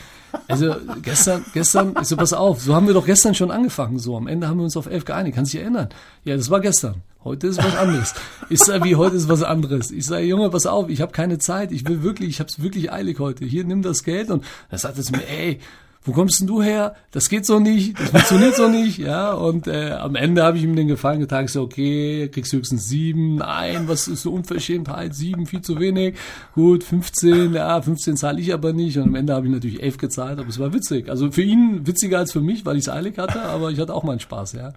Also 0.47 0.75
gestern, 1.03 1.45
gestern, 1.55 1.95
ich 2.01 2.09
so, 2.09 2.17
pass 2.17 2.33
auf, 2.33 2.61
so 2.61 2.75
haben 2.75 2.87
wir 2.87 2.95
doch 2.95 3.07
gestern 3.07 3.35
schon 3.35 3.51
angefangen. 3.51 3.99
So, 3.99 4.17
am 4.17 4.27
Ende 4.27 4.49
haben 4.49 4.59
wir 4.59 4.65
uns 4.65 4.77
auf 4.77 4.87
11 4.87 5.05
geeinigt. 5.05 5.37
Kannst 5.37 5.53
dich 5.53 5.61
erinnern? 5.61 5.89
Ja, 6.25 6.37
das 6.37 6.51
war 6.51 6.61
gestern. 6.61 7.03
Heute 7.25 7.49
ist 7.49 7.59
was 7.59 7.77
anderes. 7.77 8.15
Ich 8.49 8.61
sage, 8.61 8.85
wie 8.85 8.97
heute 8.97 9.17
ist 9.17 9.29
was 9.29 9.43
anderes. 9.43 9.91
Ich 9.91 10.07
sage, 10.07 10.25
Junge, 10.25 10.51
pass 10.51 10.67
auf, 10.67 10.89
ich 10.89 11.01
habe 11.01 11.13
keine 11.13 11.39
Zeit. 11.39 11.73
Ich 11.73 11.87
will 11.87 12.03
wirklich, 12.03 12.31
ich 12.31 12.41
habe 12.41 12.49
es 12.49 12.63
wirklich 12.63 12.93
eilig 12.93 13.19
heute. 13.19 13.45
Hier, 13.45 13.65
nimm 13.65 13.83
das 13.83 14.05
Geld. 14.05 14.31
Und 14.31 14.45
er 14.71 14.79
sagte 14.79 15.03
zu 15.03 15.13
mir, 15.13 15.29
ey, 15.29 15.61
wo 16.03 16.13
kommst 16.13 16.41
denn 16.41 16.47
du 16.47 16.63
her? 16.63 16.95
Das 17.11 17.29
geht 17.29 17.45
so 17.45 17.59
nicht, 17.61 17.99
das 17.99 18.11
funktioniert 18.11 18.55
so 18.57 18.69
nicht, 18.69 18.99
ja. 18.99 19.33
Und 19.33 19.67
äh, 19.67 19.91
am 19.91 20.15
Ende 20.15 20.43
habe 20.43 20.57
ich 20.57 20.65
ihm 20.65 20.75
den 20.75 20.89
Gefallen 20.89 21.21
getan, 21.21 21.45
ich 21.45 21.53
so, 21.53 21.63
okay, 21.63 22.29
kriegst 22.33 22.53
höchstens 22.53 22.89
sieben, 22.89 23.37
nein, 23.37 23.89
was 23.89 24.09
ist 24.09 24.23
so 24.23 24.33
Unverschämtheit, 24.33 25.15
sieben, 25.15 25.47
viel 25.47 25.61
zu 25.61 25.79
wenig, 25.79 26.15
gut, 26.55 26.85
15, 26.85 27.53
ja, 27.53 27.81
15 27.83 28.17
zahle 28.17 28.41
ich 28.41 28.55
aber 28.55 28.73
nicht. 28.73 28.97
Und 28.97 29.05
am 29.09 29.15
Ende 29.15 29.35
habe 29.35 29.47
ich 29.47 29.53
natürlich 29.53 29.83
elf 29.83 29.99
gezahlt, 29.99 30.39
aber 30.39 30.49
es 30.49 30.59
war 30.59 30.73
witzig. 30.73 31.09
Also 31.09 31.31
für 31.31 31.43
ihn 31.43 31.87
witziger 31.87 32.19
als 32.19 32.33
für 32.33 32.41
mich, 32.41 32.65
weil 32.65 32.77
ich 32.77 32.85
es 32.85 32.89
eilig 32.89 33.19
hatte, 33.19 33.43
aber 33.43 33.71
ich 33.71 33.79
hatte 33.79 33.95
auch 33.95 34.05
meinen 34.05 34.21
Spaß, 34.21 34.53
ja. 34.53 34.73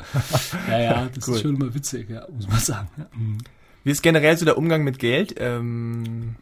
Ja, 0.70 0.80
ja, 0.80 1.10
das 1.16 1.28
Cool. 1.28 1.36
ist 1.36 1.42
schon 1.42 1.56
immer 1.56 1.74
witzig, 1.74 2.10
ja, 2.10 2.26
muss 2.34 2.48
man 2.48 2.60
sagen. 2.60 2.90
Ja. 2.98 3.06
Wie 3.84 3.92
ist 3.92 4.04
generell 4.04 4.38
so 4.38 4.46
der 4.46 4.58
Umgang 4.58 4.84
mit 4.84 5.00
Geld? 5.00 5.36
Ähm, 5.40 6.36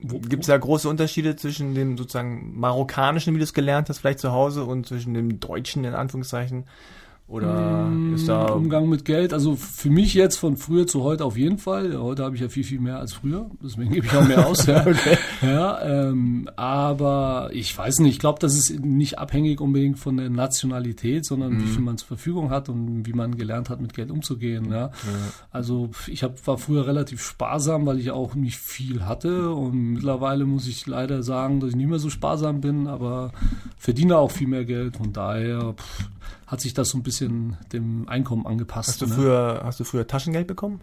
Gibt 0.00 0.44
es 0.44 0.46
da 0.46 0.56
große 0.56 0.88
Unterschiede 0.88 1.34
zwischen 1.34 1.74
dem 1.74 1.98
sozusagen 1.98 2.58
marokkanischen, 2.58 3.34
wie 3.34 3.38
du 3.38 3.44
es 3.44 3.52
gelernt 3.52 3.88
hast, 3.88 3.98
vielleicht 3.98 4.20
zu 4.20 4.30
Hause, 4.30 4.64
und 4.64 4.86
zwischen 4.86 5.14
dem 5.14 5.40
deutschen, 5.40 5.84
in 5.84 5.94
Anführungszeichen? 5.94 6.66
Oder 7.28 7.92
ist 8.14 8.26
da... 8.26 8.46
Umgang 8.46 8.88
mit 8.88 9.04
Geld, 9.04 9.34
also 9.34 9.54
für 9.54 9.90
mich 9.90 10.14
jetzt 10.14 10.36
von 10.36 10.56
früher 10.56 10.86
zu 10.86 11.02
heute 11.02 11.26
auf 11.26 11.36
jeden 11.36 11.58
Fall. 11.58 12.00
Heute 12.00 12.24
habe 12.24 12.34
ich 12.34 12.40
ja 12.40 12.48
viel, 12.48 12.64
viel 12.64 12.80
mehr 12.80 12.98
als 12.98 13.12
früher, 13.12 13.50
deswegen 13.62 13.92
gebe 13.92 14.06
ich 14.06 14.14
auch 14.14 14.26
mehr 14.26 14.46
aus. 14.46 14.66
Ja, 14.68 14.86
ja 15.42 15.82
ähm, 15.82 16.48
aber 16.56 17.50
ich 17.52 17.76
weiß 17.76 18.00
nicht, 18.00 18.12
ich 18.12 18.18
glaube, 18.18 18.38
das 18.40 18.56
ist 18.56 18.80
nicht 18.80 19.18
abhängig 19.18 19.60
unbedingt 19.60 19.98
von 19.98 20.16
der 20.16 20.30
Nationalität, 20.30 21.24
sondern 21.26 21.60
wie 21.60 21.66
viel 21.66 21.82
man 21.82 21.98
zur 21.98 22.08
Verfügung 22.08 22.50
hat 22.50 22.68
und 22.68 23.06
wie 23.06 23.12
man 23.12 23.36
gelernt 23.36 23.70
hat, 23.70 23.80
mit 23.80 23.94
Geld 23.94 24.10
umzugehen. 24.10 24.70
Ja. 24.70 24.90
Also 25.50 25.90
ich 26.06 26.22
hab, 26.22 26.46
war 26.46 26.58
früher 26.58 26.86
relativ 26.86 27.22
sparsam, 27.22 27.86
weil 27.86 27.98
ich 27.98 28.10
auch 28.10 28.34
nicht 28.34 28.56
viel 28.56 29.04
hatte 29.04 29.50
und 29.50 29.92
mittlerweile 29.94 30.44
muss 30.46 30.66
ich 30.66 30.86
leider 30.86 31.22
sagen, 31.22 31.60
dass 31.60 31.70
ich 31.70 31.76
nicht 31.76 31.88
mehr 31.88 31.98
so 31.98 32.10
sparsam 32.10 32.60
bin, 32.60 32.86
aber 32.86 33.32
verdiene 33.76 34.16
auch 34.16 34.30
viel 34.30 34.48
mehr 34.48 34.64
Geld. 34.64 34.96
Von 34.96 35.12
daher 35.12 35.74
pff, 35.74 36.08
hat 36.48 36.62
sich 36.62 36.72
das 36.72 36.88
so 36.88 36.98
ein 36.98 37.02
bisschen 37.02 37.58
dem 37.72 38.08
Einkommen 38.08 38.46
angepasst. 38.46 38.88
Hast 38.88 39.02
du 39.02 39.06
ne? 39.06 39.14
früher, 39.14 39.60
hast 39.62 39.78
du 39.78 39.84
früher 39.84 40.06
Taschengeld 40.06 40.46
bekommen? 40.46 40.80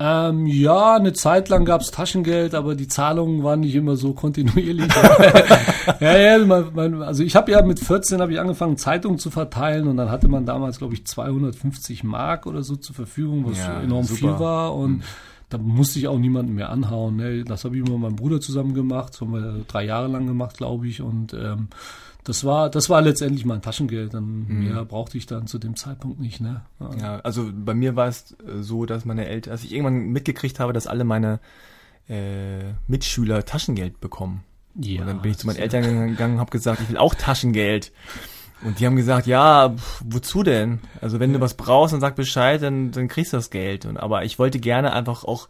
Ähm, 0.00 0.46
ja, 0.46 0.96
eine 0.96 1.12
Zeit 1.12 1.48
lang 1.50 1.64
gab's 1.64 1.90
Taschengeld, 1.90 2.54
aber 2.54 2.74
die 2.74 2.88
Zahlungen 2.88 3.44
waren 3.44 3.60
nicht 3.60 3.74
immer 3.74 3.96
so 3.96 4.12
kontinuierlich. 4.12 4.92
ja, 6.00 6.16
ja, 6.16 6.38
mein, 6.44 6.64
mein, 6.74 7.02
also 7.02 7.22
ich 7.22 7.36
habe 7.36 7.52
ja 7.52 7.62
mit 7.62 7.78
14 7.78 8.20
habe 8.20 8.32
ich 8.32 8.40
angefangen 8.40 8.76
Zeitungen 8.76 9.18
zu 9.18 9.30
verteilen 9.30 9.86
und 9.86 9.98
dann 9.98 10.10
hatte 10.10 10.26
man 10.26 10.46
damals 10.46 10.78
glaube 10.78 10.94
ich 10.94 11.06
250 11.06 12.02
Mark 12.02 12.46
oder 12.46 12.62
so 12.62 12.74
zur 12.74 12.94
Verfügung, 12.94 13.44
was 13.46 13.58
Ja, 13.58 13.82
enorm 13.82 14.04
super. 14.04 14.18
viel 14.18 14.38
war 14.40 14.74
und 14.74 15.04
da 15.54 15.58
musste 15.58 16.00
ich 16.00 16.08
auch 16.08 16.18
niemanden 16.18 16.54
mehr 16.54 16.70
anhauen. 16.70 17.16
Ne? 17.16 17.44
Das 17.44 17.64
habe 17.64 17.76
ich 17.76 17.82
immer 17.82 17.92
mit 17.92 18.00
meinem 18.00 18.16
Bruder 18.16 18.40
zusammen 18.40 18.74
gemacht, 18.74 19.12
das 19.12 19.20
haben 19.20 19.32
wir 19.32 19.64
drei 19.68 19.84
Jahre 19.84 20.08
lang 20.08 20.26
gemacht, 20.26 20.56
glaube 20.56 20.88
ich 20.88 21.00
und 21.00 21.32
ähm, 21.32 21.68
das 22.24 22.42
war, 22.42 22.70
das 22.70 22.88
war 22.88 23.02
letztendlich 23.02 23.44
mein 23.44 23.60
Taschengeld. 23.60 24.14
Dann 24.14 24.46
mehr 24.48 24.84
brauchte 24.86 25.18
ich 25.18 25.26
dann 25.26 25.46
zu 25.46 25.58
dem 25.58 25.76
Zeitpunkt 25.76 26.18
nicht. 26.20 26.40
Ne? 26.40 26.62
Ja. 26.80 26.96
Ja, 26.96 27.20
also 27.20 27.50
bei 27.54 27.74
mir 27.74 27.96
war 27.96 28.08
es 28.08 28.32
äh, 28.32 28.62
so, 28.62 28.86
dass 28.86 29.04
meine 29.04 29.26
Eltern, 29.26 29.52
als 29.52 29.62
ich 29.62 29.72
irgendwann 29.72 30.06
mitgekriegt 30.06 30.58
habe, 30.58 30.72
dass 30.72 30.86
alle 30.86 31.04
meine 31.04 31.38
äh, 32.08 32.72
Mitschüler 32.88 33.44
Taschengeld 33.44 34.00
bekommen. 34.00 34.42
Ja, 34.74 35.02
und 35.02 35.06
dann 35.06 35.22
bin 35.22 35.32
ich 35.32 35.38
zu 35.38 35.46
meinen 35.46 35.58
Eltern 35.58 35.82
gegangen 36.08 36.34
und 36.34 36.40
habe 36.40 36.50
gesagt, 36.50 36.80
ich 36.80 36.88
will 36.88 36.96
auch 36.96 37.14
Taschengeld. 37.14 37.92
Und 38.64 38.80
die 38.80 38.86
haben 38.86 38.96
gesagt, 38.96 39.26
ja, 39.26 39.68
pf, 39.68 40.02
wozu 40.06 40.42
denn? 40.42 40.80
Also 41.00 41.20
wenn 41.20 41.32
du 41.32 41.40
was 41.40 41.54
brauchst, 41.54 41.92
dann 41.92 42.00
sag 42.00 42.16
Bescheid, 42.16 42.62
dann, 42.62 42.90
dann 42.90 43.08
kriegst 43.08 43.32
du 43.32 43.36
das 43.36 43.50
Geld. 43.50 43.84
Und, 43.84 43.98
aber 43.98 44.24
ich 44.24 44.38
wollte 44.38 44.58
gerne 44.58 44.92
einfach 44.92 45.24
auch 45.24 45.48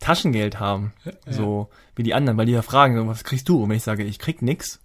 Taschengeld 0.00 0.58
haben, 0.58 0.92
so 1.28 1.68
wie 1.96 2.02
die 2.02 2.14
anderen, 2.14 2.38
weil 2.38 2.46
die 2.46 2.52
ja 2.52 2.62
fragen, 2.62 3.08
was 3.08 3.24
kriegst 3.24 3.48
du? 3.48 3.62
Und 3.62 3.68
wenn 3.68 3.76
ich 3.76 3.82
sage, 3.82 4.04
ich 4.04 4.18
krieg 4.18 4.42
nix, 4.42 4.80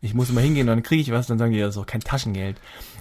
ich 0.00 0.14
muss 0.14 0.30
immer 0.30 0.40
hingehen 0.40 0.68
und 0.68 0.76
dann 0.76 0.82
kriege 0.82 1.02
ich 1.02 1.10
was, 1.10 1.26
dann 1.26 1.38
sagen 1.38 1.52
die, 1.52 1.58
das 1.58 1.70
ist 1.70 1.76
doch 1.76 1.86
kein 1.86 2.00
Taschengeld. 2.00 2.56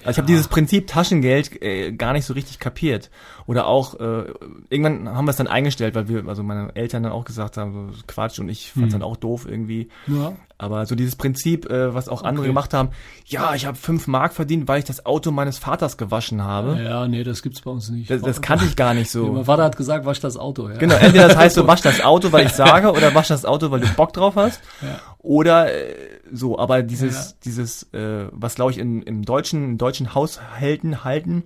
Also 0.07 0.15
ich 0.15 0.17
habe 0.19 0.27
dieses 0.27 0.47
Prinzip 0.47 0.87
Taschengeld 0.87 1.61
äh, 1.61 1.91
gar 1.91 2.13
nicht 2.13 2.25
so 2.25 2.33
richtig 2.33 2.59
kapiert. 2.59 3.09
Oder 3.45 3.67
auch, 3.67 3.95
äh, 3.99 4.23
irgendwann 4.69 5.09
haben 5.15 5.25
wir 5.25 5.31
es 5.31 5.37
dann 5.37 5.47
eingestellt, 5.47 5.95
weil 5.95 6.07
wir, 6.09 6.27
also 6.27 6.43
meine 6.43 6.75
Eltern 6.75 7.03
dann 7.03 7.11
auch 7.11 7.23
gesagt 7.23 7.55
haben, 7.57 7.91
so 7.93 8.01
Quatsch 8.07 8.39
und 8.39 8.49
ich 8.49 8.71
fand 8.73 8.87
es 8.87 8.93
dann 8.93 9.03
auch 9.03 9.15
doof 9.17 9.45
irgendwie. 9.49 9.87
Ja. 10.07 10.33
Aber 10.57 10.85
so 10.85 10.95
dieses 10.95 11.15
Prinzip, 11.15 11.69
äh, 11.69 11.93
was 11.93 12.09
auch 12.09 12.23
andere 12.23 12.41
Okay. 12.43 12.49
gemacht 12.49 12.73
haben, 12.73 12.89
ja, 13.25 13.53
ich 13.53 13.65
habe 13.65 13.77
fünf 13.77 14.07
Mark 14.07 14.33
verdient, 14.33 14.67
weil 14.67 14.79
ich 14.79 14.85
das 14.85 15.05
Auto 15.05 15.31
meines 15.31 15.59
Vaters 15.59 15.97
gewaschen 15.97 16.43
habe. 16.43 16.81
Ja, 16.81 17.07
nee, 17.07 17.23
das 17.23 17.41
gibt's 17.43 17.61
bei 17.61 17.69
uns 17.71 17.89
nicht. 17.89 18.09
Das, 18.09 18.21
das 18.21 18.41
kannte 18.41 18.65
ich 18.65 18.75
gar 18.75 18.93
nicht 18.93 19.13
Nee, 19.13 19.21
so. 19.21 19.27
Mein 19.33 19.45
Vater 19.45 19.63
hat 19.65 19.77
gesagt, 19.77 20.05
wasch 20.05 20.19
das 20.19 20.35
Auto. 20.35 20.67
Ja. 20.69 20.77
Genau, 20.77 20.95
entweder 20.95 21.27
das 21.27 21.37
heißt, 21.37 21.57
du 21.57 21.67
wasch 21.67 21.81
das 21.81 22.01
Auto, 22.01 22.31
weil 22.31 22.47
ich 22.47 22.53
sage, 22.53 22.91
oder 22.91 23.13
wasch 23.13 23.27
das 23.27 23.45
Auto, 23.45 23.69
weil 23.71 23.81
du 23.81 23.87
Bock 23.95 24.13
drauf 24.13 24.35
hast. 24.35 24.61
Ja. 24.81 24.99
Oder 25.19 25.73
äh, 25.73 25.93
so, 26.31 26.57
aber 26.57 26.81
dieses, 26.83 27.31
Ja. 27.31 27.35
dieses, 27.45 27.83
äh, 27.93 28.27
was 28.31 28.55
glaube 28.55 28.71
ich 28.71 28.77
in, 28.79 29.01
im 29.03 29.23
deutschen, 29.23 29.63
in 29.63 29.77
deutschen 29.97 30.13
Haushalten 30.15 31.03
halten, 31.03 31.43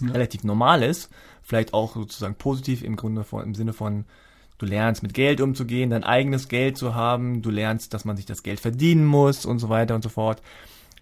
Ja. 0.00 0.12
relativ 0.12 0.42
normal 0.44 0.82
ist, 0.82 1.10
vielleicht 1.42 1.72
auch 1.74 1.94
sozusagen 1.94 2.34
positiv 2.34 2.82
im 2.82 2.96
Grunde 2.96 3.22
von, 3.24 3.44
im 3.44 3.54
Sinne 3.54 3.72
von, 3.72 4.04
du 4.58 4.66
lernst 4.66 5.02
mit 5.02 5.14
Geld 5.14 5.40
umzugehen, 5.40 5.90
dein 5.90 6.04
eigenes 6.04 6.48
Geld 6.48 6.76
zu 6.76 6.94
haben, 6.94 7.42
du 7.42 7.50
lernst, 7.50 7.92
dass 7.94 8.04
man 8.04 8.16
sich 8.16 8.26
das 8.26 8.42
Geld 8.42 8.60
verdienen 8.60 9.04
muss 9.04 9.44
und 9.46 9.58
so 9.58 9.68
weiter 9.68 9.94
und 9.94 10.02
so 10.02 10.08
fort. 10.08 10.42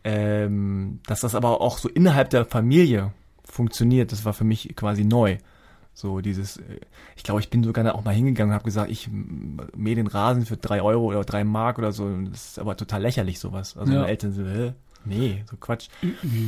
Ähm, 0.04 0.98
dass 1.06 1.20
das 1.20 1.34
aber 1.36 1.60
auch 1.60 1.78
so 1.78 1.88
innerhalb 1.88 2.30
der 2.30 2.44
Familie 2.44 3.12
funktioniert, 3.44 4.10
das 4.10 4.24
war 4.24 4.32
für 4.32 4.44
mich 4.44 4.74
quasi 4.74 5.04
neu. 5.04 5.38
So 5.94 6.20
dieses, 6.20 6.56
äh, 6.56 6.80
ich 7.16 7.22
glaube, 7.22 7.40
ich 7.40 7.50
bin 7.50 7.62
sogar 7.62 7.84
da 7.84 7.92
auch 7.92 8.04
mal 8.04 8.14
hingegangen 8.14 8.50
und 8.50 8.54
habe 8.54 8.64
gesagt, 8.64 8.90
ich 8.90 9.08
mähe 9.10 9.94
den 9.94 10.06
Rasen 10.08 10.44
für 10.44 10.56
drei 10.56 10.82
Euro 10.82 11.04
oder 11.06 11.22
drei 11.24 11.44
Mark 11.44 11.78
oder 11.78 11.92
so. 11.92 12.10
Das 12.30 12.46
ist 12.48 12.58
aber 12.58 12.76
total 12.76 13.02
lächerlich 13.02 13.38
sowas. 13.38 13.76
Also 13.76 13.92
Ja. 13.92 13.98
meine 14.00 14.10
Eltern 14.10 14.32
so, 14.32 14.42
hä? 14.44 14.72
Nee, 15.04 15.44
so 15.50 15.56
Quatsch. 15.56 15.88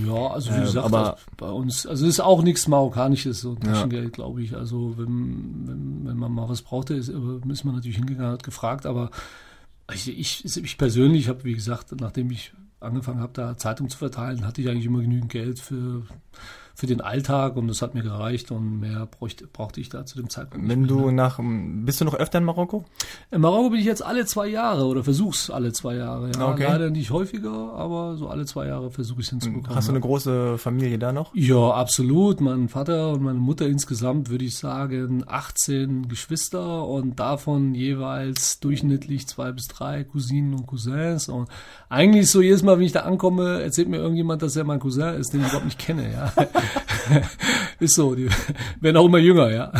Ja, 0.06 0.28
also 0.28 0.50
wie 0.50 0.54
Ähm, 0.56 0.60
gesagt, 0.62 0.86
aber- 0.86 1.16
bei 1.36 1.48
uns, 1.50 1.86
also 1.86 2.04
es 2.06 2.14
ist 2.14 2.20
auch 2.20 2.42
nichts 2.42 2.68
Marokkanisches, 2.68 3.40
so 3.40 3.50
ein 3.52 3.58
Ja. 3.66 3.72
Taschengeld, 3.72 4.12
glaube 4.12 4.42
ich. 4.42 4.54
Also 4.56 4.94
wenn, 4.96 5.66
wenn, 5.66 6.06
wenn 6.06 6.16
man 6.16 6.32
mal 6.32 6.48
was 6.48 6.62
brauchte, 6.62 6.94
ist, 6.94 7.08
äh, 7.08 7.12
ist 7.48 7.64
man 7.64 7.74
natürlich 7.74 7.96
hingegangen, 7.96 8.32
hat 8.32 8.42
gefragt, 8.44 8.86
aber 8.86 9.10
ich, 9.92 10.08
ich, 10.18 10.44
ich 10.56 10.78
persönlich 10.78 11.28
habe, 11.28 11.44
wie 11.44 11.54
gesagt, 11.54 11.98
nachdem 12.00 12.30
ich 12.30 12.52
angefangen 12.80 13.20
habe, 13.20 13.32
da 13.34 13.56
Zeitung 13.56 13.88
zu 13.88 13.98
verteilen, 13.98 14.46
hatte 14.46 14.60
ich 14.62 14.68
eigentlich 14.68 14.86
immer 14.86 15.00
genügend 15.00 15.30
Geld 15.30 15.58
für, 15.58 16.02
für 16.74 16.86
den 16.86 17.00
Alltag 17.00 17.56
und 17.56 17.68
das 17.68 17.82
hat 17.82 17.94
mir 17.94 18.02
gereicht 18.02 18.50
und 18.50 18.80
mehr 18.80 19.06
bräuchte, 19.06 19.46
brauchte 19.46 19.80
ich 19.80 19.88
da 19.88 20.04
zu 20.04 20.16
dem 20.16 20.28
Zeitpunkt 20.28 20.68
Wenn 20.68 20.88
du 20.88 21.12
nach, 21.12 21.38
bist 21.40 22.00
du 22.00 22.04
noch 22.04 22.14
öfter 22.14 22.38
in 22.38 22.44
Marokko? 22.44 22.84
In 23.30 23.40
Marokko 23.40 23.70
bin 23.70 23.78
ich 23.78 23.86
jetzt 23.86 24.04
alle 24.04 24.26
zwei 24.26 24.48
Jahre 24.48 24.86
oder 24.86 25.04
versuch's 25.04 25.50
alle 25.50 25.72
zwei 25.72 25.94
Jahre. 25.94 26.32
Ja. 26.34 26.48
Okay. 26.48 26.64
Leider 26.64 26.90
nicht 26.90 27.10
häufiger, 27.10 27.72
aber 27.74 28.16
so 28.16 28.28
alle 28.28 28.44
zwei 28.44 28.66
Jahre 28.66 28.90
versuche 28.90 29.20
ich 29.20 29.26
es 29.26 29.30
hinzubekommen. 29.30 29.76
Hast 29.76 29.86
du 29.86 29.92
eine 29.92 30.00
große 30.00 30.58
Familie 30.58 30.98
da 30.98 31.12
noch? 31.12 31.32
Ja, 31.34 31.70
absolut. 31.70 32.40
Mein 32.40 32.68
Vater 32.68 33.12
und 33.12 33.22
meine 33.22 33.38
Mutter 33.38 33.66
insgesamt 33.66 34.28
würde 34.28 34.44
ich 34.44 34.56
sagen 34.56 35.22
18 35.26 36.08
Geschwister 36.08 36.86
und 36.88 37.20
davon 37.20 37.74
jeweils 37.74 38.58
durchschnittlich 38.58 39.28
zwei 39.28 39.52
bis 39.52 39.68
drei 39.68 40.02
Cousinen 40.02 40.54
und 40.54 40.66
Cousins. 40.66 41.28
Und 41.28 41.48
eigentlich 41.88 42.30
so 42.30 42.42
jedes 42.42 42.64
Mal, 42.64 42.78
wenn 42.78 42.86
ich 42.86 42.92
da 42.92 43.00
ankomme, 43.00 43.62
erzählt 43.62 43.88
mir 43.88 43.98
irgendjemand, 43.98 44.42
dass 44.42 44.56
er 44.56 44.64
mein 44.64 44.80
Cousin 44.80 45.14
ist, 45.14 45.32
den 45.32 45.40
ich 45.40 45.46
überhaupt 45.46 45.66
nicht 45.66 45.78
kenne. 45.78 46.12
Ja, 46.12 46.32
ist 47.80 47.94
so. 47.94 48.14
Die 48.14 48.28
werden 48.80 48.96
auch 48.96 49.06
immer 49.06 49.18
jünger. 49.18 49.50
Ja. 49.50 49.72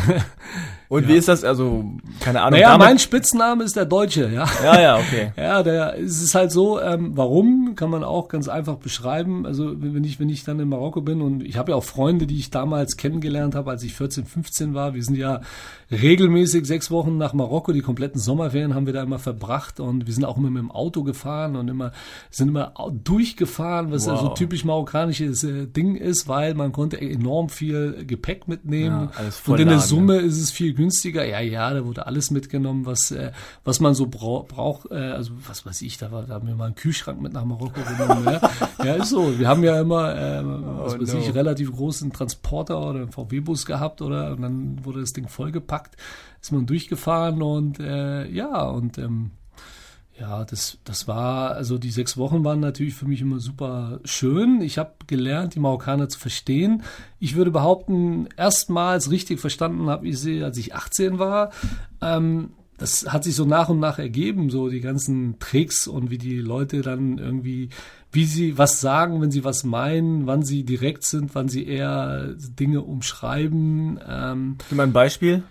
Und 0.89 1.09
wie 1.09 1.15
ist 1.15 1.29
das? 1.29 1.45
Also, 1.45 1.85
keine 2.21 2.43
Ahnung. 2.43 2.61
Naja, 2.61 2.77
mein 2.79 2.99
Spitzname 2.99 3.65
ist 3.65 3.77
der 3.77 3.87
Deutsche. 3.87 4.31
Ja. 4.33 4.47
ja, 4.63 4.81
ja, 4.81 4.97
okay. 4.97 5.33
Ja, 5.37 5.63
der, 5.63 5.99
es 5.99 6.23
ist 6.23 6.35
halt 6.35 6.53
so, 6.53 6.81
ähm, 6.81 7.13
warum, 7.17 7.75
kann 7.77 7.91
man 7.91 8.05
auch 8.05 8.29
ganz 8.29 8.49
einfach 8.49 8.77
beschreiben. 8.77 9.47
Also 9.47 9.75
wenn 9.77 10.05
ich, 10.05 10.21
wenn 10.21 10.29
ich 10.29 10.45
dann 10.45 10.61
in 10.61 10.69
Marokko 10.69 11.01
bin 11.01 11.21
und 11.21 11.43
ich 11.43 11.57
habe 11.57 11.73
ja 11.73 11.77
auch 11.77 11.85
Freunde, 11.85 12.27
die 12.27 12.39
ich 12.39 12.51
damals 12.51 12.97
kennengelernt 12.97 13.55
habe, 13.55 13.71
als 13.71 13.83
ich 13.83 13.95
14, 13.95 14.25
15 14.25 14.75
war. 14.75 14.95
Wir 14.95 15.03
sind 15.03 15.17
ja 15.17 15.41
regelmäßig 15.91 16.67
sechs 16.67 16.91
Wochen 16.91 17.19
nach 17.19 17.33
Marokko, 17.35 17.73
die 17.73 17.81
kompletten 17.81 18.21
Sommerferien 18.21 18.75
haben 18.75 18.87
wir 18.87 18.93
da 18.93 19.03
immer 19.03 19.19
verbracht 19.19 19.81
und 19.81 20.07
wir 20.07 20.15
sind 20.15 20.25
auch 20.25 20.37
immer 20.37 20.51
mit 20.51 20.63
dem 20.63 20.71
Auto 20.71 21.03
gefahren 21.03 21.57
und 21.57 21.69
immer, 21.69 21.93
sind 22.31 22.49
immer 22.49 22.73
durchgefahren, 23.05 23.91
was 23.91 24.07
ja 24.07 24.17
so 24.17 24.25
Wow. 24.25 24.35
typisch 24.35 24.65
marokkanisches 24.65 25.45
äh, 25.45 25.67
Ding 25.67 25.97
ist, 25.97 26.29
weil 26.29 26.55
man 26.55 26.73
konnte 26.73 27.01
enorm 27.01 27.49
viel 27.49 28.05
Gepäck 28.07 28.49
mitnehmen. 28.49 29.11
Ja, 29.13 29.53
und 29.53 29.61
in 29.61 29.69
der 29.69 29.81
Summe 29.81 30.17
ist 30.17 30.41
es 30.41 30.51
viel 30.51 30.74
günstiger. 30.75 31.25
Ja, 31.25 31.41
ja, 31.41 31.73
da 31.73 31.85
wurde 31.87 32.07
alles 32.07 32.31
mitgenommen, 32.31 32.87
was, 32.87 33.11
äh, 33.11 33.33
was 33.65 33.81
man 33.81 33.95
so 33.95 34.07
brau 34.07 34.43
braucht. 34.43 34.91
Äh, 34.91 34.95
also, 34.95 35.33
was 35.47 35.65
weiß 35.65 35.83
ich, 35.83 35.99
da, 35.99 36.13
war, 36.13 36.25
da 36.25 36.35
haben 36.35 36.47
wir 36.47 36.55
mal 36.55 36.67
einen 36.67 36.75
Kühlschrank 36.75 37.21
mit 37.21 37.33
nach 37.33 37.45
Marokko 37.45 37.81
genommen. 37.97 38.25
ja. 38.27 38.85
ja, 38.85 38.95
ist 38.95 39.11
so. 39.11 39.39
Wir 39.39 39.49
haben 39.49 39.63
ja 39.65 39.81
immer, 39.81 40.15
äh, 40.15 40.43
was 40.45 40.95
Oh, 40.95 41.01
weiß 41.01 41.15
no. 41.15 41.21
ich, 41.21 41.35
relativ 41.35 41.73
großen 41.73 42.13
Transporter 42.13 42.81
oder 42.81 43.01
einen 43.01 43.13
VW-Bus 43.13 43.67
gehabt 43.67 44.03
oder 44.03 44.33
und 44.33 44.43
dann 44.43 44.85
wurde 44.85 45.01
das 45.01 45.13
Ding 45.13 45.29
vollgepackt, 45.29 45.97
ist 46.41 46.53
man 46.53 46.67
durchgefahren 46.67 47.43
und 47.43 47.81
äh, 47.81 48.29
ja, 48.29 48.63
und 48.63 48.99
ähm, 48.99 49.31
ja, 50.19 50.45
das, 50.45 50.79
das 50.85 51.09
war, 51.09 51.53
also 51.53 51.77
die 51.77 51.91
sechs 51.91 52.17
Wochen 52.17 52.45
waren 52.45 52.61
natürlich 52.61 52.95
für 52.95 53.07
mich 53.07 53.21
immer 53.21 53.41
super 53.41 54.01
schön. 54.05 54.61
Ich 54.61 54.79
habe 54.79 54.93
gelernt, 55.07 55.55
die 55.55 55.61
Marokkaner 55.61 56.09
zu 56.09 56.21
verstehen. 56.21 56.83
Ich 57.19 57.35
würde 57.35 57.51
behaupten, 57.51 58.29
erstmals 58.37 59.11
richtig 59.11 59.41
verstanden 59.41 59.91
habe 59.91 60.07
ich 60.07 60.19
sie, 60.21 60.43
als 60.43 60.57
ich 60.57 60.75
18 60.75 61.19
war. 61.19 61.51
Ähm, 62.01 62.51
das 62.79 63.13
hat 63.13 63.25
sich 63.25 63.35
so 63.35 63.45
nach 63.45 63.69
und 63.69 63.81
nach 63.81 63.99
ergeben, 63.99 64.51
so 64.51 64.69
die 64.69 64.81
ganzen 64.81 65.39
Tricks 65.39 65.87
und 65.87 66.11
wie 66.11 66.19
die 66.19 66.39
Leute 66.39 66.83
dann 66.83 67.19
irgendwie, 67.19 67.71
wie 68.13 68.25
sie 68.25 68.59
was 68.59 68.81
sagen, 68.81 69.21
wenn 69.21 69.31
sie 69.31 69.45
was 69.45 69.65
meinen, 69.65 70.27
wann 70.27 70.43
sie 70.43 70.65
direkt 70.65 71.05
sind, 71.05 71.35
wann 71.35 71.49
sie 71.49 71.67
eher 71.67 72.35
Dinge 72.37 72.83
umschreiben. 72.83 73.99
Ähm, 74.09 74.59
Gib 74.69 74.77
mal 74.77 74.85
ein 74.85 74.93
Beispiel. 74.93 75.43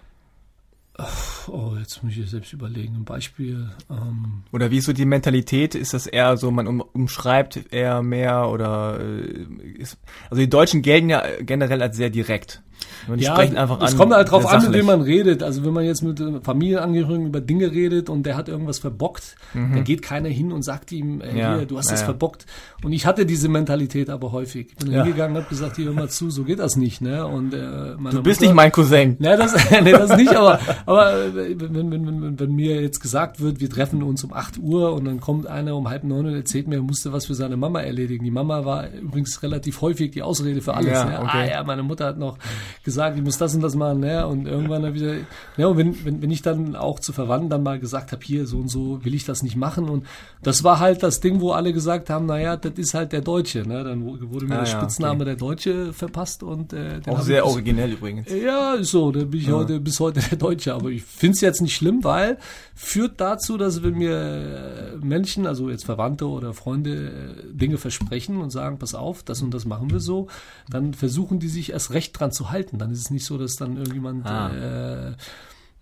Oh, 1.48 1.74
jetzt 1.80 2.04
muss 2.04 2.16
ich 2.16 2.30
selbst 2.30 2.54
überlegen. 2.54 2.96
Ein 2.96 3.06
Beispiel. 3.06 3.72
Ähm, 3.90 4.44
Oder 4.52 4.72
wie 4.72 4.78
ist 4.78 4.86
so 4.86 4.94
die 4.94 5.06
Mentalität? 5.06 5.76
Ist 5.76 5.94
das 5.94 6.06
eher 6.08 6.38
so, 6.38 6.52
man 6.52 6.68
um, 6.68 6.82
umschreibt 6.82 7.74
eher 7.74 8.04
mehr 8.04 8.50
oder 8.50 9.00
äh, 9.00 9.46
ist, 9.78 9.98
also 10.30 10.42
die 10.42 10.50
Deutschen 10.50 10.82
gelten 10.82 11.10
ja 11.10 11.24
generell 11.42 11.82
als 11.82 11.98
sehr 11.98 12.10
direkt. 12.10 12.62
Und 13.08 13.20
die 13.20 13.26
sprechen 13.26 13.58
einfach 13.58 13.82
es 13.82 13.92
an. 13.94 13.98
kommt 13.98 14.14
halt 14.14 14.32
drauf 14.32 14.46
an, 14.46 14.64
mit 14.64 14.74
wem 14.74 14.86
man 14.86 15.02
redet. 15.02 15.44
Also 15.44 15.64
wenn 15.66 15.74
man 15.74 15.84
jetzt 15.86 16.02
mit 16.04 16.20
äh, 16.20 16.40
Familienangehörigen 16.42 17.28
über 17.28 17.42
Dinge 17.42 17.72
redet 17.72 18.10
und 18.10 18.26
der 18.26 18.36
hat 18.38 18.50
irgendwas 18.50 18.80
verbockt, 18.80 19.36
dann 19.54 19.84
geht 19.84 20.02
keiner 20.02 20.30
hin 20.30 20.52
und 20.52 20.64
sagt 20.64 20.92
ihm, 20.92 21.22
äh, 21.22 21.32
Mhm. 21.34 21.38
Ja, 21.38 21.58
hier, 21.58 21.66
du 21.66 21.78
hast 21.78 21.88
ja, 21.88 21.92
das 21.94 22.02
ja. 22.02 22.06
verbockt. 22.06 22.46
Und 22.84 22.94
ich 22.94 23.06
hatte 23.06 23.26
diese 23.26 23.50
Mentalität 23.50 24.10
aber 24.10 24.32
häufig. 24.32 24.68
Ich 24.70 24.76
bin 24.78 24.92
Ja. 24.92 25.04
hingegangen 25.04 25.36
und 25.36 25.44
habe 25.44 25.50
gesagt, 25.50 25.76
hier 25.78 25.86
hör 25.86 25.94
mal 25.94 26.10
zu, 26.10 26.30
so 26.30 26.44
geht 26.44 26.60
das 26.60 26.76
nicht. 26.76 27.02
Ne? 27.02 27.26
Und, 27.26 27.54
äh, 27.54 27.58
Du 27.58 28.22
bist 28.22 28.40
Mutter- 28.40 28.42
nicht 28.42 28.54
mein 28.54 28.72
Cousin. 28.72 29.16
Ne, 29.24 29.36
das, 29.38 29.54
nee, 29.84 29.92
das 29.92 30.16
nicht, 30.18 30.36
aber, 30.36 30.60
aber 30.86 31.14
äh, 31.26 31.34
wenn, 31.36 31.74
wenn, 31.74 31.92
wenn, 31.92 32.22
wenn, 32.22 32.40
wenn 32.40 32.52
mir 32.56 32.82
jetzt 32.82 33.00
gesagt 33.00 33.40
wird, 33.42 33.60
wir 33.60 33.70
treffen 33.70 34.04
uns 34.04 34.24
um 34.24 34.34
8 34.34 34.58
Uhr 34.60 34.94
und 34.94 35.06
dann 35.06 35.20
kommt 35.20 35.48
einer 35.48 35.76
um 35.76 35.90
halb 35.90 36.04
neun 36.04 36.26
und 36.28 36.34
erzählt 36.36 36.68
mir, 36.68 36.76
er 36.76 36.82
musste 36.82 37.12
was 37.14 37.26
für 37.26 37.34
seine 37.36 37.58
Mama 37.58 37.82
erledigen. 37.82 38.24
Die 38.26 38.32
Mama 38.32 38.66
war 38.66 38.90
übrigens 38.92 39.42
relativ 39.44 39.82
häufig 39.82 40.12
die 40.12 40.22
Ausrede 40.22 40.62
für 40.62 40.74
alles. 40.74 40.92
Ja, 40.92 41.06
ne? 41.06 41.20
okay. 41.20 41.30
Ah 41.34 41.46
ja, 41.46 41.64
meine 41.64 41.84
Mutter 41.84 42.06
hat 42.08 42.18
noch 42.18 42.38
gesagt, 42.84 43.18
ich 43.18 43.24
muss 43.24 43.38
das 43.38 43.54
und 43.56 43.62
das 43.62 43.76
machen. 43.76 44.00
Ne? 44.00 44.26
Und 44.28 44.48
irgendwann 44.48 44.86
habe 44.86 44.96
ich 44.96 45.02
gesagt, 45.04 45.26
ne, 45.58 45.68
und 45.68 45.78
wenn, 45.78 46.06
wenn, 46.06 46.22
wenn 46.22 46.32
ich 46.32 46.42
dann 46.42 46.76
auch 46.76 47.00
zu 47.00 47.14
Verwandten 47.14 47.50
dann 47.50 47.64
mal 47.64 47.80
gesagt 47.80 48.12
habe, 48.12 48.22
hier 48.26 48.46
so 48.48 48.58
und 48.58 48.70
so 48.70 49.04
will 49.04 49.14
ich 49.14 49.26
das 49.26 49.44
nicht 49.44 49.56
machen. 49.56 49.90
Und 49.90 50.06
das 50.42 50.64
war 50.64 50.80
halt 50.80 51.04
das 51.04 51.20
Ding, 51.20 51.42
wo 51.42 51.52
alle 51.52 51.74
gesagt 51.74 52.10
haben, 52.10 52.26
naja, 52.26 52.58
das 52.58 52.74
ist 52.78 52.94
halt 52.94 53.12
der 53.12 53.22
Deutsche. 53.22 53.68
Ne? 53.68 53.84
Dann 53.84 54.04
wurde 54.06 54.46
mir 54.46 54.56
Ah, 54.56 54.64
der 54.64 54.72
ja, 54.72 54.80
Spitzname 54.80 55.16
okay. 55.16 55.26
der 55.26 55.36
Deutsche 55.36 55.94
verpasst 55.94 56.44
und 56.44 56.74
äh, 56.74 57.00
Auch 57.08 57.22
sehr 57.22 57.44
bis- 57.44 57.52
originell 57.52 57.92
übrigens. 57.94 58.30
ja, 58.32 58.74
ist 58.74 58.92
so. 58.92 59.12
Da 59.12 59.24
bin 59.26 59.40
ich 59.40 59.52
heute 59.52 59.80
bis 59.80 60.00
heute 60.00 60.20
der 60.22 60.38
Deutsche. 60.38 60.74
Aber 60.74 60.90
ich 60.90 61.04
finde 61.04 61.34
es 61.36 61.42
jetzt 61.42 61.62
nicht 61.62 61.76
schlimm, 61.76 62.04
weil 62.04 62.38
führt 62.76 63.20
dazu, 63.22 63.58
dass 63.58 63.84
wenn 63.84 63.96
mir 63.96 64.14
äh, 64.18 64.98
Menschen, 65.06 65.46
also 65.48 65.70
jetzt 65.70 65.86
Verwandte 65.86 66.28
oder 66.28 66.54
Freunde, 66.54 66.92
äh, 66.94 67.54
Dinge 67.54 67.78
versprechen 67.78 68.38
und 68.38 68.50
sagen, 68.50 68.78
pass 68.80 68.96
auf, 68.96 69.24
das 69.24 69.42
und 69.42 69.54
das 69.54 69.66
machen 69.66 69.92
wir 69.92 70.00
so, 70.00 70.28
dann 70.70 70.94
versuchen 70.94 71.40
die 71.40 71.48
sich 71.50 71.72
erst 71.72 71.92
recht 71.92 72.20
dran 72.20 72.32
zu 72.32 72.50
halten. 72.52 72.63
Dann 72.72 72.92
ist 72.92 73.00
es 73.00 73.10
nicht 73.12 73.26
so, 73.26 73.38
dass 73.38 73.56
dann 73.56 73.78
irgendjemand 73.78 74.26
Ah. 74.26 75.10
äh, 75.10 75.16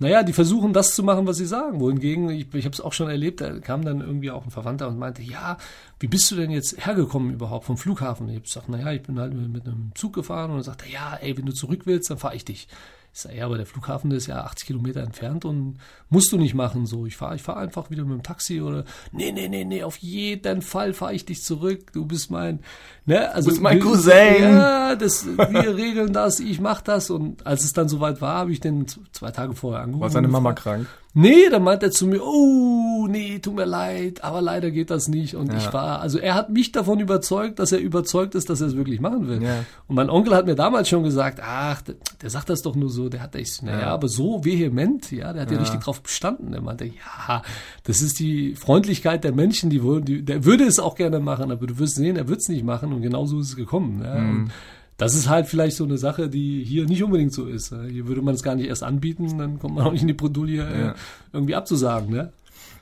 naja, 0.01 0.23
die 0.23 0.33
versuchen 0.33 0.73
das 0.73 0.95
zu 0.95 1.03
machen, 1.03 1.27
was 1.27 1.37
sie 1.37 1.45
sagen. 1.45 1.79
Wohingegen, 1.79 2.31
ich, 2.31 2.51
ich 2.55 2.65
habe 2.65 2.73
es 2.73 2.81
auch 2.81 2.91
schon 2.91 3.07
erlebt, 3.07 3.39
da 3.39 3.59
kam 3.59 3.85
dann 3.85 4.01
irgendwie 4.01 4.31
auch 4.31 4.43
ein 4.43 4.49
Verwandter 4.49 4.87
und 4.87 4.97
meinte, 4.97 5.21
ja, 5.21 5.57
wie 5.99 6.07
bist 6.07 6.31
du 6.31 6.35
denn 6.35 6.49
jetzt 6.49 6.83
hergekommen 6.83 7.31
überhaupt 7.31 7.65
vom 7.65 7.77
Flughafen? 7.77 8.27
Ich 8.29 8.35
habe 8.35 8.43
gesagt, 8.45 8.69
naja, 8.69 8.91
ich 8.93 9.03
bin 9.03 9.19
halt 9.19 9.33
mit 9.35 9.67
einem 9.67 9.91
Zug 9.93 10.13
gefahren 10.13 10.49
und 10.49 10.65
dann 10.65 10.75
er, 10.83 10.91
ja, 10.91 11.19
ey, 11.21 11.37
wenn 11.37 11.45
du 11.45 11.53
zurück 11.53 11.81
willst, 11.85 12.09
dann 12.09 12.17
fahre 12.17 12.35
ich 12.35 12.45
dich. 12.45 12.67
Ich 13.13 13.19
sage, 13.19 13.37
ja, 13.37 13.45
aber 13.45 13.57
der 13.57 13.65
Flughafen 13.65 14.09
ist 14.11 14.27
ja 14.27 14.43
80 14.45 14.67
Kilometer 14.67 15.01
entfernt 15.01 15.43
und 15.43 15.79
musst 16.09 16.31
du 16.31 16.37
nicht 16.37 16.53
machen 16.53 16.85
so. 16.85 17.05
Ich 17.05 17.17
fahre 17.17 17.35
ich 17.35 17.43
fahr 17.43 17.57
einfach 17.57 17.89
wieder 17.89 18.05
mit 18.05 18.13
dem 18.13 18.23
Taxi 18.23 18.61
oder 18.61 18.85
nee, 19.11 19.33
nee, 19.33 19.49
nee, 19.49 19.65
nee, 19.65 19.83
auf 19.83 19.97
jeden 19.97 20.61
Fall 20.61 20.93
fahre 20.93 21.13
ich 21.13 21.25
dich 21.25 21.43
zurück. 21.43 21.91
Du 21.91 22.05
bist 22.05 22.31
mein, 22.31 22.59
ne, 23.05 23.29
also 23.33 23.49
Du 23.49 23.55
bist 23.55 23.61
mein 23.61 23.79
Cousin. 23.81 24.43
Ja, 24.43 24.95
das, 24.95 25.25
wir 25.25 25.75
regeln 25.75 26.13
das, 26.13 26.39
ich 26.39 26.61
mach 26.61 26.81
das 26.81 27.09
und 27.09 27.45
als 27.45 27.65
es 27.65 27.73
dann 27.73 27.89
soweit 27.89 28.21
war, 28.21 28.35
habe 28.35 28.53
ich 28.53 28.61
den 28.61 28.85
zwei 29.11 29.31
Tage 29.31 29.55
vorher 29.55 29.81
angerufen. 29.81 30.01
War 30.01 30.09
seine 30.09 30.29
Mama 30.29 30.53
krank? 30.53 30.87
Nee, 31.13 31.49
dann 31.49 31.63
meint 31.63 31.83
er 31.83 31.91
zu 31.91 32.07
mir, 32.07 32.21
oh, 32.23 33.05
nee, 33.09 33.39
tut 33.39 33.55
mir 33.55 33.65
leid, 33.65 34.23
aber 34.23 34.41
leider 34.41 34.71
geht 34.71 34.89
das 34.89 35.09
nicht. 35.09 35.35
Und 35.35 35.51
Ja. 35.51 35.57
ich 35.57 35.73
war, 35.73 35.99
also 35.99 36.17
er 36.19 36.35
hat 36.35 36.49
mich 36.49 36.71
davon 36.71 36.99
überzeugt, 37.01 37.59
dass 37.59 37.73
er 37.73 37.79
überzeugt 37.79 38.33
ist, 38.33 38.49
dass 38.49 38.61
er 38.61 38.67
es 38.67 38.77
wirklich 38.77 39.01
machen 39.01 39.27
will. 39.27 39.43
Ja. 39.43 39.65
Und 39.87 39.95
mein 39.97 40.09
Onkel 40.09 40.33
hat 40.33 40.45
mir 40.45 40.55
damals 40.55 40.87
schon 40.87 41.03
gesagt, 41.03 41.41
ach, 41.43 41.81
der, 41.81 41.95
der 42.21 42.29
sagt 42.29 42.49
das 42.49 42.61
doch 42.61 42.75
nur 42.75 42.89
so, 42.89 43.09
der 43.09 43.21
hat 43.21 43.35
ich, 43.35 43.61
naja, 43.61 43.81
Ja. 43.81 43.87
aber 43.87 44.07
so 44.07 44.45
vehement, 44.45 45.11
ja, 45.11 45.33
der 45.33 45.41
hat 45.41 45.51
ja, 45.51 45.59
richtig 45.59 45.81
drauf 45.81 46.01
bestanden. 46.01 46.53
Er 46.53 46.61
meinte, 46.61 46.85
ja, 46.85 47.41
das 47.83 48.01
ist 48.01 48.17
die 48.19 48.55
Freundlichkeit 48.55 49.25
der 49.25 49.33
Menschen, 49.33 49.69
die 49.69 49.83
wollen, 49.83 50.05
die, 50.05 50.23
der 50.23 50.45
würde 50.45 50.63
es 50.63 50.79
auch 50.79 50.95
gerne 50.95 51.19
machen, 51.19 51.51
aber 51.51 51.67
du 51.67 51.77
wirst 51.77 51.95
sehen, 51.95 52.15
er 52.15 52.29
wird 52.29 52.39
es 52.39 52.47
nicht 52.47 52.63
machen 52.63 52.93
und 52.93 53.01
genauso 53.01 53.39
ist 53.41 53.49
es 53.49 53.55
gekommen. 53.57 54.01
Ja. 54.01 54.15
Mhm. 54.15 54.29
Und 54.43 54.51
das 54.97 55.15
ist 55.15 55.27
halt 55.29 55.47
vielleicht 55.47 55.77
so 55.77 55.83
eine 55.83 55.97
Sache, 55.97 56.29
die 56.29 56.63
hier 56.63 56.85
nicht 56.85 57.03
unbedingt 57.03 57.33
so 57.33 57.45
ist. 57.47 57.71
ja. 57.71 57.83
Hier 57.83 58.07
würde 58.07 58.21
man 58.21 58.35
es 58.35 58.43
gar 58.43 58.55
nicht 58.55 58.67
erst 58.67 58.83
anbieten, 58.83 59.37
dann 59.37 59.57
kommt 59.59 59.75
man 59.75 59.85
auch 59.85 59.91
nicht 59.91 60.01
in 60.03 60.07
die 60.07 60.13
Bredouille, 60.13 60.63
äh, 60.67 60.81
Ja. 60.87 60.95
irgendwie 61.33 61.55
abzusagen. 61.55 62.09
Ne? 62.11 62.31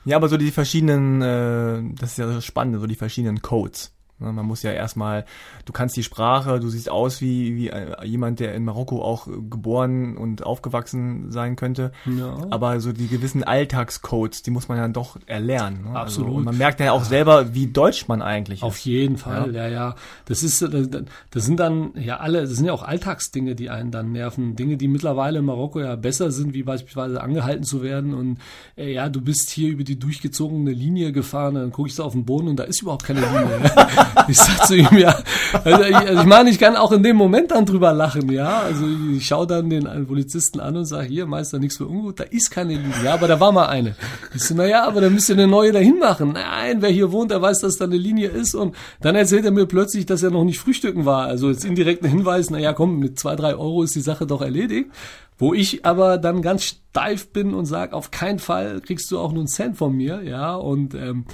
Ja, 0.04 0.16
aber 0.16 0.28
so 0.28 0.36
die 0.36 0.50
verschiedenen, 0.50 1.22
äh, 1.22 1.82
das 1.98 2.12
ist 2.12 2.18
ja 2.18 2.26
das 2.26 2.44
Spannende, 2.44 2.78
so 2.80 2.86
die 2.86 2.94
verschiedenen 2.94 3.40
Codes. 3.42 3.92
Ne, 4.20 4.32
Man 4.32 4.46
muss 4.46 4.62
ja 4.62 4.70
erstmal, 4.72 5.24
du 5.64 5.72
kannst 5.72 5.96
die 5.96 6.02
Sprache, 6.02 6.60
du 6.60 6.68
siehst 6.68 6.90
aus 6.90 7.20
wie, 7.20 7.56
wie 7.56 7.68
äh, 7.68 8.04
jemand, 8.04 8.38
der 8.40 8.54
in 8.54 8.64
Marokko 8.64 9.02
auch 9.02 9.26
äh, 9.26 9.30
geboren 9.50 10.16
und 10.16 10.44
aufgewachsen 10.44 11.30
sein 11.32 11.56
könnte. 11.56 11.92
Ja. 12.06 12.36
Aber 12.50 12.80
so 12.80 12.92
die 12.92 13.08
gewissen 13.08 13.42
Alltagscodes, 13.44 14.42
die 14.42 14.50
muss 14.50 14.68
man 14.68 14.78
dann 14.78 14.92
doch 14.92 15.18
erlernen. 15.26 15.84
Ne? 15.84 15.90
Absolut. 15.98 16.28
Also, 16.28 16.38
und 16.38 16.44
man 16.44 16.58
merkt 16.58 16.80
ja 16.80 16.92
auch 16.92 17.04
selber, 17.04 17.54
wie 17.54 17.66
deutsch 17.66 18.08
man 18.08 18.22
eigentlich 18.22 18.62
Auf 18.62 18.76
ist. 18.76 18.84
jeden 18.84 19.16
Fall, 19.16 19.54
ja. 19.54 19.68
ja, 19.68 19.94
Das 20.26 20.42
ist, 20.42 20.62
äh, 20.62 20.88
das 21.30 21.44
sind 21.44 21.58
dann 21.58 21.92
ja 21.94 22.18
alle, 22.18 22.42
das 22.42 22.50
sind 22.50 22.66
ja 22.66 22.72
auch 22.72 22.82
Alltagsdinge, 22.82 23.54
die 23.54 23.70
einen 23.70 23.90
dann 23.90 24.12
nerven. 24.12 24.54
Dinge, 24.56 24.76
die 24.76 24.88
mittlerweile 24.88 25.38
in 25.38 25.44
Marokko 25.44 25.80
ja 25.80 25.96
besser 25.96 26.30
sind, 26.30 26.54
wie 26.54 26.62
beispielsweise 26.62 27.20
angehalten 27.22 27.64
zu 27.64 27.82
werden 27.82 28.14
und 28.14 28.38
ja, 28.76 29.08
du 29.08 29.20
bist 29.20 29.50
hier 29.50 29.70
über 29.70 29.84
die 29.84 29.98
durchgezogene 29.98 30.72
Linie 30.72 31.12
gefahren, 31.12 31.54
dann 31.54 31.72
gucke 31.72 31.88
ich 31.88 31.94
so 31.94 32.04
auf 32.04 32.12
den 32.12 32.24
Boden 32.24 32.48
und 32.48 32.56
da 32.56 32.64
ist 32.64 32.82
überhaupt 32.82 33.04
keine 33.04 33.20
Linie. 33.20 33.70
ich 34.28 34.38
sag 34.38 34.66
zu 34.66 34.76
ihm, 34.76 34.98
ja, 34.98 35.18
also 35.64 35.84
ich, 35.84 35.96
also 35.96 36.20
ich 36.20 36.26
meine, 36.26 36.50
ich 36.50 36.58
kann 36.58 36.76
auch 36.76 36.92
in 36.92 37.02
dem 37.02 37.16
Moment 37.16 37.50
dann 37.50 37.66
drüber 37.66 37.92
lachen, 37.92 38.30
ja. 38.30 38.60
Also 38.60 38.84
ich 39.14 39.26
schaue 39.26 39.46
dann 39.46 39.70
den 39.70 40.06
Polizisten 40.06 40.60
an 40.60 40.76
und 40.76 40.84
sage, 40.84 41.08
hier, 41.08 41.26
Meister, 41.26 41.58
nichts 41.58 41.76
für 41.76 41.86
ungut, 41.86 42.20
da 42.20 42.24
ist 42.24 42.50
keine 42.50 42.74
Linie. 42.74 42.94
Ja, 43.04 43.14
aber 43.14 43.28
da 43.28 43.40
war 43.40 43.52
mal 43.52 43.66
eine. 43.66 43.94
Ich 44.34 44.44
so, 44.44 44.54
naja, 44.54 44.86
aber 44.86 45.00
dann 45.00 45.14
müsst 45.14 45.28
ihr 45.28 45.34
eine 45.34 45.46
neue 45.46 45.72
dahin 45.72 45.98
machen. 45.98 46.32
Nein, 46.32 46.82
wer 46.82 46.90
hier 46.90 47.12
wohnt, 47.12 47.30
der 47.30 47.42
weiß, 47.42 47.60
dass 47.60 47.76
da 47.76 47.84
eine 47.84 47.96
Linie 47.96 48.28
ist. 48.28 48.54
Und 48.54 48.74
dann 49.00 49.16
erzählt 49.16 49.44
er 49.44 49.50
mir 49.50 49.66
plötzlich, 49.66 50.06
dass 50.06 50.22
er 50.22 50.30
noch 50.30 50.44
nicht 50.44 50.58
frühstücken 50.58 51.04
war. 51.04 51.26
Also 51.26 51.50
jetzt 51.50 51.64
indirekt 51.64 52.04
ein 52.04 52.10
Hinweis, 52.10 52.50
naja, 52.50 52.72
komm, 52.72 52.98
mit 52.98 53.18
zwei, 53.18 53.36
drei 53.36 53.54
Euro 53.54 53.82
ist 53.82 53.94
die 53.94 54.00
Sache 54.00 54.26
doch 54.26 54.42
erledigt. 54.42 54.90
Wo 55.38 55.54
ich 55.54 55.86
aber 55.86 56.18
dann 56.18 56.42
ganz 56.42 56.64
steif 56.64 57.28
bin 57.32 57.54
und 57.54 57.64
sage, 57.64 57.94
auf 57.94 58.10
keinen 58.10 58.38
Fall 58.38 58.82
kriegst 58.82 59.10
du 59.10 59.18
auch 59.18 59.32
nur 59.32 59.40
einen 59.40 59.48
Cent 59.48 59.78
von 59.78 59.96
mir, 59.96 60.22
ja. 60.22 60.54
Und 60.54 60.94
ähm, 60.94 61.24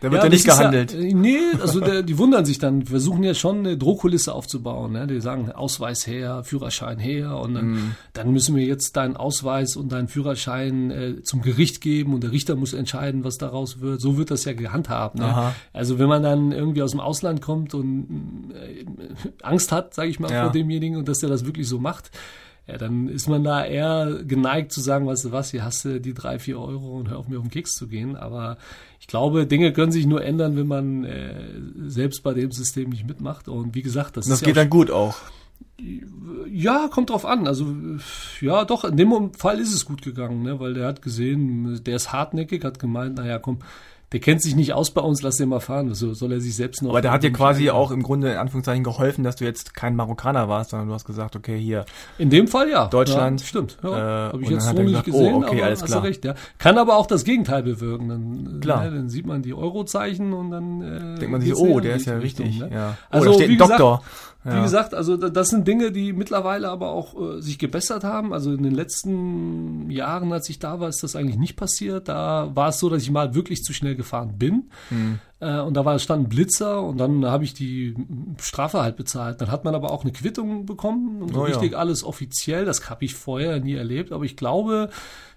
Da 0.00 0.10
wird 0.12 0.22
ja 0.22 0.28
nicht 0.28 0.46
das 0.46 0.54
ist 0.54 0.58
gehandelt. 0.60 0.92
Ja, 0.92 1.16
nee, 1.16 1.38
also 1.60 1.80
der, 1.80 2.02
die 2.02 2.18
wundern 2.18 2.44
sich 2.44 2.58
dann, 2.58 2.84
versuchen 2.84 3.22
ja 3.22 3.32
schon 3.34 3.60
eine 3.60 3.78
Drohkulisse 3.78 4.34
aufzubauen. 4.34 4.92
Ne? 4.92 5.06
Die 5.06 5.20
sagen 5.20 5.50
Ausweis 5.50 6.06
her, 6.06 6.44
Führerschein 6.44 6.98
her 6.98 7.36
und 7.38 7.54
dann, 7.54 7.66
Mhm. 7.70 7.90
dann 8.12 8.30
müssen 8.32 8.54
wir 8.56 8.64
jetzt 8.64 8.96
deinen 8.96 9.16
Ausweis 9.16 9.74
und 9.76 9.92
deinen 9.92 10.08
Führerschein 10.08 10.90
äh, 10.90 11.22
zum 11.22 11.40
Gericht 11.42 11.80
geben 11.80 12.12
und 12.14 12.22
der 12.22 12.32
Richter 12.32 12.56
muss 12.56 12.74
entscheiden, 12.74 13.24
was 13.24 13.38
daraus 13.38 13.80
wird. 13.80 14.00
So 14.00 14.18
wird 14.18 14.30
das 14.30 14.44
ja 14.44 14.52
gehandhabt. 14.52 15.16
Ne? 15.16 15.52
Also 15.72 15.98
wenn 15.98 16.08
man 16.08 16.22
dann 16.22 16.52
irgendwie 16.52 16.82
aus 16.82 16.90
dem 16.90 17.00
Ausland 17.00 17.40
kommt 17.40 17.72
und 17.74 18.52
äh, 18.54 18.84
Angst 19.42 19.72
hat, 19.72 19.94
sage 19.94 20.10
ich 20.10 20.20
mal, 20.20 20.30
Ja. 20.30 20.42
vor 20.44 20.52
demjenigen 20.52 20.96
und 20.98 21.08
dass 21.08 21.20
der 21.20 21.28
das 21.30 21.46
wirklich 21.46 21.66
so 21.68 21.78
macht, 21.78 22.10
ja, 22.68 22.76
dann 22.78 23.08
ist 23.08 23.28
man 23.28 23.44
da 23.44 23.64
eher 23.64 24.22
geneigt 24.26 24.72
zu 24.72 24.80
sagen, 24.80 25.06
weißt 25.06 25.26
du 25.26 25.30
was, 25.32 25.52
hier 25.52 25.64
hast 25.64 25.84
du 25.84 26.00
die 26.00 26.14
drei, 26.14 26.40
vier 26.40 26.58
Euro 26.58 26.98
und 26.98 27.08
hör 27.08 27.18
auf 27.18 27.28
mir 27.28 27.38
auf 27.38 27.44
den 27.44 27.50
Keks 27.52 27.76
zu 27.76 27.86
gehen. 27.86 28.16
Aber 28.16 28.56
ich 29.06 29.08
glaube, 29.08 29.46
Dinge 29.46 29.72
können 29.72 29.92
sich 29.92 30.04
nur 30.04 30.24
ändern, 30.24 30.56
wenn 30.56 30.66
man 30.66 31.04
äh, 31.04 31.44
selbst 31.86 32.24
bei 32.24 32.34
dem 32.34 32.50
System 32.50 32.90
nicht 32.90 33.06
mitmacht. 33.06 33.46
Und 33.46 33.76
wie 33.76 33.82
gesagt, 33.82 34.16
das, 34.16 34.26
das 34.26 34.38
ist 34.38 34.44
geht 34.44 34.56
ja 34.56 34.62
dann 34.62 34.70
gut 34.70 34.90
auch. 34.90 35.14
auch, 35.14 35.86
ja, 36.50 36.88
kommt 36.90 37.10
drauf 37.10 37.24
an. 37.24 37.46
Also 37.46 37.72
ja, 38.40 38.64
doch, 38.64 38.82
in 38.82 38.96
dem 38.96 39.32
Fall 39.34 39.60
ist 39.60 39.72
es 39.72 39.84
gut 39.84 40.02
gegangen, 40.02 40.42
ne? 40.42 40.58
weil 40.58 40.74
der 40.74 40.88
hat 40.88 41.02
gesehen, 41.02 41.84
der 41.84 41.94
ist 41.94 42.12
hartnäckig, 42.12 42.64
hat 42.64 42.80
gemeint, 42.80 43.14
naja, 43.14 43.38
komm, 43.38 43.58
der 44.12 44.20
kennt 44.20 44.40
sich 44.40 44.54
nicht 44.54 44.72
aus 44.72 44.92
bei 44.92 45.00
uns, 45.00 45.22
lass 45.22 45.36
den 45.36 45.48
mal 45.48 45.58
fahren. 45.60 45.92
So 45.94 46.14
soll 46.14 46.32
er 46.32 46.40
sich 46.40 46.54
selbst 46.54 46.80
noch. 46.82 46.90
Aber 46.90 47.00
der 47.00 47.10
hat 47.10 47.24
dir 47.24 47.32
quasi 47.32 47.70
auch 47.70 47.90
im 47.90 48.02
Grunde 48.02 48.30
in 48.30 48.36
Anführungszeichen 48.36 48.84
geholfen, 48.84 49.24
dass 49.24 49.36
du 49.36 49.44
jetzt 49.44 49.74
kein 49.74 49.96
Marokkaner 49.96 50.48
warst, 50.48 50.70
sondern 50.70 50.88
du 50.88 50.94
hast 50.94 51.04
gesagt, 51.04 51.34
okay, 51.34 51.58
hier. 51.58 51.84
In 52.16 52.30
dem 52.30 52.46
Fall 52.46 52.70
ja. 52.70 52.86
Deutschland, 52.86 53.40
Ja, 53.40 53.46
stimmt. 53.46 53.78
Ja, 53.82 54.28
äh, 54.28 54.32
Habe 54.32 54.42
ich 54.42 54.50
jetzt 54.50 54.64
so 54.66 54.72
nicht 54.74 55.04
gesagt, 55.04 55.08
oh, 55.08 55.12
gesehen, 55.12 55.34
okay, 55.34 55.56
aber 55.56 55.64
alles 55.66 55.82
hast 55.82 55.88
klar. 55.90 56.00
du 56.02 56.06
recht, 56.06 56.24
ja. 56.24 56.34
Kann 56.58 56.78
aber 56.78 56.96
auch 56.96 57.06
das 57.06 57.24
Gegenteil 57.24 57.64
bewirken. 57.64 58.08
Dann, 58.08 58.60
Klar. 58.60 58.84
Ne, 58.84 58.96
dann 58.96 59.08
sieht 59.08 59.26
man 59.26 59.42
die 59.42 59.54
Eurozeichen 59.54 60.32
und 60.32 60.50
dann 60.52 60.82
äh, 60.82 61.18
Denkt 61.18 61.32
man 61.32 61.40
sich, 61.40 61.54
oh, 61.56 61.80
der 61.80 61.96
ist 61.96 62.06
ja 62.06 62.16
Richtung, 62.18 62.46
richtig. 62.46 62.68
ne? 62.68 62.74
Ja. 62.74 62.96
Oh, 63.10 63.14
Also, 63.16 63.26
da 63.26 63.34
steht 63.34 63.48
wie 63.48 63.52
ein 63.54 63.58
gesagt, 63.58 64.04
Doktor. 64.46 64.52
Wie 64.54 64.56
Ja. 64.58 64.62
gesagt, 64.64 64.94
also 64.94 65.16
da- 65.16 65.28
das 65.28 65.48
sind 65.48 65.66
Dinge, 65.68 65.90
die 65.92 66.12
mittlerweile 66.12 66.68
aber 66.70 66.90
auch 66.90 67.14
äh, 67.36 67.40
sich 67.42 67.58
gebessert 67.58 68.04
haben. 68.04 68.32
Also 68.32 68.52
in 68.52 68.62
den 68.62 68.74
letzten 68.74 69.90
Jahren, 69.90 70.32
als 70.32 70.48
ich 70.48 70.58
da 70.58 70.80
war, 70.80 70.88
ist 70.88 71.02
das 71.02 71.16
eigentlich 71.16 71.38
nicht 71.38 71.56
passiert. 71.56 72.08
Da 72.08 72.50
war 72.54 72.68
es 72.68 72.78
so, 72.78 72.88
dass 72.88 73.02
ich 73.02 73.10
mal 73.10 73.34
wirklich 73.34 73.62
zu 73.62 73.72
schnell 73.72 73.96
gefahren 73.96 74.38
bin. 74.38 74.70
Hm. 74.88 75.18
Äh, 75.40 75.60
und 75.60 75.74
da 75.74 75.84
war 75.84 75.98
stand 75.98 76.26
ein 76.26 76.28
Blitzer 76.28 76.82
und 76.82 76.98
dann 76.98 77.26
habe 77.26 77.44
ich 77.44 77.54
die 77.54 77.94
Strafe 78.40 78.80
halt 78.82 78.96
bezahlt. 78.96 79.40
Dann 79.40 79.50
hat 79.50 79.64
man 79.64 79.74
aber 79.74 79.90
auch 79.90 80.02
eine 80.04 80.12
Quittung 80.12 80.64
bekommen 80.66 81.22
und 81.22 81.34
so 81.34 81.40
Oh 81.40 81.46
ja. 81.46 81.52
richtig 81.52 81.76
alles 81.76 82.04
offiziell. 82.04 82.64
Das 82.64 82.88
habe 82.88 83.04
ich 83.04 83.14
vorher 83.14 83.60
nie 83.60 83.74
erlebt. 83.74 84.12
Aber 84.12 84.24
ich 84.24 84.36
glaube, 84.36 84.88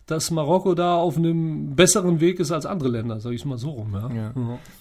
dass 0.05 0.31
Marokko 0.31 0.73
da 0.73 0.95
auf 0.95 1.17
einem 1.17 1.75
besseren 1.75 2.19
Weg 2.19 2.39
ist 2.39 2.51
als 2.51 2.65
andere 2.65 2.89
Länder, 2.89 3.19
sage 3.19 3.35
ich 3.35 3.45
mal 3.45 3.57
so 3.59 3.69
rum. 3.71 3.93
Ja. 3.93 4.09
Ja. 4.11 4.33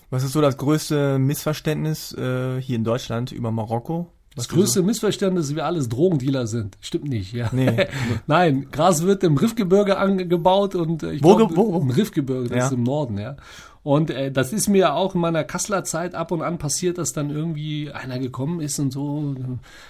Was 0.09 0.23
ist 0.25 0.33
so 0.33 0.41
das 0.41 0.57
größte 0.57 1.19
Missverständnis 1.19 2.13
äh, 2.15 2.59
hier 2.63 2.77
in 2.77 2.85
Deutschland 2.85 3.31
über 3.33 3.51
Marokko? 3.51 4.07
Das 4.37 4.49
größte 4.49 4.83
Missverständnis 4.83 5.45
ist, 5.47 5.51
dass 5.51 5.57
wir 5.57 5.67
alles 5.67 5.89
Drogendealer 5.89 6.47
sind. 6.47 6.77
Stimmt 6.81 7.09
nicht, 7.09 7.33
ja. 7.33 7.49
Nee. 7.53 7.87
Nein, 8.29 8.69
Gras 8.71 9.03
wird 9.03 9.25
im 9.25 9.37
Riffgebirge 9.37 9.99
angebaut 9.99 10.75
und 10.77 11.03
äh, 11.03 11.13
ich 11.13 11.23
Wo 11.25 11.35
glaub, 11.37 11.57
wo- 11.57 11.73
wo? 11.75 11.81
im 11.81 11.91
Riffgebirge, 11.91 12.49
das 12.49 12.57
Ja. 12.59 12.67
ist 12.67 12.73
im 12.73 12.85
Norden, 12.85 13.19
ja. 13.19 13.37
Und 13.83 14.11
äh, 14.11 14.31
das 14.31 14.53
ist 14.53 14.69
mir 14.69 14.95
auch 14.95 15.15
in 15.15 15.21
meiner 15.21 15.45
Kasseler 15.45 15.83
Zeit 15.83 16.15
ab 16.15 16.31
und 16.31 16.43
an 16.43 16.59
passiert, 16.59 16.99
dass 16.99 17.13
dann 17.13 17.31
irgendwie 17.31 17.91
einer 17.91 18.19
gekommen 18.19 18.61
ist 18.61 18.79
und 18.79 18.93
so, 18.93 19.35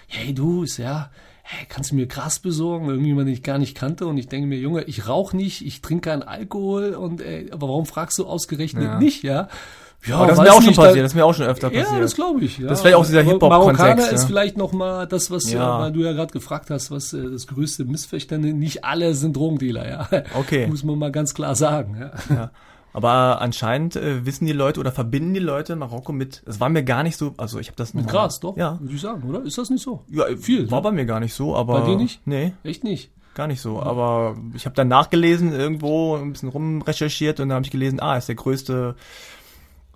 hey 0.07 0.33
du, 0.33 0.63
ist 0.63 0.77
ja, 0.79 1.11
hey, 1.43 1.67
kannst 1.69 1.91
du 1.91 1.97
mir 1.97 2.07
Gras 2.07 2.39
besorgen? 2.39 2.89
Irgendjemand, 2.89 3.27
den 3.27 3.33
ich 3.35 3.43
gar 3.43 3.59
nicht 3.59 3.75
kannte. 3.77 4.07
Und 4.07 4.17
ich 4.19 4.29
denke 4.29 4.47
mir, 4.47 4.59
Junge, 4.59 4.85
ich 4.85 5.09
rauche 5.09 5.37
nicht, 5.37 5.67
ich 5.67 5.81
trinke 5.83 6.11
keinen 6.11 6.23
Alkohol 6.23 6.91
und 6.95 7.21
äh, 7.21 7.49
aber 7.51 7.69
warum 7.69 7.87
fragst 7.87 8.19
du 8.19 8.27
ausgerechnet 8.27 8.85
Ja. 8.85 8.99
nicht, 8.99 9.25
ja? 9.25 9.49
Ja, 10.07 10.17
Aber 10.19 10.29
das 10.29 10.39
ist 10.39 10.45
mir 10.45 10.53
auch 10.53 10.63
schon 10.63 10.75
da- 10.75 10.83
passiert, 10.83 11.05
das 11.05 11.13
ist 11.13 11.17
mir 11.17 11.25
auch 11.27 11.35
schon 11.35 11.47
öfter 11.47 11.73
ja, 11.73 11.83
passiert. 11.83 12.03
das 12.03 12.15
glaube 12.15 12.41
ich. 12.45 12.59
Ja. 12.59 12.69
Das 12.69 12.79
ist 12.79 12.83
vielleicht 12.83 12.97
auch 12.97 13.05
dieser 13.07 13.21
Aber 13.21 13.31
Hip-Hop-Kontext, 13.33 13.79
Marokkaner 13.81 14.11
ist 14.13 14.21
ja. 14.23 14.27
vielleicht 14.29 14.57
noch 14.57 14.73
mal 14.73 15.07
das, 15.07 15.31
was 15.31 15.51
Ja. 15.51 15.79
äh, 15.79 15.83
weil 15.83 15.93
du 15.93 16.01
ja 16.01 16.13
gerade 16.13 16.33
gefragt 16.33 16.71
hast, 16.71 16.91
was 16.91 17.13
äh, 17.13 17.31
das 17.31 17.47
größte 17.49 17.85
Missverständnis. 17.85 18.55
Nicht 18.55 18.85
alle 18.85 19.15
sind 19.15 19.37
Drogendealer, 19.37 19.89
ja. 19.89 20.09
Okay. 20.39 20.67
Muss 20.69 20.85
man 20.85 20.99
mal 20.99 21.11
ganz 21.11 21.35
klar 21.35 21.55
sagen. 21.57 21.97
Ja. 22.01 22.35
Ja. 22.35 22.51
Aber 22.93 23.41
anscheinend 23.43 23.97
äh, 23.97 24.25
wissen 24.25 24.47
die 24.47 24.53
Leute 24.53 24.81
oder 24.81 24.93
verbinden 24.93 25.35
die 25.35 25.41
Leute 25.41 25.77
Marokko 25.77 26.13
mit, 26.13 26.43
es 26.47 26.59
war 26.59 26.69
mir 26.69 26.83
gar 26.85 27.03
nicht 27.03 27.17
so, 27.17 27.35
also 27.37 27.59
ich 27.59 27.67
habe 27.69 27.77
das 27.77 27.93
Mit 27.93 28.09
Gras, 28.09 28.41
doch, 28.41 28.57
Ja. 28.57 28.79
würde 28.81 28.95
ich 28.95 29.01
sagen, 29.01 29.29
oder? 29.29 29.43
Ist 29.45 29.59
das 29.59 29.69
nicht 29.69 29.83
so? 29.83 30.05
Ja, 30.09 30.25
Viel, 30.41 30.71
War 30.71 30.79
ne? 30.79 30.83
bei 30.85 30.91
mir 30.93 31.05
gar 31.07 31.21
nicht 31.21 31.35
so, 31.35 31.55
aber. 31.55 31.81
Bei 31.81 31.87
dir 31.87 31.97
nicht? 31.97 32.21
Nee, 32.25 32.55
Echt 32.65 32.85
nicht. 32.85 33.11
gar 33.35 33.47
nicht 33.47 33.61
so. 33.61 33.81
Aber 33.83 34.37
ich 34.55 34.65
habe 34.65 34.75
dann 34.75 34.89
nachgelesen, 34.89 35.53
irgendwo 35.53 36.17
ein 36.17 36.33
bisschen 36.33 36.49
rumrecherchiert 36.49 37.41
und 37.41 37.51
dann 37.51 37.57
habe 37.57 37.67
ich 37.67 37.71
gelesen, 37.73 38.01
ah, 38.01 38.17
ist 38.17 38.29
der 38.29 38.37
größte, 38.37 38.97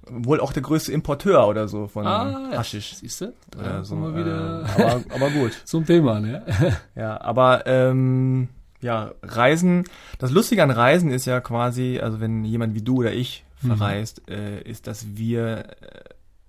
wohl 0.09 0.41
auch 0.41 0.53
der 0.53 0.63
größte 0.63 0.93
Importeur 0.93 1.47
oder 1.47 1.69
so 1.69 1.87
von 1.87 2.07
Ah, 2.07 2.51
ja. 2.53 2.59
Haschisch. 2.59 2.97
Siehst 2.97 3.21
du? 3.21 3.33
Da 3.51 3.59
Oder 3.59 3.85
so, 3.85 3.95
kommen 3.95 4.15
wir 4.15 4.25
wieder 4.25 4.65
äh, 4.65 4.83
aber, 4.83 5.03
aber 5.15 5.31
gut. 5.31 5.53
zum 5.65 5.87
Thema, 5.87 6.21
ne? 6.21 6.43
Ja, 6.95 7.21
aber 7.21 7.67
ähm, 7.67 8.49
ja, 8.81 9.13
Reisen, 9.23 9.85
das 10.19 10.31
Lustige 10.31 10.63
an 10.63 10.71
Reisen 10.71 11.11
ist 11.11 11.27
ja 11.27 11.41
quasi, 11.41 12.01
also 12.03 12.21
wenn 12.21 12.45
jemand 12.45 12.75
wie 12.75 12.83
du 12.83 12.97
oder 12.99 13.13
ich 13.13 13.45
verreist, 13.65 14.29
äh, 14.29 14.61
ist, 14.63 14.87
dass 14.89 15.17
wir 15.17 15.59
äh, 15.59 15.65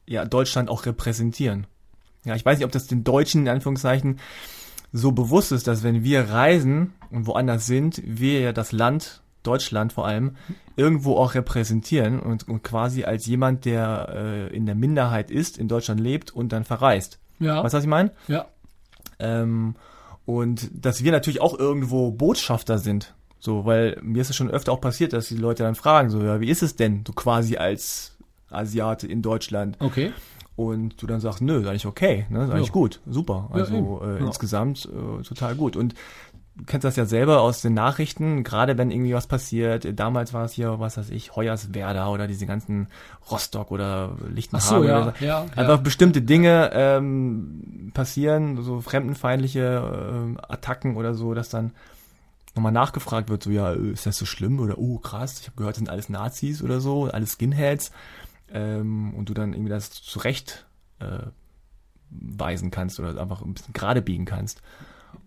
ja 0.08 0.26
Deutschland 0.26 0.70
auch 0.70 0.86
repräsentieren. 0.86 1.68
Ja, 2.26 2.36
ich 2.36 2.46
weiß 2.46 2.58
nicht, 2.58 2.66
ob 2.66 2.72
das 2.72 2.88
den 2.88 3.04
Deutschen 3.04 3.42
in 3.42 3.50
Anführungszeichen 3.50 4.20
so 4.92 5.12
bewusst 5.12 5.52
ist, 5.52 5.68
dass 5.68 5.84
wenn 5.84 6.04
wir 6.04 6.30
reisen 6.30 6.94
und 7.12 7.28
woanders 7.28 7.66
sind, 7.66 8.02
wir 8.06 8.40
ja 8.40 8.54
das 8.54 8.72
Land, 8.72 9.23
Deutschland 9.44 9.94
vor 9.94 10.08
allem, 10.08 10.36
irgendwo 10.76 11.18
auch 11.18 11.36
repräsentieren 11.36 12.20
und, 12.20 12.48
und 12.48 12.64
quasi 12.64 13.04
als 13.04 13.26
jemand, 13.26 13.66
der 13.66 14.10
äh, 14.52 14.56
in 14.56 14.66
der 14.66 14.76
Minderheit 14.76 15.30
ist, 15.32 15.58
in 15.58 15.68
Deutschland 15.68 16.00
lebt 16.00 16.32
und 16.32 16.52
dann 16.54 16.64
verreist. 16.64 17.20
Ja. 17.40 17.64
Weißt 17.64 17.74
du, 17.74 17.78
was 17.78 17.84
ich 17.84 17.90
meine? 17.90 18.12
Ja. 18.28 18.46
Ähm, 19.20 19.76
und 20.26 20.70
dass 20.74 21.04
wir 21.04 21.12
natürlich 21.12 21.42
auch 21.42 21.58
irgendwo 21.58 22.12
Botschafter 22.12 22.78
sind. 22.78 23.14
So, 23.40 23.66
weil 23.66 24.00
mir 24.02 24.22
ist 24.22 24.30
es 24.30 24.36
schon 24.38 24.50
öfter 24.50 24.72
auch 24.72 24.80
passiert, 24.80 25.12
dass 25.14 25.28
die 25.28 25.36
Leute 25.36 25.64
dann 25.64 25.76
fragen, 25.76 26.10
so, 26.10 26.22
ja, 26.24 26.40
wie 26.40 26.50
ist 26.50 26.64
es 26.64 26.76
denn, 26.78 27.04
du 27.04 27.12
quasi 27.12 27.58
als 27.58 28.18
Asiate 28.50 29.06
in 29.08 29.22
Deutschland? 29.22 29.76
Okay. 29.80 30.14
Und 30.56 31.02
du 31.02 31.08
dann 31.08 31.20
sagst, 31.20 31.42
nö, 31.42 31.60
ist 31.62 31.68
eigentlich 31.68 31.86
okay, 31.88 32.26
ne, 32.30 32.44
ist 32.46 32.52
eigentlich 32.52 32.68
Ja. 32.68 32.74
gut, 32.74 33.02
super. 33.08 33.50
Ja, 33.50 33.56
Also 33.62 33.74
eben. 34.02 34.16
äh, 34.18 34.20
Ja. 34.22 34.28
insgesamt 34.28 34.86
äh, 34.88 35.24
total 35.24 35.56
gut. 35.56 35.76
Und 35.76 35.94
kennst 36.68 36.86
das 36.86 36.96
ja 36.96 37.06
selber 37.06 37.42
aus 37.42 37.62
den 37.62 37.74
Nachrichten, 37.74 38.44
gerade 38.44 38.78
wenn 38.78 38.92
irgendwie 38.92 39.14
was 39.14 39.28
passiert. 39.28 39.88
Damals 40.00 40.34
war 40.34 40.46
es 40.46 40.54
hier, 40.54 40.80
was 40.80 40.98
weiß 40.98 41.10
ich, 41.10 41.36
Hoyerswerda 41.36 42.10
oder 42.10 42.28
diese 42.28 42.46
ganzen 42.46 42.88
Rostock 43.32 43.72
oder 43.72 44.16
Lichtenhagen. 44.30 44.84
so, 44.84 44.84
ja, 44.84 45.02
oder 45.02 45.14
so. 45.18 45.26
ja. 45.26 45.42
Einfach 45.42 45.68
ja. 45.68 45.76
bestimmte 45.78 46.22
Dinge 46.22 46.70
ähm, 46.74 47.92
passieren, 47.94 48.62
so 48.62 48.82
fremdenfeindliche 48.82 50.12
ähm, 50.12 50.40
Attacken 50.48 50.96
oder 50.96 51.16
so, 51.16 51.34
dass 51.34 51.50
dann 51.50 51.72
nochmal 52.56 52.72
nachgefragt 52.72 53.30
wird, 53.30 53.44
so 53.44 53.50
ja, 53.50 53.74
äh, 53.74 53.92
ist 53.92 54.06
das 54.06 54.18
so 54.18 54.26
schlimm 54.26 54.60
oder 54.60 54.78
oh 54.78 55.00
krass, 55.00 55.40
ich 55.40 55.48
habe 55.48 55.58
gehört, 55.58 55.76
sind 55.76 55.90
alles 55.90 56.10
Nazis 56.10 56.62
oder 56.62 56.82
so, 56.82 57.06
alles 57.06 57.34
Skinheads 57.34 57.92
ähm, 58.52 59.14
und 59.16 59.30
du 59.30 59.34
dann 59.34 59.54
irgendwie 59.54 59.72
das 59.72 59.90
zurecht 59.90 60.66
äh, 61.00 61.28
weisen 62.12 62.70
kannst 62.70 63.00
oder 63.00 63.20
einfach 63.20 63.42
ein 63.42 63.56
bisschen 63.56 63.74
gerade 63.74 64.04
biegen 64.04 64.26
kannst. 64.26 64.62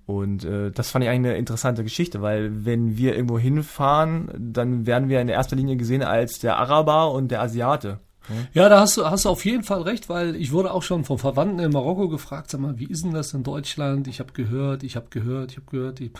Und 0.06 0.44
äh, 0.44 0.70
das 0.70 0.90
fand 0.90 1.04
ich 1.04 1.10
eigentlich 1.10 1.30
eine 1.30 1.38
interessante 1.38 1.82
Geschichte, 1.82 2.22
weil 2.22 2.64
wenn 2.64 2.96
wir 2.96 3.14
irgendwo 3.14 3.38
hinfahren, 3.38 4.30
dann 4.38 4.86
werden 4.86 5.08
wir 5.08 5.20
in 5.20 5.28
erster 5.28 5.56
Linie 5.56 5.76
gesehen 5.76 6.02
als 6.02 6.38
der 6.38 6.58
Araber 6.58 7.10
und 7.12 7.30
der 7.30 7.42
Asiate. 7.42 7.98
Ja, 8.52 8.68
da 8.68 8.80
hast 8.80 8.96
du, 8.96 9.04
hast 9.04 9.24
du 9.24 9.28
auf 9.28 9.44
jeden 9.44 9.62
Fall 9.62 9.82
recht, 9.82 10.08
weil 10.08 10.36
ich 10.36 10.52
wurde 10.52 10.72
auch 10.72 10.82
schon 10.82 11.04
von 11.04 11.18
Verwandten 11.18 11.60
in 11.60 11.72
Marokko 11.72 12.08
gefragt, 12.08 12.50
sag 12.50 12.60
mal, 12.60 12.78
wie 12.78 12.86
ist 12.86 13.04
denn 13.04 13.12
das 13.12 13.32
in 13.34 13.42
Deutschland? 13.42 14.08
Ich 14.08 14.20
habe 14.20 14.32
gehört, 14.32 14.82
ich 14.82 14.96
habe 14.96 15.06
gehört, 15.10 15.52
ich 15.52 15.58
habe 15.58 15.70
gehört. 15.70 16.00
Ich, 16.00 16.10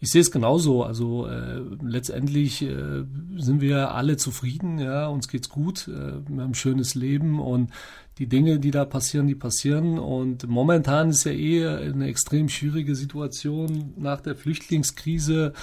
ich 0.00 0.10
sehe 0.10 0.22
es 0.22 0.30
genauso. 0.30 0.82
Also 0.82 1.26
äh, 1.26 1.60
letztendlich 1.82 2.62
äh, 2.62 3.04
sind 3.36 3.60
wir 3.60 3.94
alle 3.94 4.16
zufrieden, 4.16 4.78
ja, 4.78 5.06
uns 5.08 5.28
geht's 5.28 5.50
gut, 5.50 5.88
äh, 5.88 5.90
wir 6.26 6.42
haben 6.42 6.50
ein 6.50 6.54
schönes 6.54 6.94
Leben 6.94 7.40
und 7.40 7.70
die 8.18 8.26
Dinge, 8.26 8.60
die 8.60 8.70
da 8.70 8.84
passieren, 8.84 9.26
die 9.26 9.34
passieren. 9.34 9.98
Und 9.98 10.46
momentan 10.46 11.10
ist 11.10 11.24
ja 11.24 11.32
eh 11.32 11.66
eine 11.66 12.06
extrem 12.06 12.48
schwierige 12.48 12.94
Situation 12.94 13.94
nach 13.96 14.20
der 14.20 14.36
Flüchtlingskrise. 14.36 15.54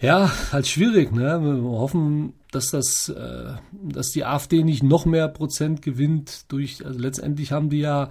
Ja, 0.00 0.32
halt 0.50 0.66
schwierig. 0.66 1.12
Ne? 1.12 1.40
Wir 1.42 1.62
hoffen, 1.62 2.32
dass 2.52 2.70
das, 2.70 3.08
äh, 3.08 3.54
dass 3.82 4.10
die 4.10 4.24
AfD 4.24 4.62
nicht 4.62 4.82
noch 4.82 5.04
mehr 5.04 5.28
Prozent 5.28 5.82
gewinnt. 5.82 6.50
Durch, 6.52 6.84
also 6.86 6.98
letztendlich 6.98 7.50
haben 7.50 7.70
die 7.70 7.80
ja 7.80 8.08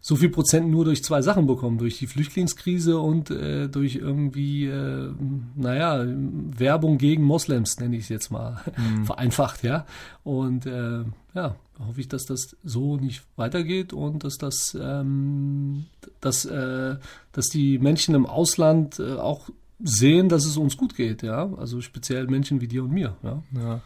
so 0.00 0.16
viel 0.16 0.28
Prozent 0.28 0.70
nur 0.70 0.84
durch 0.84 1.02
zwei 1.02 1.22
Sachen 1.22 1.46
bekommen, 1.46 1.78
durch 1.78 1.98
die 1.98 2.06
Flüchtlingskrise 2.06 2.98
und 2.98 3.30
äh, 3.30 3.68
durch 3.68 3.96
irgendwie, 3.96 4.66
äh, 4.66 5.12
naja, 5.56 6.04
Werbung 6.06 6.98
gegen 6.98 7.24
Moslems, 7.24 7.78
nenne 7.80 7.96
ich 7.96 8.04
es 8.04 8.08
jetzt 8.08 8.30
mal, 8.30 8.62
mhm. 8.76 9.04
vereinfacht, 9.06 9.64
ja. 9.64 9.86
Und 10.22 10.66
äh, 10.66 11.02
ja, 11.34 11.56
hoffe 11.78 12.00
ich, 12.00 12.08
dass 12.08 12.26
das 12.26 12.56
so 12.62 12.96
nicht 12.96 13.22
weitergeht 13.36 13.92
und 13.92 14.24
dass 14.24 14.38
das, 14.38 14.76
ähm, 14.80 15.86
dass, 16.20 16.44
äh, 16.44 16.96
dass 17.32 17.48
die 17.48 17.78
Menschen 17.78 18.14
im 18.14 18.26
Ausland 18.26 19.00
äh, 19.00 19.14
auch 19.14 19.50
sehen, 19.80 20.28
dass 20.28 20.44
es 20.44 20.56
uns 20.56 20.76
gut 20.76 20.94
geht, 20.96 21.22
ja. 21.22 21.52
Also 21.56 21.80
speziell 21.80 22.26
Menschen 22.26 22.60
wie 22.60 22.68
dir 22.68 22.84
und 22.84 22.92
mir, 22.92 23.16
ja. 23.22 23.42
ja. 23.54 23.80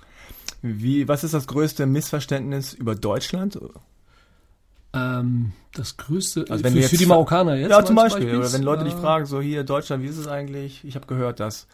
Wie, 0.62 1.09
was 1.09 1.24
ist 1.24 1.35
das 1.35 1.47
größte 1.47 1.86
Missverständnis 1.86 2.73
über 2.73 2.94
Deutschland? 2.94 3.59
Ähm, 4.94 5.52
das 5.74 5.97
größte, 5.97 6.44
also 6.48 6.64
wenn 6.64 6.74
für, 6.74 6.82
für 6.82 6.97
die 6.97 7.06
Marokkaner 7.06 7.56
jetzt? 7.56 7.70
Ja, 7.70 7.85
zum 7.85 7.97
Beispiel. 7.97 8.24
Beispiel. 8.24 8.39
Oder 8.39 8.52
wenn 8.52 8.62
Leute 8.62 8.85
dich 8.85 8.94
fragen, 8.94 9.27
so 9.27 9.40
hier 9.40 9.64
Deutschland, 9.64 10.02
wie 10.02 10.09
ist 10.09 10.19
es 10.19 10.28
eigentlich? 10.28 10.85
Ich 10.85 10.94
habe 10.94 11.06
gehört, 11.06 11.40
dass. 11.40 11.66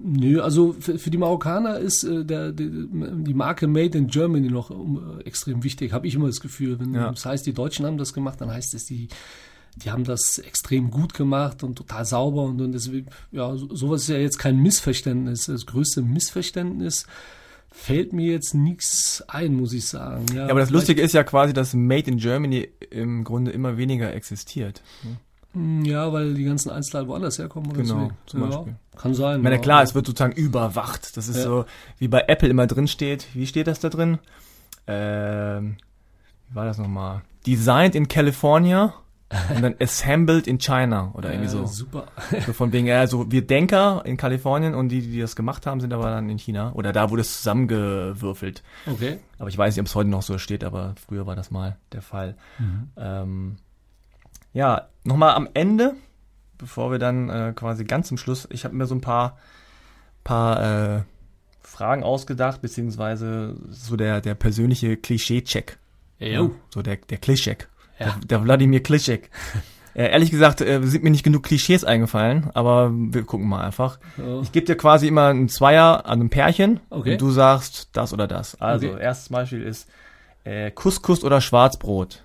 Nö, 0.00 0.40
also 0.42 0.72
für, 0.72 0.98
für 0.98 1.10
die 1.10 1.18
Marokkaner 1.18 1.78
ist 1.78 2.02
äh, 2.02 2.24
der, 2.24 2.50
die, 2.50 2.88
die 2.90 3.34
Marke 3.34 3.68
Made 3.68 3.96
in 3.96 4.08
Germany 4.08 4.48
noch 4.48 4.72
äh, 4.72 5.22
extrem 5.24 5.62
wichtig, 5.62 5.92
habe 5.92 6.08
ich 6.08 6.16
immer 6.16 6.26
das 6.26 6.40
Gefühl. 6.40 6.80
Wenn 6.80 6.92
ja. 6.94 7.10
das 7.10 7.24
heißt, 7.24 7.46
die 7.46 7.54
Deutschen 7.54 7.86
haben 7.86 7.96
das 7.96 8.12
gemacht, 8.12 8.40
dann 8.40 8.50
heißt 8.50 8.74
es, 8.74 8.86
die, 8.86 9.08
die 9.76 9.90
haben 9.90 10.04
das 10.04 10.38
extrem 10.38 10.90
gut 10.90 11.14
gemacht 11.14 11.62
und 11.62 11.76
total 11.76 12.04
sauber 12.04 12.42
und, 12.42 12.60
und 12.60 12.72
deswegen, 12.72 13.08
ja, 13.32 13.56
sowas 13.56 14.02
ist 14.02 14.08
ja 14.08 14.16
jetzt 14.16 14.38
kein 14.38 14.58
Missverständnis. 14.58 15.46
Das 15.46 15.66
größte 15.66 16.02
Missverständnis 16.02 17.06
fällt 17.70 18.12
mir 18.12 18.30
jetzt 18.30 18.54
nichts 18.54 19.24
ein, 19.26 19.54
muss 19.54 19.72
ich 19.72 19.86
sagen. 19.86 20.26
Ja, 20.32 20.44
ja 20.44 20.48
aber 20.50 20.60
das 20.60 20.70
Lustige 20.70 21.02
ist 21.02 21.12
ja 21.12 21.24
quasi, 21.24 21.52
dass 21.52 21.74
Made 21.74 22.08
in 22.10 22.18
Germany 22.18 22.68
im 22.90 23.24
Grunde 23.24 23.50
immer 23.50 23.76
weniger 23.76 24.14
existiert. 24.14 24.80
Hm, 25.52 25.84
ja, 25.84 26.12
weil 26.12 26.34
die 26.34 26.44
ganzen 26.44 26.70
Einzelteile 26.70 27.08
woanders 27.08 27.38
herkommen 27.38 27.70
oder 27.70 27.82
genau, 27.82 28.08
so. 28.08 28.10
zum 28.26 28.40
ja, 28.40 28.46
Beispiel. 28.46 28.74
Kann 28.96 29.14
sein. 29.14 29.38
Ich 29.38 29.42
meine, 29.42 29.60
klar, 29.60 29.82
es 29.82 29.94
wird 29.94 30.06
sozusagen 30.06 30.34
überwacht. 30.34 31.16
Das 31.16 31.26
ist 31.26 31.38
ja. 31.38 31.42
so, 31.42 31.64
wie 31.98 32.06
bei 32.06 32.24
Apple 32.28 32.48
immer 32.48 32.68
drin 32.68 32.86
steht. 32.86 33.26
Wie 33.34 33.46
steht 33.46 33.66
das 33.66 33.80
da 33.80 33.88
drin? 33.88 34.18
Ähm, 34.86 35.76
wie 36.48 36.54
war 36.54 36.64
das 36.64 36.78
nochmal? 36.78 37.22
Designed 37.44 37.96
in 37.96 38.06
California 38.06 38.94
und 39.54 39.62
dann 39.62 39.74
assembled 39.80 40.46
in 40.46 40.58
China 40.58 41.10
oder 41.14 41.30
irgendwie 41.30 41.48
so. 41.48 41.66
Super. 41.66 42.06
So 42.46 42.52
von 42.52 42.72
wegen, 42.72 42.86
ja, 42.86 43.06
so 43.06 43.30
wir 43.30 43.46
Denker 43.46 44.02
in 44.04 44.16
Kalifornien 44.16 44.74
und 44.74 44.88
die, 44.88 45.02
die 45.02 45.20
das 45.20 45.36
gemacht 45.36 45.66
haben, 45.66 45.80
sind 45.80 45.92
aber 45.92 46.10
dann 46.10 46.28
in 46.28 46.38
China. 46.38 46.72
Oder 46.74 46.92
da 46.92 47.10
wurde 47.10 47.22
es 47.22 47.38
zusammengewürfelt. 47.38 48.62
Okay. 48.86 49.18
Aber 49.38 49.48
ich 49.48 49.58
weiß 49.58 49.74
nicht, 49.74 49.80
ob 49.80 49.86
es 49.86 49.94
heute 49.94 50.10
noch 50.10 50.22
so 50.22 50.38
steht, 50.38 50.64
aber 50.64 50.94
früher 51.06 51.26
war 51.26 51.36
das 51.36 51.50
mal 51.50 51.76
der 51.92 52.02
Fall. 52.02 52.36
Mhm. 52.58 52.88
Ähm, 52.96 53.56
ja, 54.52 54.88
nochmal 55.02 55.34
am 55.34 55.48
Ende, 55.54 55.94
bevor 56.58 56.90
wir 56.90 56.98
dann 56.98 57.28
äh, 57.28 57.52
quasi 57.54 57.84
ganz 57.84 58.08
zum 58.08 58.16
Schluss, 58.16 58.46
ich 58.50 58.64
habe 58.64 58.74
mir 58.74 58.86
so 58.86 58.94
ein 58.94 59.00
paar, 59.00 59.36
paar 60.22 60.96
äh, 60.96 61.02
Fragen 61.62 62.04
ausgedacht, 62.04 62.62
beziehungsweise 62.62 63.56
so 63.68 63.96
der, 63.96 64.20
der 64.20 64.34
persönliche 64.34 64.96
Klischee-Check. 64.96 65.78
Ja, 66.20 66.48
so 66.70 66.80
der, 66.80 66.96
der 66.96 67.18
Klischee. 67.18 67.56
Ja. 67.98 68.06
Der, 68.06 68.14
der 68.26 68.44
Wladimir 68.44 68.82
Klischek. 68.82 69.30
Äh, 69.96 70.10
ehrlich 70.10 70.32
gesagt 70.32 70.60
äh, 70.60 70.82
sind 70.82 71.04
mir 71.04 71.10
nicht 71.10 71.22
genug 71.22 71.44
Klischees 71.44 71.84
eingefallen, 71.84 72.50
aber 72.52 72.90
wir 72.92 73.22
gucken 73.22 73.48
mal 73.48 73.64
einfach. 73.64 74.00
Oh. 74.18 74.40
Ich 74.42 74.50
gebe 74.50 74.66
dir 74.66 74.76
quasi 74.76 75.06
immer 75.06 75.28
ein 75.28 75.48
Zweier 75.48 76.04
an 76.06 76.20
einem 76.20 76.30
Pärchen 76.30 76.80
okay. 76.90 77.12
und 77.12 77.20
du 77.20 77.30
sagst 77.30 77.90
das 77.92 78.12
oder 78.12 78.26
das. 78.26 78.60
Also, 78.60 78.88
okay. 78.88 79.00
erstes 79.00 79.28
Beispiel 79.28 79.62
ist 79.62 79.88
äh, 80.42 80.72
Couscous 80.72 81.22
oder 81.22 81.40
Schwarzbrot. 81.40 82.24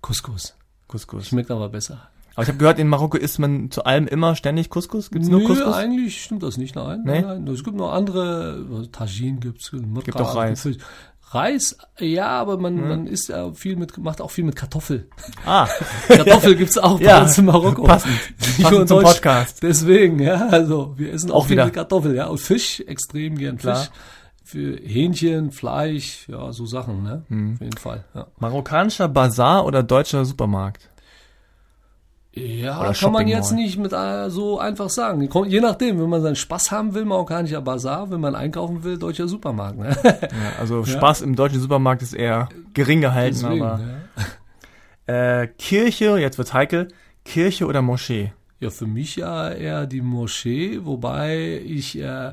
Couscous. 0.00 0.56
Couscous. 0.88 1.28
Schmeckt 1.28 1.50
aber 1.50 1.68
besser. 1.68 2.08
Aber 2.34 2.44
ich 2.44 2.48
habe 2.48 2.58
gehört, 2.58 2.78
in 2.78 2.88
Marokko 2.88 3.18
isst 3.18 3.38
man 3.38 3.70
zu 3.70 3.84
allem 3.84 4.06
immer 4.06 4.34
ständig 4.34 4.70
Couscous. 4.70 5.10
Gibt's 5.10 5.28
nur 5.28 5.44
Couscous? 5.44 5.74
eigentlich 5.74 6.24
stimmt 6.24 6.42
das 6.42 6.56
nicht. 6.56 6.74
Nein, 6.74 7.02
nee? 7.04 7.20
nein. 7.20 7.46
Es 7.48 7.62
gibt 7.62 7.76
noch 7.76 7.92
andere, 7.92 8.88
Tagine 8.90 9.38
gibt's. 9.38 9.70
Gibt 9.70 10.18
doch 10.18 10.34
Reis. 10.34 10.66
Reis, 11.34 11.76
ja, 11.98 12.28
aber 12.28 12.58
man, 12.58 12.78
hm. 12.78 12.88
man 12.88 13.06
isst 13.06 13.28
ja 13.28 13.52
viel 13.52 13.76
mit, 13.76 13.96
macht 13.98 14.20
auch 14.20 14.30
viel 14.30 14.44
mit 14.44 14.56
Kartoffel. 14.56 15.08
Ah. 15.46 15.66
Kartoffel 16.08 16.56
gibt's 16.56 16.76
auch 16.78 16.98
bei 16.98 17.06
ja. 17.06 17.22
uns 17.22 17.38
in 17.38 17.46
Marokko. 17.46 17.84
Passend. 17.84 18.12
Passend 18.62 18.88
zum 18.88 19.02
Podcast. 19.02 19.62
Deswegen, 19.62 20.18
ja, 20.20 20.48
also 20.48 20.94
wir 20.96 21.12
essen 21.12 21.30
auch, 21.30 21.36
auch 21.36 21.46
viel 21.46 21.52
wieder. 21.52 21.64
mit 21.66 21.74
Kartoffel, 21.74 22.14
ja. 22.14 22.26
Und 22.26 22.38
Fisch, 22.38 22.80
extrem 22.80 23.36
gern 23.36 23.56
Klar. 23.56 23.76
Fisch. 23.76 23.90
Für 24.44 24.76
Hähnchen, 24.76 25.50
Fleisch, 25.50 26.28
ja, 26.28 26.52
so 26.52 26.66
Sachen, 26.66 27.02
ne? 27.02 27.24
Hm. 27.28 27.54
Auf 27.54 27.60
jeden 27.60 27.78
Fall. 27.78 28.04
Ja. 28.14 28.26
Marokkanischer 28.38 29.08
Bazar 29.08 29.64
oder 29.64 29.82
deutscher 29.82 30.26
Supermarkt? 30.26 30.91
Ja, 32.34 32.80
Oder 32.80 32.94
kann 32.94 33.12
man 33.12 33.28
jetzt 33.28 33.52
nicht 33.52 33.78
mit 33.78 33.92
äh, 33.92 34.30
so 34.30 34.58
einfach 34.58 34.88
sagen. 34.88 35.28
Je 35.48 35.60
nachdem, 35.60 36.00
wenn 36.00 36.08
man 36.08 36.22
seinen 36.22 36.36
Spaß 36.36 36.70
haben 36.70 36.94
will, 36.94 37.04
marokkanischer 37.04 37.60
Bazar, 37.60 38.10
wenn 38.10 38.20
man 38.20 38.34
einkaufen 38.34 38.82
will, 38.84 38.98
deutscher 38.98 39.28
Supermarkt. 39.28 39.78
Ne? 39.78 39.94
Ja, 40.04 40.58
also 40.58 40.84
Spaß 40.84 41.20
ja. 41.20 41.26
im 41.26 41.36
deutschen 41.36 41.60
Supermarkt 41.60 42.00
ist 42.00 42.14
eher 42.14 42.48
gering 42.72 43.02
gehalten, 43.02 43.38
Deswegen, 43.42 43.62
aber 43.62 43.80
ja. 45.06 45.42
äh, 45.42 45.46
Kirche, 45.46 46.16
jetzt 46.18 46.38
wird's 46.38 46.54
heikel, 46.54 46.88
Kirche 47.24 47.66
oder 47.66 47.82
Moschee? 47.82 48.32
Ja, 48.60 48.70
für 48.70 48.86
mich 48.86 49.16
ja 49.16 49.50
eher 49.50 49.86
die 49.86 50.00
Moschee, 50.00 50.80
wobei 50.84 51.60
ich 51.66 51.98
äh, 51.98 52.32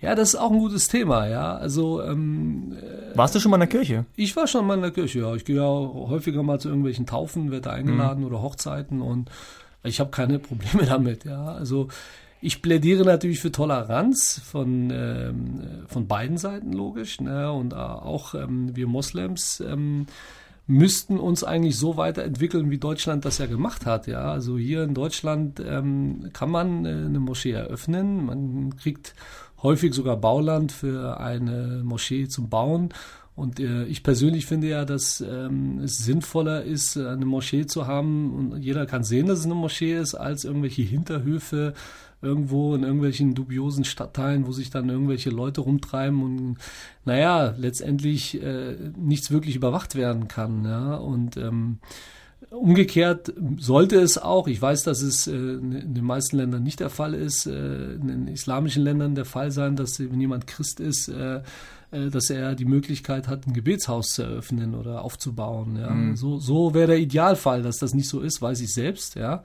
ja, 0.00 0.14
das 0.14 0.34
ist 0.34 0.36
auch 0.36 0.50
ein 0.50 0.58
gutes 0.58 0.88
Thema, 0.88 1.26
ja. 1.26 1.56
Also 1.56 2.02
ähm, 2.02 2.76
warst 3.14 3.34
du 3.34 3.40
schon 3.40 3.50
mal 3.50 3.56
in 3.56 3.60
der 3.60 3.68
Kirche? 3.68 4.04
Ich 4.14 4.36
war 4.36 4.46
schon 4.46 4.66
mal 4.66 4.74
in 4.74 4.82
der 4.82 4.90
Kirche, 4.90 5.20
ja. 5.20 5.34
Ich 5.34 5.44
gehe 5.44 5.56
ja 5.56 5.62
häufiger 5.62 6.42
mal 6.42 6.60
zu 6.60 6.68
irgendwelchen 6.68 7.06
Taufen, 7.06 7.50
werde 7.50 7.70
eingeladen 7.70 8.20
mhm. 8.20 8.26
oder 8.26 8.42
Hochzeiten 8.42 9.00
und 9.00 9.30
ich 9.82 10.00
habe 10.00 10.10
keine 10.10 10.38
Probleme 10.40 10.84
damit, 10.84 11.24
ja. 11.24 11.46
Also 11.46 11.88
ich 12.42 12.60
plädiere 12.60 13.04
natürlich 13.04 13.40
für 13.40 13.50
Toleranz 13.50 14.42
von 14.44 14.90
ähm, 14.92 15.60
von 15.86 16.06
beiden 16.06 16.36
Seiten 16.36 16.72
logisch, 16.74 17.20
ne? 17.20 17.50
Und 17.50 17.72
äh, 17.72 17.76
auch 17.76 18.34
ähm, 18.34 18.76
wir 18.76 18.86
Moslems. 18.86 19.60
Ähm, 19.60 20.06
müssten 20.68 21.18
uns 21.18 21.44
eigentlich 21.44 21.78
so 21.78 21.96
weiterentwickeln, 21.96 22.70
wie 22.70 22.78
Deutschland 22.78 23.24
das 23.24 23.38
ja 23.38 23.46
gemacht 23.46 23.86
hat. 23.86 24.06
Ja, 24.06 24.32
also 24.32 24.58
hier 24.58 24.82
in 24.82 24.94
Deutschland 24.94 25.60
ähm, 25.60 26.30
kann 26.32 26.50
man 26.50 26.84
äh, 26.84 26.88
eine 26.88 27.20
Moschee 27.20 27.52
eröffnen. 27.52 28.26
Man 28.26 28.76
kriegt 28.76 29.14
häufig 29.62 29.94
sogar 29.94 30.16
Bauland 30.16 30.72
für 30.72 31.20
eine 31.20 31.82
Moschee 31.84 32.28
zum 32.28 32.48
Bauen. 32.48 32.90
Und 33.34 33.60
äh, 33.60 33.84
ich 33.84 34.02
persönlich 34.02 34.46
finde 34.46 34.68
ja, 34.68 34.86
dass 34.86 35.20
ähm, 35.20 35.80
es 35.80 35.98
sinnvoller 35.98 36.62
ist, 36.62 36.96
eine 36.96 37.26
Moschee 37.26 37.66
zu 37.66 37.86
haben 37.86 38.32
und 38.32 38.62
jeder 38.62 38.86
kann 38.86 39.04
sehen, 39.04 39.26
dass 39.26 39.40
es 39.40 39.44
eine 39.44 39.54
Moschee 39.54 39.94
ist, 39.94 40.14
als 40.14 40.44
irgendwelche 40.44 40.82
Hinterhöfe 40.82 41.74
irgendwo 42.22 42.74
in 42.74 42.82
irgendwelchen 42.82 43.34
dubiosen 43.34 43.84
Stadtteilen, 43.84 44.46
wo 44.46 44.52
sich 44.52 44.70
dann 44.70 44.88
irgendwelche 44.88 45.28
Leute 45.28 45.60
rumtreiben 45.60 46.22
und 46.22 46.56
naja, 47.04 47.54
letztendlich 47.58 48.42
äh, 48.42 48.76
nichts 48.96 49.30
wirklich 49.30 49.54
überwacht 49.54 49.94
werden 49.96 50.28
kann. 50.28 50.64
Ja? 50.64 50.94
Und 50.94 51.36
ähm, 51.36 51.78
Umgekehrt 52.50 53.32
sollte 53.58 53.96
es 53.96 54.18
auch, 54.18 54.46
ich 54.46 54.62
weiß, 54.62 54.84
dass 54.84 55.02
es 55.02 55.26
äh, 55.26 55.32
in 55.34 55.94
den 55.94 56.04
meisten 56.04 56.36
Ländern 56.36 56.62
nicht 56.62 56.78
der 56.78 56.90
Fall 56.90 57.14
ist, 57.14 57.46
äh, 57.46 57.94
in 57.94 58.06
den 58.06 58.28
islamischen 58.28 58.84
Ländern 58.84 59.16
der 59.16 59.24
Fall 59.24 59.50
sein, 59.50 59.74
dass 59.74 59.98
wenn 59.98 60.20
jemand 60.20 60.46
Christ 60.46 60.78
ist, 60.78 61.08
äh, 61.08 61.40
dass 61.90 62.30
er 62.30 62.54
die 62.54 62.64
Möglichkeit 62.64 63.26
hat, 63.26 63.46
ein 63.46 63.52
Gebetshaus 63.52 64.10
zu 64.10 64.22
eröffnen 64.22 64.74
oder 64.74 65.02
aufzubauen. 65.02 65.76
Ja. 65.76 65.90
Mhm. 65.90 66.16
So, 66.16 66.38
so 66.38 66.72
wäre 66.72 66.88
der 66.88 66.98
Idealfall, 66.98 67.62
dass 67.62 67.78
das 67.78 67.94
nicht 67.94 68.08
so 68.08 68.20
ist, 68.20 68.40
weiß 68.40 68.60
ich 68.60 68.72
selbst, 68.72 69.16
ja. 69.16 69.42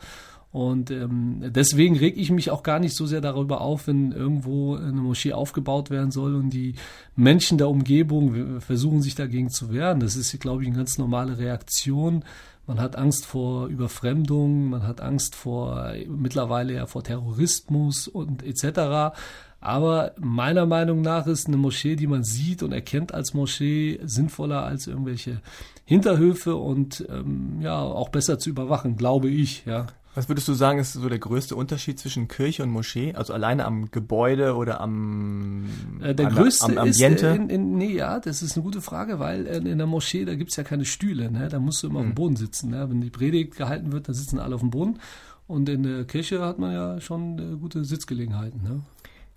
Und 0.52 0.92
ähm, 0.92 1.44
deswegen 1.48 1.96
reg 1.96 2.18
ich 2.18 2.30
mich 2.30 2.52
auch 2.52 2.62
gar 2.62 2.80
nicht 2.80 2.94
so 2.94 3.06
sehr 3.06 3.22
darüber 3.22 3.62
auf, 3.62 3.88
wenn 3.88 4.12
irgendwo 4.12 4.76
eine 4.76 4.92
Moschee 5.00 5.32
aufgebaut 5.32 5.90
werden 5.90 6.12
soll 6.12 6.36
und 6.36 6.50
die 6.50 6.76
Menschen 7.16 7.58
der 7.58 7.70
Umgebung 7.70 8.60
versuchen 8.60 9.02
sich 9.02 9.16
dagegen 9.16 9.50
zu 9.50 9.72
wehren. 9.72 10.02
Das 10.02 10.18
ist, 10.18 10.38
glaube 10.42 10.64
ich, 10.64 10.68
eine 10.68 10.76
ganz 10.76 10.98
normale 10.98 11.38
Reaktion 11.38 12.26
Man 12.68 12.80
hat 12.80 12.96
Angst 12.96 13.26
vor 13.26 13.68
Überfremdung, 13.68 14.70
man 14.70 14.84
hat 14.84 15.02
Angst 15.02 15.36
vor 15.36 15.94
mittlerweile 16.08 16.74
ja 16.74 16.86
vor 16.86 17.04
Terrorismus 17.04 18.08
und 18.08 18.44
etc. 18.44 19.16
Aber 19.60 20.14
meiner 20.20 20.66
Meinung 20.66 21.02
nach 21.02 21.28
ist 21.28 21.48
eine 21.48 21.58
Moschee, 21.58 21.96
die 21.96 22.08
man 22.08 22.24
sieht 22.24 22.64
und 22.64 22.72
erkennt 22.72 23.14
als 23.14 23.34
Moschee, 23.34 24.00
sinnvoller 24.04 24.64
als 24.64 24.88
irgendwelche 24.88 25.42
Hinterhöfe 25.86 26.56
und 26.56 27.06
ähm, 27.10 27.62
ja 27.62 27.80
auch 27.80 28.10
besser 28.10 28.40
zu 28.40 28.50
überwachen, 28.50 28.96
glaube 28.96 29.30
ich. 29.30 29.66
Ja. 29.66 29.88
Was 30.14 30.28
würdest 30.28 30.48
du 30.50 30.54
sagen, 30.54 30.80
ist 30.80 30.92
so 30.92 31.08
der 31.08 31.20
größte 31.20 31.56
Unterschied 31.56 31.98
zwischen 31.98 32.28
Kirche 32.28 32.64
und 32.64 32.70
Moschee? 32.70 33.14
Also 33.14 33.34
alleine 33.34 33.64
am 33.64 33.92
Gebäude 33.92 34.56
oder 34.56 34.82
am 34.82 35.70
äh, 36.02 36.14
Der 36.14 36.26
größte 36.26 36.66
am, 36.66 36.72
am 36.72 36.78
Ambiente? 36.90 37.28
ist, 37.28 37.36
in, 37.38 37.50
in, 37.50 37.78
nee, 37.78 37.94
ja, 37.94 38.20
das 38.20 38.42
ist 38.42 38.58
eine 38.58 38.64
gute 38.64 38.82
Frage, 38.82 39.20
weil 39.20 39.48
äh, 39.48 39.58
in 39.58 39.78
der 39.78 39.88
Moschee, 39.88 40.26
da 40.26 40.36
gibt's 40.36 40.58
ja 40.58 40.64
keine 40.64 40.84
Stühle, 40.84 41.32
ne? 41.32 41.48
da 41.48 41.60
musst 41.60 41.82
du 41.82 41.88
immer 41.88 42.00
hm. 42.00 42.08
auf 42.08 42.08
dem 42.08 42.10
hm. 42.10 42.16
Boden 42.16 42.36
sitzen. 42.36 42.72
Ne? 42.72 42.90
Wenn 42.90 43.00
die 43.00 43.10
Predigt 43.10 43.56
gehalten 43.56 43.94
wird, 43.94 44.10
dann 44.10 44.16
sitzen 44.16 44.40
alle 44.40 44.56
auf 44.56 44.62
dem 44.62 44.70
Boden. 44.70 45.00
Und 45.48 45.70
in 45.70 45.84
der 45.84 46.04
Kirche 46.06 46.42
hat 46.42 46.60
man 46.60 46.74
ja 46.74 47.00
schon 47.00 47.40
äh, 47.40 47.58
gute 47.58 47.86
Sitzgelegenheiten. 47.86 48.62
Ne? 48.64 48.82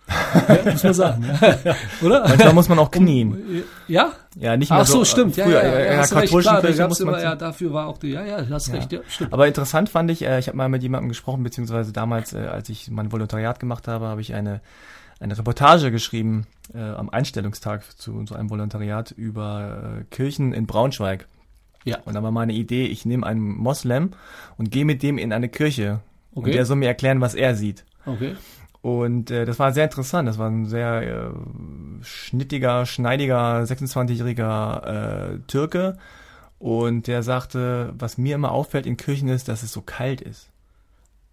Ja, 0.09 0.73
muss 0.73 0.83
man 0.83 0.95
sagen. 0.95 1.25
Ja. 1.65 1.75
Oder? 2.03 2.29
Manchmal 2.29 2.53
muss 2.55 2.69
man 2.69 2.79
auch 2.79 2.91
knien. 2.91 3.65
Ja? 3.89 4.13
Ja, 4.37 4.57
nicht 4.57 4.71
mehr 4.71 4.81
Ach 4.81 4.87
so, 4.87 4.99
so 4.99 5.05
stimmt. 5.05 5.35
Früher, 5.35 5.47
ja, 5.47 5.63
ja, 5.63 5.69
ja, 5.69 5.79
ja, 5.79 5.93
ja 5.95 6.07
katholischen 6.07 6.41
klar, 6.41 6.61
Kirche 6.61 6.89
muss 6.89 7.01
immer, 7.01 7.23
ja, 7.23 7.35
dafür 7.37 7.73
war 7.73 7.87
auch 7.87 7.99
die, 7.99 8.11
ja, 8.11 8.25
ja, 8.25 8.47
hast 8.51 8.69
ja. 8.69 8.75
recht, 8.75 8.93
ja, 8.93 9.01
stimmt. 9.09 9.33
Aber 9.33 9.47
interessant 9.47 9.89
fand 9.89 10.11
ich, 10.11 10.23
äh, 10.23 10.39
ich 10.39 10.49
habe 10.49 10.57
mal 10.57 10.69
mit 10.69 10.83
jemandem 10.83 11.09
gesprochen, 11.09 11.43
beziehungsweise 11.43 11.93
damals, 11.93 12.35
äh, 12.35 12.39
als 12.39 12.69
ich 12.69 12.91
mein 12.91 13.13
Volontariat 13.13 13.61
gemacht 13.61 13.89
habe, 13.89 14.07
habe 14.07 14.21
ich 14.21 14.35
eine 14.35 14.61
eine 15.21 15.39
Reportage 15.39 15.91
geschrieben 15.91 16.47
äh, 16.75 16.81
am 16.81 17.09
Einstellungstag 17.09 17.85
zu 17.99 18.25
so 18.27 18.35
einem 18.35 18.51
Volontariat 18.51 19.11
über 19.13 20.01
äh, 20.01 20.05
Kirchen 20.15 20.53
in 20.53 20.67
Braunschweig. 20.67 21.27
Ja. 21.85 21.99
Und 22.05 22.15
da 22.15 22.23
war 22.23 22.31
meine 22.31 22.53
Idee, 22.53 22.87
ich 22.87 23.05
nehme 23.05 23.27
einen 23.27 23.41
Moslem 23.41 24.11
und 24.57 24.71
gehe 24.71 24.85
mit 24.85 25.03
dem 25.03 25.19
in 25.19 25.33
eine 25.33 25.49
Kirche. 25.49 26.01
Okay. 26.33 26.47
Und 26.47 26.55
der 26.55 26.67
soll 26.67 26.77
mir 26.77 26.89
erklären, 26.89 27.21
was 27.21 27.35
er 27.35 27.55
sieht. 27.55 27.85
Okay. 28.07 28.37
Und 28.85 29.31
äh, 29.31 29.47
das 29.47 29.59
war 29.59 29.73
sehr 29.73 29.85
interessant. 29.85 30.29
Das 30.29 30.37
war 30.37 30.51
ein 30.51 30.67
sehr 30.67 31.01
äh, 31.01 31.31
schnittiger, 32.03 32.85
schneidiger, 32.85 33.63
26-jähriger 33.63 35.37
äh, 35.37 35.39
Türke. 35.47 35.97
Und 36.59 37.07
der 37.07 37.23
sagte, 37.23 37.95
was 37.97 38.19
mir 38.19 38.35
immer 38.35 38.53
auffällt 38.53 38.85
in 38.85 38.99
Kirchen 38.99 39.31
ist, 39.31 39.49
dass 39.49 39.63
es 39.63 39.73
so 39.73 39.81
kalt 39.81 40.21
ist. 40.21 40.51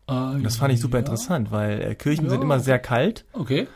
Ah, 0.08 0.38
das 0.42 0.56
fand 0.56 0.74
ich 0.74 0.80
super 0.80 0.96
ja. 0.96 1.00
interessant, 1.00 1.52
weil 1.52 1.82
äh, 1.82 1.96
Kirchen 1.96 2.24
ja. 2.24 2.30
sind 2.30 2.42
immer 2.42 2.62
sehr 2.62 2.80
kalt. 2.80 3.26
Okay. 3.34 3.68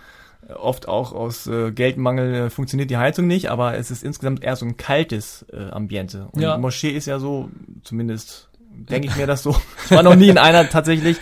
Oft 0.55 0.87
auch 0.87 1.11
aus 1.11 1.45
äh, 1.47 1.73
Geldmangel 1.73 2.33
äh, 2.33 2.49
funktioniert 2.49 2.89
die 2.89 2.97
Heizung 2.97 3.27
nicht, 3.27 3.51
aber 3.51 3.75
es 3.75 3.91
ist 3.91 4.05
insgesamt 4.05 4.41
eher 4.41 4.55
so 4.55 4.65
ein 4.65 4.77
kaltes 4.77 5.45
äh, 5.51 5.69
Ambiente. 5.71 6.29
Und 6.31 6.39
ja. 6.39 6.57
Moschee 6.57 6.91
ist 6.91 7.07
ja 7.07 7.19
so, 7.19 7.49
zumindest 7.83 8.47
denke 8.69 9.09
ich 9.09 9.17
mir 9.17 9.27
das 9.27 9.43
so. 9.43 9.53
Ich 9.83 9.91
war 9.91 10.03
noch 10.03 10.15
nie 10.15 10.29
in 10.29 10.37
einer 10.37 10.69
tatsächlich 10.69 11.17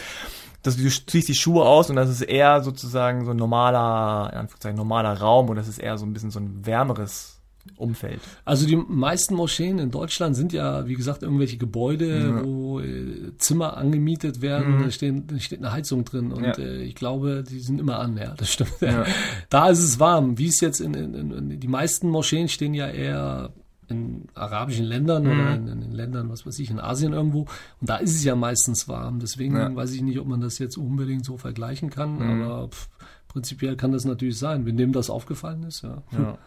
dass 0.64 0.78
du 0.78 0.90
ziehst 0.90 1.28
die 1.28 1.36
Schuhe 1.36 1.66
aus 1.66 1.90
und 1.90 1.98
das 1.98 2.10
ist 2.10 2.22
eher 2.22 2.64
sozusagen 2.64 3.26
so 3.26 3.32
ein 3.32 3.38
normaler, 3.38 4.30
in 4.32 4.40
Anführungszeichen, 4.40 4.78
normaler 4.78 5.20
Raum 5.20 5.50
und 5.50 5.58
das 5.58 5.68
ist 5.68 5.78
eher 5.78 5.98
so 5.98 6.06
ein 6.06 6.14
bisschen 6.14 6.32
so 6.32 6.40
ein 6.40 6.66
wärmeres 6.66 7.34
Umfeld. 7.78 8.20
Also 8.44 8.68
die 8.68 8.76
meisten 8.76 9.36
Moscheen 9.36 9.80
in 9.80 9.90
Deutschland 9.90 10.36
sind 10.36 10.52
ja, 10.52 10.86
wie 10.86 10.96
gesagt, 10.96 11.24
irgendwelche 11.24 11.58
Gebäude, 11.58 12.20
ja. 12.20 12.44
wo 12.44 12.82
äh, 12.82 13.38
Zimmer 13.38 13.78
angemietet 13.78 14.42
werden, 14.42 14.78
mhm. 14.78 14.84
da, 14.84 14.92
stehen, 14.92 15.28
da 15.28 15.40
steht 15.40 15.60
eine 15.60 15.72
Heizung 15.72 16.04
drin 16.04 16.32
und 16.34 16.44
ja. 16.44 16.58
äh, 16.58 16.84
ich 16.84 16.96
glaube, 16.96 17.44
die 17.50 17.60
sind 17.60 17.80
immer 17.80 18.00
an, 18.00 18.18
ja, 18.18 18.34
das 18.36 18.52
stimmt. 18.52 18.82
Ja. 18.82 19.06
Da 19.50 19.70
ist 19.70 19.80
es 19.80 20.00
warm. 20.00 20.38
Wie 20.38 20.48
es 20.48 20.60
jetzt 20.60 20.82
in, 20.82 20.94
in, 20.94 21.32
in, 21.32 21.60
die 21.60 21.68
meisten 21.68 22.10
Moscheen 22.10 22.50
stehen 22.50 22.74
ja 22.74 22.88
eher 22.88 23.54
in 23.90 24.28
arabischen 24.34 24.86
Ländern 24.86 25.24
mhm. 25.24 25.32
oder 25.32 25.56
in, 25.56 25.68
in, 25.68 25.92
Ländern, 25.92 26.30
was 26.30 26.46
weiß 26.46 26.60
ich, 26.60 26.70
in 26.70 26.80
Asien 26.80 27.14
irgendwo. 27.14 27.42
Und 27.82 27.90
da 27.90 27.98
ist 27.98 28.16
es 28.16 28.24
ja 28.24 28.36
meistens 28.36 28.88
warm. 28.88 29.20
Deswegen 29.20 29.56
ja. 29.56 29.76
weiß 29.76 29.94
ich 29.94 30.02
nicht, 30.02 30.20
ob 30.20 30.28
man 30.28 30.42
das 30.42 30.60
jetzt 30.60 30.78
unbedingt 30.78 31.26
so 31.26 31.38
vergleichen 31.38 31.90
kann. 31.90 32.16
Mhm. 32.16 32.42
Aber 32.44 32.68
pff, 32.70 32.90
prinzipiell 33.28 33.76
kann 33.76 33.92
das 33.92 34.06
natürlich 34.06 34.38
sein, 34.38 34.66
wenn 34.66 34.78
dem 34.78 34.94
das 34.94 35.10
aufgefallen 35.10 35.64
ist. 35.64 35.84
Ja. 35.84 36.04
ja. 36.12 36.38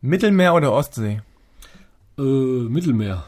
Mittelmeer 0.00 0.54
oder 0.54 0.72
Ostsee? 0.72 1.22
Äh, 2.18 2.22
Mittelmeer. 2.22 3.24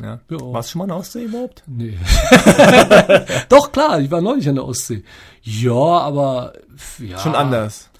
Ja. 0.00 0.20
ja. 0.28 0.40
Warst 0.40 0.68
du 0.68 0.72
schon 0.72 0.78
mal 0.80 0.84
in 0.84 0.88
der 0.88 0.96
Ostsee 0.98 1.24
überhaupt? 1.24 1.62
Nee. 1.66 1.98
Doch, 3.48 3.70
klar, 3.72 4.00
ich 4.00 4.10
war 4.10 4.20
neulich 4.20 4.48
an 4.48 4.56
der 4.56 4.64
Ostsee. 4.64 5.04
Ja, 5.42 5.72
aber 5.72 6.54
ja. 6.98 7.18
Schon 7.18 7.34
anders. 7.34 7.90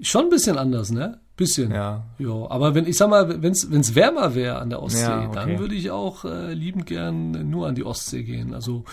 Schon 0.00 0.24
ein 0.24 0.30
bisschen 0.30 0.58
anders, 0.58 0.90
ne? 0.90 1.20
Bisschen. 1.42 1.72
Ja. 1.72 2.04
Ja, 2.18 2.50
aber 2.50 2.74
wenn 2.74 2.86
ich 2.86 2.96
sag 2.96 3.10
mal, 3.10 3.42
wenn 3.42 3.52
es 3.52 3.94
wärmer 3.94 4.34
wäre 4.34 4.58
an 4.58 4.70
der 4.70 4.82
Ostsee, 4.82 5.02
ja, 5.02 5.26
okay. 5.26 5.34
dann 5.34 5.58
würde 5.58 5.74
ich 5.74 5.90
auch 5.90 6.24
äh, 6.24 6.52
liebend 6.54 6.86
gern 6.86 7.50
nur 7.50 7.66
an 7.66 7.74
die 7.74 7.84
Ostsee 7.84 8.22
gehen. 8.22 8.54
Also 8.54 8.84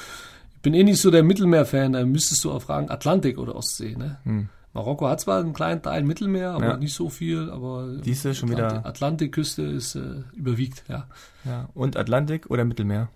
ich 0.56 0.62
bin 0.62 0.74
eh 0.74 0.84
nicht 0.84 1.00
so 1.00 1.12
der 1.12 1.24
Mittelmeer-Fan, 1.24 1.94
da 1.94 2.06
müsstest 2.06 2.44
du 2.44 2.52
auch 2.52 2.62
fragen, 2.62 2.90
Atlantik 2.90 3.38
oder 3.38 3.56
Ostsee, 3.56 3.96
ne? 3.96 4.18
Hm. 4.24 4.50
Marokko 4.74 5.08
hat 5.08 5.22
zwar 5.22 5.40
einen 5.40 5.54
kleinen 5.54 5.82
Teil 5.82 6.04
Mittelmeer, 6.04 6.52
aber 6.52 6.66
ja. 6.66 6.78
nicht 6.78 6.94
so 6.94 7.10
viel, 7.10 7.50
aber 7.50 7.98
diese 8.04 8.36
schon 8.36 8.52
Atlantik, 8.52 8.80
wieder 8.80 8.86
Atlantikküste 8.86 9.62
ist 9.64 9.96
äh, 9.96 10.24
überwiegt, 10.34 10.84
ja. 10.88 11.08
Ja, 11.46 11.70
und 11.74 11.98
Atlantik 11.98 12.50
oder 12.50 12.66
Mittelmeer? 12.66 13.10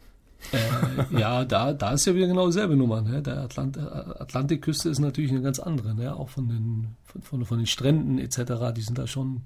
Äh, 0.51 1.19
ja, 1.19 1.45
da, 1.45 1.73
da 1.73 1.91
ist 1.91 2.05
ja 2.05 2.15
wieder 2.15 2.27
genau 2.27 2.47
dieselbe 2.47 2.75
Nummer. 2.75 3.01
Ne? 3.01 3.21
Der 3.21 3.37
Atlant, 3.37 3.77
äh, 3.77 3.81
Atlantikküste 3.81 4.89
ist 4.89 4.99
natürlich 4.99 5.31
eine 5.31 5.41
ganz 5.41 5.59
andere, 5.59 5.95
ne? 5.95 6.15
auch 6.15 6.29
von 6.29 6.47
den, 6.47 6.95
von, 7.21 7.45
von 7.45 7.57
den 7.57 7.67
Stränden 7.67 8.19
etc. 8.19 8.73
Die 8.75 8.81
sind 8.81 8.97
da 8.97 9.07
schon 9.07 9.43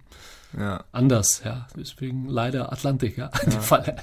ja. 0.58 0.84
anders. 0.92 1.42
Ja, 1.44 1.68
deswegen 1.76 2.28
leider 2.28 2.72
Atlantik, 2.72 3.18
ja, 3.18 3.30
ja. 3.46 3.52
Fall. 3.60 3.98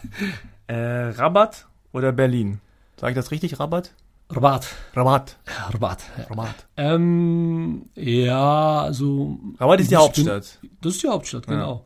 Äh, 0.67 1.11
Rabat 1.11 1.67
oder 1.93 2.13
Berlin? 2.13 2.61
Sage 2.99 3.13
ich 3.13 3.17
das 3.17 3.31
richtig, 3.31 3.59
Rabat? 3.61 3.93
Rabat. 4.31 4.67
Rabat. 4.95 5.37
Ja, 5.47 5.67
Rabat. 5.75 6.03
Ja. 6.17 6.25
Rabat. 6.25 6.67
Ähm, 6.77 7.87
ja, 7.95 8.81
also. 8.83 9.39
Rabat 9.59 9.81
ist 9.81 9.91
die 9.91 9.97
Hauptstadt. 9.97 10.59
das 10.81 10.95
ist 10.95 11.03
die 11.03 11.09
Hauptstadt, 11.09 11.47
genau. 11.47 11.85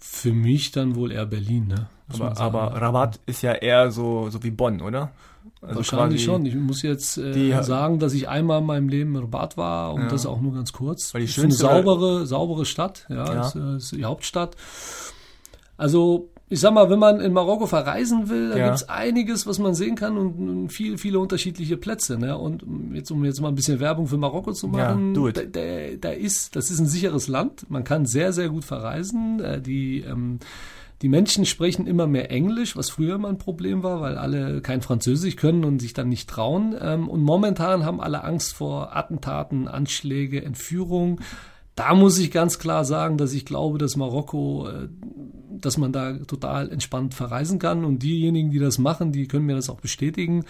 Für 0.00 0.32
mich 0.32 0.70
dann 0.70 0.94
wohl 0.94 1.10
eher 1.12 1.26
Berlin, 1.26 1.66
ne? 1.66 1.88
Aber, 2.20 2.40
aber 2.40 2.80
Rabat 2.80 3.20
ist 3.26 3.42
ja 3.42 3.52
eher 3.52 3.90
so, 3.90 4.30
so 4.30 4.42
wie 4.42 4.50
Bonn, 4.50 4.80
oder? 4.80 5.10
Also 5.60 5.76
Wahrscheinlich 5.76 6.24
schon. 6.24 6.44
Ich 6.46 6.54
muss 6.54 6.82
jetzt 6.82 7.18
äh, 7.18 7.32
die, 7.32 7.52
sagen, 7.62 7.98
dass 7.98 8.12
ich 8.12 8.28
einmal 8.28 8.60
in 8.60 8.66
meinem 8.66 8.88
Leben 8.88 9.14
in 9.14 9.22
Rabat 9.22 9.56
war 9.56 9.94
und 9.94 10.02
ja. 10.02 10.08
das 10.08 10.26
auch 10.26 10.40
nur 10.40 10.54
ganz 10.54 10.72
kurz. 10.72 11.14
Weil 11.14 11.22
die 11.22 11.28
schönste, 11.28 11.64
ist 11.64 11.70
eine 11.70 11.82
saubere, 11.82 12.26
saubere 12.26 12.64
Stadt, 12.64 13.06
ja, 13.08 13.32
ja. 13.32 13.46
Ist, 13.46 13.54
äh, 13.54 13.76
ist 13.76 13.92
die 13.92 14.04
Hauptstadt. 14.04 14.56
Also 15.76 16.30
ich 16.48 16.60
sag 16.60 16.74
mal, 16.74 16.90
wenn 16.90 16.98
man 16.98 17.20
in 17.20 17.32
Marokko 17.32 17.66
verreisen 17.66 18.28
will, 18.28 18.50
da 18.50 18.56
ja. 18.56 18.66
gibt's 18.66 18.88
einiges, 18.88 19.46
was 19.46 19.58
man 19.58 19.74
sehen 19.74 19.96
kann 19.96 20.18
und, 20.18 20.34
und 20.34 20.68
viele, 20.68 20.98
viele 20.98 21.18
unterschiedliche 21.18 21.78
Plätze. 21.78 22.18
Ne? 22.18 22.36
Und 22.36 22.62
jetzt, 22.92 23.10
um 23.10 23.24
jetzt 23.24 23.40
mal 23.40 23.48
ein 23.48 23.54
bisschen 23.54 23.80
Werbung 23.80 24.06
für 24.06 24.18
Marokko 24.18 24.52
zu 24.52 24.68
machen, 24.68 25.14
ja, 25.14 25.32
da, 25.32 25.42
da, 25.42 25.96
da, 25.98 26.10
ist, 26.10 26.54
das 26.54 26.70
ist 26.70 26.80
ein 26.80 26.86
sicheres 26.86 27.28
Land. 27.28 27.70
Man 27.70 27.82
kann 27.82 28.04
sehr, 28.04 28.32
sehr 28.32 28.50
gut 28.50 28.64
verreisen. 28.64 29.40
Äh, 29.40 29.62
die 29.62 30.00
ähm, 30.00 30.38
die 31.02 31.08
Menschen 31.08 31.44
sprechen 31.44 31.86
immer 31.86 32.06
mehr 32.06 32.30
Englisch, 32.30 32.76
was 32.76 32.90
früher 32.90 33.16
immer 33.16 33.28
ein 33.28 33.38
Problem 33.38 33.82
war, 33.82 34.00
weil 34.00 34.16
alle 34.16 34.60
kein 34.62 34.80
Französisch 34.80 35.36
können 35.36 35.64
und 35.64 35.80
sich 35.80 35.92
dann 35.92 36.08
nicht 36.08 36.30
trauen. 36.30 36.74
Ähm, 36.80 37.08
und 37.08 37.22
momentan 37.22 37.84
haben 37.84 38.00
alle 38.00 38.24
Angst 38.24 38.54
vor 38.54 38.96
Attentaten, 38.96 39.68
Anschläge, 39.68 40.44
Entführung. 40.44 41.20
Da 41.74 41.94
muss 41.94 42.18
ich 42.18 42.30
ganz 42.30 42.58
klar 42.58 42.84
sagen, 42.84 43.18
dass 43.18 43.32
ich 43.32 43.44
glaube, 43.44 43.78
dass 43.78 43.96
Marokko, 43.96 44.68
äh, 44.68 44.88
dass 45.50 45.76
man 45.76 45.92
da 45.92 46.18
total 46.18 46.70
entspannt 46.70 47.14
verreisen 47.14 47.58
kann. 47.58 47.84
Und 47.84 48.02
diejenigen, 48.02 48.50
die 48.50 48.60
das 48.60 48.78
machen, 48.78 49.12
die 49.12 49.26
können 49.26 49.46
mir 49.46 49.56
das 49.56 49.68
auch 49.68 49.80
bestätigen. 49.80 50.44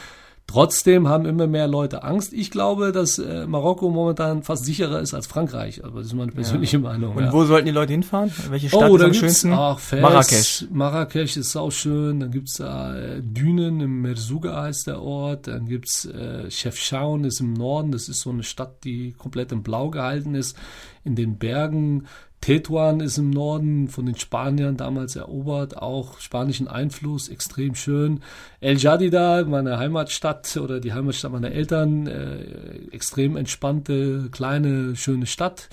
Trotzdem 0.46 1.08
haben 1.08 1.24
immer 1.24 1.46
mehr 1.46 1.66
Leute 1.66 2.04
Angst. 2.04 2.32
Ich 2.32 2.50
glaube, 2.50 2.92
dass 2.92 3.18
äh, 3.18 3.46
Marokko 3.46 3.88
momentan 3.90 4.42
fast 4.42 4.64
sicherer 4.64 5.00
ist 5.00 5.14
als 5.14 5.26
Frankreich. 5.26 5.82
Aber 5.84 5.98
das 5.98 6.08
ist 6.08 6.14
meine 6.14 6.32
persönliche 6.32 6.76
ja. 6.76 6.82
Meinung. 6.82 7.16
Und 7.16 7.24
ja. 7.24 7.32
wo 7.32 7.44
sollten 7.44 7.66
die 7.66 7.72
Leute 7.72 7.92
hinfahren? 7.92 8.30
Welche 8.50 8.68
Stadt 8.68 8.90
oh, 8.90 8.96
ist 8.96 9.02
am 9.02 9.14
schönsten? 9.14 9.52
Ach, 9.52 9.78
Fes, 9.78 10.02
Marrakesch. 10.02 10.66
Marrakesch 10.70 11.36
ist 11.38 11.56
auch 11.56 11.72
schön. 11.72 12.20
Dann 12.20 12.30
gibt's 12.30 12.60
äh, 12.60 13.20
Dünen, 13.22 13.80
im 13.80 14.02
Merzouga 14.02 14.62
heißt 14.62 14.86
der 14.86 15.00
Ort. 15.00 15.46
Dann 15.46 15.66
gibt's 15.66 16.04
äh, 16.04 16.50
Chefchaouen, 16.50 17.24
ist 17.24 17.40
im 17.40 17.54
Norden. 17.54 17.90
Das 17.90 18.08
ist 18.08 18.20
so 18.20 18.30
eine 18.30 18.42
Stadt, 18.42 18.84
die 18.84 19.12
komplett 19.12 19.50
in 19.50 19.62
Blau 19.62 19.90
gehalten 19.90 20.34
ist. 20.34 20.56
In 21.04 21.16
den 21.16 21.38
Bergen. 21.38 22.06
Tetuan 22.44 23.00
ist 23.00 23.16
im 23.16 23.30
Norden 23.30 23.88
von 23.88 24.04
den 24.04 24.16
Spaniern 24.16 24.76
damals 24.76 25.16
erobert, 25.16 25.78
auch 25.78 26.20
spanischen 26.20 26.68
Einfluss, 26.68 27.30
extrem 27.30 27.74
schön. 27.74 28.20
El 28.60 28.76
Jadida, 28.76 29.44
meine 29.44 29.78
Heimatstadt 29.78 30.58
oder 30.58 30.78
die 30.78 30.92
Heimatstadt 30.92 31.32
meiner 31.32 31.52
Eltern, 31.52 32.06
äh, 32.06 32.92
extrem 32.92 33.38
entspannte, 33.38 34.28
kleine, 34.30 34.94
schöne 34.94 35.24
Stadt. 35.24 35.70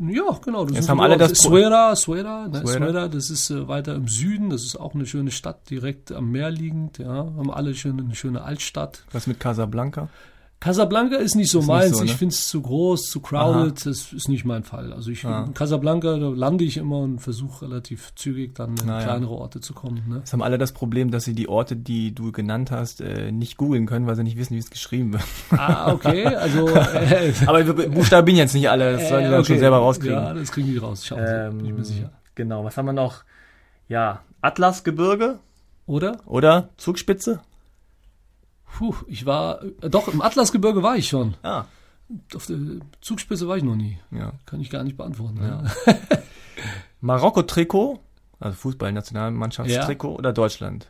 Ja, 0.00 0.36
genau. 0.44 0.64
Das 0.64 0.74
Jetzt 0.74 0.88
haben 0.88 1.00
alle 1.00 1.18
das 1.18 1.38
Suera, 1.38 1.94
Suera, 1.94 2.48
ne, 2.48 2.62
Suera. 2.66 2.90
Suera, 2.90 3.08
das 3.08 3.30
ist 3.30 3.50
äh, 3.50 3.68
weiter 3.68 3.94
im 3.94 4.08
Süden. 4.08 4.50
Das 4.50 4.64
ist 4.64 4.74
auch 4.74 4.96
eine 4.96 5.06
schöne 5.06 5.30
Stadt, 5.30 5.70
direkt 5.70 6.10
am 6.10 6.32
Meer 6.32 6.50
liegend. 6.50 6.98
Ja, 6.98 7.14
haben 7.14 7.52
alle 7.52 7.76
schön, 7.76 8.00
eine 8.00 8.16
schöne 8.16 8.42
Altstadt. 8.42 9.04
Was 9.12 9.28
mit 9.28 9.38
Casablanca? 9.38 10.08
Casablanca 10.58 11.16
ist 11.16 11.34
nicht 11.34 11.50
so 11.50 11.58
Ist 11.58 11.66
nicht 11.66 11.74
meins. 11.76 11.92
so, 11.98 11.98
ne? 12.00 12.06
Ich 12.06 12.16
finde 12.16 12.32
es 12.34 12.48
zu 12.48 12.62
groß, 12.62 13.02
zu 13.10 13.20
crowded. 13.20 13.84
Das 13.84 14.12
ist 14.12 14.28
nicht 14.28 14.44
mein 14.46 14.64
Fall. 14.64 14.92
Also 14.92 15.10
ich 15.10 15.24
Ah. 15.24 15.44
in 15.46 15.52
Casablanca 15.54 16.16
da 16.16 16.28
lande 16.28 16.64
ich 16.64 16.78
immer 16.78 17.00
und 17.00 17.18
versuche 17.20 17.66
relativ 17.66 18.14
zügig 18.14 18.54
dann 18.54 18.70
in 18.70 18.86
Na 18.86 18.98
ja. 19.00 19.04
kleinere 19.04 19.32
Orte 19.34 19.60
zu 19.60 19.74
kommen. 19.74 20.02
Ne? 20.08 20.22
Es 20.24 20.32
haben 20.32 20.42
alle 20.42 20.56
das 20.56 20.72
Problem, 20.72 21.10
dass 21.10 21.24
sie 21.24 21.34
die 21.34 21.48
Orte, 21.48 21.76
die 21.76 22.14
du 22.14 22.32
genannt 22.32 22.70
hast, 22.70 23.02
äh, 23.02 23.32
nicht 23.32 23.58
googeln 23.58 23.84
können, 23.86 24.06
weil 24.06 24.16
sie 24.16 24.22
nicht 24.22 24.38
wissen, 24.38 24.54
wie 24.54 24.58
es 24.58 24.70
geschrieben 24.70 25.12
wird. 25.12 25.22
Ah, 25.50 25.92
okay. 25.92 26.24
Also 26.26 26.66
äh, 26.74 27.32
Aber 27.46 27.62
buchstabieren 27.64 28.38
jetzt 28.38 28.54
nicht 28.54 28.70
alle, 28.70 28.92
das 28.94 29.08
sollen 29.10 29.24
die 29.24 29.30
dann 29.30 29.44
schon 29.44 29.54
okay. 29.56 29.60
selber 29.60 29.76
rauskriegen. 29.78 30.14
Ja, 30.16 30.32
das 30.32 30.50
kriegen 30.52 30.68
die 30.68 30.78
raus. 30.78 31.04
Schauen 31.04 31.20
Sie, 31.26 31.32
Ähm, 31.32 31.58
bin 31.58 31.66
ich 31.66 31.72
mir 31.74 31.84
sicher. 31.84 32.12
Genau, 32.34 32.64
was 32.64 32.76
haben 32.78 32.86
wir 32.86 32.92
noch? 32.94 33.24
Ja, 33.88 34.20
Atlasgebirge 34.40 35.38
Oder? 35.86 36.18
oder 36.26 36.70
Zugspitze? 36.78 37.40
Puh, 38.76 38.94
ich 39.06 39.24
war, 39.24 39.62
äh, 39.82 39.88
doch, 39.88 40.08
im 40.08 40.20
Atlasgebirge 40.20 40.82
war 40.82 40.96
ich 40.96 41.08
schon. 41.08 41.34
Ah, 41.42 41.64
Auf 42.34 42.46
der 42.46 42.58
Zugspitze 43.00 43.48
war 43.48 43.56
ich 43.56 43.62
noch 43.64 43.76
nie. 43.76 43.98
ja. 44.10 44.32
Kann 44.44 44.60
ich 44.60 44.68
gar 44.70 44.84
nicht 44.84 44.96
beantworten. 44.96 45.38
Ja. 45.42 45.64
Ja. 45.86 45.94
Marokko-Trikot, 47.00 48.00
also 48.40 48.56
Fußball-Nationalmannschaftstrikot 48.56 50.14
oder 50.16 50.32
Deutschland? 50.32 50.88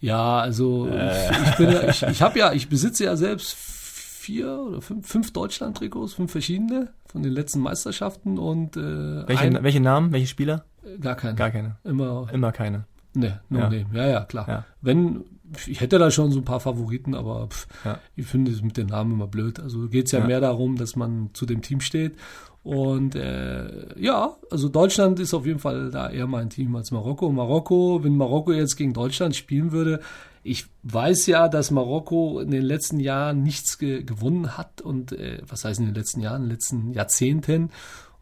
Ja, 0.00 0.38
also 0.38 0.86
Äh. 0.88 1.30
ich 1.50 1.56
bin 1.56 1.70
ja, 1.70 1.88
ich, 1.88 2.02
ich 2.02 2.22
habe 2.22 2.38
ja, 2.38 2.52
ich 2.52 2.68
besitze 2.68 3.04
ja 3.04 3.16
selbst 3.16 3.54
vier 3.54 4.58
oder 4.58 4.80
fünf, 4.80 5.06
fünf 5.06 5.32
Deutschland-Trikots, 5.32 6.14
fünf 6.14 6.32
verschiedene 6.32 6.88
von 7.06 7.22
den 7.22 7.32
letzten 7.32 7.60
Meisterschaften 7.60 8.38
und 8.38 8.76
äh, 8.76 9.28
Welche, 9.28 9.42
ein, 9.44 9.62
welche 9.62 9.80
Namen, 9.80 10.12
welche 10.12 10.26
Spieler? 10.26 10.64
gar 11.00 11.14
keine. 11.16 11.34
Gar 11.34 11.50
keine. 11.50 11.76
Immer, 11.84 12.28
Immer 12.32 12.52
keine. 12.52 12.84
ne, 13.14 13.40
no 13.50 13.58
Ja. 13.58 13.64
name. 13.64 13.86
Ja, 13.92 14.06
ja, 14.06 14.24
klar. 14.24 14.48
Ja. 14.48 14.64
Wenn, 14.80 15.24
ich 15.66 15.80
hätte 15.80 15.98
da 15.98 16.10
schon 16.10 16.30
so 16.32 16.38
ein 16.40 16.44
paar 16.44 16.60
Favoriten, 16.60 17.14
aber 17.14 17.48
pff, 17.48 17.66
Ja. 17.84 17.98
ich 18.16 18.26
finde 18.26 18.50
es 18.52 18.62
mit 18.62 18.76
den 18.76 18.88
Namen 18.88 19.12
immer 19.12 19.26
blöd. 19.26 19.60
Also 19.60 19.88
geht's 19.88 20.12
ja, 20.12 20.20
Ja. 20.20 20.26
mehr 20.26 20.40
darum, 20.40 20.76
dass 20.76 20.96
man 20.96 21.30
zu 21.32 21.46
dem 21.46 21.62
Team 21.62 21.80
steht. 21.80 22.14
Und 22.62 23.14
äh, 23.14 23.98
ja, 23.98 24.36
also 24.50 24.68
Deutschland 24.68 25.18
ist 25.18 25.32
auf 25.32 25.46
jeden 25.46 25.60
Fall 25.60 25.90
da 25.90 26.10
eher 26.10 26.26
mein 26.26 26.50
Team 26.50 26.76
als 26.76 26.90
Marokko. 26.90 27.30
Marokko, 27.30 28.00
wenn 28.04 28.16
Marokko 28.16 28.52
jetzt 28.52 28.76
gegen 28.76 28.92
Deutschland 28.92 29.34
spielen 29.34 29.72
würde, 29.72 30.00
ich 30.42 30.66
weiß 30.82 31.26
ja, 31.26 31.48
dass 31.48 31.70
Marokko 31.70 32.40
in 32.40 32.50
den 32.50 32.62
letzten 32.62 33.00
Jahren 33.00 33.42
nichts 33.42 33.78
ge 33.78 34.02
gewonnen 34.02 34.56
hat 34.58 34.80
und 34.82 35.12
äh, 35.12 35.40
was 35.48 35.64
heißt 35.64 35.80
in 35.80 35.86
den 35.86 35.94
letzten 35.94 36.20
Jahren, 36.20 36.42
in 36.42 36.48
den 36.48 36.52
letzten 36.52 36.92
Jahrzehnten. 36.92 37.70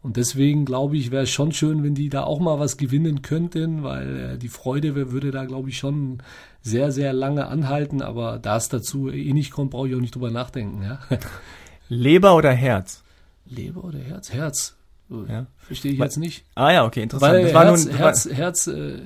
Und 0.01 0.15
deswegen 0.15 0.63
glaube 0.65 0.97
ich, 0.97 1.11
wäre 1.11 1.23
es 1.23 1.29
schon 1.29 1.51
schön, 1.51 1.83
wenn 1.83 1.93
die 1.93 2.09
da 2.09 2.23
auch 2.23 2.39
mal 2.39 2.59
was 2.59 2.77
gewinnen 2.77 3.21
könnten, 3.21 3.83
weil 3.83 4.19
äh, 4.19 4.37
die 4.37 4.47
Freude 4.47 4.95
würde 4.95 5.31
da, 5.31 5.45
glaube 5.45 5.69
ich, 5.69 5.77
schon 5.77 6.23
sehr, 6.61 6.91
sehr 6.91 7.11
lange 7.11 7.47
anhalten. 7.47 8.01
Aber 8.01 8.39
da 8.39 8.55
es 8.57 8.69
dazu 8.69 9.09
eh 9.09 9.33
nicht 9.33 9.51
kommt, 9.51 9.71
brauche 9.71 9.89
ich 9.89 9.95
auch 9.95 9.99
nicht 9.99 10.15
drüber 10.15 10.31
nachdenken. 10.31 10.83
Ja? 10.83 10.99
Leber 11.89 12.35
oder 12.35 12.51
Herz? 12.51 13.03
Leber 13.45 13.83
oder 13.83 13.99
Herz? 13.99 14.31
Herz. 14.31 14.78
Ja. 15.27 15.47
Verstehe 15.57 15.93
ich 15.93 15.97
jetzt 15.97 16.17
nicht. 16.17 16.45
Ah 16.53 16.71
ja, 16.71 16.85
okay, 16.85 17.01
interessant. 17.01 17.33
Weil 17.33 17.43
das 17.45 17.53
war 17.55 17.65
Herz, 17.65 17.85
nun, 17.85 17.95
Herz, 17.95 18.29
Herz, 18.31 18.67
äh, 18.67 18.99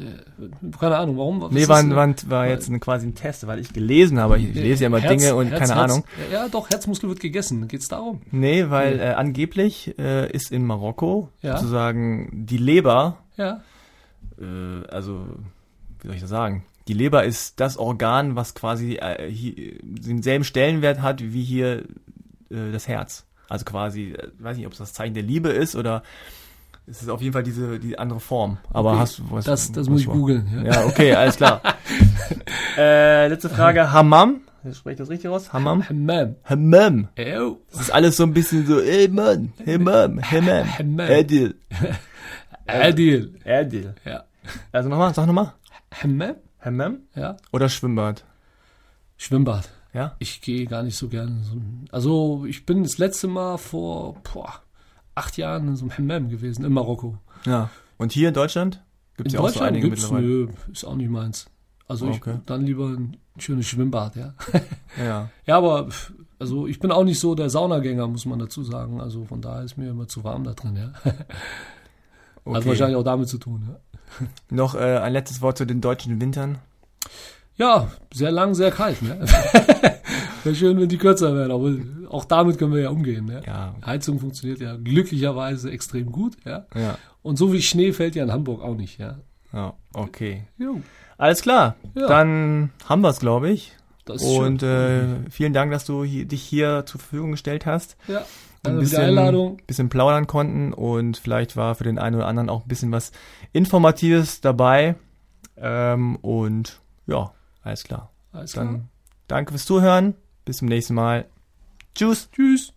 keine 0.78 0.98
Ahnung, 0.98 1.18
warum? 1.18 1.42
Was 1.42 1.52
nee, 1.52 1.66
war, 1.70 1.82
das? 1.82 1.96
war, 1.96 2.30
war 2.30 2.48
jetzt 2.48 2.70
ein, 2.70 2.82
quasi 2.82 3.08
ein 3.08 3.16
Test, 3.16 3.48
weil 3.48 3.60
ich 3.60 3.72
gelesen 3.72 4.20
habe. 4.20 4.38
Ich, 4.38 4.50
ich 4.50 4.56
lese 4.56 4.84
ja 4.84 4.88
immer 4.88 5.00
Herz- 5.00 5.12
Dinge 5.22 5.36
und 5.36 5.48
Herz, 5.48 5.60
keine 5.70 5.76
Ahnung. 5.80 6.04
Ja, 6.32 6.50
doch, 6.50 6.70
Herzmuskel 6.70 7.08
wird 7.08 7.22
gegessen. 7.22 7.70
Geht's 7.70 7.88
darum? 7.88 8.22
Nee, 8.32 8.70
weil 8.70 8.98
Nee. 8.98 9.02
Äh, 9.04 9.14
angeblich 9.14 9.98
äh, 9.98 10.30
ist 10.30 10.52
in 10.52 10.66
Marokko 10.66 11.30
Ja. 11.42 11.56
sozusagen 11.58 12.46
die 12.48 12.58
Leber, 12.58 13.20
Ja. 13.38 13.62
äh, 14.42 14.86
also 14.90 15.26
wie 16.02 16.08
soll 16.08 16.16
ich 16.16 16.22
das 16.22 16.30
sagen? 16.30 16.66
Die 16.90 16.94
Leber 16.94 17.24
ist 17.24 17.62
das 17.62 17.78
Organ, 17.78 18.36
was 18.36 18.56
quasi 18.56 18.96
äh, 18.96 19.30
hier, 19.32 19.76
denselben 19.82 20.44
Stellenwert 20.44 21.02
hat 21.02 21.24
wie 21.24 21.44
hier 21.44 21.84
äh, 22.50 22.72
das 22.74 22.90
Herz. 22.90 23.26
Also 23.50 23.66
quasi, 23.66 24.14
äh, 24.14 24.30
weiß 24.40 24.58
nicht, 24.58 24.66
ob 24.66 24.74
es 24.74 24.80
das 24.80 24.94
Zeichen 24.94 25.14
der 25.14 25.24
Liebe 25.24 25.50
ist 25.50 25.76
oder 25.76 26.04
es 26.88 27.02
ist 27.02 27.10
auf 27.10 27.22
jeden 27.22 27.34
Fall 27.34 27.44
diese 27.44 27.80
die 27.80 27.98
andere 27.98 28.20
Form. 28.20 28.58
Aber 28.72 28.92
Okay. 28.92 29.00
hast 29.00 29.20
du 29.20 29.24
was? 29.32 29.46
Das, 29.46 29.72
das 29.72 29.86
was 29.86 29.90
muss 29.90 30.02
ich 30.02 30.08
googeln. 30.08 30.64
Ja. 30.66 30.74
Ja, 30.82 30.86
okay, 30.86 31.14
alles 31.14 31.38
klar. 31.38 31.62
äh, 32.78 33.28
letzte 33.28 33.50
Frage, 33.50 33.92
Hammam. 33.92 34.42
Spreche 34.72 34.94
ich 34.94 34.98
das 34.98 35.10
richtig 35.10 35.30
aus? 35.30 35.52
Hammam? 35.52 35.88
Hammam. 35.90 36.36
Hammam. 36.46 37.10
Ew. 37.18 37.58
Das 37.72 37.82
ist 37.82 37.92
alles 37.94 38.16
so 38.18 38.24
ein 38.24 38.34
bisschen 38.34 38.66
so, 38.66 38.80
ey 38.80 39.10
Mann, 39.10 39.52
Hammam, 39.66 40.22
Hammam, 40.22 40.78
Hammam. 40.80 41.00
Adil. 41.10 41.56
Adil. 42.66 43.40
Adil. 43.46 43.94
Ja. 44.06 44.24
Also 44.72 44.88
nochmal, 44.90 45.14
sag 45.14 45.28
nochmal. 45.28 45.54
Hammam? 46.02 46.36
Hammam 46.62 47.00
Ja. 47.16 47.36
oder 47.52 47.68
Schwimmbad? 47.68 48.24
Schwimmbad. 49.18 49.70
Ja? 49.94 50.16
Ich 50.20 50.42
gehe 50.42 50.66
gar 50.66 50.84
nicht 50.84 50.96
so 50.98 51.08
gerne. 51.08 51.44
So 51.44 51.58
also 51.92 52.46
ich 52.48 52.66
bin 52.66 52.84
das 52.84 52.98
letzte 52.98 53.28
Mal 53.28 53.58
vor 53.58 54.16
boah, 54.34 54.54
acht 55.16 55.38
Jahren 55.38 55.68
in 55.68 55.76
so 55.76 55.86
einem 55.86 55.98
Hammam 55.98 56.30
gewesen, 56.30 56.66
in 56.66 56.74
Marokko. 56.74 57.18
Ja. 57.46 57.70
Und 57.98 58.12
hier 58.12 58.30
in 58.30 58.34
Deutschland? 58.34 58.84
Gibt 59.18 59.28
es 59.28 59.34
In 59.34 59.40
ja 59.40 59.44
auch 59.44 59.50
so 59.50 59.60
Deutschland 59.60 59.72
einige 59.78 59.90
mittlerweile. 59.90 60.26
nö, 60.26 60.48
ist 60.72 60.84
auch 60.86 60.96
nicht 60.96 61.10
meins. 61.10 61.46
Also 61.88 62.08
Okay. 62.08 62.36
ich 62.40 62.46
dann 62.46 62.66
lieber 62.66 62.88
ein 62.88 63.18
schönes 63.38 63.68
Schwimmbad, 63.68 64.16
ja. 64.16 64.34
Ja. 64.98 65.30
Ja, 65.46 65.58
aber 65.58 65.90
also 66.40 66.66
ich 66.68 66.80
bin 66.80 66.92
auch 66.92 67.04
nicht 67.04 67.20
so 67.20 67.36
der 67.36 67.50
Saunagänger, 67.50 68.08
muss 68.08 68.26
man 68.26 68.40
dazu 68.40 68.64
sagen. 68.64 69.00
Also 69.00 69.26
von 69.26 69.42
daher 69.42 69.64
ist 69.64 69.78
mir 69.78 69.90
immer 69.92 70.08
zu 70.08 70.24
warm 70.24 70.44
da 70.44 70.54
drin, 70.54 70.76
ja. 70.76 70.92
Okay. 72.46 72.58
Hat 72.58 72.66
wahrscheinlich 72.66 72.98
auch 72.98 73.04
damit 73.04 73.30
zu 73.30 73.38
tun, 73.38 73.70
ja. 73.70 74.26
Noch 74.50 74.76
äh, 74.76 74.98
ein 74.98 75.14
letztes 75.14 75.42
Wort 75.42 75.58
zu 75.58 75.66
den 75.66 75.80
deutschen 75.80 76.20
Wintern. 76.20 76.58
Ja, 77.58 77.92
sehr 78.14 78.32
lang, 78.32 78.56
sehr 78.56 78.72
kalt, 78.72 79.02
ne? 79.02 79.20
Wäre 80.44 80.56
schön, 80.56 80.80
wenn 80.80 80.90
die 80.90 80.98
kürzer 80.98 81.36
wären, 81.36 81.52
aber 81.52 81.74
auch 82.12 82.26
damit 82.26 82.58
können 82.58 82.74
wir 82.74 82.82
ja 82.82 82.90
umgehen, 82.90 83.26
ne? 83.26 83.42
Ja. 83.46 83.76
Heizung 83.86 84.20
funktioniert 84.20 84.60
ja 84.60 84.76
glücklicherweise 84.76 85.72
extrem 85.72 86.12
gut, 86.12 86.36
ja. 86.46 86.66
Ja. 86.76 86.98
Und 87.22 87.38
so 87.38 87.54
wie 87.54 87.62
Schnee 87.62 87.94
fällt 87.94 88.16
ja 88.16 88.24
in 88.24 88.32
Hamburg 88.32 88.62
auch 88.62 88.76
nicht, 88.76 89.00
ja. 89.00 89.20
Ja, 89.54 89.74
okay. 89.94 90.48
Jo, 90.58 90.82
Alles 91.18 91.42
klar. 91.44 91.76
Ja. 91.96 92.08
Dann 92.08 92.72
haben 92.86 93.02
wir 93.02 93.10
es, 93.10 93.20
glaube 93.20 93.50
ich. 93.52 93.74
das 94.06 94.22
ist 94.22 94.28
Und 94.28 94.64
äh, 94.64 95.30
vielen 95.30 95.54
Dank, 95.54 95.72
dass 95.72 95.86
du 95.86 96.04
hier, 96.04 96.26
dich 96.26 96.42
hier 96.42 96.86
zur 96.88 97.00
Verfügung 97.00 97.32
gestellt 97.32 97.66
hast. 97.66 97.96
ja, 98.08 98.26
ein 98.66 98.80
bisschen, 98.80 99.58
bisschen 99.68 99.90
plaudern 99.90 100.26
konnten 100.26 100.74
und 100.74 101.18
vielleicht 101.18 101.56
war 101.56 101.76
für 101.76 101.84
den 101.84 102.00
einen 102.00 102.16
oder 102.16 102.28
anderen 102.28 102.50
auch 102.50 102.64
ein 102.64 102.68
bisschen 102.68 102.92
was 102.92 103.12
Informatives 103.52 104.42
dabei. 104.42 104.96
Ähm, 105.58 106.16
und 106.18 106.82
ja, 107.06 107.32
alles 107.64 107.84
klar. 107.84 108.12
Alles 108.32 108.54
klar. 108.54 108.66
Dann 108.66 108.90
danke 109.28 109.52
fürs 109.52 109.66
Zuhören. 109.66 110.16
Bis 110.46 110.58
zum 110.58 110.68
nächsten 110.68 110.94
Mal. 110.94 111.26
Tschüss. 111.96 112.30
Tschüss. 112.32 112.74